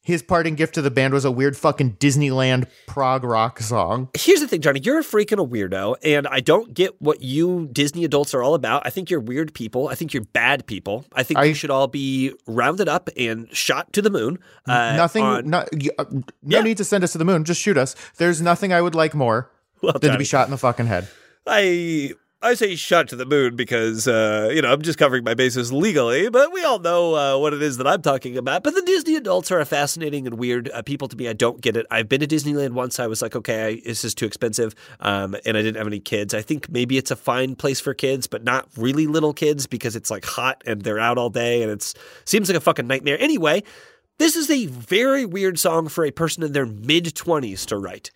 his 0.02 0.22
parting 0.22 0.54
gift 0.54 0.74
to 0.74 0.82
the 0.82 0.90
band 0.90 1.12
was 1.12 1.24
a 1.24 1.30
weird 1.30 1.56
fucking 1.56 1.92
Disneyland 1.96 2.66
prog 2.86 3.22
rock 3.22 3.60
song. 3.60 4.08
Here's 4.16 4.40
the 4.40 4.48
thing, 4.48 4.60
Johnny. 4.62 4.80
You're 4.82 5.00
a 5.00 5.02
freaking 5.02 5.42
a 5.42 5.46
weirdo, 5.46 5.96
and 6.02 6.26
I 6.28 6.40
don't 6.40 6.72
get 6.72 7.00
what 7.02 7.20
you 7.22 7.68
Disney 7.72 8.04
adults 8.04 8.32
are 8.34 8.42
all 8.42 8.54
about. 8.54 8.82
I 8.86 8.90
think 8.90 9.10
you're 9.10 9.20
weird 9.20 9.52
people. 9.54 9.88
I 9.88 9.94
think 9.94 10.14
you're 10.14 10.24
bad 10.24 10.66
people. 10.66 11.04
I 11.12 11.22
think 11.22 11.38
I- 11.38 11.44
you 11.44 11.54
should 11.54 11.70
all 11.70 11.86
be 11.86 12.32
rounded 12.46 12.88
up 12.88 13.10
and 13.16 13.48
shot 13.54 13.92
to 13.92 14.02
the 14.02 14.10
moon. 14.10 14.38
Uh, 14.66 14.96
nothing 14.96 15.22
on- 15.22 15.48
no, 15.50 15.58
uh, 15.98 16.04
no 16.10 16.22
Yeah. 16.46 16.60
need 16.62 16.78
to 16.78 16.84
send 16.84 17.04
us 17.04 17.12
to 17.12 17.18
the 17.18 17.24
moon, 17.24 17.44
just 17.44 17.60
shoot 17.60 17.76
us. 17.76 17.94
There's 18.16 18.40
nothing 18.40 18.72
I 18.72 18.80
would 18.80 18.94
like 18.94 19.14
more 19.14 19.50
well, 19.82 19.98
than 20.00 20.12
to 20.12 20.18
be 20.18 20.24
shot 20.24 20.46
in 20.46 20.50
the 20.50 20.58
fucking 20.58 20.86
head. 20.86 21.08
I 21.46 22.12
I 22.42 22.54
say 22.54 22.74
shot 22.74 23.06
to 23.08 23.16
the 23.16 23.26
moon 23.26 23.54
because 23.54 24.08
uh, 24.08 24.48
you 24.50 24.62
know 24.62 24.72
I'm 24.72 24.80
just 24.80 24.98
covering 24.98 25.24
my 25.24 25.34
bases 25.34 25.74
legally, 25.74 26.30
but 26.30 26.50
we 26.54 26.64
all 26.64 26.78
know 26.78 27.14
uh, 27.14 27.38
what 27.38 27.52
it 27.52 27.60
is 27.60 27.76
that 27.76 27.86
I'm 27.86 28.00
talking 28.00 28.38
about. 28.38 28.64
But 28.64 28.74
the 28.74 28.80
Disney 28.80 29.16
adults 29.16 29.50
are 29.50 29.60
a 29.60 29.66
fascinating 29.66 30.26
and 30.26 30.38
weird 30.38 30.70
uh, 30.70 30.80
people 30.80 31.06
to 31.08 31.16
me. 31.16 31.28
I 31.28 31.34
don't 31.34 31.60
get 31.60 31.76
it. 31.76 31.84
I've 31.90 32.08
been 32.08 32.20
to 32.20 32.26
Disneyland 32.26 32.70
once. 32.70 32.98
I 32.98 33.08
was 33.08 33.20
like, 33.20 33.36
okay, 33.36 33.66
I, 33.66 33.80
this 33.84 34.06
is 34.06 34.14
too 34.14 34.24
expensive, 34.24 34.74
um, 35.00 35.36
and 35.44 35.54
I 35.54 35.60
didn't 35.60 35.76
have 35.76 35.86
any 35.86 36.00
kids. 36.00 36.32
I 36.32 36.40
think 36.40 36.70
maybe 36.70 36.96
it's 36.96 37.10
a 37.10 37.16
fine 37.16 37.56
place 37.56 37.78
for 37.78 37.92
kids, 37.92 38.26
but 38.26 38.42
not 38.42 38.68
really 38.74 39.06
little 39.06 39.34
kids 39.34 39.66
because 39.66 39.94
it's 39.94 40.10
like 40.10 40.24
hot 40.24 40.62
and 40.64 40.80
they're 40.80 40.98
out 40.98 41.18
all 41.18 41.28
day, 41.28 41.62
and 41.62 41.70
it 41.70 41.94
seems 42.24 42.48
like 42.48 42.56
a 42.56 42.60
fucking 42.60 42.86
nightmare. 42.86 43.18
Anyway. 43.20 43.62
This 44.18 44.36
is 44.36 44.50
a 44.50 44.66
very 44.66 45.24
weird 45.24 45.58
song 45.58 45.88
for 45.88 46.04
a 46.04 46.10
person 46.10 46.42
in 46.42 46.52
their 46.52 46.66
mid 46.66 47.06
20s 47.06 47.64
to 47.68 47.78
write. 47.78 48.10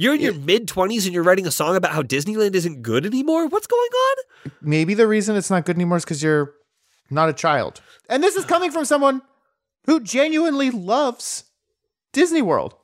You're 0.00 0.14
in 0.14 0.22
your 0.22 0.32
mid 0.32 0.66
20s 0.66 1.04
and 1.04 1.12
you're 1.12 1.22
writing 1.22 1.46
a 1.46 1.50
song 1.50 1.76
about 1.76 1.92
how 1.92 2.00
Disneyland 2.00 2.54
isn't 2.54 2.80
good 2.80 3.04
anymore? 3.04 3.46
What's 3.48 3.66
going 3.66 3.90
on? 3.90 4.52
Maybe 4.62 4.94
the 4.94 5.06
reason 5.06 5.36
it's 5.36 5.50
not 5.50 5.66
good 5.66 5.76
anymore 5.76 5.98
is 5.98 6.06
because 6.06 6.22
you're 6.22 6.54
not 7.10 7.28
a 7.28 7.34
child. 7.34 7.82
And 8.08 8.22
this 8.22 8.34
is 8.34 8.46
coming 8.46 8.70
from 8.70 8.86
someone 8.86 9.20
who 9.84 10.00
genuinely 10.00 10.70
loves 10.70 11.44
Disney 12.14 12.40
World. 12.40 12.76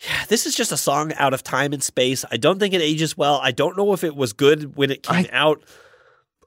Yeah, 0.00 0.24
this 0.26 0.44
is 0.44 0.56
just 0.56 0.72
a 0.72 0.76
song 0.76 1.12
out 1.18 1.34
of 1.34 1.44
time 1.44 1.72
and 1.72 1.84
space. 1.84 2.24
I 2.32 2.36
don't 2.36 2.58
think 2.58 2.74
it 2.74 2.80
ages 2.82 3.16
well. 3.16 3.38
I 3.40 3.52
don't 3.52 3.76
know 3.76 3.92
if 3.92 4.02
it 4.02 4.16
was 4.16 4.32
good 4.32 4.74
when 4.74 4.90
it 4.90 5.04
came 5.04 5.26
I- 5.26 5.30
out. 5.30 5.62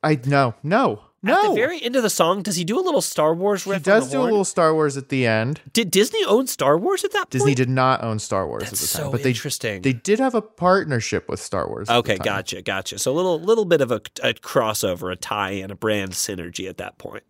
I 0.03 0.19
no, 0.25 0.53
no. 0.63 1.01
At 1.25 1.41
the 1.41 1.47
No. 1.49 1.55
very 1.55 1.81
end 1.81 1.95
of 1.95 2.03
the 2.03 2.09
song, 2.09 2.41
does 2.41 2.57
he 2.57 2.65
do 2.65 2.77
a 2.77 2.81
little 2.81 2.99
Star 3.01 3.33
Wars 3.33 3.65
riff? 3.65 3.79
He 3.79 3.83
does 3.83 4.09
do 4.09 4.21
a 4.21 4.23
little 4.23 4.43
Star 4.43 4.73
Wars 4.73 4.97
at 4.97 5.07
the 5.07 5.25
end. 5.25 5.61
Did 5.71 5.89
Disney 5.89 6.21
own 6.25 6.47
Star 6.47 6.77
Wars 6.77 7.05
at 7.05 7.11
that 7.13 7.19
point? 7.21 7.31
Disney 7.31 7.55
did 7.55 7.69
not 7.69 8.03
own 8.03 8.19
Star 8.19 8.45
Wars 8.45 8.63
at 8.63 8.69
That's 8.71 8.91
the 8.91 8.97
time, 8.97 9.05
so 9.05 9.11
but 9.11 9.23
they 9.23 9.29
interesting. 9.29 9.81
they 9.83 9.93
did 9.93 10.19
have 10.19 10.35
a 10.35 10.41
partnership 10.41 11.29
with 11.29 11.39
Star 11.39 11.67
Wars. 11.69 11.89
at 11.89 11.95
Okay, 11.99 12.17
gotcha, 12.17 12.61
gotcha. 12.61 12.99
So 12.99 13.11
a 13.11 13.15
little, 13.15 13.39
little 13.39 13.63
bit 13.63 13.79
of 13.79 13.89
a, 13.91 14.01
a 14.21 14.33
crossover, 14.33 15.11
a 15.13 15.15
tie, 15.15 15.51
and 15.51 15.71
a 15.71 15.75
brand 15.75 16.11
synergy 16.11 16.67
at 16.67 16.77
that 16.77 16.97
point. 16.97 17.23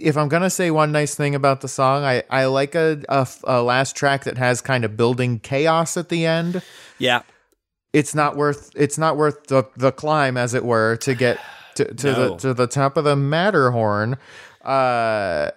If 0.00 0.16
I'm 0.16 0.28
gonna 0.28 0.50
say 0.50 0.70
one 0.70 0.92
nice 0.92 1.14
thing 1.14 1.34
about 1.34 1.60
the 1.60 1.68
song, 1.68 2.04
I 2.04 2.22
I 2.30 2.46
like 2.46 2.74
a 2.74 3.00
a 3.44 3.62
last 3.62 3.96
track 3.96 4.24
that 4.24 4.38
has 4.38 4.60
kind 4.60 4.84
of 4.84 4.96
building 4.96 5.40
chaos 5.40 5.96
at 5.96 6.08
the 6.08 6.24
end. 6.26 6.62
Yeah, 6.98 7.22
It's 7.92 8.14
not 8.14 8.36
worth 8.36 8.70
it's 8.74 8.98
not 8.98 9.16
worth 9.16 9.46
the 9.48 9.64
the 9.76 9.92
climb, 9.92 10.36
as 10.36 10.54
it 10.54 10.64
were, 10.64 10.96
to 10.96 11.14
get 11.14 11.38
to, 11.76 11.84
to 11.94 12.06
No. 12.12 12.28
the 12.30 12.36
to 12.36 12.54
the 12.54 12.66
top 12.66 12.96
of 12.96 13.04
the 13.04 13.16
Matterhorn. 13.16 14.16
Uh, 14.62 15.50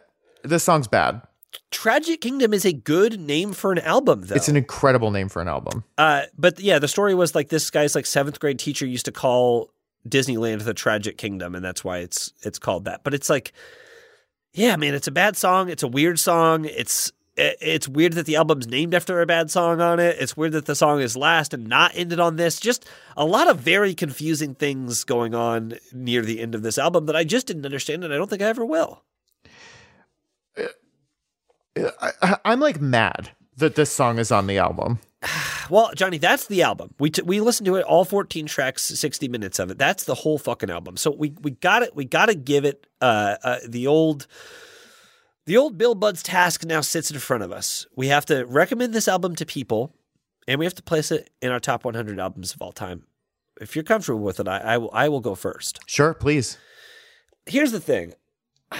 this 0.44 0.64
song's 0.64 0.88
bad. 0.88 1.22
Tragic 1.70 2.22
Kingdom 2.22 2.54
is 2.54 2.66
a 2.66 2.74
good 2.74 3.20
name 3.20 3.54
for 3.54 3.72
an 3.72 3.80
album, 3.80 4.24
though. 4.28 4.36
It's 4.36 4.48
an 4.50 4.56
incredible 4.58 5.12
name 5.12 5.30
for 5.30 5.42
an 5.42 5.48
album. 5.48 5.84
Uh, 5.98 6.24
but 6.38 6.60
yeah, 6.60 6.80
the 6.80 6.88
story 6.88 7.14
was 7.16 7.34
like 7.36 7.50
this 7.50 7.70
guy's 7.70 7.96
like 7.96 8.06
seventh 8.06 8.40
grade 8.40 8.60
teacher 8.60 8.86
used 8.86 9.06
to 9.06 9.12
call 9.12 9.70
Disneyland 10.08 10.64
the 10.64 10.74
Tragic 10.74 11.18
Kingdom, 11.18 11.56
and 11.56 11.64
that's 11.64 11.84
why 11.84 12.00
it's 12.00 12.32
it's 12.44 12.60
called 12.60 12.86
that. 12.86 13.04
But 13.04 13.14
it's 13.14 13.30
like, 13.30 13.52
yeah, 14.54 14.76
man, 14.78 14.94
it's 14.94 15.08
a 15.08 15.12
bad 15.12 15.36
song. 15.38 15.70
It's 15.70 15.84
a 15.84 15.88
weird 15.88 16.20
song. 16.20 16.66
It's 16.66 17.10
it- 17.10 17.14
it's 17.38 17.88
weird 17.88 18.14
that 18.14 18.26
the 18.26 18.36
album's 18.36 18.68
named 18.68 18.94
after 18.94 19.22
a 19.22 19.26
bad 19.26 19.50
song 19.50 19.80
on 19.80 20.00
it. 20.00 20.18
It's 20.20 20.36
weird 20.36 20.52
that 20.52 20.66
the 20.66 20.76
song 20.76 21.00
is 21.02 21.16
last 21.16 21.54
and 21.54 21.68
not 21.68 21.92
ended 21.96 22.20
on 22.20 22.36
this. 22.36 22.60
Just 22.60 22.88
a 23.16 23.26
lot 23.26 23.50
of 23.50 23.60
very 23.60 23.94
confusing 23.94 24.54
things 24.56 25.04
going 25.04 25.34
on 25.34 25.76
near 25.94 26.22
the 26.24 26.42
end 26.42 26.56
of 26.56 26.62
this 26.62 26.78
album 26.78 27.06
that 27.06 27.16
I 27.16 27.24
just 27.24 27.48
didn't 27.48 27.66
understand, 27.66 28.04
and 28.04 28.14
I 28.14 28.18
don't 28.18 28.30
think 28.30 28.42
I 28.42 28.46
ever 28.48 28.66
will. 28.66 29.04
I, 31.78 32.12
I- 32.22 32.38
I'm 32.46 32.60
like 32.60 32.82
mad 32.82 33.32
that 33.58 33.76
this 33.76 33.92
song 33.92 34.20
is 34.20 34.32
on 34.32 34.48
the 34.48 34.58
album. 34.58 35.00
Well, 35.70 35.92
Johnny, 35.96 36.18
that's 36.18 36.48
the 36.48 36.64
album. 36.64 36.94
We 37.00 37.12
t- 37.12 37.22
we 37.22 37.40
listened 37.40 37.66
to 37.68 37.78
it 37.78 37.86
all 37.86 38.04
14 38.04 38.46
tracks, 38.46 38.82
60 38.84 39.30
minutes 39.30 39.58
of 39.58 39.72
it. 39.72 39.78
That's 39.78 40.04
the 40.04 40.16
whole 40.16 40.38
fucking 40.38 40.70
album. 40.70 40.98
So 40.98 41.12
we 41.12 41.34
we 41.44 41.52
got 41.52 41.82
it. 41.82 41.96
We 41.96 42.04
got 42.04 42.26
to 42.26 42.36
give 42.36 42.66
it 42.66 42.88
uh, 43.00 43.38
uh 43.42 43.60
the 43.66 43.88
old 43.88 44.28
the 45.46 45.58
old 45.58 45.78
Bill 45.78 45.96
Bud's 45.96 46.24
task 46.24 46.66
now 46.66 46.82
sits 46.82 47.12
in 47.12 47.20
front 47.20 47.44
of 47.44 47.52
us. 47.52 47.86
We 47.96 48.08
have 48.08 48.26
to 48.28 48.46
recommend 48.46 48.94
this 48.94 49.08
album 49.08 49.36
to 49.38 49.46
people 49.46 49.96
and 50.48 50.60
we 50.60 50.66
have 50.66 50.76
to 50.76 50.84
place 50.84 51.12
it 51.12 51.30
in 51.42 51.52
our 51.52 51.60
top 51.60 51.86
100 51.86 52.20
albums 52.20 52.54
of 52.54 52.62
all 52.62 52.72
time. 52.72 53.04
If 53.60 53.76
you're 53.76 53.84
comfortable 53.84 54.22
with 54.22 54.40
it, 54.40 54.48
I, 54.48 54.58
I 54.58 54.78
will 54.78 54.90
I 54.94 55.10
will 55.10 55.20
go 55.20 55.36
first. 55.36 55.80
Sure, 55.86 56.14
please. 56.14 56.58
Here's 57.46 57.72
the 57.72 57.80
thing. 57.80 58.14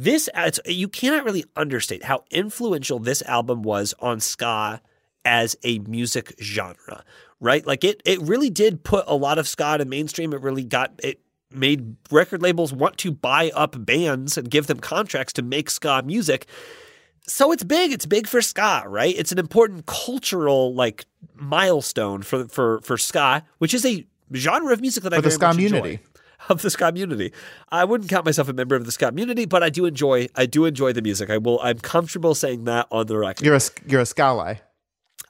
This 0.00 0.28
it's, 0.32 0.60
you 0.64 0.86
cannot 0.86 1.24
really 1.24 1.44
understate 1.56 2.04
how 2.04 2.22
influential 2.30 3.00
this 3.00 3.20
album 3.22 3.62
was 3.62 3.94
on 3.98 4.20
ska 4.20 4.80
as 5.24 5.56
a 5.64 5.80
music 5.80 6.36
genre, 6.40 7.02
right? 7.40 7.66
Like 7.66 7.82
it 7.82 8.00
it 8.04 8.22
really 8.22 8.48
did 8.48 8.84
put 8.84 9.06
a 9.08 9.16
lot 9.16 9.38
of 9.38 9.48
ska 9.48 9.78
to 9.78 9.84
mainstream. 9.84 10.32
It 10.32 10.40
really 10.40 10.62
got 10.62 10.92
it 11.02 11.20
made 11.50 11.96
record 12.10 12.42
labels 12.42 12.72
want 12.72 12.96
to 12.98 13.10
buy 13.10 13.50
up 13.54 13.84
bands 13.84 14.36
and 14.36 14.50
give 14.50 14.66
them 14.66 14.80
contracts 14.80 15.32
to 15.34 15.42
make 15.42 15.70
ska 15.70 16.02
music. 16.04 16.46
So 17.26 17.52
it's 17.52 17.64
big. 17.64 17.92
It's 17.92 18.06
big 18.06 18.26
for 18.26 18.40
ska, 18.40 18.84
right? 18.86 19.14
It's 19.16 19.32
an 19.32 19.38
important 19.38 19.86
cultural 19.86 20.74
like 20.74 21.06
milestone 21.34 22.22
for 22.22 22.48
for 22.48 22.80
for 22.82 22.96
ska, 22.96 23.44
which 23.58 23.74
is 23.74 23.84
a 23.84 24.06
genre 24.34 24.72
of 24.72 24.80
music 24.80 25.04
that 25.04 25.12
I 25.12 25.16
For 25.16 25.22
the 25.22 25.28
very 25.28 25.38
ska 25.38 25.50
community. 25.50 26.00
of 26.48 26.62
the 26.62 26.70
ska 26.70 26.86
community. 26.86 27.32
I 27.70 27.84
wouldn't 27.84 28.08
count 28.08 28.24
myself 28.24 28.48
a 28.48 28.52
member 28.52 28.76
of 28.76 28.86
the 28.86 28.92
ska 28.92 29.06
community, 29.06 29.44
but 29.44 29.62
I 29.62 29.70
do 29.70 29.84
enjoy 29.84 30.28
I 30.34 30.46
do 30.46 30.64
enjoy 30.64 30.92
the 30.92 31.02
music. 31.02 31.30
I 31.30 31.38
will 31.38 31.60
I'm 31.62 31.78
comfortable 31.78 32.34
saying 32.34 32.64
that 32.64 32.86
on 32.90 33.06
the 33.06 33.18
record. 33.18 33.44
You're 33.44 33.56
a 33.56 33.60
you're 33.86 34.00
a 34.00 34.06
Scally. 34.06 34.60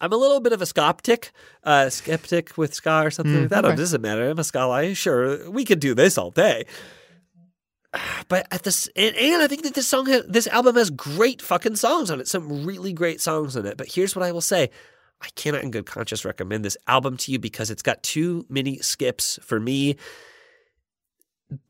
I'm 0.00 0.12
a 0.12 0.16
little 0.16 0.40
bit 0.40 0.52
of 0.52 0.62
a 0.62 0.66
skeptic, 0.66 1.32
uh, 1.64 1.90
skeptic 1.90 2.56
with 2.56 2.74
ska 2.74 3.02
or 3.04 3.10
something 3.10 3.42
like 3.42 3.50
that. 3.50 3.64
Oh, 3.64 3.68
okay. 3.68 3.74
it 3.74 3.78
doesn't 3.78 4.00
matter. 4.00 4.30
I'm 4.30 4.38
a 4.38 4.44
ska. 4.44 4.94
Sure, 4.94 5.50
we 5.50 5.64
could 5.64 5.80
do 5.80 5.94
this 5.94 6.18
all 6.18 6.30
day. 6.30 6.66
But 8.28 8.46
at 8.50 8.64
this, 8.64 8.86
and, 8.94 9.16
and 9.16 9.42
I 9.42 9.46
think 9.46 9.62
that 9.62 9.72
this 9.72 9.88
song, 9.88 10.04
has, 10.06 10.22
this 10.26 10.46
album 10.48 10.76
has 10.76 10.90
great 10.90 11.40
fucking 11.40 11.76
songs 11.76 12.10
on 12.10 12.20
it. 12.20 12.28
Some 12.28 12.66
really 12.66 12.92
great 12.92 13.22
songs 13.22 13.56
on 13.56 13.64
it. 13.64 13.78
But 13.78 13.90
here's 13.90 14.14
what 14.14 14.22
I 14.22 14.32
will 14.32 14.42
say: 14.42 14.68
I 15.22 15.28
cannot, 15.34 15.62
in 15.62 15.70
good 15.70 15.86
conscience, 15.86 16.24
recommend 16.24 16.64
this 16.64 16.76
album 16.86 17.16
to 17.16 17.32
you 17.32 17.38
because 17.38 17.70
it's 17.70 17.82
got 17.82 18.02
too 18.02 18.44
many 18.50 18.78
skips 18.78 19.38
for 19.42 19.58
me. 19.58 19.96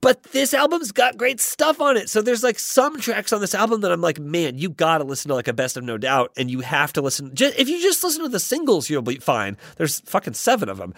But 0.00 0.24
this 0.24 0.54
album's 0.54 0.90
got 0.90 1.16
great 1.16 1.40
stuff 1.40 1.80
on 1.80 1.96
it. 1.96 2.10
So 2.10 2.20
there's 2.20 2.42
like 2.42 2.58
some 2.58 2.98
tracks 2.98 3.32
on 3.32 3.40
this 3.40 3.54
album 3.54 3.82
that 3.82 3.92
I'm 3.92 4.00
like, 4.00 4.18
man, 4.18 4.58
you 4.58 4.70
gotta 4.70 5.04
listen 5.04 5.28
to 5.28 5.36
like 5.36 5.46
a 5.46 5.52
best 5.52 5.76
of 5.76 5.84
no 5.84 5.96
doubt, 5.96 6.32
and 6.36 6.50
you 6.50 6.60
have 6.60 6.92
to 6.94 7.02
listen. 7.02 7.32
Just, 7.34 7.56
if 7.58 7.68
you 7.68 7.80
just 7.80 8.02
listen 8.02 8.22
to 8.24 8.28
the 8.28 8.40
singles, 8.40 8.90
you'll 8.90 9.02
be 9.02 9.18
fine. 9.18 9.56
There's 9.76 10.00
fucking 10.00 10.34
seven 10.34 10.68
of 10.68 10.78
them. 10.78 10.94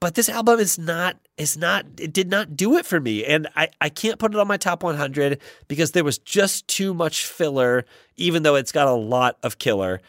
But 0.00 0.14
this 0.14 0.28
album 0.28 0.60
is 0.60 0.78
not 0.78 1.16
is 1.36 1.56
not 1.56 1.86
it 1.98 2.12
did 2.12 2.30
not 2.30 2.56
do 2.56 2.76
it 2.76 2.86
for 2.86 3.00
me, 3.00 3.24
and 3.24 3.48
I 3.56 3.68
I 3.80 3.88
can't 3.88 4.20
put 4.20 4.32
it 4.32 4.38
on 4.38 4.46
my 4.46 4.56
top 4.56 4.84
100 4.84 5.40
because 5.66 5.90
there 5.90 6.04
was 6.04 6.18
just 6.18 6.68
too 6.68 6.94
much 6.94 7.26
filler, 7.26 7.84
even 8.14 8.44
though 8.44 8.54
it's 8.54 8.70
got 8.70 8.86
a 8.86 8.92
lot 8.92 9.38
of 9.42 9.58
killer. 9.58 10.00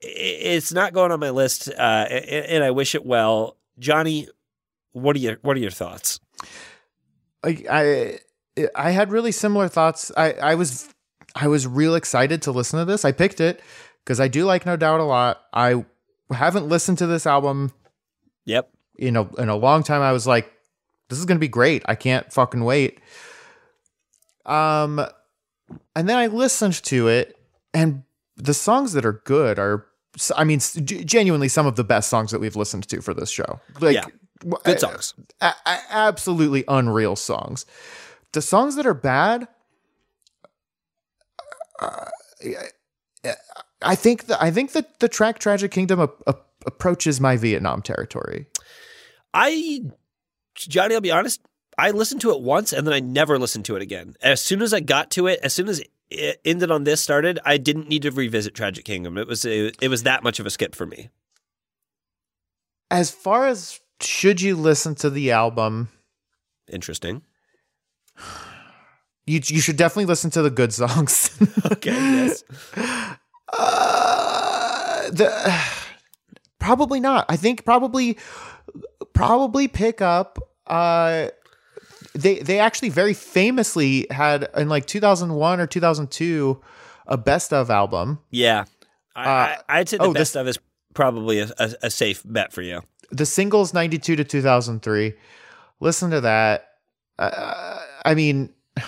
It's 0.00 0.72
not 0.72 0.92
going 0.92 1.12
on 1.12 1.20
my 1.20 1.30
list, 1.30 1.68
uh, 1.68 2.06
and, 2.10 2.46
and 2.46 2.64
I 2.64 2.72
wish 2.72 2.96
it 2.96 3.06
well. 3.06 3.56
Johnny, 3.78 4.26
what 4.90 5.14
are 5.14 5.20
your 5.20 5.38
what 5.42 5.56
are 5.56 5.60
your 5.60 5.70
thoughts? 5.70 6.18
I 7.46 7.64
I 7.70 8.68
I 8.74 8.90
had 8.90 9.10
really 9.12 9.32
similar 9.32 9.68
thoughts. 9.68 10.10
I 10.16 10.32
I 10.32 10.54
was 10.56 10.88
I 11.34 11.48
was 11.48 11.66
real 11.66 11.94
excited 11.94 12.42
to 12.42 12.52
listen 12.52 12.78
to 12.78 12.84
this. 12.84 13.04
I 13.04 13.12
picked 13.12 13.40
it 13.40 13.60
because 14.04 14.20
I 14.20 14.28
do 14.28 14.44
like 14.44 14.66
No 14.66 14.76
Doubt 14.76 15.00
a 15.00 15.04
lot. 15.04 15.40
I 15.52 15.84
haven't 16.30 16.68
listened 16.68 16.98
to 16.98 17.06
this 17.06 17.26
album 17.26 17.72
Yep. 18.46 18.70
in 18.98 19.16
a 19.16 19.32
in 19.36 19.48
a 19.48 19.56
long 19.56 19.82
time. 19.82 20.02
I 20.02 20.12
was 20.12 20.26
like, 20.26 20.52
this 21.08 21.18
is 21.18 21.24
gonna 21.24 21.40
be 21.40 21.48
great. 21.48 21.82
I 21.86 21.94
can't 21.94 22.30
fucking 22.32 22.64
wait. 22.64 23.00
Um, 24.44 25.04
and 25.94 26.08
then 26.08 26.16
I 26.16 26.28
listened 26.28 26.74
to 26.84 27.08
it, 27.08 27.36
and 27.74 28.02
the 28.36 28.54
songs 28.54 28.92
that 28.92 29.04
are 29.04 29.20
good 29.24 29.58
are, 29.58 29.86
I 30.36 30.44
mean, 30.44 30.60
genuinely 30.60 31.48
some 31.48 31.66
of 31.66 31.74
the 31.76 31.84
best 31.84 32.08
songs 32.08 32.30
that 32.30 32.38
we've 32.40 32.54
listened 32.56 32.88
to 32.88 33.00
for 33.00 33.12
this 33.14 33.30
show. 33.30 33.60
Like, 33.80 33.94
Yeah. 33.94 34.04
Good 34.64 34.80
songs. 34.80 35.14
a- 35.40 35.54
a- 35.66 35.82
absolutely 35.90 36.64
unreal 36.68 37.16
songs. 37.16 37.66
The 38.32 38.42
songs 38.42 38.76
that 38.76 38.86
are 38.86 38.94
bad, 38.94 39.48
uh, 41.80 42.10
I 43.82 43.94
think 43.94 44.26
that 44.26 44.42
I 44.42 44.50
think 44.50 44.72
that 44.72 45.00
the 45.00 45.08
track 45.08 45.38
"Tragic 45.38 45.70
Kingdom" 45.70 46.00
ap- 46.00 46.22
ap- 46.26 46.46
approaches 46.66 47.20
my 47.20 47.36
Vietnam 47.36 47.82
territory. 47.82 48.46
I, 49.34 49.82
Johnny, 50.54 50.94
I'll 50.94 51.00
be 51.00 51.10
honest. 51.10 51.40
I 51.78 51.90
listened 51.90 52.22
to 52.22 52.30
it 52.30 52.40
once 52.40 52.72
and 52.72 52.86
then 52.86 52.94
I 52.94 53.00
never 53.00 53.38
listened 53.38 53.66
to 53.66 53.76
it 53.76 53.82
again. 53.82 54.14
As 54.22 54.40
soon 54.40 54.62
as 54.62 54.72
I 54.72 54.80
got 54.80 55.10
to 55.12 55.26
it, 55.26 55.40
as 55.42 55.52
soon 55.52 55.68
as 55.68 55.82
it 56.08 56.40
ended 56.44 56.70
on 56.70 56.84
this 56.84 57.02
started, 57.02 57.38
I 57.44 57.58
didn't 57.58 57.88
need 57.88 58.02
to 58.02 58.10
revisit 58.10 58.54
Tragic 58.54 58.86
Kingdom. 58.86 59.18
It 59.18 59.26
was 59.26 59.44
it, 59.44 59.76
it 59.80 59.88
was 59.88 60.04
that 60.04 60.22
much 60.22 60.40
of 60.40 60.46
a 60.46 60.50
skip 60.50 60.74
for 60.74 60.86
me. 60.86 61.10
As 62.90 63.10
far 63.10 63.46
as 63.46 63.80
should 64.00 64.40
you 64.40 64.56
listen 64.56 64.94
to 64.96 65.10
the 65.10 65.32
album, 65.32 65.88
Interesting. 66.70 67.22
you 69.26 69.40
you 69.44 69.60
should 69.60 69.76
definitely 69.76 70.06
listen 70.06 70.30
to 70.30 70.42
the 70.42 70.50
good 70.50 70.72
songs. 70.72 71.30
Okay. 71.66 71.90
Yes. 71.90 72.44
Uh, 73.52 75.10
the, 75.10 75.60
probably 76.58 77.00
not. 77.00 77.26
I 77.28 77.36
think 77.36 77.64
probably 77.64 78.18
probably 79.12 79.68
pick 79.68 80.00
up. 80.00 80.38
Uh, 80.66 81.28
they 82.14 82.38
they 82.40 82.58
actually 82.58 82.88
very 82.88 83.14
famously 83.14 84.06
had 84.10 84.48
in 84.56 84.68
like 84.68 84.86
2001 84.86 85.60
or 85.60 85.66
2002 85.66 86.60
a 87.06 87.16
best 87.16 87.52
of 87.52 87.70
album. 87.70 88.18
Yeah. 88.30 88.64
I, 89.14 89.28
I, 89.28 89.58
I'd 89.68 89.88
say 89.88 89.96
the 89.98 90.04
oh, 90.04 90.12
best 90.12 90.34
this- 90.34 90.40
of 90.40 90.48
is 90.48 90.58
probably 90.94 91.40
a, 91.40 91.48
a, 91.58 91.74
a 91.84 91.90
safe 91.90 92.22
bet 92.24 92.52
for 92.52 92.62
you. 92.62 92.82
The 93.10 93.26
singles 93.26 93.72
92 93.72 94.16
to 94.16 94.24
2003. 94.24 95.14
Listen 95.80 96.10
to 96.10 96.20
that. 96.22 96.68
Uh, 97.18 97.78
I 98.04 98.14
mean, 98.14 98.52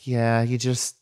yeah, 0.00 0.42
you 0.42 0.58
just 0.58 0.96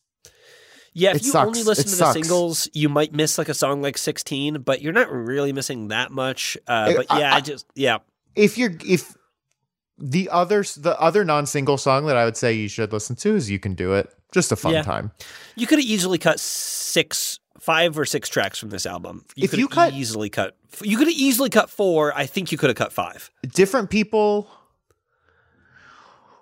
Yeah, 0.92 1.14
if 1.14 1.24
you 1.24 1.30
sucks. 1.32 1.46
only 1.46 1.62
listen 1.62 1.82
It 1.86 1.90
to 1.90 1.96
sucks. 1.96 2.14
the 2.16 2.22
singles, 2.24 2.68
you 2.72 2.88
might 2.88 3.12
miss 3.12 3.38
like 3.38 3.48
a 3.48 3.54
song 3.54 3.82
like 3.82 3.98
16, 3.98 4.62
but 4.62 4.82
you're 4.82 4.92
not 4.92 5.10
really 5.10 5.52
missing 5.52 5.88
that 5.88 6.10
much. 6.10 6.56
Uh, 6.66 6.92
but 6.96 7.06
yeah, 7.18 7.32
I, 7.34 7.36
I- 7.36 7.40
just 7.40 7.66
yeah. 7.74 7.98
if 8.34 8.58
you're 8.58 8.72
if 8.84 9.14
the 9.98 10.28
others 10.30 10.74
the 10.74 10.98
other 11.00 11.24
non-single 11.24 11.78
song 11.78 12.06
that 12.06 12.16
I 12.16 12.24
would 12.26 12.36
say 12.36 12.52
you 12.52 12.68
should 12.68 12.92
listen 12.92 13.16
to 13.16 13.34
is 13.34 13.50
"You 13.50 13.58
Can 13.58 13.74
Do 13.74 13.94
It." 13.94 14.10
Just 14.32 14.52
a 14.52 14.56
fun 14.56 14.72
Yeah. 14.74 14.82
time. 14.82 15.12
You 15.54 15.66
could 15.66 15.78
have 15.78 15.86
easily 15.88 16.18
cut 16.18 16.38
six 16.40 17.38
five 17.60 17.98
or 17.98 18.04
six 18.04 18.28
tracks 18.28 18.58
from 18.58 18.70
this 18.70 18.86
album. 18.86 19.24
You 19.34 19.44
If 19.44 19.50
could 19.50 19.58
you 19.60 19.68
cut- 19.68 19.92
easily 19.94 20.28
cut, 20.30 20.56
you 20.82 20.96
could 20.96 21.06
have 21.08 21.16
easily 21.16 21.50
cut 21.50 21.70
four. 21.70 22.12
I 22.16 22.26
think 22.26 22.52
you 22.52 22.58
could 22.58 22.68
have 22.70 22.76
cut 22.76 22.92
five. 22.92 23.30
different 23.48 23.90
people 23.90 24.48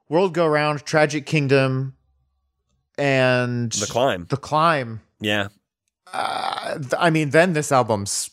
world 0.09 0.35
go 0.35 0.47
round 0.47 0.85
tragic 0.85 1.27
kingdom 1.27 1.95
and 2.99 3.73
The 3.73 3.87
climb, 3.87 4.27
the 4.29 4.37
climb 4.37 5.01
yeah. 5.21 5.49
uh, 6.13 6.79
th- 6.79 6.93
i 6.99 7.11
mean 7.11 7.31
then 7.31 7.53
this 7.55 7.73
album's 7.73 8.31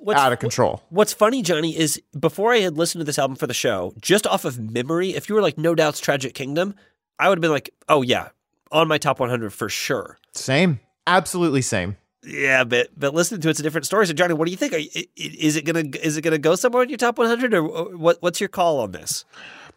What's, 0.00 0.18
out 0.20 0.32
of 0.32 0.38
control 0.38 0.82
What's 0.88 1.12
funny, 1.12 1.42
Johnny, 1.42 1.76
is 1.76 2.00
before 2.18 2.52
I 2.54 2.58
had 2.60 2.78
listened 2.78 3.00
to 3.00 3.04
this 3.04 3.18
album 3.18 3.36
for 3.36 3.48
the 3.48 3.52
show, 3.52 3.92
just 4.00 4.24
off 4.26 4.44
of 4.44 4.58
memory, 4.58 5.10
if 5.14 5.28
you 5.28 5.34
were 5.34 5.42
like 5.42 5.58
No 5.58 5.74
Doubt's 5.74 5.98
Tragic 6.00 6.32
Kingdom, 6.32 6.74
I 7.18 7.28
would 7.28 7.36
have 7.38 7.42
been 7.42 7.50
like, 7.50 7.74
oh 7.88 8.00
yeah, 8.02 8.28
on 8.70 8.86
my 8.86 8.96
top 8.98 9.18
100 9.18 9.52
for 9.52 9.68
sure. 9.68 10.16
same 10.32 10.78
absolutely 11.08 11.62
same 11.62 11.96
Yeah, 12.24 12.64
but 12.64 12.88
but 12.96 13.14
listening 13.14 13.40
to 13.40 13.48
it's 13.48 13.60
a 13.60 13.62
different 13.62 13.86
story. 13.86 14.06
So, 14.06 14.12
Johnny, 14.12 14.34
what 14.34 14.44
do 14.46 14.50
you 14.50 14.56
think? 14.56 14.72
Are 14.74 14.78
you, 14.78 14.90
i- 14.94 14.98
i- 15.18 15.36
is 15.38 15.56
it 15.56 15.64
gonna 15.64 15.84
is 16.02 16.16
it 16.16 16.22
gonna 16.22 16.38
go 16.38 16.54
somewhere 16.54 16.82
in 16.82 16.88
your 16.90 16.98
top 16.98 17.16
100, 17.18 17.54
or 17.54 17.66
or 17.66 17.96
what? 17.96 18.18
What's 18.20 18.40
your 18.40 18.48
call 18.48 18.80
on 18.80 18.92
this? 18.92 19.24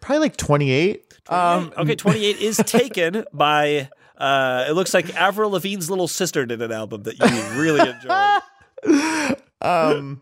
probably 0.01 0.19
like 0.19 0.35
28 0.37 1.13
um 1.29 1.71
okay, 1.77 1.95
28 1.95 2.37
is 2.39 2.57
taken 2.65 3.23
by. 3.33 3.89
Uh, 4.17 4.65
it 4.69 4.73
looks 4.73 4.93
like 4.93 5.15
Avril 5.15 5.51
Lavigne's 5.51 5.89
little 5.89 6.07
sister 6.07 6.45
did 6.45 6.61
an 6.61 6.71
album 6.71 7.03
that 7.03 7.17
you 7.19 7.61
really 7.61 7.79
enjoyed. 7.89 9.37
um 9.61 10.21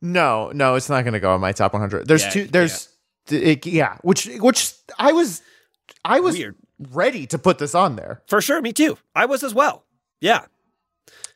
no 0.00 0.50
no 0.54 0.74
it's 0.76 0.88
not 0.88 1.04
gonna 1.04 1.20
go 1.20 1.32
on 1.34 1.40
my 1.40 1.52
top 1.52 1.72
100 1.72 2.06
there's 2.06 2.22
Yeah, 2.24 2.30
two 2.30 2.44
there's 2.46 2.88
it- 3.30 3.66
yeah 3.66 3.96
which 4.02 4.26
which 4.40 4.72
i 4.98 5.12
was 5.12 5.42
i 6.04 6.20
was 6.20 6.36
Weird. 6.36 6.56
ready 6.90 7.26
to 7.28 7.38
put 7.38 7.58
this 7.58 7.74
on 7.74 7.96
there 7.96 8.22
For 8.26 8.40
sure, 8.40 8.60
me 8.60 8.72
too. 8.72 8.98
I 9.14 9.26
was 9.26 9.42
as 9.42 9.54
well. 9.54 9.84
Yeah. 10.22 10.46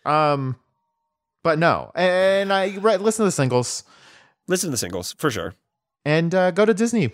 um 0.07 0.57
but 1.43 1.59
no 1.59 1.91
and 1.95 2.53
i 2.53 2.75
re- 2.77 2.97
listen 2.97 3.25
to 3.25 3.29
the 3.29 3.33
singles 3.33 3.85
Listen 4.49 4.69
to 4.69 4.73
the 4.73 4.77
singles 4.79 5.13
for 5.19 5.31
sure. 5.31 5.55
and 6.05 6.33
uh, 6.35 6.51
go 6.53 6.65
to 6.65 6.73
disney 6.73 7.11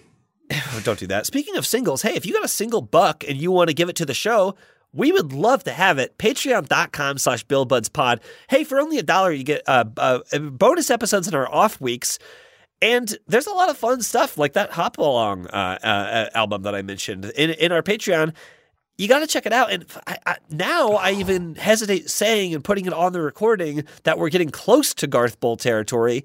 don't 0.84 0.98
do 0.98 1.06
that. 1.06 1.24
Speaking 1.24 1.56
of 1.56 1.64
singles, 1.66 2.02
hey, 2.02 2.14
if 2.14 2.26
you 2.26 2.32
got 2.34 2.44
a 2.44 2.48
single 2.48 2.82
buck 2.82 3.24
and 3.26 3.38
you 3.38 3.50
want 3.50 3.68
to 3.68 3.74
give 3.74 3.88
it 3.88 3.96
to 3.96 4.04
the 4.04 4.12
show, 4.12 4.54
we 4.92 5.10
would 5.10 5.32
love 5.32 5.64
to 5.64 5.72
have 5.72 5.98
it. 5.98 6.18
Patreon.com 6.18 7.16
slash 7.16 7.46
BillBudsPod. 7.46 8.18
Hey, 8.50 8.62
for 8.64 8.78
only 8.78 8.98
a 8.98 9.02
dollar, 9.02 9.32
you 9.32 9.44
get 9.44 9.62
uh, 9.66 9.84
uh, 9.96 10.18
bonus 10.38 10.90
episodes 10.90 11.26
in 11.26 11.34
our 11.34 11.50
off 11.50 11.80
weeks. 11.80 12.18
And 12.82 13.16
there's 13.26 13.46
a 13.46 13.52
lot 13.54 13.70
of 13.70 13.78
fun 13.78 14.02
stuff 14.02 14.36
like 14.36 14.52
that 14.54 14.72
Hop 14.72 14.98
Along 14.98 15.46
uh, 15.46 15.78
uh, 15.82 16.28
album 16.36 16.62
that 16.64 16.74
I 16.74 16.82
mentioned 16.82 17.24
in, 17.36 17.50
in 17.50 17.72
our 17.72 17.82
Patreon. 17.82 18.34
You 18.98 19.08
got 19.08 19.20
to 19.20 19.26
check 19.26 19.46
it 19.46 19.52
out. 19.52 19.72
And 19.72 19.86
I, 20.06 20.18
I, 20.26 20.36
now 20.50 20.92
I 20.92 21.12
even 21.12 21.54
hesitate 21.54 22.10
saying 22.10 22.54
and 22.54 22.62
putting 22.62 22.86
it 22.86 22.92
on 22.92 23.12
the 23.12 23.20
recording 23.20 23.84
that 24.04 24.18
we're 24.18 24.28
getting 24.28 24.50
close 24.50 24.94
to 24.94 25.06
Garth 25.06 25.40
Bowl 25.40 25.56
territory. 25.56 26.24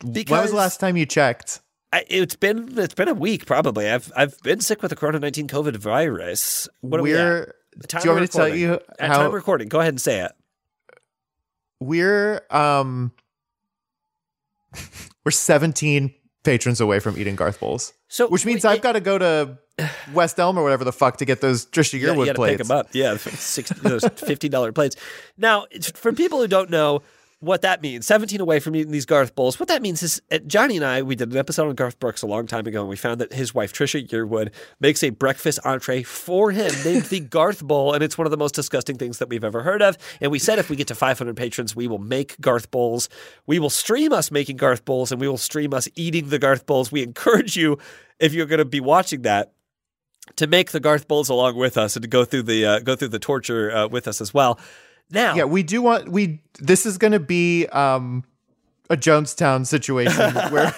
Because 0.00 0.30
when 0.30 0.42
was 0.42 0.50
the 0.50 0.56
last 0.56 0.80
time 0.80 0.96
you 0.96 1.06
checked 1.06 1.60
I, 1.94 2.04
it's 2.08 2.34
been 2.34 2.76
it's 2.76 2.94
been 2.94 3.06
a 3.06 3.14
week 3.14 3.46
probably. 3.46 3.88
I've 3.88 4.10
I've 4.16 4.40
been 4.42 4.58
sick 4.58 4.82
with 4.82 4.88
the 4.90 4.96
Corona 4.96 5.20
nineteen 5.20 5.46
COVID 5.46 5.76
virus. 5.76 6.68
What 6.80 6.98
are 6.98 7.04
we 7.04 7.14
at? 7.14 7.18
we're 7.18 7.54
do 7.76 7.98
you 8.02 8.10
want 8.10 8.20
me 8.22 8.26
to 8.26 8.32
tell 8.32 8.48
you 8.48 8.80
At 8.98 9.10
how 9.10 9.18
time 9.18 9.32
recording? 9.32 9.68
Go 9.68 9.78
ahead 9.78 9.92
and 9.92 10.00
say 10.00 10.20
it. 10.24 10.32
we're 11.78 12.42
um 12.50 13.12
we're 15.24 15.30
17 15.30 16.12
patrons 16.42 16.80
away 16.80 16.98
from 16.98 17.16
eating 17.16 17.36
Garth 17.36 17.60
Bowls, 17.60 17.92
So 18.08 18.26
which 18.26 18.44
means 18.44 18.64
I've 18.64 18.82
got 18.82 18.92
to 18.92 19.00
go 19.00 19.16
to 19.16 19.56
West 20.12 20.38
Elm 20.38 20.56
or 20.58 20.62
whatever 20.62 20.84
the 20.84 20.92
fuck 20.92 21.16
to 21.18 21.24
get 21.24 21.40
those 21.40 21.66
Trisha 21.66 22.00
Yearwood 22.00 22.26
gotta 22.26 22.34
plates. 22.34 22.58
pick 22.58 22.66
them 22.66 22.76
up. 22.76 22.88
Yeah, 22.92 23.16
six, 23.18 23.70
those 23.70 24.04
fifteen 24.16 24.50
dollar 24.50 24.72
plates. 24.72 24.96
Now, 25.36 25.66
for 25.94 26.12
people 26.12 26.40
who 26.40 26.48
don't 26.48 26.70
know 26.70 27.02
what 27.40 27.62
that 27.62 27.82
means, 27.82 28.06
seventeen 28.06 28.40
away 28.40 28.60
from 28.60 28.76
eating 28.76 28.92
these 28.92 29.04
Garth 29.04 29.34
bowls. 29.34 29.58
What 29.58 29.68
that 29.68 29.82
means 29.82 30.02
is 30.02 30.22
uh, 30.30 30.38
Johnny 30.46 30.76
and 30.76 30.84
I 30.84 31.02
we 31.02 31.16
did 31.16 31.32
an 31.32 31.36
episode 31.36 31.68
on 31.68 31.74
Garth 31.74 31.98
Brooks 31.98 32.22
a 32.22 32.26
long 32.26 32.46
time 32.46 32.66
ago, 32.66 32.80
and 32.80 32.88
we 32.88 32.96
found 32.96 33.20
that 33.20 33.32
his 33.32 33.52
wife 33.52 33.72
Trisha 33.72 34.06
Yearwood 34.06 34.52
makes 34.80 35.02
a 35.02 35.10
breakfast 35.10 35.58
entree 35.64 36.04
for 36.04 36.52
him 36.52 36.72
named 36.84 37.06
the 37.06 37.20
Garth 37.20 37.62
Bowl, 37.62 37.92
and 37.92 38.02
it's 38.02 38.16
one 38.16 38.26
of 38.26 38.30
the 38.30 38.36
most 38.36 38.54
disgusting 38.54 38.96
things 38.96 39.18
that 39.18 39.28
we've 39.28 39.44
ever 39.44 39.62
heard 39.62 39.82
of. 39.82 39.98
And 40.20 40.30
we 40.30 40.38
said 40.38 40.58
if 40.60 40.70
we 40.70 40.76
get 40.76 40.86
to 40.86 40.94
five 40.94 41.18
hundred 41.18 41.36
patrons, 41.36 41.74
we 41.74 41.88
will 41.88 41.98
make 41.98 42.40
Garth 42.40 42.70
bowls. 42.70 43.08
We 43.46 43.58
will 43.58 43.70
stream 43.70 44.12
us 44.12 44.30
making 44.30 44.56
Garth 44.56 44.84
bowls, 44.84 45.10
and 45.10 45.20
we 45.20 45.26
will 45.26 45.36
stream 45.36 45.74
us 45.74 45.88
eating 45.96 46.28
the 46.28 46.38
Garth 46.38 46.64
bowls. 46.64 46.92
We 46.92 47.02
encourage 47.02 47.56
you 47.56 47.78
if 48.20 48.32
you're 48.32 48.46
going 48.46 48.58
to 48.58 48.64
be 48.64 48.80
watching 48.80 49.22
that 49.22 49.53
to 50.36 50.46
make 50.46 50.70
the 50.72 50.80
Garth 50.80 51.06
Bowls 51.08 51.28
along 51.28 51.56
with 51.56 51.76
us 51.76 51.96
and 51.96 52.02
to 52.02 52.08
go 52.08 52.24
through 52.24 52.42
the 52.44 52.66
uh, 52.66 52.78
go 52.80 52.96
through 52.96 53.08
the 53.08 53.18
torture 53.18 53.70
uh, 53.74 53.88
with 53.88 54.08
us 54.08 54.20
as 54.20 54.32
well. 54.34 54.58
Now, 55.10 55.34
Yeah, 55.34 55.44
we 55.44 55.62
do 55.62 55.82
want 55.82 56.08
we. 56.08 56.40
This 56.58 56.86
is 56.86 56.98
going 56.98 57.12
to 57.12 57.20
be 57.20 57.66
um 57.68 58.24
a 58.90 58.96
Jonestown 58.96 59.66
situation 59.66 60.34
where 60.50 60.74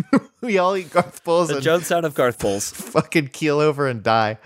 we 0.40 0.58
all 0.58 0.76
eat 0.76 0.90
Garth 0.90 1.24
Bowls 1.24 1.48
the 1.48 1.56
and 1.56 1.64
Jonestown 1.64 2.04
of 2.04 2.14
Garth 2.14 2.38
Bowls. 2.38 2.70
fucking 2.74 3.28
keel 3.28 3.60
over 3.60 3.86
and 3.86 4.02
die. 4.02 4.38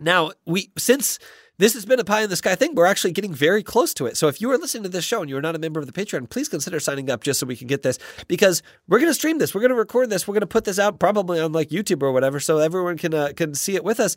Now, 0.00 0.32
we 0.44 0.70
since 0.76 1.18
this 1.58 1.74
has 1.74 1.86
been 1.86 2.00
a 2.00 2.04
pie 2.04 2.22
in 2.22 2.30
the 2.30 2.36
sky 2.36 2.54
thing, 2.54 2.74
we're 2.74 2.86
actually 2.86 3.12
getting 3.12 3.32
very 3.32 3.62
close 3.62 3.94
to 3.94 4.06
it. 4.06 4.16
So 4.16 4.28
if 4.28 4.40
you 4.40 4.50
are 4.50 4.58
listening 4.58 4.82
to 4.84 4.88
this 4.88 5.04
show 5.04 5.20
and 5.20 5.30
you're 5.30 5.40
not 5.40 5.54
a 5.54 5.58
member 5.58 5.80
of 5.80 5.86
the 5.86 5.92
Patreon, 5.92 6.28
please 6.28 6.48
consider 6.48 6.80
signing 6.80 7.10
up 7.10 7.22
just 7.22 7.40
so 7.40 7.46
we 7.46 7.56
can 7.56 7.66
get 7.66 7.82
this 7.82 7.98
because 8.26 8.62
we're 8.88 8.98
going 8.98 9.10
to 9.10 9.14
stream 9.14 9.38
this, 9.38 9.54
we're 9.54 9.60
going 9.60 9.70
to 9.70 9.76
record 9.76 10.10
this, 10.10 10.26
we're 10.26 10.34
going 10.34 10.40
to 10.40 10.46
put 10.46 10.64
this 10.64 10.78
out 10.78 10.98
probably 10.98 11.40
on 11.40 11.52
like 11.52 11.70
YouTube 11.70 12.02
or 12.02 12.12
whatever, 12.12 12.40
so 12.40 12.58
everyone 12.58 12.96
can 12.96 13.14
uh, 13.14 13.32
can 13.36 13.54
see 13.54 13.76
it 13.76 13.84
with 13.84 14.00
us. 14.00 14.16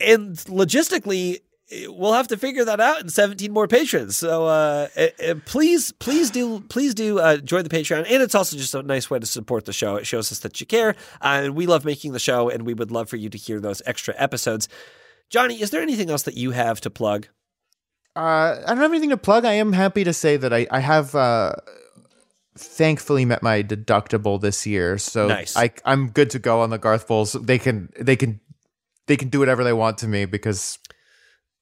And 0.00 0.36
logistically, 0.36 1.40
we'll 1.88 2.12
have 2.12 2.28
to 2.28 2.36
figure 2.36 2.64
that 2.64 2.80
out 2.80 3.00
in 3.00 3.08
17 3.08 3.52
more 3.52 3.68
patrons. 3.68 4.16
So 4.16 4.46
uh, 4.46 4.88
please, 5.44 5.92
please 5.92 6.30
do, 6.30 6.60
please 6.60 6.94
do 6.94 7.18
uh, 7.18 7.38
join 7.38 7.64
the 7.64 7.70
Patreon, 7.70 8.06
and 8.08 8.22
it's 8.22 8.34
also 8.34 8.56
just 8.56 8.74
a 8.74 8.82
nice 8.82 9.10
way 9.10 9.18
to 9.18 9.26
support 9.26 9.64
the 9.64 9.72
show. 9.72 9.96
It 9.96 10.06
shows 10.06 10.32
us 10.32 10.40
that 10.40 10.60
you 10.60 10.66
care, 10.66 10.90
uh, 11.20 11.42
and 11.42 11.54
we 11.54 11.66
love 11.66 11.84
making 11.84 12.12
the 12.12 12.18
show, 12.18 12.48
and 12.48 12.64
we 12.64 12.74
would 12.74 12.90
love 12.90 13.08
for 13.08 13.16
you 13.16 13.28
to 13.28 13.38
hear 13.38 13.60
those 13.60 13.82
extra 13.86 14.14
episodes. 14.16 14.68
Johnny, 15.30 15.60
is 15.60 15.70
there 15.70 15.82
anything 15.82 16.10
else 16.10 16.22
that 16.22 16.36
you 16.36 16.52
have 16.52 16.80
to 16.82 16.90
plug? 16.90 17.28
Uh, 18.16 18.60
I 18.64 18.68
don't 18.68 18.78
have 18.78 18.90
anything 18.90 19.10
to 19.10 19.16
plug. 19.16 19.44
I 19.44 19.54
am 19.54 19.72
happy 19.72 20.04
to 20.04 20.12
say 20.12 20.36
that 20.36 20.52
I 20.52 20.66
I 20.70 20.80
have 20.80 21.14
uh, 21.14 21.52
thankfully 22.56 23.24
met 23.24 23.42
my 23.42 23.62
deductible 23.62 24.40
this 24.40 24.66
year, 24.66 24.98
so 24.98 25.28
Nice. 25.28 25.56
I 25.56 25.70
I'm 25.84 26.10
good 26.10 26.30
to 26.30 26.38
go 26.38 26.60
on 26.60 26.70
the 26.70 26.78
Garth 26.78 27.06
Bowls. 27.06 27.32
They 27.32 27.58
can 27.58 27.90
they 27.98 28.16
can 28.16 28.40
they 29.06 29.16
can 29.16 29.28
do 29.28 29.38
whatever 29.38 29.62
they 29.64 29.72
want 29.72 29.98
to 29.98 30.08
me 30.08 30.24
because 30.24 30.78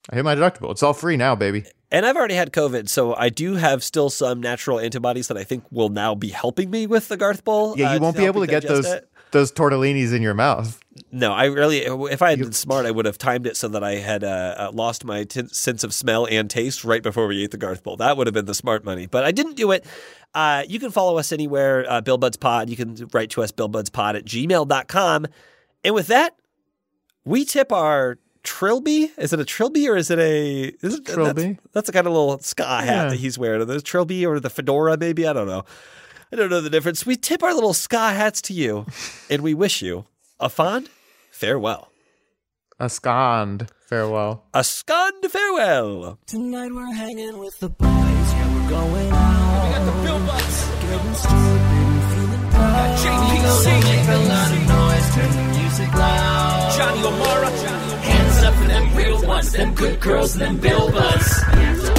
I 0.09 0.15
hit 0.15 0.25
my 0.25 0.35
deductible. 0.35 0.71
It's 0.71 0.83
all 0.83 0.93
free 0.93 1.17
now, 1.17 1.35
baby. 1.35 1.65
And 1.89 2.05
I've 2.05 2.17
already 2.17 2.35
had 2.35 2.51
COVID, 2.51 2.89
so 2.89 3.15
I 3.15 3.29
do 3.29 3.53
have 3.55 3.81
still 3.81 4.09
some 4.09 4.41
natural 4.41 4.79
antibodies 4.79 5.29
that 5.29 5.37
I 5.37 5.45
think 5.45 5.63
will 5.71 5.89
now 5.89 6.15
be 6.15 6.29
helping 6.29 6.69
me 6.69 6.85
with 6.85 7.07
the 7.07 7.15
Garth 7.15 7.45
Bowl. 7.45 7.75
Yeah, 7.77 7.93
you 7.93 7.99
uh, 7.99 8.01
won't 8.01 8.17
be 8.17 8.25
able 8.25 8.41
to 8.41 8.47
get 8.47 8.67
those 8.67 8.85
it. 8.85 9.09
Those 9.31 9.51
tortellinis 9.51 10.13
in 10.15 10.21
your 10.21 10.33
mouth. 10.33 10.79
No, 11.11 11.31
I 11.31 11.45
really. 11.45 11.79
If 11.79 12.21
I 12.21 12.31
had 12.31 12.39
been 12.39 12.51
smart, 12.53 12.85
I 12.85 12.91
would 12.91 13.05
have 13.05 13.17
timed 13.17 13.45
it 13.47 13.55
so 13.55 13.67
that 13.69 13.83
I 13.83 13.95
had 13.95 14.23
uh, 14.23 14.55
uh, 14.57 14.71
lost 14.73 15.05
my 15.05 15.23
t- 15.25 15.47
sense 15.47 15.83
of 15.83 15.93
smell 15.93 16.25
and 16.25 16.49
taste 16.49 16.83
right 16.83 17.03
before 17.03 17.27
we 17.27 17.43
ate 17.43 17.51
the 17.51 17.57
Garth 17.57 17.83
Bowl. 17.83 17.97
That 17.97 18.17
would 18.17 18.25
have 18.27 18.33
been 18.33 18.45
the 18.45 18.55
smart 18.55 18.83
money, 18.83 19.05
but 19.05 19.23
I 19.23 19.31
didn't 19.31 19.55
do 19.55 19.71
it. 19.71 19.85
Uh, 20.33 20.63
you 20.67 20.79
can 20.79 20.91
follow 20.91 21.17
us 21.17 21.31
anywhere, 21.31 21.85
uh, 21.89 22.01
Bill 22.01 22.17
Buds 22.17 22.37
Pod. 22.37 22.69
You 22.69 22.75
can 22.75 23.07
write 23.13 23.29
to 23.31 23.43
us, 23.43 23.51
billbudspod 23.51 24.15
at 24.17 24.25
gmail.com. 24.25 25.25
And 25.83 25.95
with 25.95 26.07
that, 26.07 26.35
we 27.25 27.45
tip 27.45 27.71
our 27.71 28.17
trilby. 28.43 29.11
Is 29.17 29.33
it 29.33 29.39
a 29.39 29.45
trilby 29.45 29.87
or 29.87 29.97
is 29.97 30.09
it 30.09 30.19
a 30.19 30.63
is 30.81 30.95
it, 30.95 31.05
Trilby. 31.05 31.53
That's, 31.53 31.73
that's 31.73 31.89
a 31.89 31.91
kind 31.91 32.07
of 32.07 32.13
little 32.13 32.39
ska 32.39 32.63
hat 32.65 32.85
Yeah. 32.85 33.09
that 33.09 33.17
he's 33.17 33.37
wearing. 33.37 33.61
Are 33.61 33.65
those 33.65 33.83
trilby 33.83 34.25
or 34.25 34.39
the 34.39 34.49
fedora? 34.49 34.97
Maybe 34.97 35.27
I 35.27 35.33
don't 35.33 35.47
know. 35.47 35.63
I 36.31 36.35
don't 36.35 36.49
know 36.49 36.59
the 36.59 36.69
difference. 36.69 37.05
We 37.05 37.15
tip 37.15 37.41
our 37.41 37.53
little 37.53 37.73
ska 37.73 38.09
hats 38.09 38.41
to 38.43 38.53
you, 38.53 38.85
and 39.29 39.41
we 39.41 39.53
wish 39.53 39.81
you 39.81 40.05
a 40.39 40.49
fond 40.49 40.89
farewell. 41.31 41.89
A 42.79 42.85
scond. 42.87 43.69
Farewell. 43.87 44.43
A 44.53 44.59
scond 44.59 45.25
farewell. 45.29 46.19
Tonight 46.27 46.73
we're 46.73 46.93
hanging 46.93 47.39
with 47.39 47.57
the 47.59 47.69
boys, 47.69 47.87
yeah, 47.87 48.53
we're 48.53 48.69
going 48.69 49.11
out. 49.11 49.63
We 49.63 49.71
got 49.71 49.85
the 49.85 50.03
Bill 50.03 50.19
Buds. 50.27 50.67
Getting 50.81 51.13
stupid 51.15 51.33
and 51.33 52.03
feeling 52.11 52.49
proud. 52.51 52.97
JPC. 52.97 53.65
Make 53.83 54.09
a 54.09 54.17
lot 54.27 54.51
of 54.51 54.67
noise, 54.67 55.15
turn 55.15 55.31
the 55.31 55.59
music 55.59 55.93
loud. 55.93 56.73
Johnny 56.77 56.99
O'Mara. 57.07 57.47
Johnny 57.47 57.67
O'Mara. 57.67 58.01
Hands 58.01 58.43
up 58.43 58.53
for 58.55 58.67
them 58.67 58.95
real 58.97 59.25
ones, 59.25 59.51
them 59.53 59.73
good 59.73 59.99
girls 60.01 60.33
and 60.33 60.41
them 60.41 60.57
Bill 60.57 60.91
Buds. 60.91 61.96